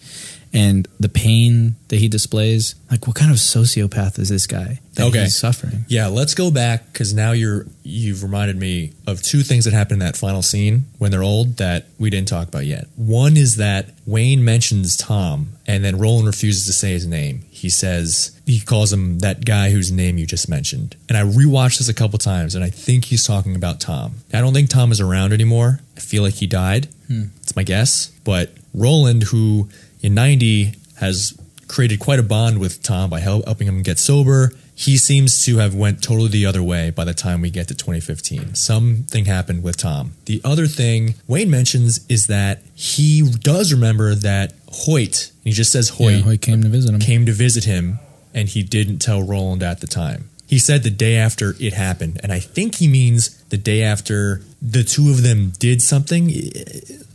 and 0.53 0.87
the 0.99 1.09
pain 1.09 1.75
that 1.89 1.97
he 1.99 2.07
displays, 2.07 2.75
like 2.91 3.07
what 3.07 3.15
kind 3.15 3.31
of 3.31 3.37
sociopath 3.37 4.19
is 4.19 4.29
this 4.29 4.47
guy 4.47 4.79
that 4.95 5.07
Okay. 5.07 5.23
he's 5.23 5.37
suffering? 5.37 5.85
Yeah, 5.87 6.07
let's 6.07 6.33
go 6.33 6.49
back 6.51 6.91
because 6.91 7.13
now 7.13 7.31
you're 7.31 7.65
you've 7.83 8.23
reminded 8.23 8.57
me 8.57 8.93
of 9.05 9.21
two 9.21 9.41
things 9.43 9.65
that 9.65 9.73
happened 9.73 10.01
in 10.01 10.05
that 10.07 10.17
final 10.17 10.41
scene 10.41 10.85
when 10.97 11.11
they're 11.11 11.23
old 11.23 11.57
that 11.57 11.85
we 11.97 12.09
didn't 12.09 12.27
talk 12.27 12.47
about 12.47 12.65
yet. 12.65 12.87
One 12.95 13.37
is 13.37 13.55
that 13.57 13.89
Wayne 14.05 14.43
mentions 14.43 14.97
Tom 14.97 15.49
and 15.65 15.83
then 15.83 15.97
Roland 15.99 16.27
refuses 16.27 16.65
to 16.65 16.73
say 16.73 16.91
his 16.91 17.05
name. 17.05 17.43
He 17.49 17.69
says 17.69 18.39
he 18.45 18.59
calls 18.59 18.91
him 18.91 19.19
that 19.19 19.45
guy 19.45 19.71
whose 19.71 19.91
name 19.91 20.17
you 20.17 20.25
just 20.25 20.49
mentioned. 20.49 20.95
And 21.09 21.17
I 21.17 21.21
rewatched 21.23 21.77
this 21.79 21.89
a 21.89 21.93
couple 21.93 22.19
times 22.19 22.55
and 22.55 22.63
I 22.63 22.69
think 22.69 23.05
he's 23.05 23.25
talking 23.25 23.55
about 23.55 23.79
Tom. 23.79 24.15
I 24.33 24.41
don't 24.41 24.53
think 24.53 24.69
Tom 24.69 24.91
is 24.91 24.99
around 25.01 25.33
anymore. 25.33 25.79
I 25.95 25.99
feel 25.99 26.23
like 26.23 26.35
he 26.35 26.47
died. 26.47 26.87
Hmm. 27.07 27.25
It's 27.41 27.55
my 27.55 27.63
guess. 27.63 28.07
But 28.25 28.51
Roland, 28.73 29.23
who 29.23 29.69
in 30.07 30.13
90 30.13 30.73
has 30.99 31.37
created 31.67 31.99
quite 31.99 32.17
a 32.17 32.23
bond 32.23 32.59
with 32.59 32.81
Tom 32.81 33.09
by 33.09 33.19
help, 33.19 33.43
helping 33.43 33.67
him 33.67 33.83
get 33.83 33.99
sober. 33.99 34.53
He 34.73 34.95
seems 34.95 35.43
to 35.43 35.57
have 35.57 35.75
went 35.75 36.01
totally 36.01 36.29
the 36.29 36.45
other 36.45 36.63
way 36.63 36.91
by 36.91 37.03
the 37.03 37.13
time 37.13 37.41
we 37.41 37.49
get 37.49 37.67
to 37.67 37.75
2015. 37.75 38.55
Something 38.55 39.25
happened 39.25 39.63
with 39.63 39.75
Tom. 39.75 40.13
The 40.25 40.39
other 40.45 40.65
thing 40.65 41.15
Wayne 41.27 41.49
mentions 41.49 42.05
is 42.07 42.27
that 42.27 42.61
he 42.73 43.29
does 43.41 43.73
remember 43.73 44.15
that 44.15 44.53
Hoyt, 44.69 45.31
he 45.43 45.51
just 45.51 45.73
says 45.73 45.89
Hoyt, 45.89 46.13
Yeah, 46.13 46.21
Hoyt 46.21 46.41
came 46.41 46.61
to 46.61 46.69
visit 46.69 46.93
him. 46.93 46.99
came 47.01 47.25
to 47.25 47.33
visit 47.33 47.65
him 47.65 47.99
and 48.33 48.47
he 48.47 48.63
didn't 48.63 48.99
tell 48.99 49.21
Roland 49.21 49.61
at 49.61 49.81
the 49.81 49.87
time. 49.87 50.29
He 50.47 50.57
said 50.57 50.83
the 50.83 50.89
day 50.89 51.17
after 51.17 51.55
it 51.59 51.73
happened, 51.73 52.21
and 52.23 52.31
I 52.31 52.39
think 52.39 52.75
he 52.75 52.87
means 52.87 53.43
the 53.49 53.57
day 53.57 53.83
after 53.83 54.41
the 54.61 54.85
two 54.85 55.09
of 55.09 55.21
them 55.21 55.51
did 55.59 55.81
something. 55.81 56.31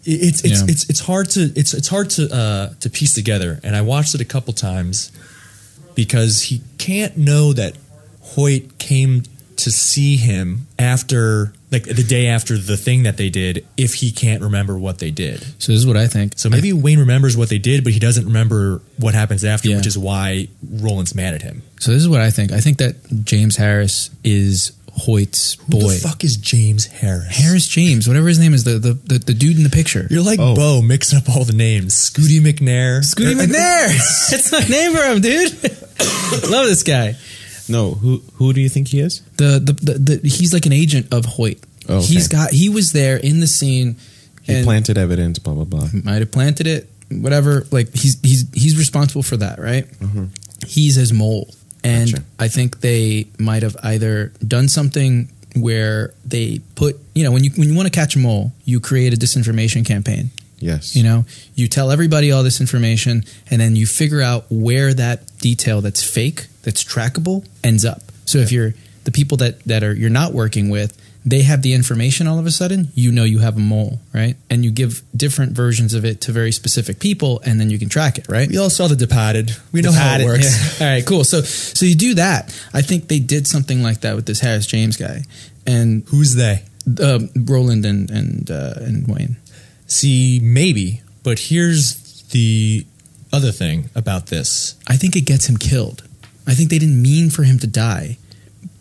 It- 0.05 0.22
It's 0.22 0.40
it's 0.44 0.61
Yeah. 0.61 0.66
it's 0.68 0.90
it's 0.90 1.00
hard 1.00 1.30
to 1.30 1.53
it's 1.55 1.74
it's 1.74 1.88
hard 1.88 2.11
to 2.11 2.32
uh, 2.34 2.74
to 2.80 2.90
piece 2.90 3.14
together. 3.14 3.61
And 3.62 3.76
I 3.76 3.82
watched 3.82 4.14
it 4.14 4.20
a 4.20 4.24
couple 4.24 4.53
times 4.53 5.12
because 5.94 6.42
he 6.42 6.62
can't 6.78 7.16
know 7.16 7.53
that 7.53 7.74
Hoyt 8.20 8.78
came 8.78 9.22
to 9.57 9.70
see 9.70 10.16
him 10.16 10.66
after 10.78 11.53
like 11.70 11.84
the 11.84 12.03
day 12.03 12.26
after 12.26 12.59
the 12.59 12.76
thing 12.76 13.05
that 13.05 13.16
they 13.16 13.30
did 13.30 13.64
if 13.76 13.94
he 13.94 14.11
can't 14.11 14.42
remember 14.42 14.76
what 14.78 14.98
they 14.98 15.11
did. 15.11 15.40
So 15.59 15.72
this 15.72 15.80
is 15.80 15.86
what 15.86 15.96
I 15.96 16.07
think. 16.09 16.32
So 16.36 16.48
maybe 16.50 16.72
Wayne 16.72 16.98
remembers 16.98 17.36
what 17.36 17.48
they 17.48 17.59
did, 17.59 17.84
but 17.84 17.92
he 17.92 17.98
doesn't 17.98 18.24
remember 18.26 18.80
what 18.98 19.14
happens 19.14 19.44
after, 19.44 19.68
Yeah. 19.68 19.76
which 19.76 19.86
is 19.86 19.96
why 19.96 20.48
Roland's 20.68 21.14
mad 21.14 21.34
at 21.34 21.42
him. 21.42 21.62
So 21.80 21.92
this 21.92 22.03
is 22.03 22.09
what 22.09 22.20
I 22.20 22.30
think. 22.30 22.53
I 22.53 22.61
think 22.61 22.78
that 22.78 23.24
James 23.24 23.57
Harris 23.57 24.11
is 24.24 24.72
Hoyt's 24.95 25.55
Who 25.55 25.80
boy. 25.80 25.95
the 25.95 25.99
fuck 25.99 26.22
is 26.22 26.36
James 26.36 26.86
Harris? 26.86 27.26
Harris 27.36 27.66
James, 27.66 28.07
whatever 28.07 28.28
his 28.28 28.38
name 28.38 28.53
is, 28.55 28.64
the 28.64 28.78
the, 28.78 28.93
the, 28.93 29.18
the 29.18 29.34
dude 29.34 29.57
in 29.57 29.62
the 29.62 29.70
picture. 29.70 30.07
You're 30.11 30.22
like 30.22 30.38
Oh. 30.40 30.55
Bo 30.55 30.82
mixing 30.82 31.18
up 31.18 31.28
all 31.30 31.45
the 31.45 31.53
names. 31.55 31.95
Scooty 31.95 32.40
McNair. 32.40 33.01
Scooty 33.01 33.34
er, 33.34 33.43
er, 33.43 33.47
McNair. 33.47 33.86
That's 34.30 34.53
my 34.53 34.61
name 34.61 34.93
for 34.95 35.03
him, 35.03 35.20
dude. 35.20 35.53
Love 36.51 36.66
this 36.66 36.82
guy. 36.82 37.16
No, 37.68 37.93
who 37.93 38.22
who 38.34 38.53
do 38.53 38.61
you 38.61 38.68
think 38.68 38.88
he 38.88 39.01
is? 39.01 39.20
The, 39.38 39.59
the 39.59 39.72
the 39.72 40.18
the 40.20 40.28
he's 40.28 40.53
like 40.53 40.66
an 40.66 40.72
agent 40.72 41.12
of 41.12 41.24
Hoyt. 41.24 41.59
Oh, 41.88 41.97
okay. 41.99 42.07
He's 42.07 42.28
got 42.28 42.51
he 42.51 42.68
was 42.68 42.93
there 42.93 43.16
in 43.16 43.40
the 43.40 43.47
scene. 43.47 43.97
He 44.43 44.62
planted 44.62 44.99
evidence. 44.99 45.38
Blah 45.38 45.55
blah 45.55 45.64
blah. 45.64 45.88
might 46.05 46.16
have 46.20 46.32
planted 46.32 46.66
it, 46.66 46.90
whatever. 47.11 47.66
Like 47.70 47.93
he's 47.95 48.20
he's 48.20 48.45
he's 48.53 48.76
responsible 48.76 49.22
for 49.22 49.36
that, 49.38 49.59
right? 49.59 49.86
Mm-hmm. 49.86 50.26
He's 50.66 50.97
his 50.97 51.12
mole, 51.12 51.55
and 51.85 52.12
Gotcha. 52.12 52.24
I 52.39 52.49
think 52.49 52.80
they 52.80 53.26
might 53.39 53.62
have 53.62 53.76
either 53.83 54.33
done 54.47 54.68
something 54.68 55.28
where 55.55 56.14
they 56.24 56.61
put 56.74 56.99
you 57.14 57.24
know 57.24 57.33
when 57.33 57.45
you 57.45 57.51
when 57.57 57.68
you 57.68 57.74
want 57.74 57.87
to 57.87 57.99
catch 57.99 58.16
a 58.16 58.18
mole, 58.18 58.53
you 58.64 58.80
create 58.80 59.12
a 59.12 59.16
disinformation 59.16 59.87
campaign. 59.87 60.30
Yes. 60.59 60.95
You 60.95 61.03
know, 61.03 61.24
you 61.57 61.66
tell 61.66 61.91
everybody 61.91 62.30
all 62.30 62.45
this 62.45 62.61
information, 62.61 63.24
and 63.51 63.61
then 63.61 63.74
you 63.74 63.85
figure 63.85 64.22
out 64.22 64.45
where 64.49 64.95
that 64.95 65.37
detail 65.39 65.80
that's 65.80 66.05
fake, 66.05 66.47
that's 66.62 66.85
trackable, 66.85 67.45
ends 67.64 67.85
up. 67.85 68.03
So 68.26 68.39
if 68.39 68.53
you're 68.53 68.72
the 69.05 69.11
people 69.11 69.37
that 69.39 69.62
that 69.64 69.83
are 69.83 69.93
you're 69.93 70.11
not 70.11 70.33
working 70.33 70.70
with, 70.70 70.97
they 71.25 71.43
have 71.43 71.62
the 71.62 71.73
information 71.73 72.27
all 72.27 72.39
of 72.39 72.47
a 72.47 72.51
sudden, 72.51 72.89
you 72.95 73.12
know 73.12 73.25
you 73.25 73.39
have 73.39 73.57
a 73.57 73.61
mole, 73.61 74.01
right? 74.12 74.37
And 74.51 74.64
you 74.64 74.70
give 74.73 75.03
different 75.16 75.53
versions 75.53 75.95
of 75.95 76.05
it 76.05 76.20
to 76.23 76.33
very 76.33 76.51
specific 76.53 76.99
people, 76.99 77.41
and 77.45 77.61
then 77.61 77.70
you 77.70 77.79
can 77.79 77.89
track 77.89 78.18
it, 78.18 78.27
right? 78.29 78.49
We 78.49 78.59
all 78.59 78.70
saw 78.70 78.89
the 78.89 78.97
Departed. 78.97 79.57
We 79.73 79.83
know 79.83 79.93
how 79.93 80.16
it 80.18 80.25
works. 80.25 80.81
yeah. 80.81 80.87
All 80.87 80.93
right, 80.95 81.07
cool. 81.07 81.25
So 81.25 81.43
so 81.43 81.87
you 81.87 81.95
do 81.95 82.14
that. 82.14 82.53
I 82.75 82.83
think 82.83 83.09
they 83.09 83.20
did 83.20 83.47
something 83.47 83.83
like 83.83 84.01
that 84.01 84.16
with 84.16 84.27
this 84.27 84.41
Harris 84.41 84.66
James 84.66 84.97
guy, 84.97 85.23
and 85.66 86.03
Who's 86.09 86.35
they? 86.35 86.64
um, 87.01 87.31
Roland 87.37 87.85
and 87.87 88.11
and 88.11 88.51
uh, 88.51 88.75
and 88.79 89.07
Wayne. 89.07 89.37
See, 89.87 90.41
maybe, 90.43 91.03
but 91.23 91.39
here's 91.39 92.23
the 92.31 92.85
other 93.33 93.53
thing 93.53 93.91
about 93.95 94.27
this. 94.27 94.75
I 94.89 94.97
think 94.97 95.14
it 95.16 95.23
gets 95.23 95.49
him 95.49 95.57
killed. 95.57 96.03
I 96.47 96.55
think 96.55 96.70
they 96.70 96.79
didn't 96.79 97.01
mean 97.01 97.31
for 97.31 97.45
him 97.45 97.59
to 97.61 97.66
die, 97.66 98.18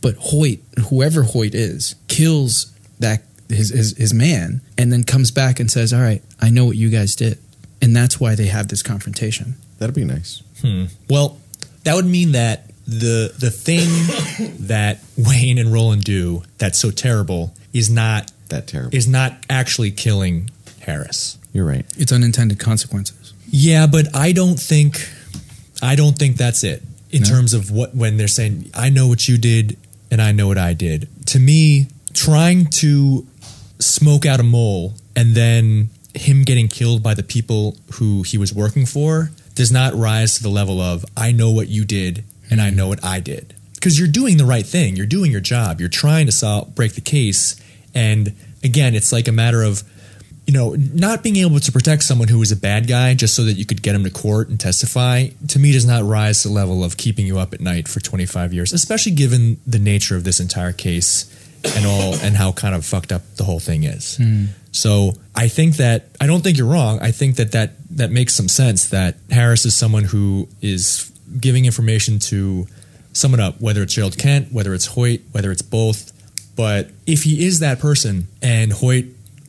but 0.02 0.16
Hoyt, 0.20 0.60
whoever 0.90 1.24
Hoyt 1.24 1.54
is, 1.56 1.96
kills 2.08 2.72
that 3.00 3.24
his, 3.50 3.70
his 3.70 3.98
his 3.98 4.14
man, 4.14 4.62
and 4.78 4.92
then 4.92 5.04
comes 5.04 5.32
back 5.32 5.60
and 5.60 5.70
says, 5.70 5.94
"All 5.94 6.02
right, 6.02 6.22
I 6.40 6.50
know 6.50 6.66
what 6.66 6.76
you 6.78 6.90
guys 6.90 7.16
did," 7.16 7.38
and 7.82 7.96
that's 7.96 8.20
why 8.20 8.36
they 8.36 8.48
have 8.48 8.68
this 8.70 8.82
confrontation. 8.84 9.56
That'd 9.80 9.96
be 9.96 10.06
nice. 10.06 10.42
Hmm. 10.62 10.86
Well, 11.10 11.38
that 11.84 11.96
would 11.96 12.06
mean 12.06 12.32
that 12.34 12.70
the 12.88 13.34
the 13.38 13.52
thing 13.52 13.88
that 14.68 15.00
Wayne 15.18 15.58
and 15.58 15.72
Roland 15.74 16.04
do 16.04 16.44
that's 16.58 16.78
so 16.80 16.92
terrible 16.92 17.54
is 17.74 17.90
not 17.90 18.32
That 18.50 18.68
terrible. 18.68 18.96
is 18.96 19.08
not 19.08 19.34
actually 19.50 19.92
killing 19.92 20.50
Harris. 20.82 21.38
You're 21.54 21.66
right. 21.66 21.86
It's 21.98 22.12
unintended 22.12 22.60
consequences. 22.60 23.34
Yeah, 23.50 23.86
but 23.88 24.16
I 24.16 24.32
don't 24.32 24.60
think 24.60 25.08
I 25.82 25.96
don't 25.96 26.18
think 26.18 26.38
that's 26.38 26.64
it 26.64 26.82
in 27.12 27.24
No? 27.24 27.28
terms 27.30 27.54
of 27.54 27.70
what 27.72 27.94
when 27.96 28.18
they're 28.18 28.28
saying 28.30 28.70
I 28.74 28.90
know 28.90 29.08
what 29.08 29.28
you 29.28 29.38
did 29.38 29.78
and 30.12 30.22
I 30.22 30.34
know 30.34 30.48
what 30.48 30.58
I 30.58 30.74
did. 30.74 31.08
To 31.28 31.40
me, 31.40 31.88
trying 32.14 32.66
to 32.68 33.26
smoke 33.80 34.26
out 34.26 34.40
a 34.40 34.44
mole 34.44 34.94
and 35.16 35.34
then 35.34 35.90
him 36.14 36.44
getting 36.44 36.68
killed 36.68 37.02
by 37.02 37.14
the 37.14 37.24
people 37.24 37.78
who 37.94 38.24
he 38.24 38.38
was 38.38 38.54
working 38.54 38.86
for 38.86 39.32
does 39.56 39.72
not 39.72 39.96
rise 39.96 40.36
to 40.36 40.44
the 40.44 40.50
level 40.50 40.80
of 40.80 41.06
I 41.16 41.32
know 41.32 41.52
what 41.52 41.70
you 41.70 41.86
did 41.86 42.24
and 42.50 42.62
I 42.62 42.70
know 42.70 42.88
what 42.88 43.04
I 43.04 43.20
did. 43.20 43.56
Because 43.74 43.98
you're 43.98 44.08
doing 44.08 44.38
the 44.38 44.46
right 44.46 44.66
thing. 44.66 44.96
You're 44.96 45.08
doing 45.08 45.32
your 45.32 45.42
job. 45.42 45.80
You're 45.80 45.90
trying 45.90 46.28
to 46.28 46.32
solve 46.32 46.76
break 46.76 46.94
the 46.94 47.02
case. 47.02 47.60
And 47.96 48.36
again, 48.64 48.94
it's 48.94 49.12
like 49.12 49.28
a 49.28 49.32
matter 49.32 49.64
of 49.64 49.84
you 50.52 50.58
know, 50.58 50.76
not 50.94 51.24
being 51.24 51.38
able 51.38 51.62
to 51.62 51.72
protect 51.72 52.04
someone 52.04 52.28
who 52.28 52.38
was 52.38 52.52
a 52.52 52.58
bad 52.58 52.86
guy 52.86 53.14
just 53.14 53.36
so 53.36 53.46
that 53.46 53.54
you 53.54 53.66
could 53.66 53.82
get 53.82 53.96
him 53.96 54.04
to 54.04 54.10
court 54.10 54.50
and 54.50 54.60
testify, 54.60 55.28
to 55.48 55.60
me, 55.60 55.72
does 55.72 55.86
not 55.86 56.04
rise 56.04 56.42
to 56.42 56.50
the 56.50 56.54
level 56.54 56.84
of 56.84 56.98
keeping 56.98 57.26
you 57.26 57.40
up 57.40 57.54
at 57.54 57.62
night 57.62 57.88
for 57.88 58.02
25 58.02 58.54
years, 58.54 58.74
especially 58.74 59.14
given 59.14 59.62
the 59.66 59.80
nature 59.80 60.18
of 60.18 60.26
this 60.26 60.42
entire 60.42 60.74
case 60.74 61.26
and 61.64 61.86
all 61.86 62.16
and 62.16 62.36
how 62.36 62.52
kind 62.52 62.76
of 62.76 62.86
fucked 62.86 63.14
up 63.14 63.22
the 63.38 63.46
whole 63.46 63.62
thing 63.62 63.86
is. 63.86 64.18
Hmm. 64.18 64.48
So 64.74 65.14
I 65.34 65.48
think 65.48 65.78
that 65.78 66.10
I 66.20 66.28
don't 66.28 66.42
think 66.42 66.58
you're 66.58 66.68
wrong. 66.68 67.00
I 67.00 67.12
think 67.12 67.38
that 67.38 67.54
that 67.54 67.72
that 67.92 68.12
makes 68.12 68.36
some 68.36 68.50
sense. 68.50 68.90
That 68.90 69.16
Harris 69.30 69.66
is 69.66 69.74
someone 69.74 70.04
who 70.04 70.50
is 70.60 71.10
giving 71.40 71.64
information 71.64 72.20
to 72.20 72.68
sum 73.14 73.34
it 73.34 73.40
up, 73.40 73.62
whether 73.62 73.84
it's 73.84 73.94
Gerald 73.94 74.18
Kent, 74.18 74.52
whether 74.52 74.74
it's 74.74 74.88
Hoyt, 74.88 75.22
whether 75.32 75.50
it's 75.50 75.62
both. 75.62 76.12
But 76.58 76.90
if 77.08 77.24
he 77.24 77.46
is 77.46 77.60
that 77.60 77.80
person 77.80 78.28
and 78.42 78.74
Hoyt 78.74 79.06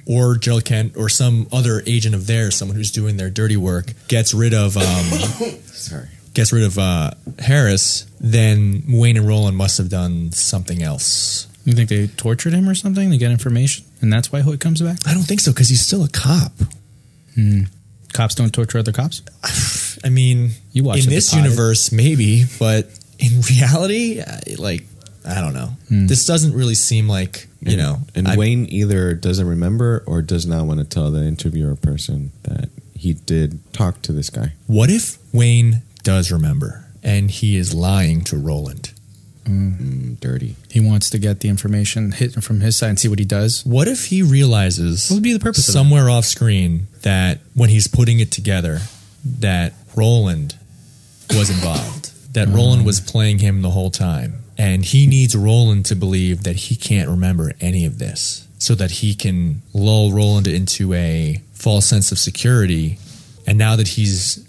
or 0.06 0.36
Gerald 0.36 0.64
Kent 0.64 0.96
or 0.96 1.08
some 1.08 1.46
other 1.52 1.82
agent 1.86 2.14
of 2.14 2.26
theirs, 2.26 2.56
someone 2.56 2.76
who's 2.76 2.90
doing 2.90 3.16
their 3.16 3.30
dirty 3.30 3.56
work, 3.56 3.92
gets 4.08 4.34
rid 4.34 4.52
of 4.54 4.76
um, 4.76 4.82
Sorry. 5.66 6.08
gets 6.34 6.52
rid 6.52 6.64
of 6.64 6.78
uh, 6.78 7.12
Harris, 7.38 8.06
then 8.20 8.82
Wayne 8.88 9.16
and 9.16 9.26
Roland 9.28 9.56
must 9.56 9.78
have 9.78 9.88
done 9.88 10.32
something 10.32 10.82
else. 10.82 11.46
You 11.64 11.74
think 11.74 11.88
they 11.88 12.08
tortured 12.08 12.52
him 12.54 12.68
or 12.68 12.74
something 12.74 13.10
to 13.10 13.16
get 13.18 13.30
information, 13.30 13.84
and 14.00 14.12
that's 14.12 14.32
why 14.32 14.40
Hoyt 14.40 14.58
comes 14.58 14.82
back? 14.82 14.98
I 15.06 15.14
don't 15.14 15.22
think 15.22 15.40
so 15.40 15.52
because 15.52 15.68
he's 15.68 15.84
still 15.86 16.02
a 16.04 16.08
cop. 16.08 16.52
Cops 18.12 18.34
don't 18.34 18.52
torture 18.52 18.78
other 18.78 18.92
cops. 18.92 19.22
I 20.04 20.08
mean, 20.10 20.50
You 20.72 20.84
watch 20.84 21.04
in 21.04 21.10
this 21.10 21.32
universe, 21.34 21.92
maybe, 21.92 22.44
but 22.58 22.88
in 23.18 23.40
reality, 23.50 24.22
like 24.58 24.82
I 25.24 25.40
don't 25.40 25.54
know. 25.54 25.70
Hmm. 25.88 26.06
This 26.06 26.26
doesn't 26.26 26.52
really 26.54 26.74
seem 26.74 27.08
like 27.08 27.48
you 27.60 27.72
And- 27.72 27.78
know. 27.78 28.00
And 28.14 28.28
I- 28.28 28.36
Wayne 28.36 28.66
either 28.68 29.14
doesn't 29.14 29.46
remember 29.46 30.02
or 30.06 30.22
does 30.22 30.46
not 30.46 30.66
want 30.66 30.80
to 30.80 30.84
tell 30.84 31.10
the 31.10 31.24
interviewer 31.24 31.76
person 31.76 32.32
that 32.42 32.68
he 32.94 33.14
did 33.14 33.58
talk 33.72 34.02
to 34.02 34.12
this 34.12 34.30
guy. 34.30 34.52
what 34.66 34.90
if 34.90 35.18
Wayne 35.32 35.82
does 36.02 36.30
remember 36.30 36.84
and 37.02 37.30
he 37.30 37.56
is 37.56 37.72
lying 37.74 38.22
to 38.24 38.36
Roland? 38.36 38.92
Mm, 39.44 40.20
dirty. 40.20 40.54
He 40.70 40.78
wants 40.78 41.10
to 41.10 41.18
get 41.18 41.40
the 41.40 41.48
information 41.48 42.12
hit 42.12 42.42
from 42.44 42.60
his 42.60 42.76
side 42.76 42.90
and 42.90 42.98
see 43.00 43.08
what 43.08 43.18
he 43.18 43.24
does. 43.24 43.64
What 43.66 43.88
if 43.88 44.06
he 44.06 44.22
realizes 44.22 45.10
What 45.10 45.16
would 45.16 45.22
be 45.24 45.32
the 45.32 45.40
purpose 45.40 45.66
of 45.66 45.72
somewhere 45.72 46.08
off 46.08 46.24
screen 46.24 46.86
that 47.02 47.40
when 47.54 47.68
he's 47.68 47.88
putting 47.88 48.20
it 48.20 48.30
together, 48.30 48.80
that 49.40 49.74
Roland 49.96 50.54
was 51.30 51.50
involved, 51.50 52.12
that 52.34 52.48
hmm. 52.48 52.54
Roland 52.54 52.86
was 52.86 53.00
playing 53.00 53.40
him 53.40 53.62
the 53.62 53.70
whole 53.70 53.90
time, 53.90 54.41
and 54.62 54.84
he 54.84 55.06
needs 55.06 55.34
Roland 55.36 55.84
to 55.86 55.94
believe 55.96 56.44
that 56.44 56.56
he 56.56 56.76
can't 56.76 57.08
remember 57.08 57.52
any 57.60 57.84
of 57.84 57.98
this, 57.98 58.46
so 58.58 58.74
that 58.76 58.90
he 58.90 59.14
can 59.14 59.62
lull 59.74 60.12
Roland 60.12 60.46
into 60.46 60.92
a 60.94 61.40
false 61.52 61.86
sense 61.86 62.12
of 62.12 62.18
security, 62.18 62.98
and 63.46 63.58
now 63.58 63.74
that 63.76 63.88
he's 63.88 64.48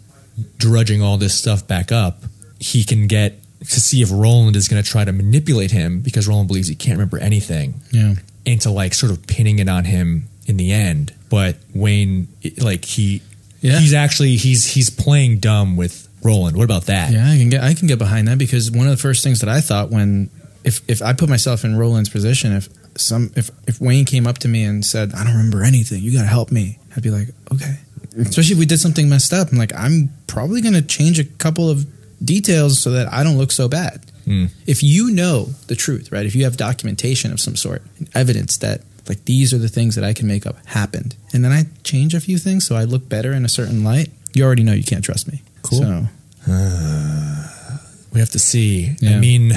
drudging 0.57 1.01
all 1.01 1.17
this 1.17 1.33
stuff 1.33 1.67
back 1.67 1.91
up, 1.91 2.23
he 2.59 2.83
can 2.83 3.07
get 3.07 3.39
to 3.61 3.79
see 3.79 4.01
if 4.01 4.11
Roland 4.11 4.55
is 4.55 4.67
going 4.67 4.81
to 4.83 4.87
try 4.89 5.03
to 5.05 5.11
manipulate 5.11 5.71
him 5.71 6.01
because 6.01 6.27
Roland 6.27 6.47
believes 6.47 6.67
he 6.67 6.75
can't 6.75 6.97
remember 6.97 7.17
anything 7.17 7.81
Yeah. 7.91 8.15
into 8.45 8.69
like 8.71 8.93
sort 8.93 9.11
of 9.11 9.25
pinning 9.25 9.59
it 9.59 9.69
on 9.69 9.85
him 9.85 10.25
in 10.47 10.57
the 10.57 10.71
end. 10.73 11.13
But 11.29 11.55
Wayne, 11.73 12.27
like 12.59 12.83
he, 12.85 13.21
Yeah. 13.61 13.79
he's 13.79 13.93
actually 13.93 14.35
he's 14.35 14.65
he's 14.73 14.89
playing 14.89 15.39
dumb 15.39 15.77
with 15.77 16.02
Roland. 16.23 16.57
What 16.57 16.63
about 16.63 16.85
that? 16.85 17.11
Yeah, 17.11 17.29
I 17.29 17.37
can 17.37 17.49
get 17.49 17.63
I 17.63 17.73
can 17.73 17.87
get 17.87 17.99
behind 17.99 18.27
that 18.27 18.37
because 18.37 18.71
one 18.71 18.87
of 18.87 18.91
the 18.91 19.01
first 19.01 19.23
things 19.23 19.39
that 19.41 19.49
I 19.49 19.61
thought 19.61 19.89
when 19.89 20.29
if 20.63 20.81
if 20.87 21.01
I 21.01 21.13
put 21.13 21.29
myself 21.29 21.63
in 21.63 21.75
Roland's 21.75 22.09
position, 22.09 22.53
if 22.53 22.69
some 22.97 23.31
if 23.35 23.49
if 23.67 23.81
Wayne 23.81 24.05
came 24.05 24.27
up 24.27 24.37
to 24.39 24.47
me 24.47 24.63
and 24.63 24.85
said, 24.85 25.13
"I 25.13 25.23
don't 25.23 25.33
remember 25.33 25.63
anything. 25.63 26.01
You 26.01 26.13
got 26.13 26.21
to 26.21 26.27
help 26.27 26.51
me," 26.51 26.79
I'd 26.95 27.03
be 27.03 27.09
like, 27.09 27.29
"Okay." 27.51 27.79
Especially 28.17 28.53
if 28.53 28.59
we 28.59 28.67
did 28.67 28.79
something 28.79 29.09
messed 29.09 29.33
up, 29.33 29.51
I'm 29.51 29.57
like, 29.57 29.73
I'm 29.75 30.13
probably 30.27 30.61
going 30.61 30.75
to 30.75 30.83
change 30.83 31.19
a 31.19 31.23
couple 31.23 31.67
of 31.67 31.87
details 32.23 32.79
so 32.79 32.91
that 32.91 33.11
I 33.11 33.23
don't 33.23 33.39
look 33.39 33.51
so 33.51 33.67
bad. 33.67 34.01
Hmm. 34.25 34.45
If 34.67 34.83
you 34.83 35.09
know 35.09 35.49
the 35.65 35.75
truth, 35.75 36.11
right? 36.11 36.23
If 36.23 36.35
you 36.35 36.43
have 36.43 36.55
documentation 36.55 37.31
of 37.31 37.39
some 37.39 37.55
sort, 37.55 37.81
evidence 38.13 38.57
that 38.57 38.81
like 39.09 39.25
these 39.25 39.51
are 39.51 39.57
the 39.57 39.67
things 39.67 39.95
that 39.95 40.03
I 40.03 40.13
can 40.13 40.27
make 40.27 40.45
up 40.45 40.63
happened, 40.67 41.15
and 41.33 41.43
then 41.43 41.51
I 41.51 41.65
change 41.83 42.13
a 42.13 42.21
few 42.21 42.37
things 42.37 42.67
so 42.67 42.75
I 42.75 42.83
look 42.83 43.09
better 43.09 43.33
in 43.33 43.45
a 43.45 43.49
certain 43.49 43.83
light, 43.83 44.09
you 44.33 44.43
already 44.43 44.63
know 44.63 44.73
you 44.73 44.83
can't 44.83 45.03
trust 45.03 45.27
me. 45.27 45.41
Cool. 45.63 45.79
So, 45.81 46.07
We 48.13 48.19
have 48.19 48.29
to 48.31 48.39
see. 48.39 48.89
I 48.89 48.95
Yeah. 49.01 49.19
mean, 49.19 49.53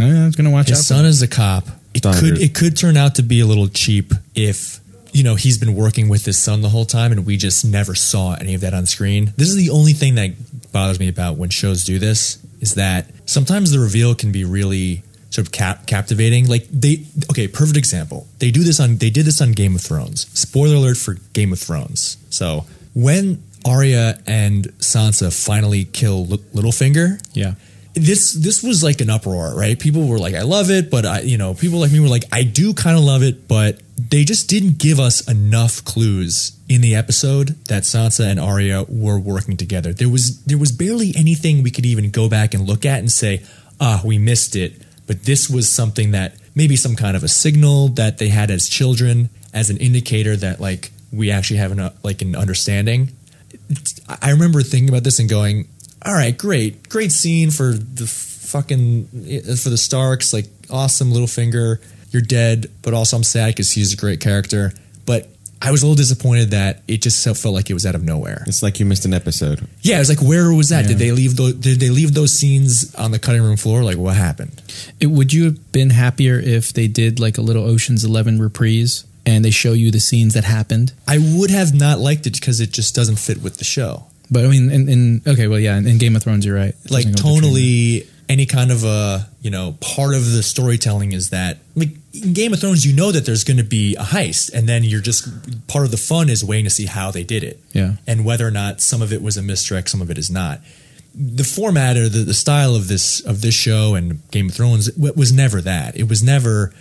I 0.00 0.24
was 0.26 0.34
going 0.34 0.44
to 0.46 0.50
watch 0.50 0.68
his 0.68 0.78
out. 0.78 0.84
son 0.84 1.04
is 1.06 1.22
a 1.22 1.28
cop. 1.28 1.68
It 1.94 1.98
Standard. 1.98 2.20
could 2.20 2.38
it 2.42 2.54
could 2.54 2.76
turn 2.76 2.96
out 2.96 3.14
to 3.16 3.22
be 3.22 3.40
a 3.40 3.46
little 3.46 3.68
cheap 3.68 4.12
if 4.34 4.80
you 5.12 5.22
know 5.22 5.34
he's 5.36 5.58
been 5.58 5.74
working 5.74 6.08
with 6.08 6.24
his 6.24 6.38
son 6.38 6.62
the 6.62 6.70
whole 6.70 6.86
time 6.86 7.12
and 7.12 7.26
we 7.26 7.36
just 7.36 7.64
never 7.66 7.94
saw 7.94 8.32
any 8.34 8.54
of 8.54 8.62
that 8.62 8.72
on 8.74 8.86
screen. 8.86 9.32
This 9.36 9.48
is 9.50 9.56
the 9.56 9.68
only 9.70 9.92
thing 9.92 10.14
that 10.16 10.32
bothers 10.72 10.98
me 10.98 11.08
about 11.08 11.36
when 11.36 11.50
shows 11.50 11.84
do 11.84 11.98
this 11.98 12.38
is 12.60 12.74
that 12.74 13.10
sometimes 13.26 13.70
the 13.72 13.78
reveal 13.78 14.14
can 14.14 14.32
be 14.32 14.42
really 14.44 15.02
sort 15.30 15.46
of 15.46 15.52
cap- 15.52 15.86
captivating. 15.86 16.48
Like 16.48 16.66
they 16.72 17.04
okay, 17.30 17.46
perfect 17.46 17.76
example. 17.76 18.26
They 18.38 18.50
do 18.50 18.64
this 18.64 18.80
on 18.80 18.96
they 18.96 19.10
did 19.10 19.26
this 19.26 19.40
on 19.42 19.52
Game 19.52 19.74
of 19.76 19.82
Thrones. 19.82 20.26
Spoiler 20.32 20.76
alert 20.76 20.96
for 20.96 21.18
Game 21.34 21.52
of 21.52 21.60
Thrones. 21.60 22.16
So 22.30 22.64
when 22.94 23.42
Arya 23.64 24.18
and 24.26 24.66
Sansa 24.78 25.32
finally 25.32 25.84
kill 25.84 26.26
L- 26.30 26.38
Littlefinger, 26.54 27.20
Yeah. 27.34 27.54
this 27.94 28.32
this 28.32 28.62
was 28.62 28.82
like 28.82 29.00
an 29.00 29.10
uproar, 29.10 29.54
right? 29.54 29.78
People 29.78 30.06
were 30.06 30.18
like, 30.18 30.34
"I 30.34 30.42
love 30.42 30.70
it," 30.70 30.90
but 30.90 31.04
I, 31.04 31.20
you 31.20 31.36
know, 31.38 31.54
people 31.54 31.78
like 31.80 31.92
me 31.92 32.00
were 32.00 32.08
like, 32.08 32.24
"I 32.32 32.42
do 32.42 32.72
kind 32.74 32.96
of 32.96 33.04
love 33.04 33.22
it," 33.22 33.46
but 33.48 33.80
they 34.10 34.24
just 34.24 34.48
didn't 34.48 34.78
give 34.78 34.98
us 34.98 35.20
enough 35.28 35.84
clues 35.84 36.52
in 36.68 36.80
the 36.80 36.94
episode 36.94 37.54
that 37.68 37.82
Sansa 37.84 38.24
and 38.26 38.40
Arya 38.40 38.84
were 38.88 39.18
working 39.18 39.56
together. 39.58 39.92
There 39.92 40.08
was 40.08 40.38
there 40.46 40.58
was 40.58 40.72
barely 40.72 41.12
anything 41.16 41.62
we 41.62 41.70
could 41.70 41.84
even 41.86 42.10
go 42.10 42.28
back 42.28 42.54
and 42.54 42.66
look 42.66 42.84
at 42.86 42.98
and 42.98 43.12
say, 43.12 43.42
"Ah, 43.78 44.00
we 44.04 44.16
missed 44.18 44.56
it." 44.56 44.80
But 45.06 45.24
this 45.24 45.50
was 45.50 45.68
something 45.68 46.12
that 46.12 46.34
maybe 46.54 46.76
some 46.76 46.96
kind 46.96 47.14
of 47.16 47.22
a 47.22 47.28
signal 47.28 47.88
that 47.88 48.18
they 48.18 48.28
had 48.28 48.50
as 48.50 48.68
children, 48.68 49.28
as 49.52 49.68
an 49.68 49.76
indicator 49.76 50.34
that 50.36 50.60
like 50.60 50.90
we 51.12 51.30
actually 51.30 51.58
have 51.58 51.72
an, 51.72 51.90
like 52.02 52.22
an 52.22 52.34
understanding. 52.34 53.10
I 54.20 54.30
remember 54.30 54.62
thinking 54.62 54.88
about 54.88 55.04
this 55.04 55.18
and 55.18 55.28
going, 55.28 55.68
"All 56.04 56.14
right, 56.14 56.36
great, 56.36 56.88
great 56.88 57.12
scene 57.12 57.50
for 57.50 57.72
the 57.72 58.06
fucking 58.06 59.06
for 59.56 59.70
the 59.70 59.78
Starks, 59.78 60.32
like 60.32 60.46
awesome 60.70 61.12
Littlefinger. 61.12 61.78
You're 62.10 62.22
dead, 62.22 62.70
but 62.82 62.94
also 62.94 63.16
I'm 63.16 63.24
sad 63.24 63.48
because 63.48 63.72
he's 63.72 63.92
a 63.92 63.96
great 63.96 64.20
character." 64.20 64.72
But 65.06 65.28
I 65.64 65.70
was 65.70 65.82
a 65.82 65.86
little 65.86 65.96
disappointed 65.96 66.50
that 66.50 66.82
it 66.88 67.02
just 67.02 67.22
felt 67.24 67.54
like 67.54 67.70
it 67.70 67.74
was 67.74 67.86
out 67.86 67.94
of 67.94 68.02
nowhere. 68.02 68.42
It's 68.48 68.64
like 68.64 68.80
you 68.80 68.86
missed 68.86 69.04
an 69.04 69.14
episode. 69.14 69.68
Yeah, 69.82 69.96
it 69.96 70.00
was 70.00 70.08
like, 70.08 70.20
where 70.20 70.52
was 70.52 70.70
that? 70.70 70.82
Yeah. 70.82 70.88
Did 70.88 70.98
they 70.98 71.12
leave 71.12 71.36
those? 71.36 71.54
Did 71.54 71.78
they 71.78 71.90
leave 71.90 72.14
those 72.14 72.32
scenes 72.32 72.92
on 72.96 73.12
the 73.12 73.20
cutting 73.20 73.42
room 73.42 73.56
floor? 73.56 73.84
Like, 73.84 73.96
what 73.96 74.16
happened? 74.16 74.60
It, 74.98 75.06
would 75.06 75.32
you 75.32 75.44
have 75.44 75.70
been 75.70 75.90
happier 75.90 76.38
if 76.38 76.72
they 76.72 76.88
did 76.88 77.20
like 77.20 77.38
a 77.38 77.42
little 77.42 77.62
Ocean's 77.64 78.04
Eleven 78.04 78.40
reprise 78.40 79.04
and 79.26 79.44
they 79.44 79.50
show 79.50 79.72
you 79.72 79.90
the 79.90 80.00
scenes 80.00 80.34
that 80.34 80.44
happened? 80.44 80.92
I 81.06 81.18
would 81.18 81.50
have 81.50 81.74
not 81.74 81.98
liked 81.98 82.26
it 82.26 82.34
because 82.34 82.60
it 82.60 82.72
just 82.72 82.94
doesn't 82.94 83.16
fit 83.16 83.42
with 83.42 83.58
the 83.58 83.64
show. 83.64 84.04
But 84.30 84.44
I 84.44 84.48
mean, 84.48 84.70
in, 84.70 84.88
in 84.88 85.22
okay, 85.26 85.46
well, 85.46 85.58
yeah, 85.58 85.76
in, 85.76 85.86
in 85.86 85.98
Game 85.98 86.16
of 86.16 86.22
Thrones, 86.22 86.46
you're 86.46 86.56
right. 86.56 86.74
It 86.84 86.90
like 86.90 87.04
doesn't 87.04 87.22
go 87.22 87.34
with 87.34 87.42
the 87.44 88.00
tonally 88.02 88.08
any 88.28 88.46
kind 88.46 88.70
of 88.72 88.82
a 88.84 89.28
you 89.42 89.50
know 89.50 89.76
part 89.80 90.14
of 90.14 90.30
the 90.32 90.42
storytelling 90.42 91.12
is 91.12 91.30
that 91.30 91.58
like 91.74 91.90
in 92.14 92.32
Game 92.32 92.54
of 92.54 92.60
Thrones 92.60 92.86
you 92.86 92.94
know 92.94 93.12
that 93.12 93.26
there's 93.26 93.44
going 93.44 93.56
to 93.58 93.64
be 93.64 93.94
a 93.96 94.02
heist 94.04 94.50
and 94.54 94.66
then 94.68 94.84
you're 94.84 95.02
just 95.02 95.28
part 95.66 95.84
of 95.84 95.90
the 95.90 95.96
fun 95.98 96.30
is 96.30 96.42
waiting 96.42 96.64
to 96.64 96.70
see 96.70 96.86
how 96.86 97.10
they 97.10 97.24
did 97.24 97.42
it 97.44 97.60
Yeah. 97.72 97.96
and 98.06 98.24
whether 98.24 98.46
or 98.46 98.50
not 98.52 98.80
some 98.80 99.02
of 99.02 99.12
it 99.12 99.20
was 99.22 99.36
a 99.36 99.42
misdirect 99.42 99.90
some 99.90 100.00
of 100.00 100.10
it 100.10 100.16
is 100.16 100.30
not 100.30 100.60
the 101.14 101.44
format 101.44 101.96
or 101.98 102.08
the, 102.08 102.20
the 102.20 102.32
style 102.32 102.74
of 102.74 102.88
this 102.88 103.20
of 103.20 103.42
this 103.42 103.54
show 103.54 103.96
and 103.96 104.20
Game 104.30 104.48
of 104.48 104.54
Thrones 104.54 104.90
was 104.96 105.30
never 105.32 105.60
that 105.60 105.96
it 105.96 106.08
was 106.08 106.22
never 106.22 106.72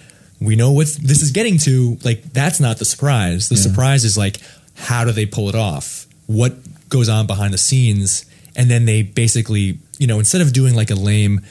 we 0.41 0.55
know 0.55 0.71
what 0.71 0.87
this 1.01 1.21
is 1.21 1.31
getting 1.31 1.57
to 1.59 1.97
like 2.03 2.23
that's 2.33 2.59
not 2.59 2.77
the 2.79 2.85
surprise. 2.85 3.47
The 3.49 3.55
Yeah. 3.55 3.61
surprise 3.61 4.03
is 4.03 4.17
like 4.17 4.37
how 4.75 5.05
do 5.05 5.11
they 5.11 5.25
pull 5.27 5.47
it 5.49 5.55
off? 5.55 6.07
What 6.25 6.55
goes 6.89 7.07
on 7.09 7.27
behind 7.27 7.53
the 7.53 7.57
scenes? 7.59 8.25
And 8.55 8.69
then 8.69 8.85
they 8.85 9.03
basically 9.03 9.77
you 9.99 10.07
know 10.07 10.19
instead 10.19 10.41
of 10.41 10.51
doing 10.51 10.73
like 10.75 10.89
a 10.91 10.95
lame 10.95 11.41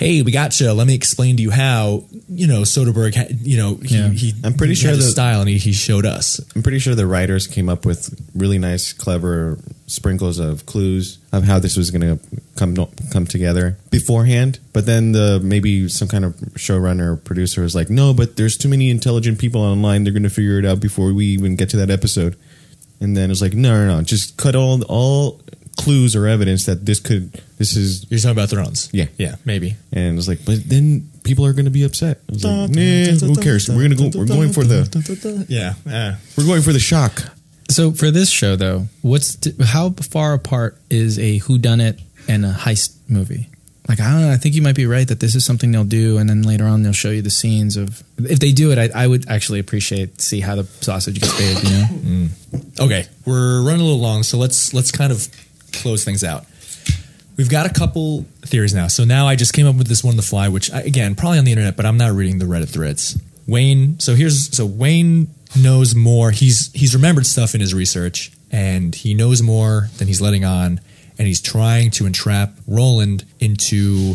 hey 0.00 0.22
we 0.22 0.32
got 0.32 0.58
you 0.60 0.72
let 0.72 0.86
me 0.86 0.94
explain 0.94 1.36
to 1.36 1.42
you 1.42 1.50
how 1.50 2.02
you 2.28 2.46
know 2.46 2.62
soderbergh 2.62 3.14
you 3.46 3.56
know 3.58 3.74
he, 3.76 3.96
Yeah. 3.96 4.08
he 4.08 4.32
I'm 4.42 4.54
pretty 4.54 4.72
he 4.72 4.80
sure 4.80 4.90
had 4.90 4.98
a 4.98 5.02
style 5.02 5.40
and 5.40 5.48
he, 5.48 5.58
he 5.58 5.72
showed 5.72 6.06
us 6.06 6.40
I'm 6.56 6.62
pretty 6.62 6.78
sure 6.80 6.94
the 6.94 7.06
writers 7.06 7.46
came 7.46 7.68
up 7.68 7.84
with 7.86 8.18
really 8.34 8.58
nice, 8.58 8.92
clever 8.92 9.58
sprinkles 9.86 10.38
of 10.38 10.64
clues 10.66 11.18
of 11.32 11.44
how 11.44 11.58
this 11.58 11.76
was 11.76 11.90
going 11.90 12.18
to 12.18 12.24
come 12.56 12.74
come 13.12 13.26
together 13.26 13.76
beforehand. 13.90 14.58
But 14.72 14.86
then 14.86 15.12
the 15.12 15.40
maybe 15.42 15.88
some 15.88 16.08
kind 16.08 16.24
of 16.24 16.34
showrunner 16.56 17.12
or 17.12 17.16
producer 17.16 17.62
was 17.62 17.74
like, 17.74 17.90
"No, 17.90 18.14
but 18.14 18.36
there's 18.36 18.56
too 18.56 18.68
many 18.68 18.88
intelligent 18.90 19.38
people 19.38 19.60
online. 19.60 20.04
They're 20.04 20.12
going 20.12 20.22
to 20.22 20.30
figure 20.30 20.58
it 20.58 20.64
out 20.64 20.80
before 20.80 21.12
we 21.12 21.26
even 21.26 21.56
get 21.56 21.68
to 21.70 21.76
that 21.78 21.90
episode." 21.90 22.36
And 23.00 23.16
then 23.16 23.30
it's 23.30 23.42
like, 23.42 23.54
"No, 23.54 23.72
no, 23.86 23.96
no, 23.96 24.02
just 24.02 24.36
cut 24.36 24.54
all 24.54 24.82
all 24.84 25.40
clues 25.82 26.14
or 26.16 26.26
evidence 26.26 26.66
that 26.66 26.84
this 26.86 27.00
could 27.00 27.32
this 27.58 27.76
is." 27.76 28.06
you're 28.10 28.20
talking 28.20 28.32
about 28.32 28.50
thrones 28.50 28.88
Yeah. 28.92 29.06
yeah 29.16 29.36
maybe 29.44 29.76
And 29.92 30.18
it's 30.18 30.28
like, 30.28 30.44
but 30.44 30.68
then 30.68 31.10
people 31.24 31.44
are 31.46 31.52
going 31.52 31.66
to 31.66 31.70
be 31.70 31.84
upset. 31.84 32.18
I 32.28 32.32
was 32.32 32.44
like, 32.44 32.70
nah, 32.70 33.26
who 33.26 33.36
cares? 33.36 33.68
We're 33.68 33.82
gonna 33.82 33.94
go. 33.94 34.10
We're 34.18 34.26
going 34.26 34.52
for 34.52 34.64
the 34.64 35.46
yeah 35.48 35.74
yeah 35.86 36.16
we're 36.36 36.46
going 36.46 36.62
for 36.62 36.72
the 36.72 36.80
shock. 36.80 37.22
So 37.70 37.92
for 37.92 38.10
this 38.10 38.28
show, 38.30 38.56
though, 38.56 38.86
what's 39.02 39.36
how 39.64 39.90
far 39.90 40.34
apart 40.34 40.76
is 40.90 41.18
a 41.18 41.38
Who 41.38 41.56
Done 41.58 41.80
It 41.80 42.00
and 42.26 42.44
a 42.44 42.52
heist 42.52 42.96
movie? 43.08 43.46
Like 43.88 44.00
I 44.00 44.10
don't 44.10 44.20
know. 44.22 44.32
I 44.32 44.36
think 44.36 44.54
you 44.54 44.62
might 44.62 44.74
be 44.74 44.86
right 44.86 45.06
that 45.08 45.20
this 45.20 45.34
is 45.34 45.44
something 45.44 45.70
they'll 45.72 45.84
do, 45.84 46.18
and 46.18 46.28
then 46.28 46.42
later 46.42 46.64
on 46.66 46.82
they'll 46.82 46.92
show 46.92 47.10
you 47.10 47.22
the 47.22 47.30
scenes 47.30 47.76
of. 47.76 48.02
If 48.18 48.38
they 48.38 48.52
do 48.52 48.72
it, 48.72 48.78
I, 48.78 49.04
I 49.04 49.06
would 49.06 49.28
actually 49.28 49.58
appreciate 49.60 50.18
to 50.18 50.24
see 50.24 50.40
how 50.40 50.54
the 50.56 50.64
sausage 50.64 51.20
gets 51.20 51.38
made. 51.38 51.56
You 51.62 51.78
know, 51.78 51.84
mm. 51.84 52.28
Mm. 52.52 52.80
Okay, 52.86 53.06
we're 53.24 53.62
running 53.62 53.80
a 53.80 53.84
little 53.84 54.00
long, 54.00 54.22
so 54.22 54.36
let's 54.38 54.74
let's 54.74 54.90
kind 54.92 55.12
of 55.12 55.28
close 55.72 56.04
things 56.04 56.24
out. 56.24 56.46
We've 57.36 57.48
got 57.48 57.64
a 57.64 57.72
couple 57.72 58.26
theories 58.42 58.74
now. 58.74 58.88
So 58.88 59.04
now 59.04 59.26
I 59.26 59.34
just 59.34 59.54
came 59.54 59.66
up 59.66 59.76
with 59.76 59.86
this 59.86 60.04
one 60.04 60.12
on 60.12 60.16
the 60.16 60.22
fly, 60.22 60.48
which 60.48 60.70
I, 60.70 60.80
again 60.82 61.14
probably 61.14 61.38
on 61.38 61.44
the 61.44 61.52
internet, 61.52 61.76
but 61.76 61.86
I'm 61.86 61.96
not 61.96 62.12
reading 62.12 62.38
the 62.38 62.44
Reddit 62.44 62.68
threads. 62.68 63.18
Wayne. 63.46 63.98
So 63.98 64.14
here's 64.14 64.54
so 64.54 64.66
Wayne 64.66 65.28
knows 65.58 65.94
more. 65.94 66.30
He's 66.30 66.70
he's 66.72 66.94
remembered 66.94 67.26
stuff 67.26 67.54
in 67.54 67.60
his 67.60 67.74
research, 67.74 68.30
and 68.50 68.94
he 68.94 69.14
knows 69.14 69.42
more 69.42 69.88
than 69.98 70.06
he's 70.06 70.20
letting 70.20 70.44
on, 70.44 70.80
and 71.18 71.26
he's 71.26 71.40
trying 71.40 71.90
to 71.92 72.06
entrap 72.06 72.52
Roland 72.66 73.24
into 73.40 74.14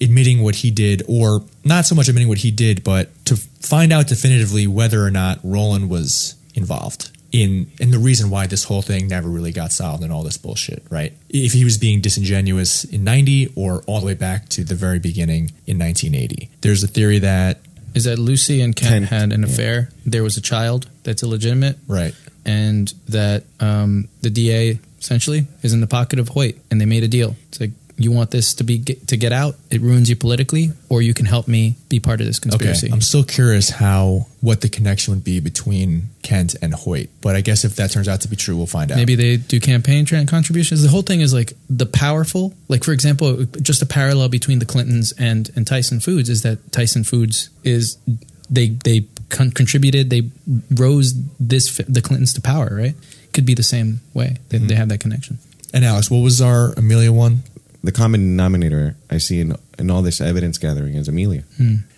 admitting 0.00 0.42
what 0.42 0.56
he 0.56 0.70
did, 0.70 1.02
or 1.08 1.44
not 1.64 1.84
so 1.84 1.94
much 1.94 2.08
admitting 2.08 2.28
what 2.28 2.38
he 2.38 2.50
did, 2.50 2.82
but 2.82 3.08
to 3.26 3.36
find 3.36 3.92
out 3.92 4.08
definitively 4.08 4.66
whether 4.66 5.04
or 5.04 5.10
not 5.10 5.38
Roland 5.42 5.88
was 5.88 6.34
involved 6.54 7.10
in 7.32 7.70
and 7.80 7.92
the 7.92 7.98
reason 7.98 8.30
why 8.30 8.46
this 8.46 8.64
whole 8.64 8.82
thing 8.82 9.08
never 9.08 9.28
really 9.28 9.52
got 9.52 9.72
solved 9.72 10.02
and 10.02 10.12
all 10.12 10.22
this 10.22 10.36
bullshit, 10.36 10.84
right? 10.90 11.12
If 11.28 11.52
he 11.52 11.64
was 11.64 11.78
being 11.78 12.00
disingenuous 12.00 12.84
in 12.84 13.04
90 13.04 13.52
or 13.56 13.82
all 13.86 14.00
the 14.00 14.06
way 14.06 14.14
back 14.14 14.48
to 14.50 14.64
the 14.64 14.74
very 14.74 14.98
beginning 14.98 15.52
in 15.66 15.78
1980. 15.78 16.50
There's 16.60 16.82
a 16.82 16.88
theory 16.88 17.20
that 17.20 17.60
is 17.94 18.04
that 18.04 18.18
Lucy 18.18 18.60
and 18.60 18.74
Kent 18.74 18.90
Kent, 18.90 19.04
had 19.06 19.32
an 19.32 19.42
yeah. 19.42 19.48
affair? 19.48 19.88
There 20.06 20.22
was 20.22 20.36
a 20.36 20.40
child 20.40 20.88
that's 21.02 21.22
illegitimate, 21.24 21.76
right 21.88 22.14
and 22.44 22.92
that 23.08 23.44
um, 23.60 24.08
the 24.22 24.30
DA 24.30 24.78
essentially 24.98 25.46
is 25.62 25.72
in 25.72 25.80
the 25.80 25.86
pocket 25.86 26.18
of 26.18 26.28
Hoyt, 26.28 26.56
and 26.70 26.80
they 26.80 26.86
made 26.86 27.02
a 27.02 27.08
deal. 27.08 27.36
It's 27.48 27.60
like 27.60 27.70
you 28.00 28.10
want 28.10 28.30
this 28.30 28.54
to 28.54 28.64
be 28.64 28.78
get, 28.78 29.08
to 29.08 29.16
get 29.16 29.32
out, 29.32 29.56
it 29.70 29.82
ruins 29.82 30.08
you 30.08 30.16
politically, 30.16 30.70
or 30.88 31.02
you 31.02 31.12
can 31.12 31.26
help 31.26 31.46
me 31.46 31.76
be 31.90 32.00
part 32.00 32.20
of 32.20 32.26
this 32.26 32.38
conspiracy. 32.38 32.86
Okay, 32.86 32.94
I'm 32.94 33.02
still 33.02 33.24
curious 33.24 33.68
how 33.68 34.26
what 34.40 34.62
the 34.62 34.70
connection 34.70 35.12
would 35.12 35.22
be 35.22 35.38
between 35.38 36.08
Kent 36.22 36.56
and 36.62 36.72
Hoyt, 36.72 37.10
but 37.20 37.36
I 37.36 37.42
guess 37.42 37.62
if 37.62 37.76
that 37.76 37.90
turns 37.90 38.08
out 38.08 38.22
to 38.22 38.28
be 38.28 38.36
true, 38.36 38.56
we'll 38.56 38.66
find 38.66 38.90
out. 38.90 38.96
Maybe 38.96 39.16
they 39.16 39.36
do 39.36 39.60
campaign 39.60 40.06
contributions. 40.26 40.82
The 40.82 40.88
whole 40.88 41.02
thing 41.02 41.20
is 41.20 41.34
like 41.34 41.52
the 41.68 41.84
powerful. 41.84 42.54
Like 42.68 42.84
for 42.84 42.92
example, 42.92 43.44
just 43.60 43.82
a 43.82 43.86
parallel 43.86 44.30
between 44.30 44.60
the 44.60 44.66
Clintons 44.66 45.12
and 45.18 45.50
and 45.54 45.66
Tyson 45.66 46.00
Foods 46.00 46.30
is 46.30 46.42
that 46.42 46.72
Tyson 46.72 47.04
Foods 47.04 47.50
is 47.64 47.98
they 48.48 48.68
they 48.68 49.06
con- 49.28 49.50
contributed 49.50 50.08
they 50.08 50.30
rose 50.70 51.12
this 51.38 51.76
the 51.86 52.00
Clintons 52.00 52.32
to 52.32 52.40
power. 52.40 52.70
Right? 52.72 52.94
Could 53.34 53.44
be 53.44 53.54
the 53.54 53.62
same 53.62 54.00
way. 54.14 54.38
They, 54.48 54.58
they 54.58 54.74
hmm. 54.74 54.78
have 54.78 54.88
that 54.88 55.00
connection. 55.00 55.38
And 55.72 55.84
Alex, 55.84 56.10
what 56.10 56.18
was 56.18 56.40
our 56.40 56.72
Amelia 56.72 57.12
one? 57.12 57.42
The 57.82 57.92
common 57.92 58.20
denominator 58.20 58.96
I 59.10 59.18
see 59.18 59.40
in, 59.40 59.56
in 59.78 59.90
all 59.90 60.02
this 60.02 60.20
evidence 60.20 60.58
gathering 60.58 60.94
is 60.94 61.08
Amelia. 61.08 61.44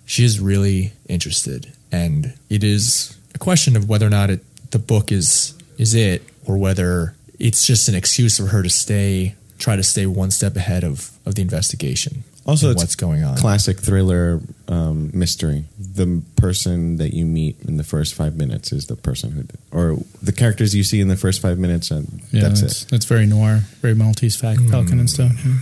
She 0.05 0.23
is 0.23 0.39
really 0.39 0.93
interested, 1.07 1.71
and 1.91 2.33
it 2.49 2.63
is 2.63 3.17
a 3.35 3.39
question 3.39 3.75
of 3.75 3.89
whether 3.89 4.07
or 4.07 4.09
not 4.09 4.29
it, 4.29 4.71
the 4.71 4.79
book 4.79 5.11
is 5.11 5.53
is 5.77 5.93
it, 5.95 6.23
or 6.45 6.57
whether 6.57 7.15
it's 7.39 7.65
just 7.65 7.89
an 7.89 7.95
excuse 7.95 8.37
for 8.37 8.47
her 8.47 8.63
to 8.63 8.69
stay, 8.69 9.35
try 9.59 9.75
to 9.75 9.83
stay 9.83 10.05
one 10.05 10.31
step 10.31 10.55
ahead 10.55 10.83
of 10.83 11.11
of 11.25 11.35
the 11.35 11.41
investigation. 11.41 12.23
Also, 12.45 12.71
it's 12.71 12.81
what's 12.81 12.95
going 12.95 13.23
on? 13.23 13.37
Classic 13.37 13.79
thriller 13.79 14.41
um, 14.67 15.11
mystery. 15.13 15.63
The 15.79 16.21
person 16.35 16.97
that 16.97 17.13
you 17.13 17.25
meet 17.25 17.55
in 17.61 17.77
the 17.77 17.85
first 17.85 18.15
five 18.15 18.35
minutes 18.35 18.73
is 18.73 18.87
the 18.87 18.97
person 18.97 19.31
who, 19.31 19.43
did, 19.43 19.57
or 19.71 19.97
the 20.21 20.33
characters 20.33 20.75
you 20.75 20.83
see 20.83 20.99
in 20.99 21.07
the 21.07 21.15
first 21.15 21.41
five 21.41 21.57
minutes, 21.57 21.89
and 21.89 22.21
that's 22.33 22.61
that's, 22.61 22.83
it. 22.83 22.89
That's 22.89 23.05
very 23.05 23.25
noir, 23.25 23.61
very 23.81 23.95
Maltese 23.95 24.35
fac- 24.35 24.59
Falcon 24.69 24.99
and 24.99 25.09
stuff. 25.09 25.31
yeah. 25.45 25.53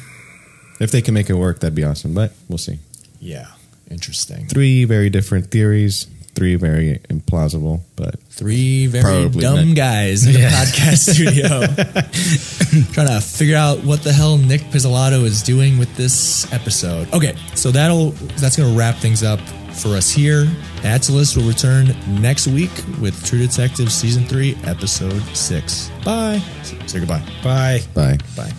If 0.82 0.92
they 0.92 1.02
can 1.02 1.14
make 1.14 1.30
it 1.30 1.36
work, 1.36 1.60
that'd 1.60 1.76
be 1.76 1.84
awesome. 1.84 2.14
But 2.14 2.34
we'll 2.50 2.58
see. 2.58 2.80
Yeah, 3.20 3.48
interesting. 3.90 4.48
Three 4.48 4.84
very 4.86 5.10
different 5.10 5.52
theories. 5.52 6.08
Three 6.34 6.56
very 6.56 6.98
implausible, 7.10 7.82
but 7.98 8.18
Three 8.30 8.88
very 8.88 9.04
Probably 9.04 9.42
dumb 9.42 9.68
not. 9.70 9.76
guys 9.76 10.26
in 10.26 10.32
the 10.34 10.40
Yeah. 10.48 10.50
podcast 10.50 11.14
studio 11.14 12.84
trying 12.94 13.08
to 13.08 13.20
figure 13.20 13.58
out 13.58 13.84
what 13.84 14.02
the 14.04 14.14
hell 14.14 14.38
Nic 14.38 14.62
Pizzolatto 14.72 15.24
is 15.26 15.44
doing 15.44 15.78
with 15.78 15.94
this 15.98 16.52
episode. 16.54 17.12
Okay, 17.14 17.36
so 17.54 17.70
that'll 17.72 18.12
that's 18.40 18.56
going 18.56 18.72
to 18.72 18.80
wrap 18.80 18.96
things 18.96 19.24
up 19.24 19.42
for 19.76 19.90
us 19.90 20.10
here. 20.10 20.46
Attalus 20.84 21.36
will 21.36 21.44
return 21.48 21.88
next 22.22 22.48
week 22.48 22.72
with 23.02 23.24
True 23.26 23.40
Detective 23.40 23.92
season 23.92 24.24
three, 24.26 24.56
episode 24.64 25.22
six. 25.36 25.92
Bye. 26.06 26.40
Say 26.88 27.00
goodbye. 27.00 27.24
Bye. 27.44 27.82
bye. 27.94 28.18
Bye. 28.38 28.52